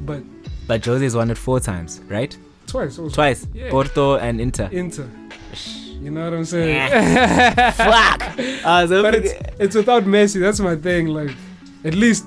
but 0.00 0.22
But 0.66 0.84
Jose's 0.84 1.16
won 1.16 1.30
it 1.30 1.38
four 1.38 1.58
times, 1.60 2.00
right? 2.08 2.36
Twice. 2.70 2.98
Also. 2.98 3.14
Twice. 3.14 3.46
Yeah. 3.52 3.70
Porto 3.70 4.16
and 4.16 4.40
Inter. 4.40 4.68
Inter. 4.72 5.08
You 6.00 6.10
know 6.10 6.24
what 6.24 6.32
I'm 6.32 6.44
saying? 6.44 6.78
Eh. 6.78 7.70
Fuck! 7.72 8.22
Ah, 8.64 8.78
I 8.78 8.84
was 8.84 9.02
but 9.02 9.14
it's 9.14 9.32
it's 9.58 9.76
without 9.76 10.04
Messi. 10.04 10.40
That's 10.40 10.60
my 10.60 10.76
thing. 10.76 11.08
Like, 11.08 11.30
at 11.84 11.94
least 11.94 12.26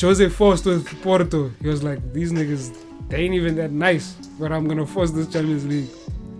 Jose 0.00 0.28
forced 0.28 0.66
with 0.66 0.86
Porto. 1.02 1.50
He 1.62 1.68
was 1.68 1.82
like, 1.82 2.12
these 2.12 2.32
niggas, 2.32 2.76
they 3.08 3.18
ain't 3.22 3.34
even 3.34 3.54
that 3.56 3.70
nice. 3.70 4.12
But 4.38 4.52
I'm 4.52 4.68
gonna 4.68 4.86
force 4.86 5.10
this 5.10 5.28
Champions 5.32 5.64
League. 5.66 5.88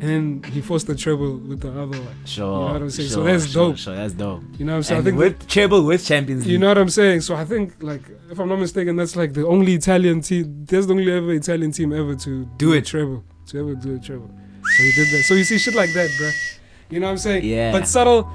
And 0.00 0.08
then 0.42 0.52
he 0.52 0.62
forced 0.62 0.86
the 0.86 0.94
treble 0.96 1.36
with 1.36 1.60
the 1.60 1.68
other 1.70 1.98
one. 2.00 2.16
Sure. 2.24 2.46
You 2.46 2.66
know 2.68 2.72
what 2.72 2.82
I'm 2.82 2.90
saying? 2.90 3.08
So 3.10 3.14
sure, 3.16 3.24
that's 3.32 3.46
sure, 3.50 3.68
dope. 3.68 3.76
Sure, 3.76 3.94
that's 3.94 4.14
dope. 4.14 4.42
You 4.58 4.64
know 4.64 4.72
what 4.72 4.76
I'm 4.78 4.82
saying? 4.82 4.98
And 5.00 5.06
I 5.06 5.10
think 5.10 5.18
with 5.18 5.46
treble 5.48 5.84
with 5.84 6.06
Champions 6.06 6.44
League. 6.44 6.52
You 6.52 6.58
know 6.58 6.68
what 6.68 6.78
I'm 6.78 6.88
saying? 6.88 7.20
So 7.20 7.34
I 7.34 7.44
think, 7.44 7.82
like, 7.82 8.00
if 8.30 8.38
I'm 8.38 8.48
not 8.48 8.58
mistaken, 8.58 8.96
that's 8.96 9.14
like 9.14 9.34
the 9.34 9.46
only 9.46 9.74
Italian 9.74 10.22
team. 10.22 10.64
There's 10.64 10.86
the 10.86 10.94
only 10.94 11.12
ever 11.12 11.32
Italian 11.34 11.72
team 11.72 11.92
ever 11.92 12.14
to 12.14 12.46
Do 12.56 12.72
a 12.72 12.76
it. 12.76 12.86
treble, 12.86 13.22
to 13.48 13.58
ever 13.60 13.74
do 13.74 13.96
a 13.96 13.98
treble. 13.98 14.30
So 14.76 14.82
he 14.84 14.92
did 14.92 15.08
that. 15.12 15.22
So 15.28 15.34
you 15.34 15.44
see 15.44 15.58
shit 15.58 15.74
like 15.74 15.92
that, 15.92 16.08
bruh. 16.10 16.58
You 16.88 17.00
know 17.00 17.06
what 17.06 17.12
I'm 17.12 17.18
saying? 17.18 17.44
Yeah. 17.44 17.70
But 17.72 17.86
subtle 17.86 18.26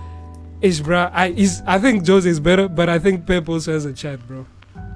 ish, 0.61 0.81
bruh. 0.81 1.09
I 1.13 1.33
I 1.65 1.79
think 1.79 2.05
Jose 2.07 2.29
is 2.29 2.39
better, 2.39 2.67
but 2.67 2.89
I 2.89 2.99
think 2.99 3.25
Pep 3.25 3.49
also 3.49 3.73
has 3.73 3.85
a 3.85 3.93
chat, 3.93 4.19
bro. 4.27 4.45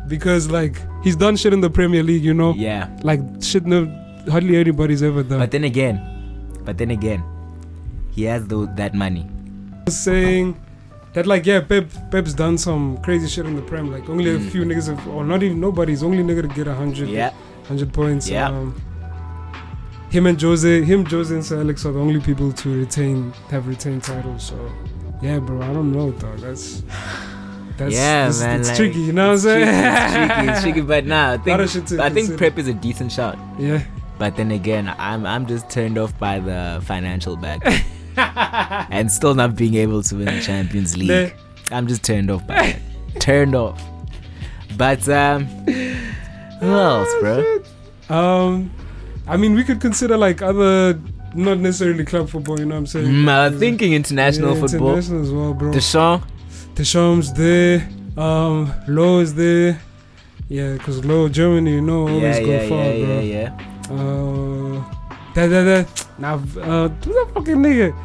Because 0.08 0.50
like 0.52 0.76
he's 1.04 1.16
done 1.16 1.36
shit 1.36 1.52
in 1.54 1.62
the 1.62 1.70
Premier 1.70 2.04
League, 2.04 2.24
you 2.24 2.34
know, 2.34 2.54
Yeah. 2.54 2.90
like 3.04 3.22
shit 3.42 3.66
no 3.66 3.86
hardly 4.30 4.58
anybody's 4.58 5.02
ever 5.02 5.24
done. 5.24 5.40
But 5.40 5.52
then 5.52 5.64
again, 5.64 6.00
but 6.66 6.78
then 6.78 6.92
again, 6.92 7.24
he 8.12 8.24
has 8.24 8.48
the, 8.48 8.66
that 8.76 8.94
money. 8.94 9.28
saying 9.88 10.60
that 11.14 11.26
like 11.26 11.46
yeah, 11.46 11.62
Pep 11.62 11.86
Pep's 12.12 12.34
done 12.34 12.58
some 12.58 12.98
crazy 13.02 13.28
shit 13.28 13.46
in 13.46 13.56
the 13.56 13.62
Prem. 13.62 13.92
Like 13.92 14.08
only 14.10 14.30
a 14.36 14.38
Mm. 14.40 14.50
few 14.52 14.64
niggas 14.64 14.88
have, 14.96 15.08
or 15.08 15.24
not 15.24 15.42
even 15.44 15.60
nobody's 15.60 16.04
only 16.04 16.24
nigga 16.24 16.44
to 16.44 16.48
get 16.56 16.68
a 16.68 16.74
hundred. 16.76 17.10
Yeah. 17.10 17.32
100 17.68 17.94
points. 17.94 18.28
Yeah. 18.30 18.48
Um, 18.50 18.82
him 20.10 20.26
and 20.26 20.42
Jose, 20.42 20.82
him, 20.84 21.06
Jose, 21.06 21.34
and 21.34 21.46
Sir 21.46 21.60
Alex 21.60 21.86
are 21.86 21.92
the 21.92 22.00
only 22.00 22.20
people 22.20 22.52
to 22.52 22.80
retain, 22.80 23.32
have 23.52 23.68
retained 23.68 24.04
titles. 24.04 24.44
So, 24.44 24.72
yeah, 25.22 25.38
bro, 25.38 25.62
I 25.62 25.72
don't 25.72 25.92
know, 25.92 26.12
dog. 26.14 26.40
That's, 26.40 26.82
that's, 27.78 27.94
Yeah, 27.94 28.26
that's- 28.26 28.42
man, 28.42 28.60
It's 28.62 28.70
like, 28.70 28.78
tricky, 28.78 29.00
you 29.02 29.14
know 29.14 29.34
what 29.34 29.34
I'm 29.34 29.36
It's 29.36 29.44
tricky, 29.44 29.66
saying? 29.66 30.00
it's 30.00 30.14
tricky, 30.36 30.50
it's 30.52 30.62
tricky, 30.64 30.82
but 30.82 31.06
nah, 31.14 31.34
I 31.34 31.38
think 31.38 32.00
I 32.00 32.10
think. 32.10 32.40
Pep 32.40 32.58
is 32.58 32.68
a 32.68 32.74
decent 32.74 33.12
shot. 33.12 33.38
yeah, 33.60 33.84
But 34.20 34.36
then 34.36 34.52
again, 34.52 34.94
I'm 35.00 35.26
I'm 35.26 35.48
just 35.48 35.70
turned 35.70 35.98
off 35.98 36.18
by 36.20 36.40
the 36.40 36.82
financial 36.86 37.36
back, 37.38 37.62
and 38.92 39.10
still 39.12 39.34
not 39.34 39.56
being 39.56 39.76
able 39.76 40.04
to 40.04 40.16
win 40.16 40.26
the 40.26 40.42
Champions 40.42 40.96
League. 40.98 41.34
I'm 41.72 41.88
just 41.88 42.04
turned 42.04 42.30
off 42.30 42.46
by 42.46 42.64
it. 42.66 42.82
turned 43.22 43.56
off. 43.56 43.82
But 44.78 45.08
um, 45.10 45.46
who 45.46 46.68
else, 46.74 47.10
bro? 47.22 47.64
Um, 48.10 48.72
I 49.28 49.38
mean, 49.38 49.56
we 49.56 49.64
could 49.64 49.80
consider 49.80 50.18
like 50.18 50.42
other, 50.42 51.00
not 51.34 51.60
necessarily 51.60 52.04
club 52.06 52.30
football. 52.30 52.60
You 52.60 52.66
know 52.66 52.76
what 52.76 52.80
I'm 52.80 52.88
saying? 52.88 53.08
Mm, 53.08 53.30
I 53.30 53.50
was 53.50 53.60
thinking 53.60 53.94
international 53.94 54.54
Yeah, 54.56 54.62
football. 54.62 54.90
International 54.98 55.22
as 55.22 55.32
well, 55.32 55.54
bro. 55.54 55.72
Deschamps. 55.72 56.26
Deschamps 56.76 57.32
there. 57.32 57.88
Um, 58.18 58.74
Löw 58.88 59.22
is 59.22 59.34
there. 59.36 59.80
Yeah, 60.50 60.74
because 60.74 61.02
Löw 61.02 61.32
Germany, 61.32 61.74
you 61.76 61.82
know, 61.82 62.08
always 62.08 62.22
Yeah, 62.40 62.44
go 62.44 62.52
yeah, 62.52 62.68
far, 62.70 62.84
yeah, 62.86 63.06
bro. 63.06 63.20
yeah, 63.20 63.22
yeah. 63.22 63.79
Uh, 63.90 64.84
that, 65.34 65.48
that, 65.48 65.64
that. 65.64 66.08
Now, 66.20 66.36
uh, 66.36 66.90
who's 66.90 67.16
that 67.16 67.32
fucking 67.34 67.56
nigga? 67.56 67.96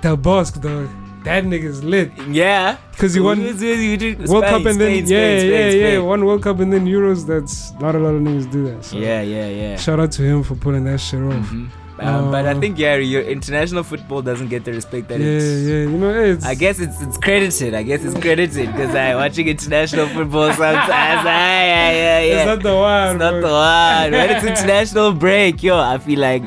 Del 0.00 0.16
Bosque, 0.16 0.60
dog. 0.60 0.88
That 1.24 1.44
nigga's 1.44 1.84
lit. 1.84 2.12
Yeah. 2.30 2.78
Because 2.92 3.12
he 3.12 3.20
won 3.20 3.38
Who 3.38 3.44
is 3.46 3.60
it? 3.62 3.78
You 3.78 3.96
did- 3.98 4.26
World 4.28 4.44
Cup 4.44 4.64
and 4.64 4.80
then, 4.80 5.06
yeah, 5.06 5.36
yeah, 5.40 5.68
yeah. 5.70 5.98
One 5.98 6.24
World 6.24 6.42
Cup 6.42 6.60
and 6.60 6.72
then 6.72 6.86
Euros. 6.86 7.26
That's 7.26 7.72
not 7.74 7.94
a 7.94 7.98
lot 7.98 8.14
of 8.14 8.22
niggas 8.22 8.50
do 8.50 8.64
that. 8.70 8.84
So 8.84 8.96
Yeah, 8.96 9.20
yeah, 9.20 9.48
yeah. 9.48 9.76
Shout 9.76 10.00
out 10.00 10.12
to 10.12 10.22
him 10.22 10.42
for 10.42 10.54
pulling 10.54 10.84
that 10.84 10.98
shit 10.98 11.20
off. 11.22 11.34
Mhm. 11.34 11.68
Um, 12.00 12.30
but 12.30 12.46
I 12.46 12.52
Uh, 12.52 12.60
think 12.60 12.78
yeah, 12.78 12.96
your 12.96 13.20
international 13.22 13.82
football 13.82 14.22
doesn't 14.22 14.48
get 14.48 14.64
the 14.64 14.72
respect 14.72 15.08
that 15.08 15.20
Yeah, 15.20 15.26
it's. 15.26 15.44
yeah. 15.68 15.74
You 15.84 15.98
know, 15.98 16.14
it's, 16.18 16.44
I 16.46 16.54
guess 16.54 16.80
it's 16.80 17.00
it's 17.02 17.18
credited. 17.18 17.74
I 17.74 17.82
guess 17.82 18.02
it's 18.04 18.18
credited 18.18 18.72
because 18.72 18.94
I 18.94 19.14
watching 19.14 19.48
international 19.48 20.06
football 20.08 20.48
sometimes. 20.52 20.90
ah, 20.90 21.60
yeah, 21.60 21.90
yeah, 21.92 22.20
yeah. 22.20 22.34
it's 22.40 22.46
not 22.46 22.62
the 22.62 22.74
one. 22.74 23.10
It's 23.16 23.18
not 23.20 23.30
bro. 23.32 23.40
the 23.42 23.52
one. 23.52 24.12
When 24.12 24.30
it's 24.30 24.44
international 24.60 25.12
break, 25.12 25.62
yo, 25.62 25.78
I 25.78 25.98
feel 25.98 26.18
like 26.20 26.44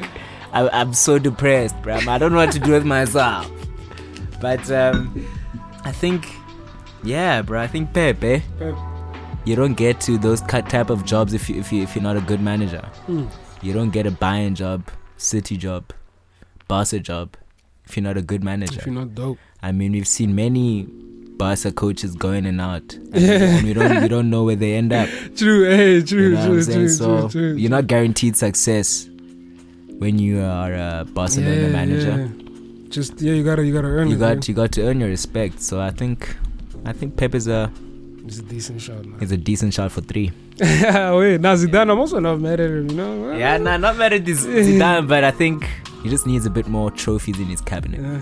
I, 0.53 0.67
I'm 0.69 0.93
so 0.93 1.19
depressed, 1.19 1.79
bro. 1.83 1.95
I 2.07 2.17
don't 2.17 2.31
know 2.31 2.37
what 2.39 2.51
to 2.53 2.59
do 2.59 2.71
with 2.71 2.85
myself. 2.85 3.49
But 4.41 4.69
um, 4.71 5.25
I 5.85 5.91
think, 5.91 6.25
yeah, 7.03 7.41
bro. 7.43 7.61
I 7.61 7.67
think 7.67 7.93
Pepe. 7.93 8.41
Pep. 8.59 8.75
You 9.45 9.55
don't 9.55 9.73
get 9.75 9.99
to 10.01 10.17
those 10.17 10.41
type 10.41 10.89
of 10.89 11.03
jobs 11.05 11.33
if 11.33 11.49
you 11.49 11.59
if 11.59 11.71
you 11.71 11.83
if 11.83 11.95
you're 11.95 12.03
not 12.03 12.17
a 12.17 12.21
good 12.21 12.41
manager. 12.41 12.81
Hmm. 13.07 13.25
You 13.61 13.73
don't 13.73 13.91
get 13.91 14.05
a 14.07 14.11
Bayern 14.11 14.53
job, 14.55 14.83
City 15.23 15.57
job, 15.57 15.93
Barca 16.67 16.99
job 16.99 17.37
if 17.85 17.97
you're 17.97 18.03
not 18.03 18.17
a 18.17 18.21
good 18.21 18.43
manager. 18.43 18.79
If 18.79 18.85
you're 18.85 18.95
not 18.95 19.15
dope. 19.15 19.37
I 19.61 19.71
mean, 19.71 19.91
we've 19.91 20.07
seen 20.07 20.35
many 20.35 20.87
Barca 21.37 21.71
coaches 21.71 22.15
go 22.15 22.31
in 22.31 22.45
and 22.45 22.61
out, 22.61 22.93
and, 22.93 23.15
and 23.15 23.65
we 23.67 23.73
don't 23.73 24.01
we 24.01 24.07
don't 24.07 24.29
know 24.29 24.43
where 24.43 24.55
they 24.55 24.73
end 24.75 24.93
up. 24.93 25.09
True, 25.35 25.69
eh, 25.69 25.75
hey, 25.77 26.01
true, 26.01 26.29
you 26.29 26.29
know 26.35 26.45
true, 26.45 26.63
true, 26.63 26.89
so 26.89 27.21
true, 27.21 27.29
true, 27.29 27.53
You're 27.55 27.71
not 27.71 27.87
guaranteed 27.87 28.35
success 28.37 29.07
when 29.99 30.19
you 30.19 30.41
are 30.41 30.73
a 30.73 31.05
Barcelona 31.05 31.69
manager. 31.69 32.29
Yeah. 32.29 32.89
Just 32.89 33.19
yeah, 33.21 33.33
you 33.33 33.43
gotta 33.43 33.65
you 33.65 33.73
gotta 33.73 33.87
earn 33.87 34.07
You 34.09 34.15
it. 34.15 34.19
got 34.19 34.47
you 34.47 34.53
got 34.53 34.71
to 34.73 34.83
earn 34.83 34.99
your 34.99 35.09
respect. 35.09 35.61
So 35.61 35.81
I 35.81 35.89
think 35.89 36.35
I 36.85 36.93
think 36.93 37.17
Pep 37.17 37.33
is 37.33 37.47
a. 37.47 37.71
It's 38.25 38.39
a 38.39 38.43
decent 38.43 38.79
shot, 38.81 39.03
man. 39.03 39.19
is 39.21 39.31
a 39.31 39.37
decent 39.37 39.73
shot 39.73 39.91
for 39.91 40.01
three. 40.01 40.31
Wait, 40.59 41.41
now 41.41 41.55
Zidane, 41.55 41.89
I'm 41.91 41.99
also 41.99 42.19
not 42.19 42.39
mad 42.39 42.59
at 42.59 42.69
him. 42.69 42.89
You 42.89 42.95
know? 42.95 43.31
Yeah, 43.37 43.57
nah, 43.57 43.77
not 43.77 43.97
mad 43.97 44.13
at 44.13 44.25
this 44.25 44.45
Zidane, 44.45 45.07
but 45.07 45.23
I 45.23 45.31
think 45.31 45.67
he 46.03 46.09
just 46.09 46.27
needs 46.27 46.45
a 46.45 46.49
bit 46.49 46.67
more 46.67 46.91
trophies 46.91 47.39
in 47.39 47.45
his 47.47 47.61
cabinet. 47.61 48.01
Yeah. 48.01 48.21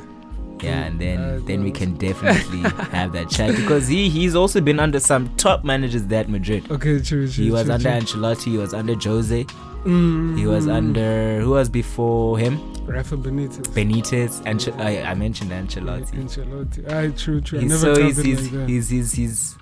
Yeah, 0.61 0.83
and 0.85 0.99
then 0.99 1.19
Uh, 1.19 1.39
then 1.45 1.63
we 1.63 1.71
can 1.71 1.95
definitely 2.07 2.59
have 2.91 3.13
that 3.13 3.29
chat 3.31 3.55
because 3.55 3.87
he 3.87 4.09
he's 4.09 4.35
also 4.35 4.61
been 4.61 4.79
under 4.79 4.99
some 4.99 5.27
top 5.35 5.63
managers 5.63 6.03
there 6.05 6.19
at 6.21 6.29
Madrid. 6.29 6.69
Okay, 6.69 6.99
true, 7.01 7.27
true. 7.27 7.43
He 7.45 7.49
was 7.51 7.63
true, 7.63 7.73
under 7.73 7.89
true. 7.89 7.99
Ancelotti, 8.21 8.51
he 8.51 8.57
was 8.57 8.73
under 8.73 8.93
Jose, 8.95 9.45
Mm, 9.85 10.37
he 10.37 10.45
was 10.45 10.67
under 10.67 11.41
who 11.41 11.49
was 11.49 11.67
before 11.67 12.37
him? 12.37 12.59
Rafa 12.85 13.17
Benitez. 13.17 13.65
Benitez, 13.73 14.45
Anche- 14.45 14.69
I, 14.77 15.01
I 15.01 15.15
mentioned 15.15 15.49
Ancelotti. 15.49 16.11
Ancelotti. 16.13 16.87
Aye, 16.91 17.09
true, 17.17 17.41
true. 17.41 17.57
I 17.57 17.61
He's, 17.63 17.71
never 17.71 17.95
so 17.95 18.03
he's, 18.03 18.17
he's, 18.21 18.51
like 18.51 18.69
he's, 18.69 18.89
he's, 18.89 19.11
he's, 19.13 19.55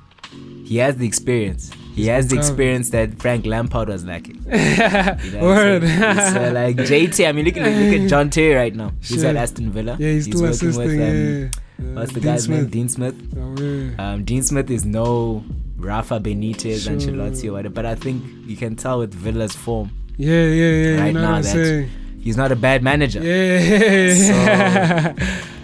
he 0.65 0.77
has 0.77 0.95
the 0.97 1.05
experience. 1.07 1.71
He 1.95 2.05
has 2.07 2.27
the 2.29 2.37
experience 2.37 2.91
that 2.91 3.19
Frank 3.19 3.45
Lampard 3.45 3.89
was 3.89 4.05
lacking. 4.05 4.41
You 4.45 5.31
know 5.31 5.41
Word. 5.41 5.81
So 5.83 6.51
like 6.53 6.77
JT, 6.77 7.27
I 7.27 7.31
mean 7.33 7.45
look 7.45 7.57
at 7.57 7.63
look 7.65 8.01
at 8.01 8.09
John 8.09 8.29
Terry 8.29 8.53
right 8.55 8.73
now. 8.75 8.91
He's 9.01 9.17
Shit. 9.17 9.25
at 9.25 9.35
Aston 9.35 9.71
Villa. 9.71 9.97
yeah, 9.99 10.11
he's 10.11 10.25
still 10.25 10.41
working 10.41 10.69
assisting. 10.69 10.99
with, 10.99 10.99
um, 11.01 11.51
yeah. 11.85 11.91
Uh, 11.91 11.95
What's 11.99 12.13
the 12.13 12.19
Dean 12.21 12.31
guy's 12.31 12.47
name? 12.49 12.67
Dean 12.67 12.89
Smith. 12.89 13.15
Oh. 13.37 14.03
Um, 14.03 14.23
Dean 14.23 14.43
Smith 14.43 14.69
is 14.69 14.85
no 14.85 15.43
Rafa 15.77 16.19
Benitez, 16.19 16.83
Sure. 16.83 16.93
Ancelotti 16.93 17.49
or 17.49 17.53
whatever, 17.53 17.73
but 17.73 17.85
I 17.85 17.95
think 17.95 18.23
you 18.45 18.55
can 18.57 18.75
tell 18.75 18.99
with 18.99 19.13
Villa's 19.13 19.55
form, 19.55 19.91
yeah, 20.17 20.43
yeah, 20.43 20.71
yeah. 20.71 20.99
right 21.01 21.07
you 21.07 21.13
know 21.13 21.21
now 21.21 21.41
that- 21.41 21.89
he's 22.21 22.35
not 22.37 22.51
a 22.51 22.55
bad 22.55 22.83
manager. 22.83 23.21
Yeah. 23.23 25.13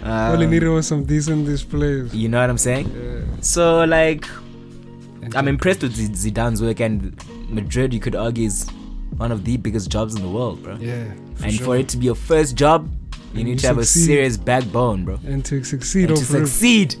Um, 0.02 0.10
All 0.32 0.38
he 0.38 0.46
needed 0.46 0.68
was 0.68 0.86
some 0.86 1.04
decent 1.04 1.46
displays. 1.46 2.14
you 2.14 2.28
know 2.28 2.40
what 2.40 2.48
I'm 2.50 2.58
saying? 2.58 2.90
Yeah. 2.94 3.40
So 3.40 3.84
like, 3.84 4.26
I'm 5.34 5.48
impressed 5.48 5.82
with 5.82 5.96
Zidane's 5.96 6.62
work, 6.62 6.80
and 6.80 7.16
Madrid, 7.48 7.92
you 7.94 8.00
could 8.00 8.14
argue, 8.14 8.46
is 8.46 8.68
one 9.16 9.32
of 9.32 9.44
the 9.44 9.56
biggest 9.56 9.90
jobs 9.90 10.14
in 10.14 10.22
the 10.22 10.28
world, 10.28 10.62
bro. 10.62 10.76
Yeah. 10.76 11.04
and 11.42 11.52
sure. 11.52 11.64
for 11.66 11.76
it 11.76 11.88
to 11.90 11.96
be 11.96 12.06
your 12.06 12.14
first 12.14 12.54
job, 12.56 12.88
you 13.32 13.40
And 13.40 13.48
need 13.48 13.58
to 13.60 13.66
have 13.66 13.78
a 13.78 13.84
serious 13.84 14.36
backbone, 14.36 15.04
bro. 15.04 15.18
and 15.26 15.44
to 15.46 15.62
succeed 15.64 16.10
And 16.10 16.18
to 16.18 16.24
succeed. 16.24 16.94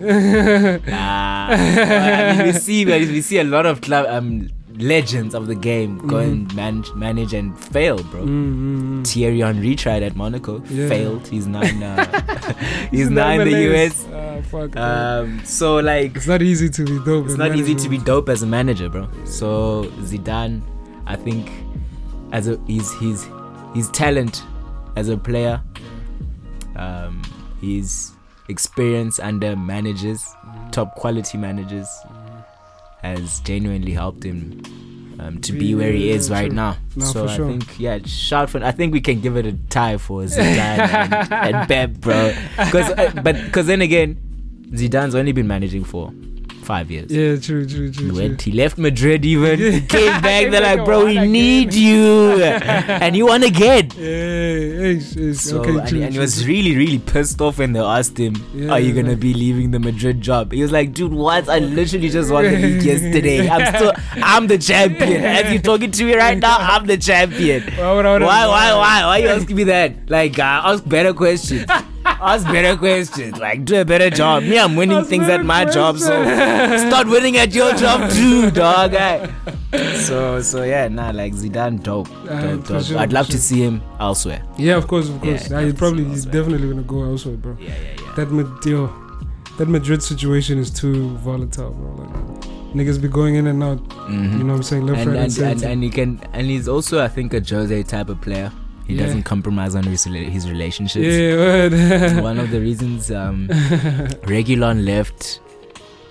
Ah, 0.88 1.48
I 1.50 2.36
mean, 2.36 2.46
we 2.46 2.52
see 2.52 2.84
we 2.84 3.20
see 3.22 3.38
a 3.38 3.44
lot 3.44 3.66
of 3.66 3.80
club 3.80 4.06
um 4.08 4.48
legends 4.78 5.34
of 5.34 5.46
the 5.46 5.54
game 5.54 5.98
go 6.06 6.18
and 6.18 6.54
manage, 6.54 6.92
manage 6.94 7.32
and 7.32 7.58
fail, 7.58 7.96
bro. 8.04 8.22
Mm, 8.22 8.26
mm, 8.28 8.78
mm. 9.00 9.06
Thierry 9.06 9.40
Henry 9.40 9.74
tried 9.74 10.02
at 10.02 10.16
Monaco, 10.16 10.62
Yeah. 10.68 10.88
failed. 10.88 11.26
He's 11.28 11.46
now 11.46 11.62
in 11.62 11.82
uh, 11.82 12.88
he's 12.90 13.10
now 13.10 13.30
in 13.30 13.48
the 13.48 13.74
US. 13.74 14.06
Ah, 14.12 14.40
fuck. 14.42 14.76
Um, 14.76 15.44
so 15.44 15.76
like 15.76 16.16
it's 16.16 16.26
not 16.26 16.42
easy 16.42 16.68
to 16.68 16.84
be 16.84 16.98
dope. 17.04 17.26
it's 17.26 17.36
not 17.36 17.56
easy 17.56 17.74
to 17.74 17.88
be 17.88 17.98
dope 17.98 18.28
as 18.28 18.42
a 18.42 18.46
manager, 18.46 18.88
bro. 18.88 19.08
So 19.24 19.84
Zidane, 20.00 20.62
I 21.06 21.16
think, 21.16 21.50
as 22.32 22.48
a 22.48 22.58
he's 22.66 22.92
he's 22.98 23.26
his 23.74 23.90
talent 23.90 24.42
as 24.96 25.08
a 25.08 25.16
player, 25.16 25.62
um, 26.76 27.22
his 27.60 28.12
experience 28.48 29.18
under 29.18 29.56
managers, 29.56 30.24
top 30.70 30.94
quality 30.96 31.36
managers, 31.38 31.88
has 33.06 33.40
genuinely 33.40 33.92
helped 33.92 34.24
him 34.24 34.62
um, 35.18 35.40
to 35.40 35.52
be 35.52 35.74
where 35.74 35.92
he 35.92 36.08
Yeah, 36.08 36.14
is 36.16 36.30
right 36.30 36.52
now. 36.52 36.76
No, 36.94 37.04
so 37.06 37.26
I 37.26 37.36
sure. 37.36 37.48
think 37.48 37.78
yeah, 37.78 37.98
shout 38.04 38.50
for. 38.50 38.62
I 38.62 38.72
think 38.72 38.92
we 38.92 39.00
can 39.00 39.20
give 39.20 39.36
it 39.36 39.46
a 39.46 39.52
tie 39.70 39.96
for 39.98 40.22
Zidane 40.24 40.78
and, 40.78 41.32
and 41.32 41.68
Pep, 41.68 41.90
bro. 42.00 42.34
Because 42.56 42.92
but 43.22 43.36
because 43.46 43.66
then 43.66 43.80
again, 43.82 44.16
Zidane's 44.72 45.14
only 45.14 45.32
been 45.32 45.46
managing 45.46 45.84
for 45.84 46.12
five 46.66 46.90
years. 46.90 47.10
Yeah, 47.10 47.36
true, 47.46 47.64
true, 47.66 47.90
true. 47.90 48.06
He 48.06 48.12
went, 48.20 48.42
he 48.42 48.52
left 48.52 48.76
Madrid 48.78 49.24
even. 49.24 49.58
He 49.58 49.80
came 49.96 50.20
back. 50.20 50.50
They're 50.50 50.60
like, 50.60 50.84
bro, 50.84 51.04
we 51.06 51.16
won 51.16 51.32
need 51.32 51.72
you, 51.72 52.42
and 53.04 53.16
you 53.16 53.26
won 53.26 53.42
again. 53.44 53.90
Yeah, 53.96 54.90
it's, 54.92 55.14
it's, 55.16 55.40
So 55.42 55.60
okay, 55.60 55.70
and, 55.78 55.88
true, 55.88 56.02
and 56.02 56.12
he 56.14 56.18
was 56.18 56.36
true. 56.42 56.46
really, 56.52 56.76
really 56.76 56.98
pissed 56.98 57.40
off 57.40 57.58
when 57.58 57.72
they 57.72 57.80
asked 57.80 58.18
him, 58.18 58.34
Yeah, 58.54 58.72
"Are 58.72 58.80
you 58.80 58.92
gonna 58.92 59.16
be 59.16 59.32
leaving 59.34 59.70
the 59.70 59.78
Madrid 59.78 60.20
job?" 60.20 60.52
He 60.52 60.62
was 60.62 60.72
like, 60.72 60.92
"Dude, 60.92 61.12
what? 61.12 61.48
I 61.48 61.58
literally 61.60 62.08
just 62.10 62.30
won 62.32 62.44
the 62.44 62.56
league 62.66 62.82
yesterday. 62.92 63.48
I'm 63.48 63.74
still, 63.74 63.92
I'm 64.16 64.46
the 64.46 64.58
champion. 64.58 65.24
As 65.24 65.52
you're 65.52 65.62
talking 65.62 65.90
to 65.90 66.04
me 66.04 66.14
right 66.14 66.38
now, 66.38 66.56
I'm 66.58 66.86
the 66.86 66.96
champion. 66.98 67.62
Why, 67.78 67.92
would 67.94 68.06
I- 68.06 68.12
would 68.12 68.22
I- 68.22 68.26
Why, 68.26 68.46
why, 68.46 68.74
why? 68.74 69.04
Why 69.06 69.16
you 69.18 69.28
asking 69.28 69.56
me 69.56 69.64
that? 69.64 70.10
Like, 70.10 70.38
uh, 70.38 70.60
ask 70.74 70.82
better 70.88 71.14
questions. 71.14 71.66
Ask 72.20 72.46
better 72.46 72.76
questions. 72.76 73.38
Like, 73.38 73.64
do 73.64 73.80
a 73.80 73.84
better 73.84 74.08
job. 74.10 74.42
Me, 74.42 74.58
I'm 74.58 74.74
winning 74.76 74.98
Ask 74.98 75.08
things 75.10 75.28
at 75.28 75.44
my 75.44 75.64
job, 75.64 75.98
so 75.98 76.06
start 76.88 77.06
winning 77.08 77.36
at 77.36 77.54
your 77.54 77.74
job 77.74 78.10
too, 78.10 78.50
dog. 78.50 78.94
eh? 78.94 79.26
So, 80.06 80.40
so 80.40 80.62
yeah, 80.62 80.88
nah, 80.88 81.10
like 81.10 81.34
Zidane, 81.34 81.82
dope, 81.82 82.08
Uh, 82.30 82.40
dope, 82.56 82.66
dope. 82.66 82.82
sure, 82.84 82.98
I'd 82.98 83.12
love 83.12 83.26
to 83.28 83.38
see 83.38 83.60
him 83.62 83.82
elsewhere. 84.00 84.42
Yeah, 84.56 84.76
of 84.76 84.86
course, 84.88 85.08
of 85.10 85.20
course. 85.20 85.50
Yeah, 85.50 85.60
he's 85.62 85.74
probably 85.74 86.04
he's 86.04 86.24
definitely 86.24 86.68
gonna 86.68 86.82
go 86.82 87.02
elsewhere, 87.02 87.36
bro. 87.36 87.56
Yeah, 87.60 87.68
yeah, 87.68 87.74
yeah. 88.00 88.14
That 88.14 88.30
Mad- 88.32 88.64
yo, 88.64 88.90
that 89.58 89.68
Madrid 89.68 90.02
situation 90.02 90.58
is 90.58 90.70
too 90.70 91.10
volatile, 91.18 91.72
bro. 91.72 91.90
Like, 92.04 92.74
niggas 92.74 93.02
be 93.02 93.08
going 93.08 93.34
in 93.34 93.48
and 93.48 93.62
out. 93.62 93.86
Mhm. 93.88 94.38
You 94.38 94.44
know 94.44 94.52
what 94.52 94.56
I'm 94.56 94.62
saying? 94.62 94.86
Left, 94.86 95.00
and, 95.00 95.10
right, 95.12 95.18
and, 95.24 95.38
and, 95.38 95.62
and, 95.62 95.72
and 95.72 95.82
he 95.82 95.90
can 95.90 96.20
and 96.32 96.46
he's 96.46 96.68
also 96.68 97.02
I 97.02 97.08
think 97.08 97.34
a 97.34 97.40
Jose 97.40 97.82
type 97.82 98.08
of 98.08 98.20
player. 98.22 98.50
He 98.86 98.94
Yeah. 98.94 99.06
doesn't 99.06 99.24
compromise 99.24 99.74
on 99.74 99.84
his, 99.84 100.04
his 100.04 100.48
relationships. 100.48 101.04
yeah, 101.04 101.34
word. 101.36 102.22
One 102.30 102.38
of 102.38 102.50
the 102.50 102.60
reasons 102.60 103.10
um, 103.10 103.48
Reguilón 104.32 104.84
left 104.84 105.40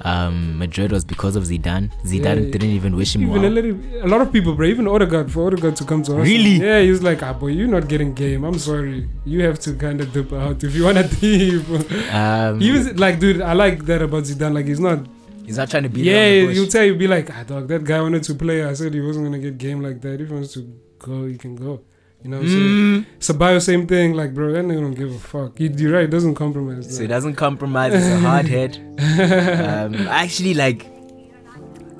um, 0.01 0.59
Madrid 0.59 0.91
was 0.91 1.03
because 1.03 1.35
of 1.35 1.43
Zidane. 1.45 1.89
Zidane 2.03 2.45
Yeah. 2.45 2.51
didn't 2.51 2.69
even 2.79 2.95
wish 2.95 3.15
him 3.15 3.23
Even 3.23 3.43
a, 3.45 3.49
little, 3.49 3.75
a 4.03 4.07
lot 4.07 4.21
of 4.21 4.31
people, 4.31 4.53
bro. 4.53 4.67
Even 4.67 4.87
Odegaard, 4.87 5.31
for 5.31 5.47
Odegaard 5.47 5.75
to 5.77 5.83
come 5.85 6.03
to 6.03 6.17
us. 6.17 6.27
Really? 6.27 6.57
Yeah, 6.57 6.79
he 6.81 6.91
was 6.91 7.01
like, 7.01 7.23
ah, 7.23 7.33
boy, 7.33 7.47
you're 7.47 7.67
not 7.67 7.87
getting 7.87 8.13
game. 8.13 8.43
I'm 8.43 8.59
sorry. 8.59 9.09
You 9.25 9.43
have 9.43 9.57
to 9.59 9.73
kind 9.73 10.01
of 10.01 10.13
dip 10.13 10.31
out 10.33 10.63
if 10.63 10.75
you 10.75 10.83
want 10.83 10.97
to 10.99 11.07
leave. 11.25 12.13
Um, 12.13 12.59
he 12.59 12.71
was 12.71 12.93
like, 12.99 13.19
dude, 13.19 13.41
I 13.41 13.53
like 13.53 13.85
that 13.85 14.01
about 14.03 14.23
Zidane. 14.25 14.53
Like, 14.53 14.67
he's 14.67 14.79
not. 14.79 14.99
he's 15.45 15.57
not 15.57 15.69
trying 15.71 15.83
to 15.83 15.89
be 15.89 16.01
yeah, 16.01 16.27
you'll 16.55 16.67
tell 16.67 16.83
you, 16.83 16.93
be 16.95 17.07
like, 17.07 17.29
ah, 17.35 17.43
dog, 17.43 17.67
that 17.69 17.83
guy 17.83 17.99
wanted 18.01 18.21
to 18.23 18.35
play. 18.35 18.63
I 18.63 18.73
said 18.73 18.93
he 18.93 19.01
wasn't 19.01 19.25
going 19.27 19.41
to 19.41 19.49
get 19.49 19.57
game 19.57 19.81
like 19.81 20.01
that. 20.01 20.21
If 20.21 20.27
he 20.27 20.33
wants 20.33 20.53
to 20.53 20.61
go, 20.99 21.25
he 21.25 21.37
can 21.37 21.55
go. 21.55 21.81
You 22.25 22.31
know 22.31 22.37
what 22.37 22.47
I'm 22.47 22.51
saying? 22.51 23.05
Ceballos, 23.19 23.61
same 23.61 23.85
thing. 23.85 24.15
Like, 24.15 24.33
bro, 24.33 24.51
that 24.51 24.65
nigga 24.65 24.81
don't 24.81 24.95
give 24.95 25.13
a 25.13 25.19
fuck. 25.19 25.59
You, 25.59 25.69
you're 25.69 25.93
right. 25.93 26.05
It 26.05 26.09
doesn't 26.09 26.33
compromise. 26.33 26.95
So 26.95 27.03
he 27.03 27.07
doesn't 27.07 27.35
compromise. 27.35 27.93
It's 27.93 28.07
a 28.07 28.17
hard 28.19 28.47
head. 28.47 28.81
Um, 29.15 30.07
actually, 30.07 30.55
like, 30.55 30.87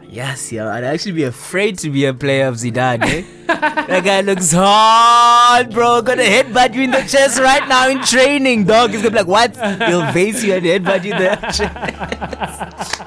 yes, 0.09 0.51
yeah, 0.51 0.67
I'd 0.69 0.84
actually 0.84 1.11
be 1.11 1.23
afraid 1.26 1.78
to 1.80 1.91
be 1.91 2.05
a 2.05 2.13
player 2.13 2.47
of 2.47 2.55
Zidane. 2.55 3.03
Eh? 3.03 3.23
that 3.45 4.03
guy 4.03 4.21
looks 4.21 4.51
hard, 4.51 5.71
bro. 5.71 6.01
Gonna 6.01 6.23
headbutt 6.23 6.73
you 6.73 6.82
in 6.82 6.91
the 6.91 7.03
chest 7.03 7.39
right 7.39 7.67
now 7.67 7.88
in 7.89 8.01
training, 8.01 8.63
dog. 8.63 8.91
He's 8.91 9.03
gonna 9.03 9.11
be 9.11 9.17
like, 9.17 9.28
what? 9.28 9.55
He'll 9.88 10.11
face 10.11 10.43
you 10.43 10.55
and 10.55 10.65
headbutt 10.65 11.03
you 11.03 11.13
in 11.13 11.19
the 11.19 11.36
chest. 11.53 12.99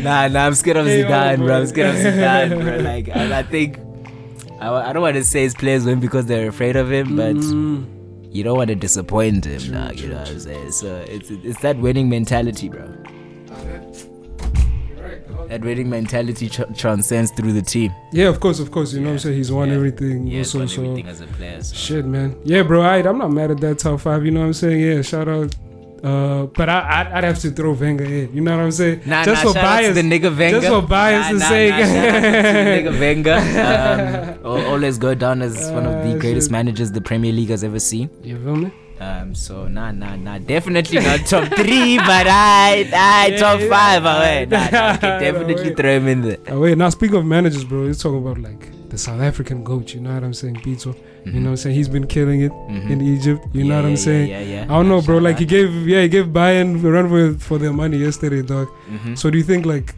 nah, 0.02 0.26
nah, 0.26 0.46
I'm 0.46 0.54
scared 0.54 0.78
of 0.78 0.86
Zidane, 0.86 1.38
bro. 1.38 1.60
I'm 1.60 1.66
scared 1.68 1.94
of 1.94 2.02
Zidane, 2.02 2.60
bro. 2.60 2.76
Like, 2.78 3.08
I, 3.08 3.38
I 3.38 3.42
think. 3.44 3.91
I, 4.62 4.90
I 4.90 4.92
don't 4.92 5.02
want 5.02 5.16
to 5.16 5.24
say 5.24 5.42
his 5.42 5.54
players 5.54 5.84
win 5.84 6.00
because 6.00 6.26
they're 6.26 6.48
afraid 6.48 6.76
of 6.76 6.90
him, 6.92 7.16
but 7.16 7.36
Mm, 7.36 7.86
you 8.34 8.42
don't 8.44 8.56
want 8.56 8.68
to 8.68 8.74
disappoint 8.74 9.44
him, 9.44 9.72
dog, 9.72 9.98
you 9.98 10.08
know 10.08 10.18
what 10.18 10.28
I'm 10.30 10.38
saying? 10.40 10.72
So 10.72 10.96
it's 11.08 11.30
it's 11.30 11.60
that 11.60 11.76
winning 11.78 12.08
mentality, 12.08 12.68
bro. 12.68 12.88
That 15.48 15.60
winning 15.60 15.90
mentality 15.90 16.48
tr- 16.48 16.62
transcends 16.74 17.30
through 17.30 17.52
the 17.52 17.60
team. 17.62 17.92
yeah, 18.12 18.28
of 18.28 18.40
course, 18.40 18.58
of 18.58 18.70
course. 18.70 18.94
You 18.94 19.00
know 19.00 19.08
what 19.08 19.12
I'm 19.14 19.18
saying? 19.18 19.36
He's 19.36 19.52
won 19.52 19.68
Yeah. 19.68 19.74
everything. 19.74 20.26
Yeah, 20.26 20.38
also, 20.38 20.58
won 20.60 20.68
so 20.68 20.82
everything 20.82 21.06
as 21.08 21.20
a 21.20 21.26
player. 21.26 21.62
So. 21.62 21.74
shit, 21.76 22.04
man. 22.06 22.36
Yeah, 22.44 22.62
bro. 22.62 22.80
I, 22.80 22.96
I'm 23.06 23.18
not 23.18 23.32
mad 23.32 23.50
at 23.50 23.60
that 23.60 23.78
top 23.78 24.00
five. 24.00 24.24
You 24.24 24.30
know 24.30 24.40
what 24.40 24.46
I'm 24.46 24.52
saying? 24.54 24.80
Yeah, 24.80 25.02
shout 25.02 25.28
out. 25.28 25.54
Uh, 26.02 26.46
but 26.46 26.68
I, 26.68 27.00
I'd, 27.00 27.06
I'd 27.18 27.24
have 27.24 27.38
to 27.40 27.50
throw 27.52 27.72
Wenger 27.74 28.04
in. 28.04 28.34
You 28.34 28.40
know 28.40 28.56
what 28.56 28.64
I'm 28.64 28.72
saying? 28.72 29.02
Nah, 29.06 29.24
just 29.24 29.44
nah, 29.44 29.50
for 29.52 29.54
shout 29.58 29.64
out 29.64 29.80
to 29.80 29.82
bias. 29.82 29.94
the 29.94 30.02
nigga 30.02 30.36
Wenger. 30.36 30.60
Just 30.60 30.68
for 30.68 30.82
bias' 30.82 31.26
nah, 31.32 31.38
nah, 31.38 31.48
sake. 31.48 31.70
Nah, 31.70 31.78
shout 31.78 32.14
out 32.14 32.20
to 32.20 32.30
the 32.32 32.72
nigga 32.90 33.00
Wenger. 33.00 34.38
Um, 34.42 34.66
always 34.72 34.98
go 34.98 35.14
down 35.14 35.42
as 35.42 35.70
one 35.70 35.86
of 35.86 36.02
the 36.02 36.14
Ah, 36.16 36.18
greatest 36.18 36.46
shit. 36.46 36.52
managers 36.52 36.90
the 36.92 37.00
Premier 37.00 37.32
League 37.32 37.50
has 37.50 37.62
ever 37.62 37.78
seen. 37.78 38.10
You 38.22 38.36
feel 38.42 38.56
me? 38.56 38.72
Um, 39.00 39.34
so 39.34 39.66
nah, 39.68 39.90
nah, 39.90 40.14
nah, 40.16 40.38
definitely 40.38 40.98
not 41.00 41.20
top 41.26 41.48
three, 41.54 41.96
but 42.10 42.26
I, 42.28 42.88
I 42.92 43.26
Yeah, 43.28 43.36
top 43.36 43.60
yeah. 43.60 43.68
five. 43.68 44.04
Away. 44.04 44.46
Nah, 44.50 44.70
nah, 44.70 44.88
I 44.92 44.96
definitely 45.18 45.54
Wait. 45.54 45.76
throw 45.76 45.90
him 45.96 46.08
in 46.08 46.22
there. 46.22 46.36
Oh, 46.48 46.60
wait, 46.60 46.78
now 46.78 46.88
speak 46.88 47.12
of 47.12 47.24
managers, 47.24 47.64
bro, 47.64 47.80
let's 47.82 48.00
talk 48.02 48.14
about 48.14 48.38
like 48.38 48.88
the 48.90 48.98
South 48.98 49.20
African 49.20 49.64
coach. 49.64 49.94
You 49.94 50.00
know 50.02 50.14
what 50.14 50.22
I'm 50.22 50.34
saying? 50.34 50.56
Pitso. 50.56 50.96
You 51.24 51.32
know 51.32 51.40
what 51.40 51.50
I'm 51.50 51.56
saying? 51.56 51.76
He's 51.76 51.88
been 51.88 52.06
killing 52.06 52.40
it 52.42 52.52
Mhm. 52.52 52.90
in 52.90 53.00
Egypt. 53.00 53.42
You 53.52 53.64
know 53.64 53.76
what 53.76 53.84
I'm 53.84 53.90
yeah, 53.90 53.96
saying? 54.08 54.28
Yeah, 54.30 54.40
yeah. 54.54 54.62
I 54.64 54.74
don't 54.78 54.88
know, 54.88 55.00
bro. 55.02 55.18
Like 55.18 55.38
he 55.38 55.44
gave, 55.46 55.70
yeah, 55.86 56.02
he 56.02 56.08
gave 56.08 56.26
Bayern 56.38 56.70
a 56.84 56.90
run 56.94 57.08
for 57.12 57.20
for 57.48 57.58
their 57.58 57.72
money 57.72 57.98
yesterday, 57.98 58.42
dog. 58.42 58.68
Mhm. 58.90 59.16
So 59.16 59.30
do 59.30 59.38
you 59.38 59.44
think 59.44 59.64
like 59.66 59.94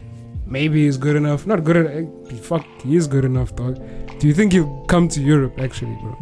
maybe 0.57 0.85
he's 0.85 0.97
good 0.97 1.15
enough? 1.15 1.47
Not 1.47 1.63
good 1.63 1.77
enough. 1.77 2.39
Fuck, 2.49 2.65
he 2.83 2.95
is 2.95 3.07
good 3.07 3.25
enough, 3.25 3.55
dog. 3.55 3.79
Do 4.19 4.27
you 4.27 4.33
think 4.41 4.53
he'll 4.53 4.69
come 4.93 5.07
to 5.15 5.21
Europe 5.31 5.59
actually, 5.67 5.97
bro, 6.03 6.15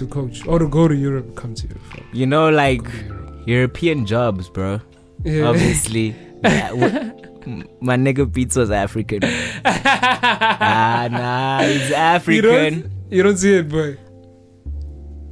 to 0.00 0.06
coach 0.06 0.42
or 0.46 0.58
to 0.58 0.66
go 0.78 0.88
to 0.88 0.94
Europe? 0.94 1.34
Come 1.36 1.54
to 1.54 1.66
Europe. 1.68 1.84
Fuck, 1.92 2.04
You 2.12 2.26
know, 2.26 2.48
like 2.50 2.82
Europe. 2.82 3.46
European 3.46 4.06
jobs, 4.06 4.48
bro. 4.48 4.80
Yeah. 5.24 5.44
Obviously. 5.52 6.08
Yeah, 6.44 6.68
w- 6.70 7.64
my 7.80 7.96
nigga 7.96 8.24
Pitso's 8.34 8.70
African. 8.70 9.20
ah, 9.64 11.08
nah, 11.10 11.62
he's 11.66 11.88
you 11.90 11.94
African. 11.96 12.42
don't, 12.80 12.92
you 13.10 13.22
don't 13.22 13.36
see 13.36 13.54
it, 13.54 13.68
boy. 13.68 13.96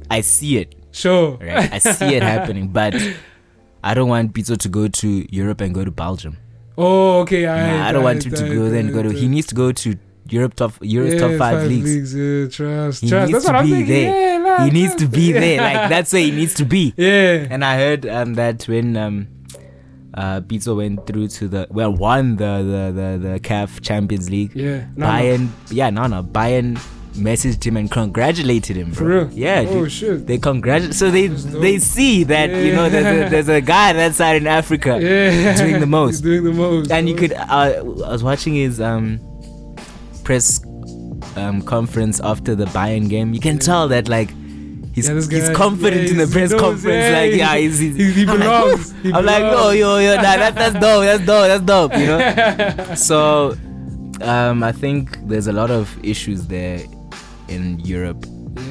I 0.09 0.21
see 0.21 0.57
it, 0.57 0.75
Sure. 0.91 1.37
right? 1.41 1.71
I 1.73 1.77
see 1.79 2.15
it 2.15 2.23
happening, 2.23 2.69
but 2.69 2.95
I 3.83 3.93
don't 3.93 4.09
want 4.09 4.33
Pitso 4.33 4.57
to 4.57 4.69
go 4.69 4.87
to 4.87 5.35
Europe 5.35 5.61
and 5.61 5.73
go 5.73 5.83
to 5.85 5.91
Belgium. 5.91 6.37
Oh, 6.77 7.19
okay. 7.21 7.47
I, 7.47 7.77
Nah, 7.77 7.87
I 7.87 7.91
don't 7.91 8.03
want 8.03 8.23
him 8.25 8.33
to 8.33 8.47
go 8.55 8.69
there 8.69 8.79
and 8.79 8.93
go 8.93 9.01
to. 9.03 9.09
He 9.11 9.27
needs 9.27 9.47
to 9.47 9.55
go 9.55 9.71
to 9.71 9.95
Europe 10.29 10.55
top 10.55 10.73
Europe's 10.81 11.13
yeah, 11.15 11.19
top 11.19 11.31
five, 11.39 11.67
leagues. 11.67 12.13
Yeah, 12.13 12.47
trust, 12.49 13.01
He 13.01 13.09
trust. 13.09 13.31
needs 13.31 13.31
That's 13.31 13.45
what 13.45 13.51
to 13.53 13.57
I'm 13.59 13.65
be 13.65 13.71
thinking. 13.71 13.87
there. 13.93 14.31
Yeah, 14.33 14.37
nah, 14.39 14.63
He 14.65 14.71
needs 14.71 14.95
to 14.95 15.07
be 15.07 15.31
Yeah. 15.33 15.39
there. 15.45 15.61
Like 15.61 15.89
that's 15.89 16.11
where 16.13 16.21
he 16.21 16.31
needs 16.31 16.53
to 16.55 16.65
be. 16.65 16.93
Yeah. 16.97 17.47
And 17.49 17.63
I 17.65 17.77
heard 17.77 18.05
um, 18.05 18.33
that 18.35 18.67
when 18.67 18.97
um, 18.97 19.27
uh, 20.13 20.41
Pitso 20.41 20.75
went 20.77 21.07
through 21.07 21.29
to 21.29 21.47
the 21.47 21.67
well 21.71 21.93
won 21.93 22.35
the 22.35 22.61
the 22.61 23.01
the, 23.01 23.29
the 23.33 23.39
CAF 23.39 23.81
Champions 23.81 24.29
League. 24.29 24.51
Yeah. 24.53 24.85
No, 24.95 25.07
no. 25.07 25.11
Bayern, 25.13 25.47
yeah, 25.71 25.89
no, 25.89 26.07
no. 26.07 26.23
Bayern 26.23 26.77
messaged 27.17 27.63
him 27.65 27.75
and 27.77 27.89
congratulated 27.91 28.77
him, 28.77 28.91
bro. 28.91 28.95
For 28.97 29.05
real? 29.05 29.29
Yeah, 29.33 29.65
Oh 29.67 29.83
dude. 29.83 29.91
shit. 29.91 30.27
They 30.27 30.37
congratulate. 30.37 30.95
So 30.95 31.11
they 31.11 31.27
they 31.27 31.79
see 31.79 32.23
that 32.25 32.49
you 32.49 32.73
know 32.73 32.89
there's 32.89 33.05
a, 33.27 33.29
there's 33.29 33.49
a 33.49 33.61
guy 33.61 33.93
that's 33.93 34.21
out 34.21 34.35
in 34.35 34.47
Africa, 34.47 34.99
yeah. 35.01 35.57
doing 35.57 35.79
the 35.79 35.85
most. 35.87 36.11
He's 36.11 36.21
doing 36.29 36.43
the 36.43 36.53
most. 36.53 36.91
and 36.91 37.09
you 37.09 37.15
could. 37.15 37.33
Uh, 37.33 37.47
I 37.49 37.81
was 37.81 38.23
watching 38.23 38.53
his 38.55 38.79
um 38.79 39.19
press 40.23 40.63
um 41.35 41.61
conference 41.63 42.19
after 42.21 42.55
the 42.55 42.65
Bayern 42.65 43.09
game. 43.09 43.33
You 43.33 43.39
can 43.39 43.57
tell 43.59 43.87
that 43.89 44.07
like. 44.07 44.29
He's, 44.93 45.07
Yeah, 45.07 45.13
he's 45.13 45.49
confident 45.55 46.05
yeah, 46.05 46.09
in 46.11 46.17
the 46.17 46.25
press 46.25 46.49
knows, 46.49 46.59
conference, 46.59 47.05
yeah, 47.05 47.19
like 47.19 47.33
yeah, 47.35 47.55
he's, 47.55 47.77
he's, 47.77 47.95
he- 47.95 48.11
he 48.13 48.21
I'm 48.23 48.27
like, 48.29 48.39
belongs, 48.39 48.93
"Woo." 48.93 48.99
he 49.03 49.13
I'm 49.13 49.25
like, 49.25 49.43
no, 49.43 49.69
yo, 49.69 49.97
yo, 49.99 50.15
nah, 50.15 50.21
that, 50.23 50.55
that's 50.55 50.73
dope, 50.85 51.03
that's 51.03 51.23
dope, 51.23 51.47
that's 51.47 51.63
dope, 51.63 51.93
you 51.95 52.07
know. 52.07 52.95
so, 52.95 53.55
um, 54.21 54.63
I 54.63 54.71
think 54.71 55.19
there's 55.27 55.45
a 55.45 55.53
lot 55.53 55.69
of 55.69 56.03
issues 56.03 56.47
there 56.47 56.79
in 57.49 57.79
Europe 57.79 58.25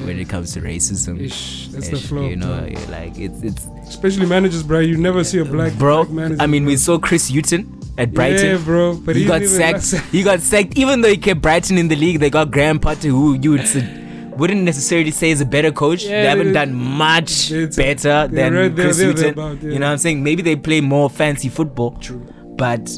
when 0.05 0.19
it 0.19 0.27
comes 0.29 0.53
to 0.53 0.61
racism. 0.61 1.19
Ish, 1.19 1.69
that's 1.69 1.89
the 1.89 1.97
flow. 1.97 2.27
you 2.27 2.35
know, 2.35 2.67
bro. 2.69 2.81
like 2.89 3.17
it's 3.17 3.41
it's 3.43 3.67
Especially 3.87 4.25
managers, 4.25 4.63
bro. 4.63 4.79
You 4.79 4.97
never 4.97 5.23
see 5.23 5.39
a 5.39 5.45
black 5.45 5.73
bro. 5.75 6.03
black 6.03 6.13
manager. 6.13 6.41
I 6.41 6.47
mean, 6.47 6.63
bro. 6.63 6.71
we 6.71 6.77
saw 6.77 6.99
Chris 6.99 7.29
Hughton 7.29 7.79
at 7.97 8.13
Brighton. 8.13 8.45
Yeah, 8.45 8.63
bro. 8.63 8.95
But 8.97 9.15
he 9.15 9.21
he 9.23 9.27
got 9.27 9.43
sacked. 9.43 9.91
he 10.11 10.23
got 10.23 10.41
sacked. 10.41 10.77
Even 10.77 11.01
though 11.01 11.07
he 11.09 11.17
kept 11.17 11.41
Brighton 11.41 11.77
in 11.77 11.87
the 11.87 11.95
league, 11.95 12.19
they 12.19 12.29
got 12.29 12.51
Graham 12.51 12.79
Potter, 12.79 13.07
who 13.07 13.35
you 13.41 13.51
would 13.51 13.65
say, 13.65 13.87
wouldn't 14.35 14.61
necessarily 14.63 15.11
say 15.11 15.29
is 15.29 15.39
a 15.39 15.45
better 15.45 15.71
coach. 15.71 16.03
Yeah, 16.03 16.21
they 16.23 16.27
haven't 16.27 16.47
they- 16.47 16.53
done 16.53 16.73
much 16.73 17.49
it's- 17.49 17.77
better 17.77 18.27
than 18.27 18.53
right 18.53 18.75
Chris 18.75 19.01
Hughton. 19.01 19.29
about, 19.29 19.63
yeah. 19.63 19.71
You 19.71 19.79
know 19.79 19.85
what 19.85 19.93
I'm 19.93 19.97
saying? 19.99 20.21
Maybe 20.21 20.41
they 20.41 20.57
play 20.57 20.81
more 20.81 21.09
fancy 21.09 21.47
football, 21.47 21.91
True. 22.01 22.25
but 22.57 22.89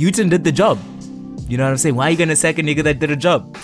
Hughton 0.00 0.30
did 0.30 0.42
the 0.44 0.52
job. 0.52 0.78
You 1.48 1.58
know 1.58 1.64
what 1.64 1.70
I'm 1.70 1.76
saying? 1.76 1.94
Why 1.96 2.08
are 2.08 2.10
you 2.10 2.16
gonna 2.16 2.34
sack 2.36 2.58
a 2.58 2.62
nigga 2.62 2.82
that 2.84 2.98
did 2.98 3.10
a 3.10 3.16
job? 3.16 3.56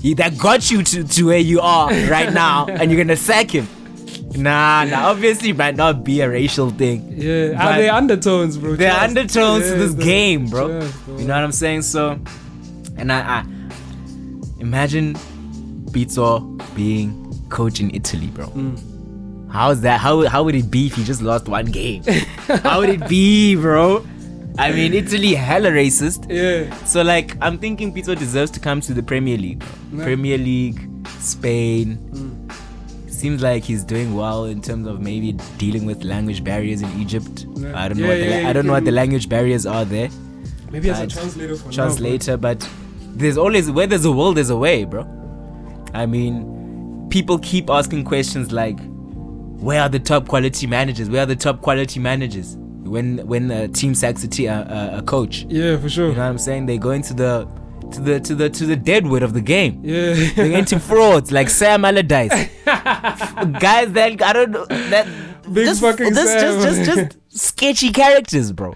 He, 0.00 0.14
that 0.14 0.38
got 0.38 0.70
you 0.70 0.82
to, 0.82 1.04
to 1.04 1.26
where 1.26 1.38
you 1.38 1.60
are 1.60 1.88
right 2.08 2.32
now, 2.32 2.66
and 2.68 2.90
you're 2.90 3.02
gonna 3.02 3.16
sack 3.16 3.50
him. 3.50 3.68
Nah, 4.36 4.84
nah. 4.84 5.08
Obviously, 5.08 5.50
it 5.50 5.56
might 5.56 5.76
not 5.76 6.04
be 6.04 6.20
a 6.20 6.28
racial 6.28 6.70
thing. 6.70 7.12
Yeah, 7.16 7.54
are 7.58 7.78
they 7.78 7.88
undertones, 7.88 8.56
bro? 8.56 8.76
There 8.76 8.92
are 8.92 9.04
undertones 9.04 9.66
to 9.68 9.74
this 9.74 9.94
game, 9.94 10.46
bro. 10.46 10.68
bro. 10.68 11.18
You 11.18 11.26
know 11.26 11.34
what 11.34 11.44
I'm 11.44 11.52
saying? 11.52 11.82
So, 11.82 12.18
and 12.96 13.12
I, 13.12 13.40
I 13.40 13.44
imagine 14.60 15.14
Pitso 15.90 16.56
being 16.74 17.24
coach 17.48 17.80
in 17.80 17.94
Italy, 17.94 18.28
bro. 18.28 18.46
Mm. 18.48 19.50
How's 19.50 19.80
that? 19.80 20.00
How 20.00 20.26
how 20.28 20.44
would 20.44 20.54
it 20.54 20.70
be 20.70 20.86
if 20.86 20.94
he 20.94 21.04
just 21.04 21.22
lost 21.22 21.48
one 21.48 21.66
game? 21.66 22.02
how 22.62 22.80
would 22.80 22.90
it 22.90 23.08
be, 23.08 23.56
bro? 23.56 24.06
I 24.58 24.72
mean, 24.72 24.92
Italy 24.92 25.34
hella 25.34 25.70
racist. 25.70 26.26
Yeah. 26.28 26.74
So 26.84 27.02
like, 27.02 27.36
I'm 27.40 27.58
thinking 27.58 27.94
Pitso 27.94 28.18
deserves 28.18 28.50
to 28.52 28.60
come 28.60 28.80
to 28.82 28.92
the 28.92 29.02
Premier 29.02 29.38
League. 29.38 29.62
Yeah. 29.92 30.04
Premier 30.04 30.36
League, 30.36 30.88
Spain. 31.20 31.98
Mm. 32.12 33.10
Seems 33.10 33.42
like 33.42 33.64
he's 33.64 33.84
doing 33.84 34.14
well 34.14 34.44
in 34.44 34.60
terms 34.60 34.86
of 34.86 35.00
maybe 35.00 35.32
dealing 35.58 35.86
with 35.86 36.04
language 36.04 36.44
barriers 36.44 36.82
in 36.82 37.00
Egypt. 37.00 37.46
Yeah. 37.54 37.72
I 37.76 37.88
don't 37.88 37.98
know. 37.98 38.08
What 38.08 38.16
the, 38.16 38.46
I 38.46 38.52
don't 38.52 38.66
know 38.66 38.72
what 38.72 38.84
the 38.84 38.92
language 38.92 39.28
barriers 39.28 39.66
are 39.66 39.84
there. 39.84 40.08
Maybe 40.70 40.90
as 40.90 41.00
a 41.00 41.06
translator 41.06 41.56
for 41.56 41.66
now, 41.66 41.72
Translator, 41.72 42.36
but 42.36 42.68
there's 43.14 43.38
always 43.38 43.70
where 43.70 43.86
there's 43.86 44.04
a 44.04 44.12
will, 44.12 44.32
there's 44.34 44.50
a 44.50 44.56
way, 44.56 44.84
bro. 44.84 45.02
I 45.94 46.06
mean, 46.06 47.08
people 47.10 47.38
keep 47.38 47.70
asking 47.70 48.04
questions 48.04 48.52
like, 48.52 48.78
"Where 49.60 49.80
are 49.80 49.88
the 49.88 49.98
top 49.98 50.28
quality 50.28 50.66
managers? 50.66 51.08
Where 51.08 51.22
are 51.22 51.26
the 51.26 51.36
top 51.36 51.62
quality 51.62 51.98
managers?" 52.00 52.56
When 52.88 53.26
when 53.26 53.50
a 53.50 53.68
team 53.68 53.94
sacks 53.94 54.24
a, 54.24 54.28
te- 54.28 54.46
a, 54.46 54.98
a, 54.98 55.02
coach. 55.02 55.44
Yeah, 55.48 55.76
for 55.78 55.88
sure. 55.88 56.08
you 56.08 56.14
know 56.14 56.22
what 56.22 56.28
I'm 56.28 56.38
saying? 56.38 56.66
They 56.66 56.78
go 56.78 56.90
into 56.90 57.14
the 57.14 57.48
to 57.92 58.00
the 58.00 58.20
to 58.20 58.34
the 58.34 58.50
to 58.50 58.66
the 58.66 58.76
deadwood 58.76 59.22
of 59.22 59.32
the 59.32 59.40
game. 59.40 59.80
Yeah. 59.84 60.14
They 60.14 60.50
go 60.50 60.56
into 60.56 60.80
frauds 60.80 61.32
like 61.32 61.50
Sam 61.50 61.84
Allardyce, 61.84 62.48
guys 62.64 63.92
that 63.92 64.22
I 64.22 64.32
don't 64.32 64.50
know 64.50 64.64
that 64.66 65.06
Big 65.52 65.66
just, 65.66 65.80
fucking 65.80 66.14
just, 66.14 66.32
Sam. 66.32 66.60
just 66.62 66.84
just 66.84 67.16
just 67.30 67.38
sketchy 67.38 67.90
characters, 67.90 68.52
bro. 68.52 68.74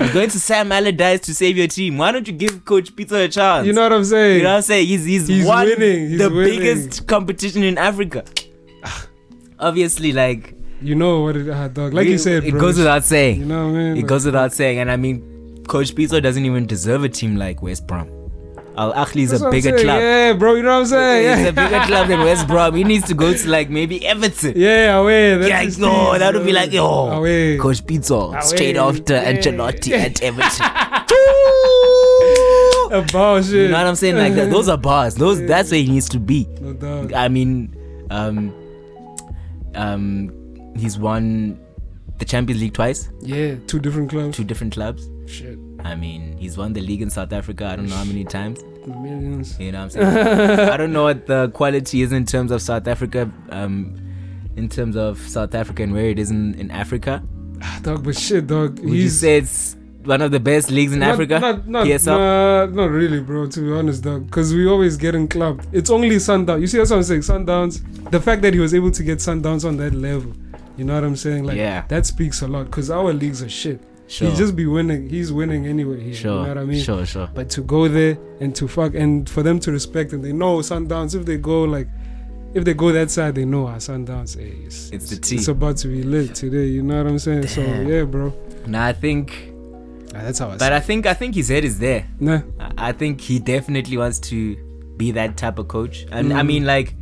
You're 0.00 0.12
going 0.12 0.30
to 0.30 0.40
Sam 0.40 0.72
Allardyce 0.72 1.20
to 1.20 1.34
save 1.34 1.56
your 1.56 1.68
team. 1.68 1.98
Why 1.98 2.10
don't 2.10 2.26
you 2.26 2.34
give 2.34 2.64
Coach 2.64 2.96
Peter 2.96 3.16
a 3.16 3.28
chance? 3.28 3.66
you 3.66 3.72
know 3.72 3.82
what 3.82 3.92
I'm 3.92 4.04
saying? 4.04 4.38
You 4.38 4.42
know 4.42 4.50
what 4.50 4.56
I'm 4.56 4.62
saying? 4.62 4.88
He's 4.88 5.04
he's, 5.04 5.28
He's 5.28 5.46
won 5.46 5.66
winning, 5.66 6.08
he's 6.10 6.18
the 6.18 6.30
winning. 6.30 6.58
biggest 6.58 7.06
competition 7.06 7.62
in 7.62 7.78
Africa. 7.78 8.24
Obviously, 9.60 10.12
like 10.12 10.53
You 10.82 10.94
know 10.94 11.20
what 11.22 11.36
it, 11.36 11.48
ah, 11.50 11.68
dog. 11.68 11.94
Like 11.94 12.06
we- 12.06 12.12
you 12.12 12.18
said, 12.18 12.44
it 12.44 12.50
bro. 12.50 12.60
goes 12.60 12.76
without 12.78 13.04
saying. 13.04 13.40
You 13.40 13.46
know 13.46 13.66
what 13.68 13.74
I 13.74 13.78
mean? 13.78 13.92
It 13.92 13.96
Like, 13.96 14.06
goes 14.06 14.24
without 14.26 14.52
saying, 14.52 14.78
and 14.78 14.90
I 14.90 14.96
mean, 14.96 15.64
Coach 15.66 15.94
Pitso 15.94 16.22
doesn't 16.22 16.44
even 16.44 16.66
deserve 16.66 17.04
a 17.04 17.08
team 17.08 17.36
like 17.36 17.62
West 17.62 17.86
Brom. 17.86 18.08
Al 18.76 18.92
Ahly 18.92 19.22
is 19.22 19.32
a 19.40 19.48
bigger 19.50 19.70
club. 19.78 20.00
Yeah, 20.00 20.32
bro. 20.32 20.54
You 20.54 20.62
know 20.64 20.70
what 20.74 20.80
I'm 20.80 20.86
saying? 20.86 21.38
He's 21.38 21.44
Yeah. 21.44 21.50
a 21.50 21.52
bigger 21.70 21.80
club 21.86 22.08
than 22.08 22.20
West 22.20 22.48
Brom. 22.48 22.74
He 22.74 22.82
needs 22.82 23.06
to 23.06 23.14
go 23.14 23.32
to 23.32 23.48
like 23.48 23.70
maybe 23.70 24.04
Everton. 24.04 24.52
Yeah, 24.56 24.96
away. 24.98 25.36
That's 25.38 25.78
Yeah, 25.78 25.86
no, 25.86 26.18
that 26.18 26.34
would 26.34 26.44
be 26.44 26.52
like, 26.52 26.72
yo, 26.72 26.84
Away. 27.12 27.56
Coach 27.56 27.84
Pitso, 27.86 28.42
straight 28.42 28.76
after 28.76 29.14
Yeah. 29.14 29.32
Ancelotti 29.32 29.92
at 29.92 30.20
Everton. 30.28 30.66
A 32.92 33.02
bar 33.12 33.42
shit. 33.42 33.52
You 33.54 33.68
know 33.68 33.78
what 33.78 33.86
I'm 33.86 33.94
saying? 33.96 34.16
Like 34.16 34.34
that, 34.34 34.50
those 34.50 34.68
are 34.68 34.76
bars. 34.76 35.14
Those 35.14 35.40
that's 35.46 35.70
where 35.70 35.80
he 35.80 35.88
needs 35.88 36.08
to 36.10 36.18
be. 36.18 36.46
No 36.60 36.72
doubt. 36.74 37.14
I 37.14 37.28
mean, 37.28 37.74
um, 38.10 38.52
um, 39.74 40.32
he's 40.76 40.98
won 40.98 41.58
the 42.18 42.24
Champions 42.24 42.60
League 42.62 42.74
twice, 42.74 43.08
Yeah, 43.20 43.56
two 43.66 43.78
different 43.80 44.10
clubs. 44.10 44.36
two 44.36 44.44
different 44.44 44.74
clubs. 44.74 45.08
Shit. 45.26 45.58
I 45.84 45.94
mean, 45.94 46.36
he's 46.38 46.56
won 46.56 46.72
the 46.72 46.80
league 46.80 47.02
in 47.02 47.10
South 47.10 47.32
Africa. 47.32 47.66
I 47.66 47.76
don't 47.76 47.88
know 47.88 47.96
how 47.96 48.04
many 48.04 48.24
times. 48.24 48.62
Millions. 48.86 49.58
You 49.58 49.72
know 49.72 49.84
what 49.84 49.96
I'm 49.96 50.16
saying? 50.16 50.68
I 50.70 50.76
don't 50.76 50.92
know 50.92 51.04
what 51.04 51.26
the 51.26 51.48
quality 51.50 52.02
is 52.02 52.12
in 52.12 52.24
terms 52.24 52.50
of 52.50 52.62
South 52.62 52.86
Africa, 52.86 53.30
um, 53.50 53.96
in 54.56 54.68
terms 54.68 54.96
of 54.96 55.18
South 55.18 55.54
Africa 55.54 55.82
and 55.82 55.92
where 55.92 56.06
it 56.06 56.18
is 56.18 56.30
in, 56.30 56.54
in 56.54 56.70
Africa. 56.70 57.22
Dog, 57.82 58.04
but 58.04 58.16
shit, 58.16 58.46
dog. 58.46 58.78
Would 58.80 58.92
you 58.92 59.08
say 59.08 59.38
it's 59.38 59.76
one 60.04 60.20
of 60.20 60.30
the 60.30 60.40
best 60.40 60.70
leagues 60.70 60.92
in 60.92 60.98
not, 61.00 61.10
Africa? 61.14 61.40
Not, 61.40 61.66
not, 61.66 62.04
nah, 62.06 62.66
not 62.66 62.90
really, 62.90 63.20
bro. 63.20 63.46
To 63.46 63.60
be 63.60 63.72
honest, 63.72 64.04
dog, 64.04 64.26
because 64.26 64.52
we 64.54 64.66
always 64.66 64.96
getting 64.98 65.26
clubbed. 65.28 65.66
It's 65.72 65.88
only 65.90 66.18
Sundown. 66.18 66.60
You 66.60 66.66
see, 66.66 66.78
that's 66.78 66.90
what 66.90 66.98
I'm 66.98 67.02
saying. 67.02 67.22
Sundowns. 67.22 68.10
The 68.10 68.20
fact 68.20 68.42
that 68.42 68.52
he 68.52 68.60
was 68.60 68.74
able 68.74 68.90
to 68.90 69.02
get 69.02 69.18
Sundowns 69.18 69.66
on 69.66 69.78
that 69.78 69.94
level, 69.94 70.32
you 70.76 70.84
know 70.84 70.94
what 70.94 71.04
I'm 71.04 71.16
saying? 71.16 71.44
Like, 71.44 71.56
Yeah. 71.56 71.84
that 71.88 72.06
speaks 72.06 72.42
a 72.42 72.48
lot. 72.48 72.64
Because 72.66 72.90
our 72.90 73.12
leagues 73.12 73.42
are 73.42 73.48
shit. 73.48 73.80
Sure. 74.06 74.28
He 74.30 74.36
just 74.36 74.54
be 74.54 74.66
winning. 74.66 75.08
He's 75.08 75.32
winning 75.32 75.66
anyway. 75.66 76.00
Here, 76.02 76.14
sure. 76.14 76.32
You 76.32 76.42
know 76.42 76.48
what 76.48 76.58
I 76.58 76.64
mean? 76.64 76.82
Sure, 76.82 77.06
sure. 77.06 77.28
But 77.34 77.48
to 77.50 77.62
go 77.62 77.88
there 77.88 78.18
and 78.40 78.54
to 78.56 78.68
fuck 78.68 78.94
and 78.94 79.28
for 79.28 79.42
them 79.42 79.58
to 79.60 79.72
respect 79.72 80.12
and 80.12 80.22
they 80.22 80.32
know 80.32 80.58
Sundowns. 80.58 81.14
If 81.14 81.24
they 81.24 81.38
go 81.38 81.64
like, 81.64 81.88
if 82.52 82.64
they 82.64 82.74
go 82.74 82.92
that 82.92 83.10
side, 83.10 83.34
they 83.34 83.44
know 83.46 83.66
our 83.66 83.76
Sundowns. 83.78 84.38
Hey, 84.38 84.58
it's, 84.66 84.90
It's 84.90 85.08
the 85.10 85.16
tea. 85.16 85.36
It's 85.36 85.48
about 85.48 85.78
to 85.78 85.88
be 85.88 86.02
lit 86.02 86.34
today. 86.34 86.66
You 86.66 86.82
know 86.82 86.98
what 87.02 87.10
I'm 87.10 87.18
saying? 87.18 87.46
So 87.46 87.62
yeah, 87.62 88.02
bro. 88.04 88.32
Nah, 88.66 88.84
I 88.86 88.92
think, 88.92 89.52
Ah, 90.14 90.20
that's 90.22 90.38
how 90.38 90.50
I. 90.50 90.58
but 90.58 90.72
I 90.72 90.80
think, 90.80 91.06
I 91.06 91.14
think 91.14 91.34
his 91.34 91.48
head 91.48 91.64
is 91.64 91.78
there. 91.78 92.06
nah. 92.20 92.42
I- 92.60 92.88
I 92.88 92.92
think 92.92 93.20
he 93.22 93.38
definitely 93.38 93.96
wants 93.96 94.18
to 94.30 94.56
be 94.98 95.10
that 95.12 95.36
type 95.38 95.58
of 95.58 95.66
coach. 95.68 96.06
And 96.12 96.32
I 96.32 96.42
Mm. 96.42 96.46
mean, 96.46 96.64
like, 96.66 96.94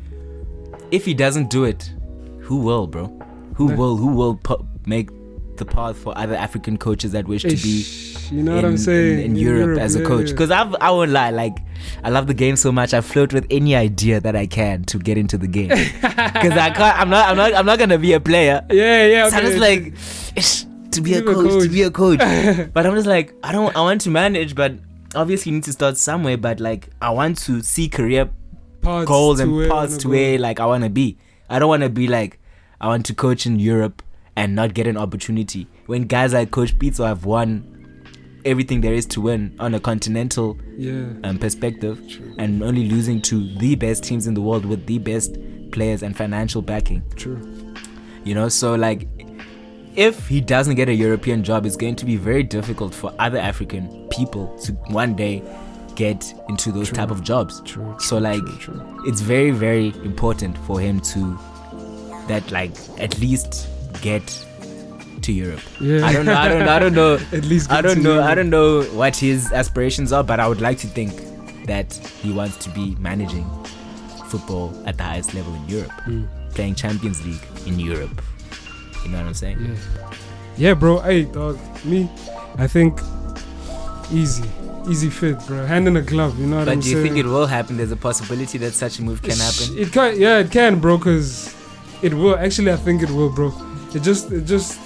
if 0.91 1.05
he 1.05 1.15
doesn't 1.15 1.51
do 1.51 1.65
it, 1.65 1.93
who 2.41 2.59
will, 2.59 2.87
bro? 2.87 3.13
Who 3.57 3.67
will? 3.67 3.97
Who 3.97 4.09
will 4.09 4.37
pu- 4.37 4.67
make 4.87 5.11
the 5.57 5.65
path 5.65 5.97
for 5.99 6.17
other 6.17 6.35
African 6.35 6.79
coaches 6.79 7.13
that 7.13 7.29
wish 7.29 7.43
to 7.43 7.57
be 7.57 7.85
you 8.35 8.43
know 8.43 8.53
in, 8.53 8.57
what 8.57 8.65
I'm 8.65 8.79
saying? 8.79 9.19
in, 9.19 9.25
in 9.33 9.37
Europe, 9.37 9.79
as 9.79 9.95
a 9.95 10.01
yeah, 10.01 10.07
coach? 10.07 10.29
yeah. 10.29 10.33
Because 10.33 10.51
I 10.51 10.91
won't 10.91 11.11
lie, 11.11 11.31
like, 11.31 11.57
I 12.03 12.11
love 12.11 12.27
the 12.27 12.35
game 12.35 12.57
so 12.57 12.73
much. 12.73 12.95
I 12.95 13.01
flirt 13.01 13.33
with 13.33 13.47
any 13.51 13.77
idea 13.77 14.21
that 14.21 14.35
I 14.35 14.47
can 14.47 14.85
to 14.85 14.99
get 14.99 15.19
into 15.19 15.39
the 15.39 15.49
game. 15.49 15.69
Because 16.33 16.57
I 16.59 16.71
can't. 16.71 16.99
I'm 16.99 17.11
not. 17.11 17.29
I'm 17.29 17.37
not. 17.37 17.55
I'm 17.55 17.67
not 17.67 17.79
gonna 17.79 17.99
be 17.99 18.13
a 18.13 18.21
player. 18.21 18.65
yeah, 18.71 19.07
yeah. 19.07 19.29
So 19.29 19.37
I'm 19.37 19.45
just 19.45 19.59
like, 19.59 19.95
ish, 20.37 20.65
to 20.93 21.01
be 21.01 21.15
a 21.15 21.23
Be 21.23 21.31
a 21.31 21.35
coach, 21.35 21.63
to 21.63 21.69
be 21.69 21.83
a 21.83 21.91
coach. 21.91 22.19
but 22.73 22.87
I'm 22.87 22.95
just 22.95 23.07
like, 23.07 23.35
I 23.43 23.53
don't, 23.53 23.75
I 23.77 23.81
want 23.81 24.01
to 24.03 24.11
manage, 24.11 24.55
but 24.55 24.75
obviously 25.15 25.51
you 25.51 25.57
need 25.57 25.65
to 25.65 25.73
start 25.73 25.97
somewhere. 25.97 26.37
But 26.37 26.61
like, 26.61 26.89
I 27.01 27.11
want 27.11 27.39
to 27.39 27.63
see 27.63 27.89
career 27.89 28.31
Paths 28.83 29.07
goals 29.07 29.41
and 29.41 29.69
paths 29.69 30.05
wanna 30.05 30.17
where 30.17 30.39
like 30.39 30.59
I 30.61 30.67
want 30.67 30.85
to 30.85 30.91
be. 30.91 31.19
I 31.49 31.59
don't 31.59 31.69
want 31.69 31.83
to 31.83 31.89
be 31.89 32.09
like, 32.09 32.39
I 32.83 32.89
want 32.89 33.07
to 33.07 33.15
coach 33.15 33.47
in 33.47 33.59
Europe 33.59 34.03
and 34.37 34.55
not 34.55 34.75
get 34.75 34.87
an 34.87 34.97
opportunity. 34.97 35.67
When 35.87 36.03
guys 36.05 36.33
like 36.33 36.51
Coach 36.51 36.77
Pitso 36.79 37.07
have 37.07 37.25
won 37.25 37.69
everything 38.45 38.81
there 38.81 38.93
is 38.93 39.07
to 39.07 39.21
win 39.21 39.55
on 39.61 39.73
a 39.75 39.79
continental 39.81 40.59
Yeah. 40.77 41.05
um, 41.23 41.39
perspective 41.39 42.03
True. 42.09 42.35
and 42.39 42.61
only 42.63 42.89
losing 42.89 43.23
to 43.23 43.57
the 43.59 43.77
best 43.77 44.03
teams 44.03 44.27
in 44.27 44.35
the 44.35 44.41
world 44.41 44.65
with 44.67 44.85
the 44.87 44.99
best 44.99 45.37
players 45.71 46.03
and 46.03 46.17
financial 46.17 46.61
backing 46.61 47.03
True. 47.15 47.39
you 48.25 48.35
know 48.35 48.49
so 48.49 48.75
like 48.75 49.07
if 49.95 50.27
he 50.27 50.41
doesn't 50.41 50.75
get 50.75 50.89
a 50.89 50.93
european 50.95 51.45
job 51.45 51.65
it's 51.65 51.77
going 51.77 51.95
to 51.95 52.05
be 52.05 52.17
very 52.17 52.43
difficult 52.43 52.93
for 52.93 53.15
other 53.21 53.39
african 53.39 54.09
people 54.11 54.49
to 54.59 54.73
one 54.91 55.15
day 55.15 55.41
get 55.95 56.35
into 56.49 56.73
those 56.73 56.89
True. 56.89 56.97
type 56.97 57.11
of 57.13 57.23
jobs 57.23 57.63
True. 57.65 57.95
So, 58.01 58.19
like, 58.19 58.41
true, 58.59 58.75
true. 58.75 59.03
it's 59.07 59.21
very 59.21 59.53
very 59.53 59.89
important 60.05 60.59
for 60.67 60.81
him 60.81 60.99
to 61.15 61.39
that 62.33 62.51
like 62.51 62.73
at 63.07 63.19
least 63.25 63.69
get 64.01 64.25
to 65.27 65.33
europe 65.33 65.61
Yeah. 65.81 66.05
i 66.09 66.13
don't 66.13 66.27
know 66.27 66.35
i 66.45 66.49
don't 66.53 66.69
i 66.77 66.79
don't 66.85 66.95
know 66.95 67.13
At 67.41 67.45
least. 67.53 67.71
i 67.71 67.81
don't 67.87 68.03
know 68.03 68.15
Europe. 68.15 68.31
i 68.31 68.35
don't 68.35 68.51
know 68.51 68.83
what 69.01 69.15
his 69.17 69.53
aspirations 69.53 70.13
are 70.13 70.25
but 70.25 70.41
i 70.41 70.49
would 70.49 70.61
like 70.69 70.79
to 70.85 70.89
think 70.99 71.13
that 71.67 71.93
he 72.23 72.33
wants 72.33 72.57
to 72.65 72.71
be 72.71 72.87
managing 72.99 73.47
football 74.33 74.73
at 74.87 74.97
the 74.97 75.05
highest 75.05 75.35
level 75.35 75.55
in 75.61 75.69
europe 75.69 75.93
Mm. 76.09 76.27
playing 76.57 76.75
champions 76.75 77.25
league 77.27 77.45
in 77.67 77.79
europe 77.79 78.17
you 79.05 79.11
know 79.11 79.19
what 79.19 79.27
i'm 79.27 79.35
saying 79.45 79.59
Yeah. 79.61 79.77
Yeah, 80.63 80.75
bro. 80.75 80.99
Hey, 81.01 81.23
dog. 81.25 81.59
Me, 81.91 82.01
I 82.59 82.67
think 82.67 83.01
easy, 84.13 84.45
easy 84.89 85.09
fit, 85.09 85.39
bro. 85.47 85.65
Hand 85.65 85.89
in 85.89 85.97
a 85.97 86.03
glove. 86.03 86.39
You 86.39 86.47
know 86.47 86.59
what 86.59 86.67
But 86.67 86.73
I'm 86.73 86.81
do 86.81 86.91
you 86.91 87.03
think 87.03 87.17
it 87.17 87.25
will 87.25 87.47
happen? 87.47 87.79
There's 87.79 87.91
a 87.91 87.97
possibility 87.97 88.59
that 88.59 88.75
such 88.75 88.99
a 88.99 89.03
move 89.03 89.23
can 89.23 89.39
happen. 89.47 89.79
It 89.79 89.93
can, 89.93 90.21
yeah, 90.21 90.41
it 90.45 90.51
can, 90.51 90.79
bro. 90.79 90.99
Cause 90.99 91.55
it 92.03 92.15
will. 92.15 92.37
Actually, 92.37 92.73
I 92.73 92.77
think 92.77 93.03
it 93.03 93.11
will, 93.11 93.31
bro. 93.31 93.53
It 93.95 94.03
just, 94.03 94.33
it 94.33 94.45
just, 94.45 94.81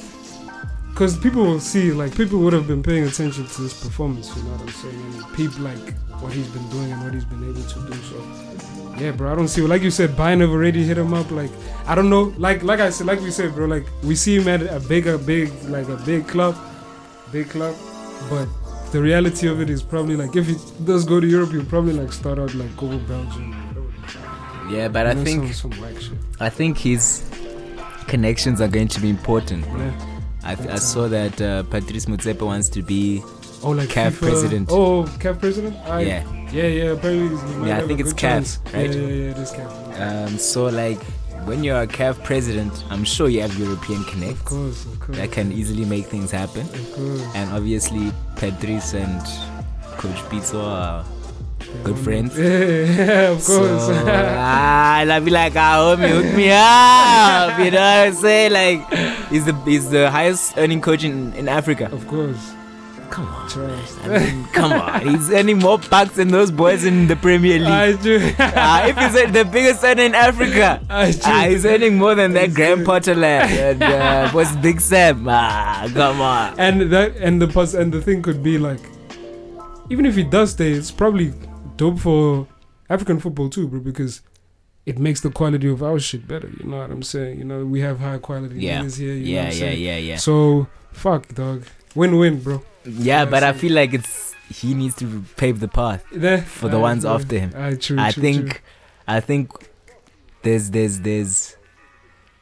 cause 0.94 1.18
people 1.18 1.42
will 1.44 1.60
see, 1.60 1.92
like, 1.92 2.14
people 2.16 2.38
would 2.40 2.52
have 2.52 2.66
been 2.66 2.82
paying 2.82 3.04
attention 3.04 3.46
to 3.46 3.62
this 3.62 3.82
performance. 3.82 4.36
You 4.36 4.42
know 4.42 4.50
what 4.50 4.62
I'm 4.62 4.68
saying? 4.68 5.14
And 5.14 5.34
people 5.34 5.62
like 5.62 5.94
what 6.20 6.32
he's 6.32 6.48
been 6.48 6.68
doing 6.70 6.92
and 6.92 7.02
what 7.02 7.14
he's 7.14 7.24
been 7.24 7.42
able 7.44 7.62
to 7.62 7.80
do. 7.90 7.94
So, 8.02 8.96
yeah, 8.98 9.12
bro. 9.12 9.32
I 9.32 9.34
don't 9.34 9.48
see. 9.48 9.62
Like 9.62 9.82
you 9.82 9.90
said, 9.90 10.10
Bayern 10.10 10.40
have 10.40 10.50
already 10.50 10.82
hit 10.82 10.98
him 10.98 11.14
up. 11.14 11.30
Like, 11.30 11.50
I 11.86 11.94
don't 11.94 12.10
know. 12.10 12.34
Like, 12.38 12.62
like 12.62 12.80
I 12.80 12.90
said, 12.90 13.06
like 13.06 13.20
we 13.20 13.30
said, 13.30 13.54
bro. 13.54 13.66
Like, 13.66 13.86
we 14.02 14.14
see 14.14 14.36
him 14.36 14.48
at 14.48 14.62
a 14.62 14.80
bigger, 14.88 15.18
big, 15.18 15.52
like 15.64 15.88
a 15.88 15.96
big 15.96 16.26
club, 16.28 16.56
big 17.32 17.48
club, 17.50 17.74
but. 18.30 18.48
The 18.92 19.02
reality 19.02 19.48
of 19.48 19.60
it 19.60 19.68
is 19.68 19.82
probably 19.82 20.14
like 20.16 20.36
if 20.36 20.46
he 20.46 20.56
does 20.84 21.04
go 21.04 21.18
to 21.18 21.26
Europe, 21.26 21.50
he'll 21.50 21.64
probably 21.64 21.92
like 21.92 22.12
start 22.12 22.38
out 22.38 22.54
like 22.54 22.74
go 22.76 22.88
to 22.88 22.98
Belgium. 22.98 23.65
Yeah, 24.70 24.88
but 24.88 25.06
I 25.06 25.14
think 25.14 25.52
some, 25.54 25.72
some. 25.72 25.84
I 26.40 26.48
think 26.48 26.78
his 26.78 27.24
connections 28.08 28.60
are 28.60 28.68
going 28.68 28.88
to 28.88 29.00
be 29.00 29.08
important. 29.10 29.64
bro. 29.68 29.80
Yeah. 29.84 30.12
I, 30.44 30.52
I 30.52 30.76
saw 30.76 31.08
that 31.08 31.40
uh, 31.40 31.62
Patrice 31.64 32.06
Motsepe 32.06 32.42
wants 32.42 32.68
to 32.70 32.82
be. 32.82 33.22
Oh, 33.62 33.70
like 33.70 33.88
CAF 33.88 34.12
FIFA. 34.12 34.18
president. 34.20 34.68
Oh, 34.70 35.04
CAF 35.18 35.40
president. 35.40 35.76
I, 35.88 36.00
Yeah. 36.02 36.48
yeah, 36.52 36.66
yeah. 36.66 36.84
Apparently, 36.92 37.68
Yeah, 37.68 37.78
I 37.78 37.86
think 37.86 38.00
it's 38.00 38.12
CAF, 38.12 38.58
right? 38.74 38.90
Yeah, 38.94 39.00
yeah, 39.00 39.06
yeah. 39.08 39.30
It 39.30 39.38
is 39.38 39.52
CAF. 39.52 40.00
Um, 40.28 40.38
so 40.38 40.66
like, 40.66 41.02
when 41.46 41.64
you're 41.64 41.80
a 41.82 41.86
CAF 41.86 42.22
president, 42.22 42.84
I'm 42.90 43.02
sure 43.02 43.28
you 43.28 43.40
have 43.40 43.58
European 43.58 44.04
connects 44.04 44.40
Of 44.40 44.46
course, 44.46 44.84
of 44.84 45.00
course. 45.00 45.18
that 45.18 45.32
can 45.32 45.52
easily 45.52 45.84
make 45.84 46.04
things 46.06 46.30
happen. 46.30 46.62
Of 46.62 46.92
course. 46.94 47.22
And 47.34 47.50
obviously, 47.52 48.12
Patrice 48.36 48.94
and 48.94 49.20
Coach 49.96 50.16
Pitso 50.30 50.62
are 50.62 51.04
good 51.84 51.98
friends. 51.98 52.36
Yeah, 52.38 53.32
of 53.32 53.44
course. 53.44 53.86
So, 53.86 54.04
ah, 54.08 54.98
I'll 54.98 55.20
be 55.24 55.30
like, 55.30 55.54
ah, 55.56 55.94
homie, 55.96 56.08
hook 56.10 56.34
me 56.34 56.50
up. 56.52 57.58
You 57.58 57.70
know 57.70 57.80
what 57.80 58.06
I'm 58.08 58.14
saying? 58.14 58.52
Like, 58.52 58.80
he's 59.30 59.44
the 59.44 59.54
he's 59.64 59.90
the 59.90 60.10
highest 60.10 60.56
earning 60.56 60.80
coach 60.80 61.04
in, 61.04 61.32
in 61.34 61.48
Africa. 61.48 61.88
of 61.92 62.06
course. 62.08 62.52
Come 63.10 63.28
on. 63.28 63.48
Trust. 63.48 64.04
I 64.04 64.18
mean, 64.18 64.44
come 64.52 64.72
on. 64.72 65.00
He's 65.06 65.30
earning 65.30 65.58
more 65.60 65.78
bucks 65.78 66.16
than 66.16 66.28
those 66.28 66.50
boys 66.50 66.84
in 66.84 67.06
the 67.06 67.14
Premier 67.14 67.58
League. 67.60 67.68
I 67.68 67.92
do. 67.92 68.18
Ah, 68.38 68.86
if 68.88 68.98
he's 68.98 69.32
the 69.32 69.44
biggest 69.44 69.84
earner 69.84 70.02
in 70.02 70.14
Africa, 70.14 70.80
I 70.90 71.12
do. 71.12 71.18
ah, 71.24 71.46
he's 71.48 71.64
earning 71.64 71.98
more 71.98 72.14
than 72.16 72.32
that 72.34 72.52
Graham 72.52 72.78
good. 72.78 72.86
Potter 72.86 73.14
lad 73.14 73.48
and 73.50 73.82
uh, 73.82 74.30
what's 74.32 74.54
Big 74.56 74.80
Sam. 74.80 75.24
Ah, 75.28 75.88
come 75.94 76.20
on. 76.20 76.58
and 76.58 76.90
that 76.92 77.16
and 77.16 77.40
the 77.40 77.76
and 77.78 77.92
the 77.92 78.02
thing 78.02 78.22
could 78.22 78.42
be 78.42 78.58
like, 78.58 78.80
even 79.88 80.04
if 80.04 80.16
he 80.16 80.24
does 80.24 80.50
stay, 80.50 80.72
it's 80.72 80.90
probably 80.90 81.32
dope 81.76 81.98
for 81.98 82.46
African 82.88 83.18
football 83.20 83.48
too, 83.50 83.66
bro, 83.68 83.80
because 83.80 84.22
it 84.84 84.98
makes 84.98 85.20
the 85.20 85.30
quality 85.30 85.68
of 85.68 85.82
our 85.82 85.98
shit 85.98 86.26
better. 86.28 86.48
You 86.60 86.66
know 86.70 86.78
what 86.78 86.90
I'm 86.90 87.02
saying? 87.02 87.38
You 87.38 87.44
know, 87.44 87.64
we 87.64 87.80
have 87.80 87.98
high 88.00 88.18
quality 88.18 88.56
Yeah. 88.60 88.82
here. 88.84 89.14
You 89.14 89.24
know 89.24 89.30
Yeah, 89.30 89.36
what 89.36 89.46
I'm 89.46 89.52
yeah, 89.52 89.58
saying? 89.58 89.82
yeah, 89.82 89.96
yeah. 89.96 90.16
So 90.16 90.68
fuck, 90.92 91.34
dog. 91.34 91.64
Win-win, 91.94 92.40
bro. 92.40 92.62
Yeah, 92.84 93.24
but 93.24 93.42
I 93.42 93.52
feel 93.52 93.72
like 93.72 93.94
it's 93.94 94.34
he 94.48 94.74
needs 94.74 94.94
to 94.96 95.24
pave 95.36 95.58
the 95.58 95.66
path. 95.68 96.04
There 96.12 96.38
For 96.42 96.68
the 96.68 96.76
Aye, 96.78 96.80
ones 96.80 97.04
yeah. 97.04 97.14
after 97.14 97.38
him. 97.38 97.52
Aye, 97.56 97.74
true, 97.74 97.98
I 97.98 98.12
true, 98.12 98.22
think 98.22 98.50
true. 98.50 98.60
I 99.08 99.20
think 99.20 99.50
there's 100.42 100.70
there's 100.70 101.00
there's 101.00 101.55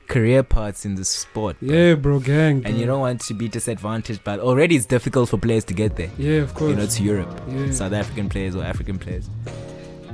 career 0.09 0.43
paths 0.43 0.85
in 0.85 0.95
the 0.95 1.05
sport. 1.05 1.57
bro. 1.61 1.75
Yeah, 1.77 1.95
bro, 1.95 2.21
gang. 2.21 2.63
And 2.65 2.79
you 2.79 2.87
don't 2.87 3.01
want 3.01 3.21
to 3.23 3.35
be 3.35 3.49
disadvantaged, 3.49 4.23
but 4.25 4.41
already 4.41 4.77
it's 4.77 4.87
difficult 4.87 5.29
for 5.31 5.39
players 5.39 5.65
to 5.65 5.75
get 5.75 5.97
there. 5.97 6.11
Yeah, 6.19 6.41
of 6.43 6.55
course. 6.55 6.71
You 6.71 6.77
know, 6.77 6.87
to 6.87 7.03
Europe, 7.03 7.41
yeah. 7.49 7.71
South 7.73 7.93
African 7.93 8.29
players 8.29 8.55
or 8.57 8.63
African 8.65 8.99
players. 8.99 9.29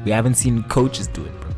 We 0.04 0.10
haven't 0.12 0.34
seen 0.34 0.62
coaches 0.64 1.06
do 1.08 1.24
it, 1.24 1.40
bro. 1.40 1.50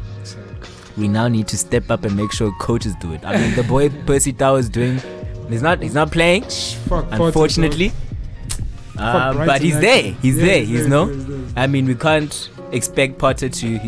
We 0.97 1.09
now 1.09 1.27
need 1.29 1.49
to 1.49 1.57
step 1.57 1.91
up 1.91 2.05
and 2.05 2.15
make 2.17 2.33
sure 2.33 2.53
coaches 2.61 2.95
do 3.01 3.13
it. 3.15 3.25
I 3.25 3.37
mean, 3.39 3.55
the 3.55 3.63
boy 3.63 3.89
Percy 4.07 4.33
Tau 4.33 4.57
is 4.57 4.69
doing. 4.69 5.01
He's 5.49 5.63
not. 5.63 5.81
He's 5.83 5.95
not 5.95 6.11
playing, 6.13 6.43
Fuck, 6.89 7.07
unfortunately. 7.11 7.93
bro. 8.95 9.05
Um, 9.05 9.37
but 9.47 9.63
he's 9.63 9.81
there. 9.81 10.13
He's 10.21 10.37
Yeah, 10.39 10.45
there. 10.45 10.65
He's 10.65 10.81
there, 10.81 10.89
no. 10.91 11.07
he's 11.07 11.27
there, 11.27 11.37
he's 11.39 11.53
there. 11.55 11.63
I 11.65 11.67
mean, 11.67 11.87
we 11.87 11.95
can't 11.95 12.51
expect 12.73 13.19
Potter 13.19 13.49
to 13.49 13.79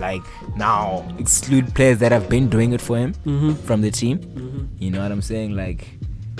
like 0.00 0.22
now 0.56 1.06
exclude 1.18 1.74
players 1.74 1.98
that 1.98 2.12
have 2.12 2.28
been 2.28 2.48
doing 2.48 2.72
it 2.72 2.80
for 2.80 2.96
him 2.98 3.14
Mhm, 3.26 3.56
from 3.58 3.80
the 3.82 3.90
team. 3.90 4.18
mhm. 4.18 4.66
You 4.78 4.90
know 4.90 5.02
what 5.02 5.12
I'm 5.12 5.22
saying? 5.22 5.54
Like, 5.56 5.86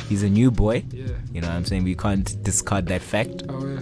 he's 0.08 0.22
a 0.22 0.28
new 0.28 0.50
boy. 0.50 0.84
Yeah. 0.90 1.06
You 1.32 1.40
know 1.40 1.48
what 1.48 1.56
I'm 1.56 1.64
saying? 1.64 1.84
We 1.84 1.94
can't 1.94 2.42
discard 2.42 2.86
that 2.88 3.02
fact. 3.02 3.42
Oh 3.48 3.66
yeah. 3.66 3.80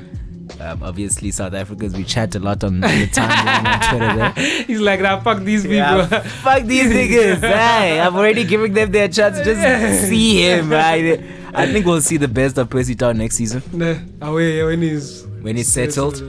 Um, 0.61 0.83
obviously, 0.83 1.31
South 1.31 1.55
Africans 1.55 1.97
we 1.97 2.03
chat 2.05 2.35
a 2.35 2.41
lot 2.41 2.65
on 2.65 2.81
the 2.81 2.87
timeline 2.89 3.65
on 3.65 3.81
Twitter. 3.89 4.17
There. 4.17 4.65
He's 4.67 4.81
like, 4.81 5.01
nah, 5.01 5.21
fuck 5.21 5.43
these 5.45 5.63
people. 5.63 5.77
Yeah, 5.77 6.07
fuck 6.07 6.65
these 6.65 6.93
niggas. 6.93 7.39
hey, 7.41 8.01
I'm 8.05 8.15
already 8.17 8.45
giving 8.45 8.75
them 8.75 8.91
their 8.91 9.09
chance 9.09 9.39
just 9.45 10.09
see 10.09 10.43
him. 10.43 10.71
Right? 10.71 11.23
I 11.55 11.67
think 11.67 11.87
we'll 11.87 12.01
see 12.03 12.17
the 12.17 12.29
best 12.29 12.59
of 12.59 12.69
Percy 12.69 12.95
Tau 12.97 13.13
next 13.13 13.37
season 13.37 13.63
nah, 13.73 13.95
away 14.23 14.63
when 14.65 14.83
he's 14.83 15.25
when 15.41 15.57
he's 15.57 15.73
settled. 15.73 16.21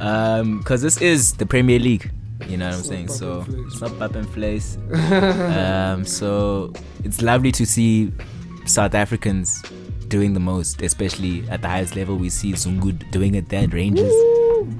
Um, 0.00 0.58
because 0.58 0.82
this 0.82 1.00
is 1.00 1.34
the 1.34 1.46
Premier 1.46 1.78
League. 1.78 2.10
You 2.48 2.56
know 2.58 2.66
what 2.68 2.76
I'm 2.76 2.82
saying? 2.82 3.08
So 3.08 3.44
Pap 3.44 3.48
and 3.48 3.56
Place, 3.62 3.72
it's 3.72 3.80
not 3.80 3.98
Pap 3.98 4.14
and 4.14 4.32
Place. 4.32 4.78
um, 5.56 6.04
so 6.04 6.72
it's 7.04 7.22
lovely 7.22 7.52
to 7.52 7.66
see 7.66 8.12
South 8.66 8.94
Africans 8.94 9.62
doing 10.08 10.34
the 10.34 10.40
most, 10.40 10.82
especially 10.82 11.48
at 11.48 11.62
the 11.62 11.68
highest 11.68 11.96
level. 11.96 12.16
We 12.16 12.28
see 12.30 12.52
Zungu 12.52 13.10
doing 13.10 13.34
it 13.34 13.48
there 13.48 13.64
at 13.64 13.72
Rangers. 13.72 14.12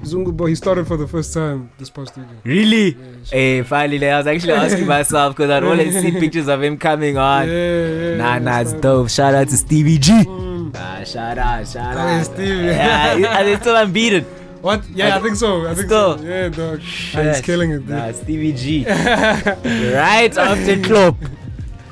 Zungu 0.05 0.37
boy, 0.37 0.49
he 0.49 0.55
started 0.55 0.87
for 0.87 0.97
the 0.97 1.09
first 1.09 1.33
time 1.35 1.71
this 1.79 1.91
past 1.91 2.17
weekend. 2.17 2.39
Really? 2.45 2.93
Yeah, 2.95 3.05
sh- 3.25 3.31
Hey, 3.31 3.63
finally, 3.63 4.09
I 4.09 4.19
was 4.19 4.27
actually 4.27 4.53
asking 4.53 4.87
myself 4.99 5.35
because 5.37 5.51
I'd 5.51 5.65
always 5.65 6.01
see 6.01 6.13
pictures 6.13 6.49
of 6.49 6.63
him 6.63 6.77
coming 6.79 7.17
on. 7.17 7.49
yeah, 7.49 7.87
yeah, 7.89 8.17
Nah, 8.17 8.39
nah, 8.39 8.61
it's 8.61 8.73
dope. 8.75 9.09
Shout 9.11 9.35
out 9.35 9.49
to 9.49 9.57
Stevie 9.57 9.99
G. 9.99 10.13
Mm. 10.13 10.73
Ah, 10.77 11.03
shout 11.05 11.37
out, 11.39 11.67
shout 11.67 11.97
out. 11.97 12.25
Stevie. 12.25 12.67
Yeah, 12.67 13.39
and 13.39 13.49
he's 13.49 13.59
still 13.59 13.77
unbeaten. 13.85 14.25
What? 14.63 14.89
Yeah, 14.91 15.17
I, 15.17 15.21
think 15.21 15.35
so. 15.35 15.67
I 15.67 15.75
think 15.75 15.89
so. 15.89 16.19
Yeah, 16.23 16.49
dog. 16.49 16.81
Ah, 17.15 17.23
he's 17.23 17.41
killing 17.41 17.73
it, 17.73 17.89
Nah, 17.89 18.07
dude. 18.07 18.17
Stevie 18.17 18.53
G. 18.53 18.85
right 18.89 20.33
after 20.39 20.81
Klopp. 20.81 21.17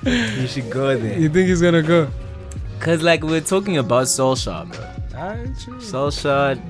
You 0.05 0.47
should 0.47 0.71
go 0.71 0.97
there. 0.97 1.19
You 1.19 1.29
think 1.29 1.49
he's 1.49 1.61
gonna 1.61 1.83
go? 1.83 2.09
Cause 2.79 3.03
like 3.03 3.25
we're 3.25 3.41
talking 3.41 3.77
about 3.77 4.05
Solskjaer, 4.05 4.71
bro. 4.73 5.45
True. 5.59 5.79
Solskjaer 5.79 6.63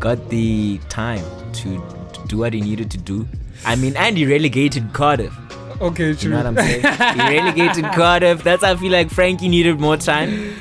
got 0.00 0.30
the 0.30 0.80
time 0.88 1.24
to, 1.52 1.80
do 2.26 2.38
what 2.38 2.54
he 2.54 2.60
needed 2.62 2.90
to 2.92 2.98
do. 2.98 3.28
I 3.66 3.76
mean, 3.76 3.96
and 3.96 4.16
he 4.16 4.24
relegated 4.24 4.92
Cardiff. 4.92 5.36
Okay, 5.80 6.14
true. 6.14 6.30
You 6.30 6.30
know 6.30 6.36
what 6.36 6.46
I'm 6.46 6.56
saying? 6.56 6.80
he 6.80 7.38
relegated 7.38 7.84
Cardiff. 7.94 8.42
That's 8.42 8.64
how 8.64 8.72
I 8.72 8.76
feel 8.76 8.92
like 8.92 9.10
Frankie 9.10 9.48
needed 9.48 9.78
more 9.78 9.96
time. 9.96 10.54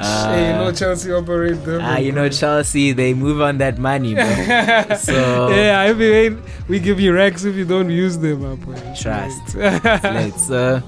Hey, 0.00 0.46
you 0.48 0.52
know 0.54 0.66
Uh, 0.68 0.72
Chelsea 0.72 1.12
operate 1.12 1.62
them. 1.64 1.80
ah, 1.82 1.98
you 1.98 2.12
know 2.12 2.28
Chelsea, 2.28 2.92
they 2.92 3.12
move 3.14 3.40
on 3.40 3.58
that 3.58 3.78
money, 3.78 4.14
bro. 4.14 4.24
So 4.96 5.48
yeah, 5.50 5.86
you 5.90 6.12
ain't, 6.14 6.40
we 6.68 6.78
give 6.80 6.98
you 7.00 7.12
racks 7.12 7.44
if 7.44 7.54
you 7.56 7.64
don't 7.64 7.90
use 7.90 8.18
them, 8.18 8.56
boy. 8.56 8.74
Trust. 8.98 9.54
let's. 9.54 10.50
Uh, 10.50 10.80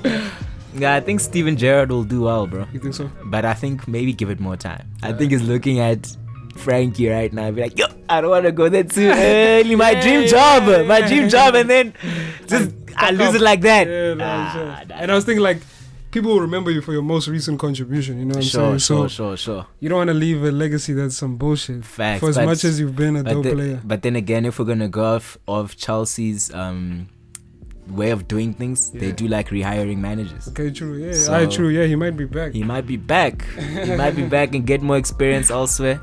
yeah, 0.74 0.94
I 0.94 1.00
think 1.00 1.20
Steven 1.20 1.56
Gerrard 1.56 1.90
will 1.90 2.04
do 2.04 2.22
well, 2.22 2.46
bro. 2.46 2.66
you 2.72 2.80
think 2.80 2.94
so? 2.94 3.10
But 3.26 3.44
I 3.44 3.52
think 3.54 3.86
maybe 3.86 4.12
give 4.14 4.30
it 4.30 4.40
more 4.40 4.56
time. 4.56 4.88
I 5.02 5.12
think 5.12 5.32
he's 5.32 5.42
looking 5.42 5.80
at 5.80 6.16
Frankie 6.56 7.08
right 7.08 7.30
now 7.32 7.44
and 7.44 7.56
be 7.56 7.62
like, 7.62 7.78
yo, 7.78 7.86
I 8.08 8.20
don't 8.22 8.30
want 8.30 8.46
to 8.46 8.52
go 8.52 8.68
there 8.70 8.84
too 8.84 9.10
early. 9.12 9.74
My 9.76 9.94
dream 10.00 10.26
job, 10.28 10.86
my 10.86 11.00
dream 11.06 11.28
job, 11.28 11.54
and 11.56 11.68
then 11.68 11.92
just 12.46 12.72
I 12.96 13.08
Fuck 13.10 13.18
lose 13.18 13.28
up. 13.28 13.34
it 13.36 13.40
like 13.42 13.60
that. 13.62 13.86
Yeah, 13.86 14.14
no, 14.14 14.24
Ah, 14.24 14.50
sure. 14.54 14.66
nah, 14.66 15.00
And 15.02 15.10
I 15.10 15.14
was 15.14 15.24
thinking 15.24 15.42
like, 15.42 15.60
people 16.12 16.30
will 16.32 16.40
remember 16.40 16.70
you 16.70 16.80
for 16.80 16.92
your 16.92 17.02
most 17.02 17.26
recent 17.26 17.58
contribution. 17.58 18.18
You 18.18 18.26
know 18.26 18.34
what 18.34 18.36
I'm 18.36 18.42
saying? 18.44 18.78
sure, 18.78 19.08
so 19.08 19.08
sure, 19.08 19.36
sure. 19.36 19.66
you 19.80 19.88
don't 19.88 19.98
want 19.98 20.08
to 20.08 20.14
leave 20.14 20.44
a 20.44 20.52
legacy 20.52 20.92
that's 20.92 21.16
some 21.16 21.36
bullshit. 21.36 21.84
Facts. 21.84 22.20
for 22.20 22.28
as 22.28 22.36
much 22.38 22.62
as 22.64 22.78
you've 22.78 22.94
been 22.94 23.16
a 23.16 23.22
dope 23.24 23.42
the- 23.44 23.52
player. 23.54 23.80
but 23.82 24.02
then 24.02 24.14
again, 24.14 24.44
if 24.46 24.58
we're 24.60 24.64
gonna 24.66 24.88
go 24.88 25.16
off 25.16 25.36
of 25.48 25.76
Chelsea's 25.76 26.52
um 26.54 27.08
way 27.88 28.10
of 28.10 28.28
doing 28.28 28.54
things, 28.54 28.90
they 28.92 29.10
do 29.10 29.26
like 29.26 29.48
rehiring 29.48 29.98
managers. 29.98 30.46
Okay, 30.48 30.70
true. 30.70 30.94
Yeah, 30.96 31.14
So- 31.14 31.32
alright, 31.32 31.50
true. 31.50 31.68
Yeah, 31.68 31.86
he 31.86 31.96
might 31.96 32.16
be 32.16 32.26
back. 32.26 32.52
He 32.52 32.62
might 32.62 32.86
be 32.86 32.96
back. 32.96 33.42
he 33.58 33.96
might 33.96 34.14
be 34.14 34.22
back 34.24 34.54
and 34.54 34.64
get 34.64 34.82
more 34.82 34.96
experience 34.96 35.50
elsewhere. 35.50 36.00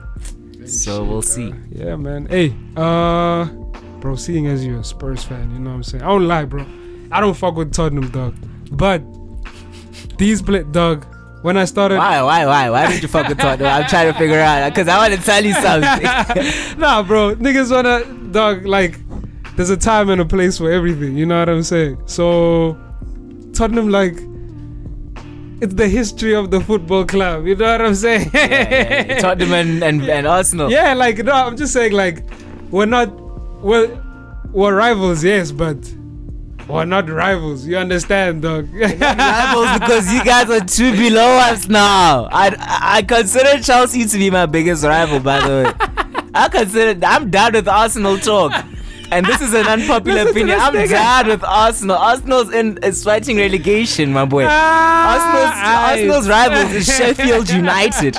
So 0.65 1.03
we'll 1.03 1.22
see. 1.23 1.53
Yeah, 1.72 1.95
man. 1.95 2.26
Hey, 2.27 2.53
uh, 2.76 3.45
bro, 4.02 4.15
seeing 4.15 4.45
as 4.48 4.65
you're 4.65 4.81
a 4.81 4.84
Spurs 4.84 5.23
fan, 5.23 5.49
you 5.52 5.60
know 5.60 5.69
what 5.72 5.76
I'm 5.77 5.84
saying? 5.84 6.03
I 6.03 6.07
don't 6.07 6.27
lie, 6.27 6.45
bro. 6.45 6.65
I 7.11 7.22
don't 7.22 7.34
fuck 7.36 7.56
with 7.56 7.72
Tottenham, 7.73 8.10
dog. 8.10 8.36
But 8.72 9.02
these 10.18 10.42
play, 10.42 10.64
dog. 10.64 11.06
When 11.42 11.56
I 11.56 11.64
started, 11.64 12.00
Why, 12.00 12.22
why, 12.22 12.46
why? 12.46 12.70
Why 12.70 12.92
did 12.92 13.02
you 13.02 13.08
fuck 13.08 13.30
with 13.30 13.38
Tottenham? 13.38 13.68
I'm 13.68 13.88
trying 13.88 14.12
to 14.12 14.20
figure 14.20 14.40
out 14.40 14.70
because 14.70 14.90
I 14.90 14.98
want 14.98 15.18
to 15.18 15.26
tell 15.26 15.44
you 15.44 15.54
something. 15.54 16.78
nah, 16.80 17.02
bro, 17.02 17.36
niggas 17.36 17.72
wanna, 17.72 18.04
dog. 18.32 18.66
Like, 18.66 19.00
there's 19.56 19.70
a 19.70 19.78
time 19.78 20.10
and 20.10 20.20
a 20.20 20.26
place 20.26 20.58
for 20.58 20.70
everything. 20.70 21.16
You 21.16 21.26
know 21.26 21.40
what 21.40 21.48
I'm 21.48 21.64
saying? 21.64 22.02
So, 22.08 22.78
Tottenham, 23.54 23.90
like, 23.90 24.16
it's 25.62 25.74
the 25.74 25.88
history 25.88 26.36
of 26.36 26.52
the 26.52 26.62
football 26.62 27.06
club. 27.06 27.46
You 27.46 27.56
know 27.56 27.72
what 27.72 27.82
I'm 27.82 27.96
saying? 27.96 28.30
Tottenham 29.20 29.54
and, 29.54 29.84
and, 29.84 30.02
and 30.10 30.28
Arsenal. 30.28 30.72
Yeah, 30.72 30.94
like 30.94 31.18
no, 31.20 31.32
I'm 31.32 31.58
just 31.58 31.74
saying 31.74 31.92
like 31.92 32.24
we're 32.72 32.86
not 32.86 33.10
we're 33.62 33.90
we're 34.52 34.76
rivals, 34.76 35.24
yes, 35.24 35.52
but 35.52 35.78
we're 36.70 36.86
not 36.86 37.10
rivals. 37.10 37.66
You 37.66 37.78
understand, 37.78 38.41
dog? 38.44 38.70
Rivals 38.74 39.80
because 39.80 40.14
you 40.14 40.24
guys 40.24 40.50
are 40.50 40.66
two 40.66 40.91
below 40.91 41.38
us 41.38 41.68
now. 41.68 42.30
I, 42.32 42.56
I 42.60 43.02
consider 43.02 43.62
Chelsea 43.62 44.06
to 44.06 44.18
be 44.18 44.30
my 44.30 44.46
biggest 44.46 44.84
rival, 44.84 45.20
by 45.20 45.40
the 45.40 45.48
way. 45.48 45.74
I 46.34 46.48
consider 46.50 47.06
I'm 47.06 47.30
down 47.30 47.54
with 47.54 47.68
Arsenal 47.68 48.18
talk. 48.18 48.54
And 49.12 49.26
this 49.26 49.41
is 49.41 49.56
an 49.56 49.66
unpopular 49.66 50.22
opinion. 50.30 50.60
I'm 50.60 50.74
down 50.88 51.28
with 51.28 51.44
Arsenal. 51.44 51.98
Arsenal's 51.98 52.54
in 52.54 52.78
is 52.84 53.04
fighting 53.04 53.38
relegation, 53.38 54.14
my 54.14 54.26
boy. 54.26 54.44
Arsenal's, 54.46 55.52
Ah, 55.52 55.90
Arsenal's 55.91 56.30
rivals 56.30 56.72
is 56.74 56.86
Sheffield 56.98 57.50
United. 57.50 58.16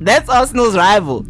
That's 0.00 0.28
Arsenal's 0.28 0.76
rival. 0.76 1.24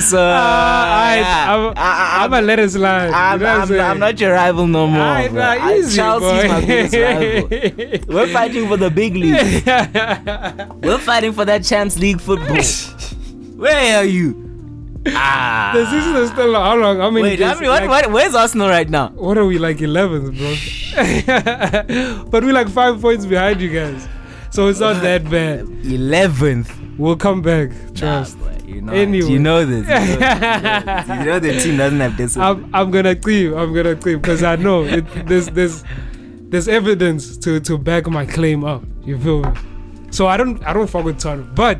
So 0.00 0.18
Ah, 0.20 1.08
aight, 1.08 1.20
yeah. 1.20 1.54
I'm, 1.54 1.72
I- 1.76 2.28
gonna 2.28 2.46
let 2.46 2.58
it 2.58 2.70
slide. 2.70 3.10
I'm, 3.10 3.40
you 3.40 3.46
know 3.46 3.52
I'm. 3.84 3.90
I'm 3.92 3.98
not 3.98 4.20
your 4.20 4.32
rival 4.32 4.66
no 4.66 4.86
more. 4.86 5.28
Bro. 5.28 5.32
nah, 5.32 5.50
I- 5.52 5.74
easy, 5.78 5.96
Chelsea's 5.96 6.42
boy. 6.42 6.48
my 6.48 6.60
biggest 6.60 6.94
rival. 6.94 8.14
We're 8.14 8.26
fighting 8.28 8.68
for 8.68 8.76
the 8.76 8.90
big 8.90 9.14
league. 9.14 9.64
We're 10.84 10.98
fighting 10.98 11.32
for 11.32 11.44
that 11.46 11.64
Champs 11.64 11.98
League 11.98 12.20
football. 12.20 12.62
Where 13.56 13.98
are 13.98 14.04
you? 14.04 14.42
Ah. 15.08 15.70
the 15.72 15.86
season 15.86 16.16
is 16.16 16.30
still 16.30 16.52
how 16.54 16.74
long? 16.76 16.98
How 16.98 17.10
many 17.10 17.22
Wait, 17.22 17.40
how 17.40 17.54
many, 17.54 17.68
what, 17.68 17.82
like, 17.84 17.88
what, 18.06 18.12
where's 18.12 18.34
Arsenal 18.34 18.68
right 18.68 18.88
now? 18.90 19.08
what 19.10 19.38
are 19.38 19.46
we 19.46 19.56
like 19.58 19.78
11th, 19.78 20.36
bro? 20.36 22.24
but 22.30 22.42
we're 22.42 22.52
like 22.52 22.68
five 22.68 23.00
points 23.00 23.24
behind 23.24 23.60
you 23.60 23.72
guys, 23.72 24.08
so 24.50 24.66
it's 24.68 24.80
not 24.80 25.00
that 25.02 25.24
bad. 25.30 25.64
11th. 25.66 26.68
We'll 26.98 27.16
come 27.16 27.42
back. 27.42 27.70
Trust. 27.94 28.38
Nah, 28.38 28.52
you 28.66 28.80
know, 28.80 28.92
Anyway. 28.92 29.28
you 29.30 29.38
know 29.38 29.64
this. 29.66 29.86
You 29.86 30.18
know, 30.18 31.18
you 31.20 31.24
know 31.26 31.38
the 31.38 31.60
team 31.62 31.76
doesn't 31.76 32.00
have 32.00 32.16
discipline. 32.16 32.64
I'm 32.64 32.74
I'm 32.74 32.90
gonna 32.90 33.14
claim. 33.14 33.54
I'm 33.54 33.74
gonna 33.74 33.94
claim 33.96 34.20
because 34.20 34.42
I 34.42 34.56
know 34.56 34.84
it, 34.84 35.04
there's 35.26 35.46
there's 35.48 35.84
there's 36.50 36.68
evidence 36.68 37.36
to 37.38 37.60
to 37.60 37.76
back 37.78 38.06
my 38.06 38.24
claim 38.24 38.64
up. 38.64 38.82
You 39.04 39.18
feel 39.18 39.42
me? 39.42 39.50
So 40.10 40.26
I 40.26 40.36
don't 40.36 40.62
I 40.64 40.72
don't 40.72 40.88
fuck 40.88 41.04
with 41.04 41.18
Tottenham, 41.18 41.52
but 41.54 41.78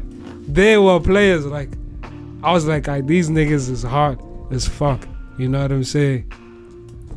there 0.49 0.81
were 0.83 1.01
players 1.01 1.47
like 1.47 1.71
I 2.43 2.53
was 2.53 2.67
like, 2.67 2.85
"Aight, 2.85 3.07
these 3.07 3.31
niggas 3.31 3.71
is 3.71 3.83
hard 3.83 4.21
as 4.51 4.69
fuck. 4.69 5.07
You 5.39 5.49
know 5.49 5.63
what 5.63 5.73
I'm 5.73 5.85
saying? 5.85 6.31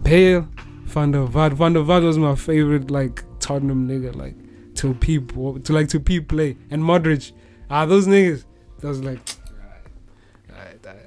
Bale, 0.04 0.48
Van 0.86 1.12
der 1.12 1.26
Vaart. 1.28 1.54
Van 1.54 1.74
der 1.74 1.82
Vaart 1.82 2.04
was 2.04 2.18
my 2.18 2.36
favorite 2.36 2.90
like 2.90 3.24
Tottenham 3.40 3.88
nigga 3.88 4.16
like 4.16 4.36
to 4.76 4.94
peep 4.94 5.34
to 5.34 5.74
like 5.74 5.90
to 5.90 6.00
peep 6.00 6.30
play 6.30 6.56
and 6.70 6.82
Modric. 6.82 7.34
Ah, 7.70 7.86
those 7.86 8.08
niggas. 8.08 8.44
That 8.80 8.88
was 8.88 9.04
like. 9.04 9.20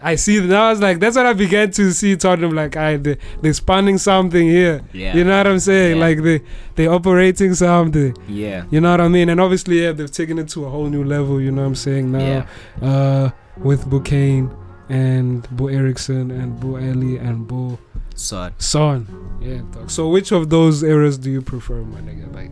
I 0.00 0.16
see 0.16 0.40
now. 0.40 0.66
I 0.66 0.70
was 0.70 0.80
like, 0.80 0.98
that's 0.98 1.16
what 1.16 1.26
I 1.26 1.32
began 1.32 1.70
to 1.72 1.92
see 1.92 2.16
Tottenham 2.16 2.54
like, 2.54 2.76
I 2.76 2.96
they, 2.96 3.16
they're 3.40 3.52
spawning 3.52 3.98
something 3.98 4.48
here. 4.48 4.80
Yeah. 4.92 5.14
You 5.16 5.24
know 5.24 5.36
what 5.36 5.46
I'm 5.46 5.58
saying? 5.60 5.96
Yeah. 5.96 6.02
Like 6.02 6.22
they 6.22 6.40
they 6.74 6.86
operating 6.88 7.54
something. 7.54 8.16
yeah. 8.28 8.64
You 8.70 8.80
know 8.80 8.90
what 8.90 9.00
I 9.00 9.08
mean? 9.08 9.28
And 9.28 9.40
obviously, 9.40 9.82
yeah, 9.82 9.92
they've 9.92 10.10
taken 10.10 10.38
it 10.38 10.48
to 10.50 10.64
a 10.66 10.70
whole 10.70 10.88
new 10.88 11.04
level. 11.04 11.40
You 11.40 11.52
know 11.52 11.62
what 11.62 11.68
I'm 11.68 11.74
saying 11.76 12.10
now? 12.12 12.46
Yeah. 12.82 12.88
Uh, 12.88 13.30
with 13.58 13.84
Bukane 13.86 14.54
and 14.88 15.48
Bo 15.56 15.68
Eriksen 15.68 16.30
and 16.30 16.58
Bo 16.58 16.78
Eli 16.78 17.18
and 17.20 17.46
Bo 17.46 17.78
So, 18.16 18.50
Son. 18.58 19.06
Yeah. 19.40 19.62
Dog. 19.72 19.88
So 19.90 20.08
which 20.08 20.32
of 20.32 20.50
those 20.50 20.82
eras 20.82 21.16
do 21.18 21.30
you 21.30 21.42
prefer, 21.42 21.82
my 21.82 22.00
nigga? 22.00 22.32
Like, 22.34 22.50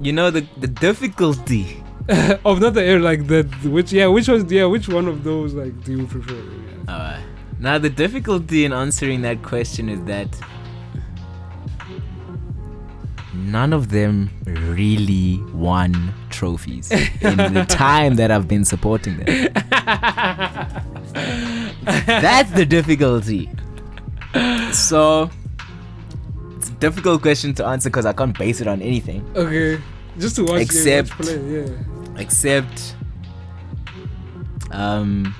you 0.00 0.12
know, 0.12 0.30
the, 0.30 0.46
the 0.58 0.68
difficulty. 0.68 1.82
of 2.44 2.60
not 2.60 2.74
the 2.74 2.82
era 2.82 3.00
like 3.00 3.26
that. 3.28 3.46
Which 3.64 3.92
yeah, 3.92 4.06
which 4.06 4.28
was 4.28 4.44
yeah, 4.50 4.66
which 4.66 4.88
one 4.88 5.08
of 5.08 5.24
those 5.24 5.54
like 5.54 5.84
do 5.84 5.92
you 5.98 6.06
prefer? 6.06 6.34
Yeah. 6.34 6.94
Uh, 6.94 7.20
now, 7.58 7.78
the 7.78 7.88
difficulty 7.88 8.64
in 8.64 8.72
answering 8.72 9.22
that 9.22 9.42
question 9.42 9.88
is 9.88 10.02
that 10.04 10.28
none 13.32 13.72
of 13.72 13.88
them 13.90 14.30
really 14.44 15.40
won 15.52 16.12
trophies 16.30 16.90
in 16.90 17.54
the 17.54 17.64
time 17.68 18.16
that 18.16 18.30
I've 18.30 18.48
been 18.48 18.64
supporting 18.64 19.16
them. 19.18 19.52
That's 21.84 22.50
the 22.52 22.66
difficulty. 22.66 23.50
So, 24.72 25.30
it's 26.56 26.68
a 26.68 26.72
difficult 26.72 27.22
question 27.22 27.54
to 27.54 27.64
answer 27.66 27.88
because 27.88 28.04
I 28.04 28.12
can't 28.12 28.36
base 28.36 28.60
it 28.60 28.66
on 28.66 28.82
anything 28.82 29.24
Okay. 29.36 29.80
Just 30.18 30.36
to 30.36 30.44
watch, 30.44 30.62
Except- 30.62 31.10
play, 31.10 31.40
yeah. 31.60 31.68
except 32.18 32.94
um 34.70 35.34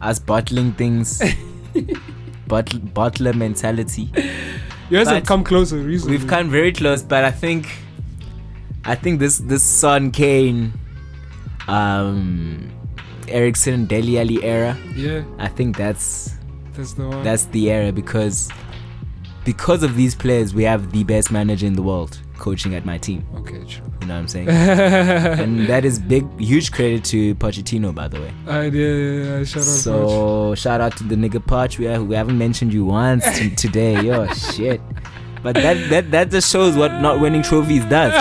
us 0.00 0.18
bottling 0.18 0.72
things, 0.72 1.20
bottle 2.46 2.80
bottler 2.80 3.34
mentality. 3.34 4.10
You 4.90 4.96
guys 4.98 5.08
have 5.08 5.22
But 5.22 5.26
come 5.26 5.44
closer 5.44 5.76
recently. 5.78 6.16
We've 6.16 6.26
come 6.26 6.48
very 6.50 6.72
close, 6.72 7.02
but 7.02 7.24
I 7.24 7.30
think, 7.30 7.68
I 8.84 8.94
think 8.94 9.18
this 9.20 9.38
this 9.38 9.62
Son 9.62 10.10
Kane, 10.10 10.72
um, 11.66 12.70
Eriksen 13.28 13.86
Dele 13.86 14.18
Alli 14.20 14.42
era. 14.42 14.76
Yeah, 14.94 15.24
I 15.38 15.48
think 15.48 15.76
that's 15.76 16.34
that's 16.74 16.94
the 16.94 17.08
one. 17.08 17.22
that's 17.24 17.44
the 17.46 17.70
era 17.70 17.92
because 17.92 18.48
because 19.44 19.82
of 19.82 19.96
these 19.96 20.14
players, 20.14 20.54
we 20.54 20.62
have 20.64 20.92
the 20.92 21.04
best 21.04 21.30
manager 21.30 21.66
in 21.66 21.74
the 21.74 21.82
world 21.82 22.18
coaching 22.38 22.74
at 22.74 22.86
my 22.86 22.98
team. 22.98 23.26
okay, 23.36 23.64
true. 23.64 23.84
You 24.00 24.06
know 24.06 24.14
what 24.14 24.20
I'm 24.20 24.28
saying? 24.28 24.48
and 24.48 25.66
that 25.66 25.84
is 25.84 25.98
big, 25.98 26.24
huge 26.40 26.72
credit 26.72 27.04
to 27.06 27.34
Pochettino, 27.34 27.94
by 27.94 28.08
the 28.08 28.20
way. 28.20 28.32
Alright, 28.46 28.72
yeah, 28.72 28.86
yeah, 28.86 29.38
yeah. 29.38 29.44
Shout 29.44 29.62
out. 29.62 29.64
So 29.64 30.54
shout 30.54 30.80
out 30.80 30.96
to 30.98 31.04
the 31.04 31.16
nigga 31.16 31.44
Poch. 31.44 31.78
We, 31.78 31.84
have, 31.86 32.06
we 32.06 32.14
haven't 32.14 32.38
mentioned 32.38 32.72
you 32.72 32.84
once 32.84 33.24
t- 33.38 33.50
today. 33.56 34.00
Yo, 34.02 34.26
shit. 34.28 34.80
But 35.42 35.54
that, 35.54 35.90
that 35.90 36.10
that 36.10 36.30
just 36.30 36.50
shows 36.50 36.76
what 36.76 37.00
not 37.00 37.20
winning 37.20 37.42
trophies 37.42 37.84
does. 37.84 38.12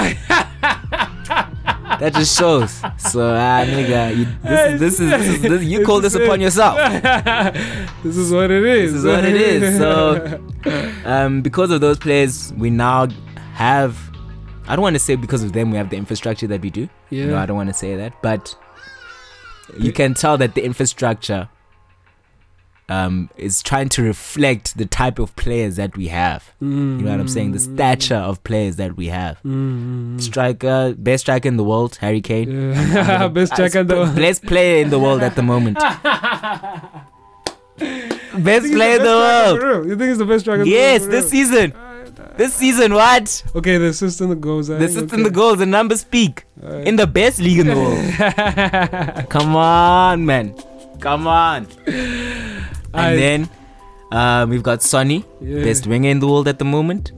that 2.00 2.14
just 2.14 2.38
shows. 2.38 2.72
So 2.98 3.34
ah, 3.34 3.64
nigga, 3.66 4.16
you, 4.16 4.26
this, 4.44 4.74
is, 4.74 4.80
this 4.80 5.00
is 5.00 5.10
this 5.10 5.28
is 5.28 5.42
this, 5.42 5.64
you 5.64 5.86
call 5.86 6.00
this 6.00 6.16
upon 6.16 6.42
yourself. 6.42 6.78
this 8.04 8.18
is 8.18 8.32
what 8.32 8.52
it 8.52 8.64
is. 8.66 8.94
This 8.94 9.00
is 9.00 9.06
what 9.06 9.26
it 9.26 9.36
is. 9.36 9.78
So, 9.78 10.42
um, 11.06 11.42
because 11.42 11.72
of 11.72 11.82
those 11.82 11.98
players, 11.98 12.54
we 12.54 12.70
now 12.70 13.08
have. 13.54 14.07
I 14.68 14.76
don't 14.76 14.84
want 14.84 14.96
to 14.96 15.00
say 15.00 15.16
because 15.16 15.44
of 15.44 15.54
them 15.54 15.72
we 15.72 15.78
have 15.78 15.90
the 15.90 15.98
infrastructure 15.98 16.48
that 16.48 16.62
we 16.62 16.70
do. 16.70 16.90
yeah. 17.10 17.26
No, 17.28 17.38
I 17.38 17.46
don't 17.46 17.58
want 17.58 17.70
to 17.70 17.74
say 17.74 17.96
that, 17.96 18.14
but 18.22 18.56
you 19.78 19.92
can 19.92 20.14
tell 20.14 20.38
that 20.38 20.56
the 20.56 20.64
infrastructure 20.64 21.50
um, 22.90 23.30
is 23.36 23.62
trying 23.62 23.90
to 23.90 24.02
reflect 24.04 24.78
the 24.78 24.86
type 24.86 25.20
of 25.20 25.36
players 25.36 25.76
that 25.76 25.98
we 25.98 26.08
have. 26.08 26.54
You 26.62 26.68
know 26.70 27.12
what 27.12 27.20
I'm 27.20 27.28
saying? 27.28 27.52
The 27.52 27.60
stature 27.60 28.16
of 28.16 28.42
players 28.46 28.78
that 28.78 28.96
we 28.96 29.08
have. 29.08 29.42
Mm, 29.44 30.22
Striker, 30.22 30.94
best 30.98 31.24
striker 31.26 31.50
in 31.50 31.58
the 31.58 31.66
world, 31.66 31.98
Harry 31.98 32.22
Kane. 32.22 32.50
yeah. 32.74 33.28
Best 33.38 33.52
striker 33.54 33.80
in 33.80 33.88
the 33.88 33.96
world. 33.96 34.16
Best 34.16 34.44
player 34.46 34.82
in 34.84 34.90
the 34.90 35.00
world 35.00 35.22
at 35.22 35.36
the 35.36 35.44
moment. 35.44 35.78
best 37.78 38.72
player 38.72 38.96
in 38.98 39.04
the 39.04 39.18
world. 39.60 39.86
You 39.88 39.96
think 39.98 40.10
he's 40.10 40.18
the 40.18 40.26
best 40.26 40.46
striker? 40.46 40.62
in 40.62 40.66
the 40.68 40.72
Yes, 40.74 41.06
this 41.08 41.30
season. 41.30 41.74
This 42.38 42.54
season, 42.54 42.94
what? 42.94 43.44
Okay, 43.56 43.78
the 43.78 43.88
assist 43.88 44.22
and 44.22 44.32
the 44.32 44.36
goals. 44.36 44.68
The 44.68 44.78
think, 44.78 44.90
assist 44.90 45.06
okay. 45.06 45.16
and 45.18 45.26
the 45.26 45.30
goals, 45.32 45.58
the 45.60 45.66
numbers 45.66 46.02
speak. 46.02 46.46
Alright. 46.64 46.88
In 46.88 46.96
the 46.96 47.08
best 47.08 47.40
league 47.40 47.60
in 47.60 47.68
the 47.68 47.76
world. 47.76 49.30
Come 49.30 49.56
on, 49.56 50.26
man. 50.26 50.56
Come 51.00 51.28
on. 51.28 51.68
And 51.86 52.66
I- 52.94 53.16
then 53.16 53.50
um, 54.12 54.50
we've 54.50 54.64
got 54.64 54.82
Sonny, 54.82 55.26
Yeah. 55.42 55.64
best 55.64 55.86
winger 55.88 56.10
in 56.10 56.20
the 56.20 56.28
world 56.28 56.48
at 56.48 56.60
the 56.60 56.66
moment. 56.66 57.12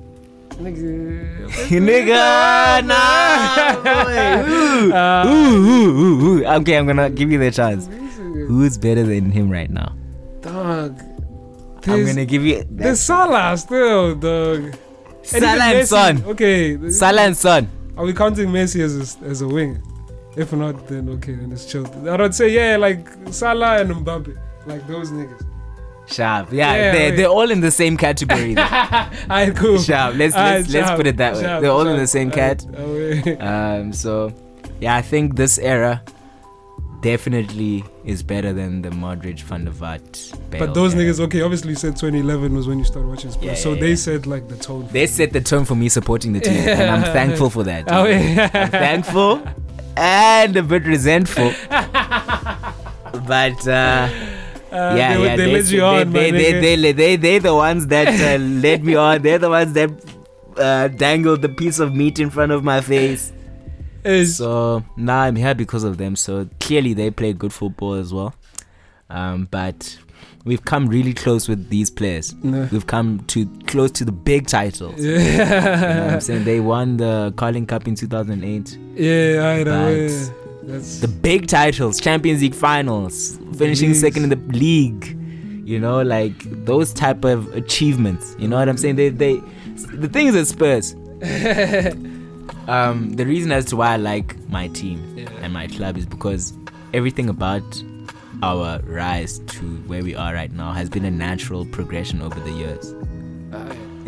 Nigga. 0.59 1.47
Nigga, 1.88 2.84
nah, 2.85 3.76
boy. 3.80 4.51
Ooh. 4.51 4.93
Uh, 4.93 5.23
Ooh, 5.27 5.55
ooh, 5.55 5.99
ooh, 5.99 6.26
ooh. 6.41 6.45
Okay, 6.45 6.77
I'm 6.77 6.85
gonna 6.85 7.09
give 7.09 7.31
you 7.31 7.38
the 7.39 7.51
chance. 7.51 7.88
Who's 7.88 8.77
better 8.77 9.03
than 9.03 9.31
him 9.31 9.49
right 9.49 9.69
now? 9.69 9.95
Dog. 10.41 10.99
I'm 11.88 12.05
gonna 12.05 12.26
give 12.26 12.43
you 12.43 12.65
there's 12.69 12.99
Salah 12.99 13.55
still, 13.57 14.15
dog. 14.15 14.76
Salah 15.30 15.64
and 15.64 15.88
Son. 15.88 16.23
Okay. 16.26 16.89
Salah 16.89 17.22
and 17.22 17.38
Son. 17.38 17.68
Are 17.97 18.06
we 18.06 18.14
counting 18.14 18.49
Messi 18.49 18.81
as 18.81 19.18
a, 19.22 19.26
as 19.26 19.41
a 19.41 19.47
winger? 19.47 19.81
If 20.38 20.53
not, 20.53 20.88
then 20.88 21.10
okay, 21.10 21.34
then 21.35 21.51
it's 21.51 21.65
chill. 21.65 21.85
I'd 22.10 22.34
say 22.35 22.49
yeah, 22.49 22.77
like 22.77 23.07
Salah 23.31 23.81
and 23.81 23.91
Mbappe, 23.91 24.38
like 24.65 24.88
those 24.88 25.11
niggas. 25.11 25.45
Sharp. 26.07 26.51
Yeah, 26.51 26.73
Yeah, 26.76 26.91
they're, 26.91 27.10
wait. 27.11 27.15
they're 27.18 27.27
all 27.27 27.51
in 27.51 27.61
the 27.61 27.69
same 27.72 27.95
category. 27.97 28.57
Alright, 28.57 29.56
cool. 29.61 29.77
Sharp. 29.80 30.15
Let's 30.15 30.35
let's 30.35 30.69
let's 30.69 30.88
sharp, 30.88 30.97
put 30.97 31.06
it 31.07 31.18
that 31.18 31.35
way. 31.35 31.41
sharp, 31.43 31.61
They're 31.61 31.72
all 31.72 31.88
in 31.88 31.97
the 31.97 32.07
same 32.07 32.31
cat. 32.31 32.65
Alright. 32.76 33.39
Um, 33.41 33.93
so 33.93 34.34
yeah, 34.80 34.95
I 34.95 35.01
think 35.03 35.35
this 35.35 35.60
era 35.60 36.01
definitely 37.01 37.84
is 38.03 38.21
better 38.23 38.51
than 38.53 38.81
the 38.81 38.89
Modric, 38.89 39.39
Van 39.41 39.65
der 39.65 39.71
Vaart. 39.71 40.49
Bale 40.49 40.59
But 40.59 40.73
those 40.73 40.93
era. 40.93 41.03
niggas, 41.03 41.19
okay, 41.21 41.41
obviously 41.41 41.69
you 41.71 41.76
said 41.76 41.95
2011 41.95 42.53
was 42.55 42.67
when 42.67 42.80
you 42.80 42.85
started 42.85 43.07
watching 43.07 43.31
Spurs, 43.31 43.45
Yeah, 43.45 43.53
so 43.55 43.73
yeah, 43.73 43.80
they 43.81 43.89
yeah. 43.89 43.95
said 43.95 44.27
like 44.27 44.47
the 44.47 44.57
tone. 44.57 44.88
They 44.91 45.07
set 45.07 45.31
the 45.34 45.41
tone 45.41 45.65
for 45.65 45.76
me 45.76 45.89
supporting 45.89 46.34
the 46.34 46.39
team, 46.41 46.57
and 46.67 46.89
I'm 46.91 47.03
thankful 47.19 47.49
for 47.49 47.63
that. 47.63 47.85
Oh, 47.91 48.05
yeah. 48.05 48.49
I'm 48.53 48.69
thankful 48.71 49.41
and 49.97 50.55
a 50.55 50.63
bit 50.63 50.85
resentful. 50.85 51.51
But 53.27 53.67
uh, 53.67 54.09
Uh, 54.71 54.93
yeah, 54.95 55.17
they, 55.17 55.23
yeah, 55.26 55.35
they, 55.35 55.51
let 55.51 55.65
you 55.71 55.80
they, 55.80 56.01
on, 56.01 56.11
they, 56.13 56.30
they, 56.31 56.51
they, 56.53 56.76
they, 56.76 56.91
they, 56.93 57.15
they're 57.15 57.39
the 57.39 57.55
ones 57.55 57.88
that 57.88 58.07
uh, 58.07 58.38
led 58.43 58.84
me 58.84 58.93
on. 58.93 59.19
They're 59.23 59.39
the 59.39 59.49
ones 59.49 59.73
that 59.73 59.89
uh, 60.57 60.89
dangled 60.89 61.41
the 61.41 61.49
piece 61.49 61.80
of 61.80 61.95
meat 61.95 62.19
in 62.19 62.30
front 62.30 62.51
of 62.51 62.63
my 62.63 62.80
face. 62.80 63.34
Is- 64.03 64.38
So 64.38 64.84
now 64.97 65.21
I'm 65.21 65.35
here 65.35 65.53
because 65.55 65.84
of 65.84 65.97
them. 65.97 66.15
So 66.15 66.47
clearly 66.59 66.93
they 66.93 67.11
play 67.11 67.34
good 67.34 67.53
football 67.53 67.93
as 67.93 68.13
well. 68.13 68.34
Um, 69.09 69.47
but 69.49 69.97
we've 70.45 70.63
come 70.63 70.88
really 70.88 71.13
close 71.13 71.47
with 71.49 71.69
these 71.69 71.89
players. 71.89 72.34
Nah. 72.43 72.67
We've 72.71 72.85
come 72.88 73.19
to 73.27 73.45
close 73.67 73.91
to 73.91 74.05
the 74.05 74.11
big 74.11 74.47
titles. 74.47 74.99
You 75.03 75.17
know 75.17 75.45
what 75.45 76.13
I'm 76.13 76.21
saying? 76.30 76.43
They 76.45 76.59
won 76.59 76.97
the 76.97 77.34
Carling 77.35 77.65
Cup 77.65 77.88
in 77.88 77.95
2008. 77.95 78.77
yeah, 78.95 79.47
I 79.47 79.63
know. 79.63 79.89
Yeah. 79.89 80.26
That's 80.63 80.99
The 80.99 81.07
big 81.07 81.47
titles, 81.47 81.99
Champions 81.99 82.41
League 82.41 82.53
finals, 82.53 83.38
finishing 83.57 83.89
Leagues. 83.89 84.01
second 84.01 84.23
in 84.26 84.30
the 84.30 84.57
league. 84.57 85.15
You 85.67 85.80
know, 85.80 86.01
like 86.03 86.34
those 86.65 86.93
type 86.93 87.26
of 87.26 87.51
achievements. 87.55 88.35
You 88.38 88.47
know 88.47 88.57
what 88.57 88.69
I'm 88.69 88.77
saying? 88.77 88.95
They 88.95 89.09
they 89.09 89.41
the 89.93 90.07
thing 90.07 90.27
is 90.27 90.35
at 90.35 90.47
Spurs. 90.47 90.95
um, 92.70 93.12
the 93.14 93.26
reason 93.26 93.52
as 93.52 93.66
to 93.66 93.76
why 93.76 93.94
I 93.94 93.98
like 93.98 94.38
my 94.50 94.68
team 94.70 94.98
Yeah. 95.18 95.30
and 95.41 95.52
my 95.54 95.68
club 95.68 95.98
is 95.98 96.06
because 96.06 96.54
everything 96.94 97.30
about 97.30 97.64
our 98.44 98.80
rise 98.84 99.40
to 99.40 99.66
where 99.88 100.04
we 100.04 100.16
are 100.16 100.34
right 100.34 100.52
now 100.52 100.72
has 100.72 100.90
been 100.90 101.06
a 101.06 101.12
natural 101.12 101.66
progression 101.66 102.22
over 102.22 102.40
the 102.40 102.52
years. 102.52 102.94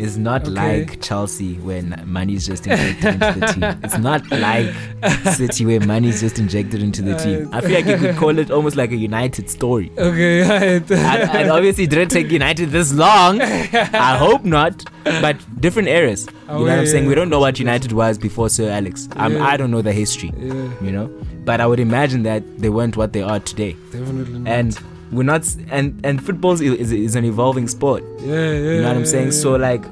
It's 0.02 0.16
not 0.16 0.42
Okay. 0.48 0.80
like 0.80 1.00
Chelsea 1.00 1.54
when 1.58 2.02
money 2.06 2.34
is 2.34 2.46
just 2.46 2.66
injected 2.66 3.04
into 3.14 3.40
the 3.40 3.46
team. 3.46 3.80
It's 3.84 3.98
not 3.98 4.30
like 4.30 4.74
City 5.36 5.64
where 5.66 5.80
money 5.80 6.08
is 6.08 6.20
just 6.20 6.38
injected 6.38 6.82
into 6.82 7.02
the 7.02 7.16
team. 7.16 7.48
I 7.52 7.60
feel 7.60 7.72
like 7.74 7.86
you 7.86 7.96
could 7.96 8.16
call 8.16 8.38
it 8.38 8.50
almost 8.50 8.76
like 8.76 8.90
a 8.92 8.96
United 8.96 9.48
story. 9.48 9.90
okay. 9.96 10.40
Right. 10.42 10.90
And, 10.90 11.30
and 11.38 11.50
obviously, 11.50 11.84
it 11.84 11.90
didn't 11.90 12.10
take 12.10 12.30
United 12.30 12.70
this 12.70 12.92
long. 12.92 13.40
I 13.40 14.16
hope 14.26 14.44
not. 14.44 14.84
But 15.04 15.36
different 15.60 15.88
eras. 15.88 16.26
You 16.26 16.32
know 16.32 16.54
Oh, 16.58 16.60
what 16.62 16.70
I'm 16.78 16.86
saying? 16.86 17.06
We 17.06 17.14
don't 17.14 17.28
know 17.30 17.40
what 17.40 17.58
United 17.58 17.92
was 17.92 18.18
before 18.18 18.48
Sir 18.48 18.70
Alex. 18.70 19.08
Um, 19.16 19.32
Yeah. 19.34 19.46
I 19.46 19.56
don't 19.56 19.70
know 19.70 19.82
the 19.82 19.92
history. 19.92 20.30
yeah, 20.36 20.70
You 20.80 20.92
know, 20.92 21.06
but 21.44 21.60
I 21.60 21.66
would 21.66 21.80
imagine 21.80 22.22
that 22.24 22.42
they 22.58 22.68
weren't 22.68 22.96
what 22.96 23.12
they 23.12 23.22
are 23.22 23.40
today. 23.40 23.72
definitely. 23.90 24.38
Not. 24.40 24.48
And 24.52 24.78
we're 25.12 25.22
not. 25.22 25.46
And 25.70 26.00
and 26.04 26.24
football 26.24 26.52
is, 26.52 26.60
is, 26.60 26.92
is 26.92 27.14
an 27.14 27.24
evolving 27.24 27.68
sport. 27.68 28.02
yeah, 28.20 28.34
yeah. 28.34 28.52
You 28.52 28.82
know 28.82 28.88
what 28.88 28.96
I'm 28.96 29.06
saying? 29.06 29.26
yeah. 29.26 29.42
So 29.42 29.56
like, 29.56 29.84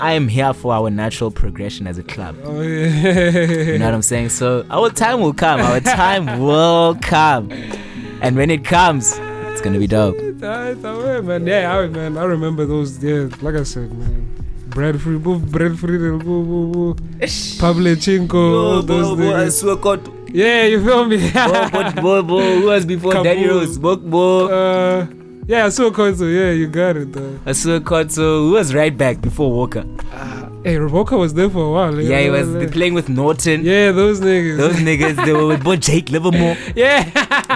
I 0.00 0.12
am 0.12 0.28
here 0.28 0.52
for 0.54 0.72
our 0.72 0.90
natural 0.90 1.30
progression 1.30 1.86
as 1.86 1.98
a 1.98 2.02
club. 2.02 2.36
Oh 2.44 2.60
yeah. 2.62 3.30
You 3.72 3.78
know 3.78 3.84
what 3.84 3.94
I'm 3.94 4.02
saying? 4.02 4.30
So 4.30 4.64
our 4.70 4.90
time 4.90 5.20
will 5.20 5.34
come. 5.34 5.60
Our 5.60 5.80
time 5.80 6.40
will 6.46 6.96
come, 7.02 7.52
and 8.22 8.36
when 8.36 8.50
it 8.50 8.64
comes, 8.64 9.18
it's 9.52 9.60
gonna 9.60 9.78
be 9.78 9.86
dope. 9.86 10.16
Alright, 10.42 11.24
man. 11.24 11.46
Yeah, 11.46 11.76
I, 11.76 11.86
man. 11.88 12.16
I 12.16 12.24
remember 12.24 12.66
those. 12.66 13.02
Yeah, 13.02 13.28
like 13.42 13.54
I 13.54 13.62
said, 13.62 13.92
man. 13.92 14.28
Bread 14.68 15.00
free, 15.02 15.18
move 15.18 15.52
bread 15.52 15.78
free, 15.78 15.98
boo, 15.98 16.18
boo, 16.18 16.72
boo. 16.72 16.94
Pavlyuchenko, 17.20 18.34
all 18.34 18.82
those 18.82 19.08
niggas. 19.18 19.62
Yeah, 20.32 20.64
you 20.64 20.84
feel 20.84 21.04
me? 21.04 21.18
Who 21.18 22.66
was 22.66 22.86
before 22.86 23.12
Kaboul. 23.12 23.24
Danny 23.24 23.46
Rose? 23.48 23.78
Bokbo. 23.78 24.48
uh, 24.50 25.06
yeah, 25.46 25.68
so 25.68 25.90
Konzo, 25.90 26.32
yeah, 26.32 26.52
you 26.52 26.68
got 26.68 26.96
it. 26.96 27.12
Though. 27.12 27.38
Assou-Ekotto. 27.44 28.16
Who 28.48 28.52
was 28.52 28.72
right 28.74 28.96
back 28.96 29.20
before 29.20 29.50
Walker? 29.52 29.84
Hey, 30.64 30.78
Walker 30.78 31.16
was 31.18 31.34
there 31.34 31.50
for 31.50 31.64
a 31.66 31.70
while. 31.72 32.00
Yeah, 32.00 32.20
he 32.20 32.30
was 32.30 32.48
like- 32.48 32.70
playing 32.70 32.94
with 32.94 33.08
Naughton. 33.08 33.64
Yeah, 33.64 33.90
those 33.90 34.20
niggas. 34.20 34.56
Those 34.58 34.76
niggas, 34.76 35.24
they 35.26 35.32
were 35.32 35.46
with 35.48 35.64
both 35.64 35.80
Jake 35.80 36.08
Livermore, 36.10 36.56
yeah. 36.76 37.02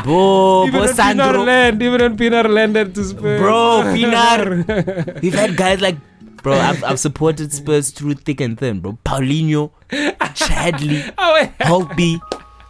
Bo, 0.05 0.66
even 0.66 0.81
Bo 0.81 0.86
when 0.86 0.94
Pienaar 0.97 1.47
land, 1.47 1.82
even 1.82 2.01
when 2.03 2.16
Pienaar 2.16 2.53
landed 2.53 2.94
to 2.97 3.05
Spurs. 3.05 3.40
Bro, 3.40 3.82
Pienaar. 3.94 5.20
We've 5.23 5.35
had 5.35 5.57
guys 5.57 5.81
like, 5.81 5.97
bro, 6.43 6.55
I've, 6.55 6.82
I've 6.82 6.98
supported 6.98 7.53
Spurs 7.53 7.90
through 7.90 8.15
thick 8.15 8.40
and 8.40 8.59
thin, 8.59 8.81
bro. 8.81 8.98
Paulinho, 9.05 9.70
Chadli, 9.89 11.15
oh, 11.19 11.35
wait. 11.35 11.57
Holtby, 11.61 12.19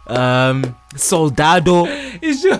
um, 0.07 0.75
Soldado. 0.95 1.85
You 2.21 2.33
sure? 2.33 2.59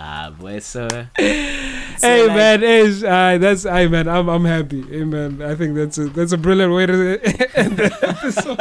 Ah, 0.00 0.30
boy, 0.38 0.58
so. 0.60 0.86
hey 1.16 2.26
man, 2.28 2.60
hey, 2.60 2.86
uh, 3.04 3.38
that's 3.38 3.64
hey 3.64 3.88
man, 3.88 4.06
I'm 4.06 4.28
I'm 4.28 4.44
happy. 4.44 4.82
Hey 4.82 5.02
man, 5.04 5.42
I 5.42 5.54
think 5.56 5.74
that's 5.74 5.98
a 5.98 6.04
that's 6.08 6.30
a 6.32 6.38
brilliant 6.38 6.72
way 6.72 6.86
to 6.86 6.94
end 7.58 7.76
the 7.78 7.90
episode. 8.02 8.60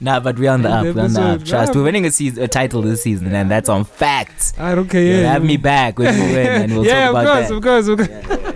Nah, 0.00 0.20
but 0.20 0.38
we're 0.38 0.50
on 0.50 0.60
the 0.62 0.68
up. 0.68 0.84
We're 0.94 1.02
on 1.04 1.12
the 1.14 1.22
up. 1.22 1.44
Trust. 1.44 1.72
Nah, 1.72 1.78
We're 1.80 1.84
winning 1.84 2.04
a, 2.04 2.10
season, 2.10 2.42
a 2.44 2.48
title 2.48 2.82
this 2.82 3.02
season, 3.02 3.34
and 3.34 3.50
that's 3.50 3.70
on 3.70 3.84
facts. 3.84 4.52
I 4.58 4.74
don't 4.74 4.88
care. 4.90 5.02
Yeah, 5.02 5.20
Yeah, 5.22 5.32
have 5.32 5.42
me 5.44 5.56
back 5.56 5.98
when 5.98 6.14
we 6.14 6.20
win, 6.34 6.62
and 6.62 6.72
we'll 6.74 6.84
yeah, 6.84 7.10
talk 7.10 7.24
about 7.24 7.48
of 7.48 7.62
that. 7.62 7.62
course, 7.64 7.88
of 7.88 7.98
course, 7.98 8.26
of 8.28 8.28
course. 8.28 8.55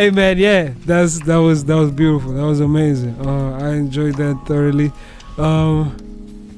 Hey 0.00 0.08
man, 0.08 0.38
yeah, 0.38 0.72
that's 0.86 1.20
that 1.26 1.36
was 1.36 1.66
that 1.66 1.74
was 1.76 1.90
beautiful. 1.90 2.32
That 2.32 2.46
was 2.46 2.60
amazing. 2.60 3.14
Uh, 3.20 3.58
I 3.58 3.72
enjoyed 3.74 4.14
that 4.14 4.40
thoroughly. 4.46 4.90
Um, 5.36 5.94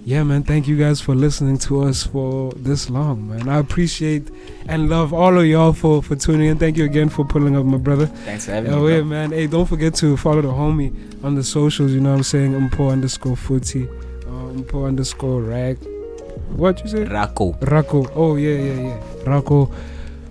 yeah, 0.05 0.23
man. 0.23 0.45
Thank 0.45 0.69
you 0.69 0.77
guys 0.79 1.01
for 1.01 1.17
listening 1.17 1.59
to 1.67 1.83
us 1.83 2.05
for 2.07 2.53
this 2.53 2.89
long, 2.89 3.29
man. 3.29 3.49
I 3.49 3.59
appreciate 3.59 4.31
and 4.69 4.89
love 4.89 5.13
all 5.13 5.37
of 5.37 5.45
y'all 5.45 5.73
for 5.73 6.05
for 6.05 6.15
tuning 6.15 6.51
in. 6.51 6.59
Thank 6.59 6.77
you 6.77 6.85
again 6.85 7.09
for 7.09 7.25
pulling 7.25 7.57
up, 7.57 7.65
my 7.67 7.79
brother. 7.79 8.07
Thanks 8.07 8.45
for 8.45 8.53
having 8.53 8.73
Oh 8.73 8.87
me. 8.87 8.95
yeah, 8.99 9.03
man. 9.03 9.33
Hey, 9.33 9.49
don't 9.49 9.67
forget 9.67 9.93
to 9.97 10.17
follow 10.17 10.43
the 10.43 10.47
homie 10.47 10.95
on 11.25 11.35
the 11.35 11.43
socials. 11.43 11.91
You 11.91 11.99
know 12.01 12.11
what 12.11 12.19
I'm 12.19 12.23
saying? 12.23 12.53
Mpho 12.53 12.93
underscore 12.93 13.35
footy, 13.35 13.89
uh, 13.89 14.53
Mpho 14.55 14.87
underscore 14.87 15.43
rag. 15.43 15.79
What 16.55 16.81
you 16.85 16.89
say? 16.89 17.07
Rako. 17.07 17.61
Rocco. 17.73 18.07
Oh 18.15 18.37
yeah, 18.37 18.55
yeah, 18.57 18.81
yeah. 18.83 19.03
Rocco. 19.27 19.69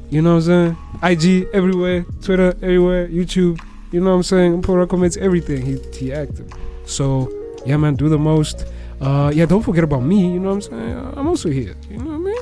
You 0.09 0.21
know 0.21 0.35
what 0.35 0.43
I'm 0.47 0.73
saying? 0.73 0.77
IG 1.03 1.47
everywhere, 1.53 2.05
Twitter 2.21 2.49
everywhere, 2.61 3.07
YouTube. 3.07 3.59
You 3.91 3.99
know 4.01 4.11
what 4.11 4.17
I'm 4.17 4.23
saying? 4.23 4.61
Mpho 4.61 4.85
Rakometsi 4.85 5.17
everything. 5.17 5.65
He 5.65 5.77
he 5.97 6.13
active. 6.13 6.51
So 6.85 7.29
yeah, 7.65 7.77
man, 7.77 7.95
do 7.95 8.09
the 8.09 8.17
most. 8.17 8.65
Uh, 9.01 9.31
yeah, 9.33 9.45
don't 9.45 9.63
forget 9.63 9.83
about 9.83 10.01
me. 10.03 10.33
You 10.33 10.39
know 10.39 10.49
what 10.49 10.55
I'm 10.55 10.61
saying? 10.61 11.13
I'm 11.17 11.27
also 11.27 11.49
here. 11.49 11.75
You 11.89 11.97
know 11.97 12.05
what 12.05 12.13
I 12.13 12.17
mean? 12.19 12.41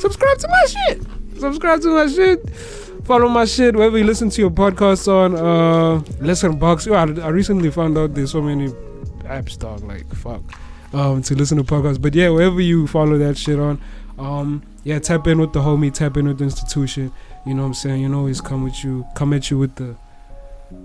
Subscribe 0.00 0.38
to 0.38 0.48
my 0.48 0.64
shit. 0.66 1.02
Subscribe 1.38 1.80
to 1.82 1.88
my 1.88 2.08
shit. 2.08 2.50
Follow 3.04 3.28
my 3.28 3.44
shit 3.44 3.76
wherever 3.76 3.96
you 3.96 4.02
listen 4.02 4.28
to 4.30 4.40
your 4.40 4.50
podcasts 4.50 5.06
on. 5.06 5.36
Uh, 5.36 6.02
Listen 6.20 6.58
Box. 6.58 6.86
Yo, 6.86 6.94
I, 6.94 7.02
I 7.02 7.28
recently 7.28 7.70
found 7.70 7.96
out 7.96 8.14
there's 8.14 8.32
so 8.32 8.42
many 8.42 8.68
apps, 9.22 9.56
dog. 9.56 9.84
Like 9.84 10.12
fuck. 10.12 10.42
Um, 10.92 11.22
to 11.22 11.34
listen 11.36 11.58
to 11.58 11.64
podcasts. 11.64 12.02
But 12.02 12.14
yeah, 12.16 12.30
wherever 12.30 12.60
you 12.60 12.88
follow 12.88 13.16
that 13.18 13.38
shit 13.38 13.60
on. 13.60 13.80
Um, 14.18 14.62
yeah, 14.82 14.98
tap 14.98 15.26
in 15.26 15.38
with 15.38 15.52
the 15.52 15.60
homie, 15.60 15.92
tap 15.92 16.16
in 16.16 16.26
with 16.26 16.38
the 16.38 16.44
institution. 16.44 17.12
You 17.46 17.54
know 17.54 17.62
what 17.62 17.68
I'm 17.68 17.74
saying? 17.74 18.02
You 18.02 18.08
know, 18.08 18.18
always 18.18 18.40
come 18.40 18.64
with 18.64 18.82
you, 18.82 19.06
come 19.14 19.32
at 19.32 19.50
you 19.50 19.58
with 19.58 19.76
the 19.76 19.96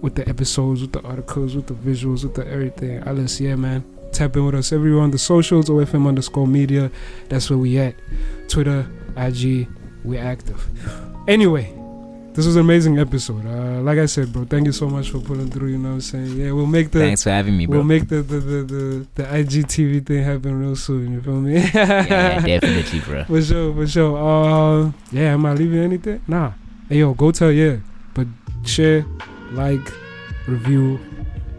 with 0.02 0.14
the 0.16 0.28
episodes, 0.30 0.82
with 0.82 0.92
the 0.94 1.02
articles, 1.02 1.56
with 1.56 1.68
the 1.68 1.74
visuals, 1.74 2.24
with 2.24 2.36
the 2.36 2.48
everything. 2.48 3.00
Alice, 3.00 3.40
yeah, 3.40 3.56
man. 3.56 3.84
Tap 4.12 4.36
in 4.36 4.46
with 4.46 4.56
us 4.56 4.72
everywhere 4.72 5.02
on 5.02 5.12
the 5.12 5.18
socials, 5.18 5.70
OFM 5.70 6.08
underscore 6.08 6.48
media. 6.48 6.92
That's 7.30 7.50
where 7.50 7.58
we 7.58 7.78
at. 7.80 7.96
Twitter, 8.48 8.86
IG, 9.18 9.68
we 10.04 10.18
active. 10.18 10.68
Anyway, 11.28 11.74
this 12.34 12.46
was 12.46 12.56
an 12.56 12.62
amazing 12.62 12.98
episode. 13.00 13.46
Uh, 13.46 13.82
like 13.82 13.98
I 14.00 14.06
said, 14.06 14.32
bro, 14.32 14.46
thank 14.46 14.66
you 14.66 14.72
so 14.72 14.88
much 14.90 15.10
for 15.10 15.20
pulling 15.20 15.50
through. 15.50 15.70
You 15.70 15.78
know 15.78 15.90
what 15.90 15.96
I'm 15.96 16.02
saying? 16.02 16.38
Yeah, 16.38 16.52
we'll 16.54 16.66
make 16.66 16.92
the 16.92 17.00
Thanks 17.00 17.24
for 17.24 17.30
having 17.30 17.58
me, 17.58 17.66
bro. 17.66 17.78
we'll 17.78 17.84
make 17.86 18.08
the 18.08 18.22
the, 18.22 18.40
the 18.40 18.64
the 18.64 19.08
the 19.16 19.24
IGTV 19.24 20.06
thing 20.06 20.24
happen 20.24 20.60
real 20.60 20.76
soon. 20.76 21.14
You 21.14 21.22
feel 21.22 21.42
me? 21.42 21.56
yeah, 21.56 22.40
definitely, 22.46 23.00
bro. 23.02 23.24
For 23.26 23.42
sure, 23.42 23.74
for 23.74 23.88
sure. 23.88 24.18
Uh, 24.18 24.92
yeah, 25.12 25.34
am 25.34 25.46
I 25.46 25.54
leaving 25.54 25.80
anything? 25.80 26.22
Nah. 26.28 26.54
Hey, 26.90 27.00
yo, 27.00 27.14
go 27.14 27.32
tell 27.32 27.52
yeah, 27.52 27.78
but 28.14 28.28
share, 28.66 29.06
like, 29.52 29.92
review, 30.48 31.00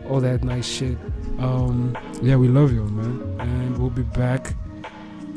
all 0.09 0.21
that 0.21 0.45
nice 0.45 0.67
shit. 0.67 0.97
Um, 1.39 1.97
yeah, 2.23 2.37
we 2.37 2.49
love 2.49 2.73
you, 2.73 2.85
man, 2.85 3.41
and 3.41 3.79
we'll 3.79 3.91
be 3.91 4.03
back 4.03 4.55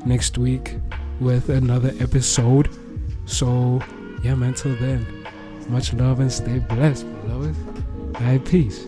next 0.06 0.38
week 0.38 0.76
with 1.20 1.50
another 1.50 1.94
episode. 2.00 2.70
So, 3.26 3.82
yeah, 4.22 4.36
man. 4.36 4.54
Till 4.54 4.76
then, 4.76 5.06
much 5.70 5.94
love 5.94 6.20
and 6.20 6.32
stay 6.32 6.60
blessed, 6.60 7.06
beloved. 7.22 7.56
Right, 8.22 8.44
peace. 8.46 8.88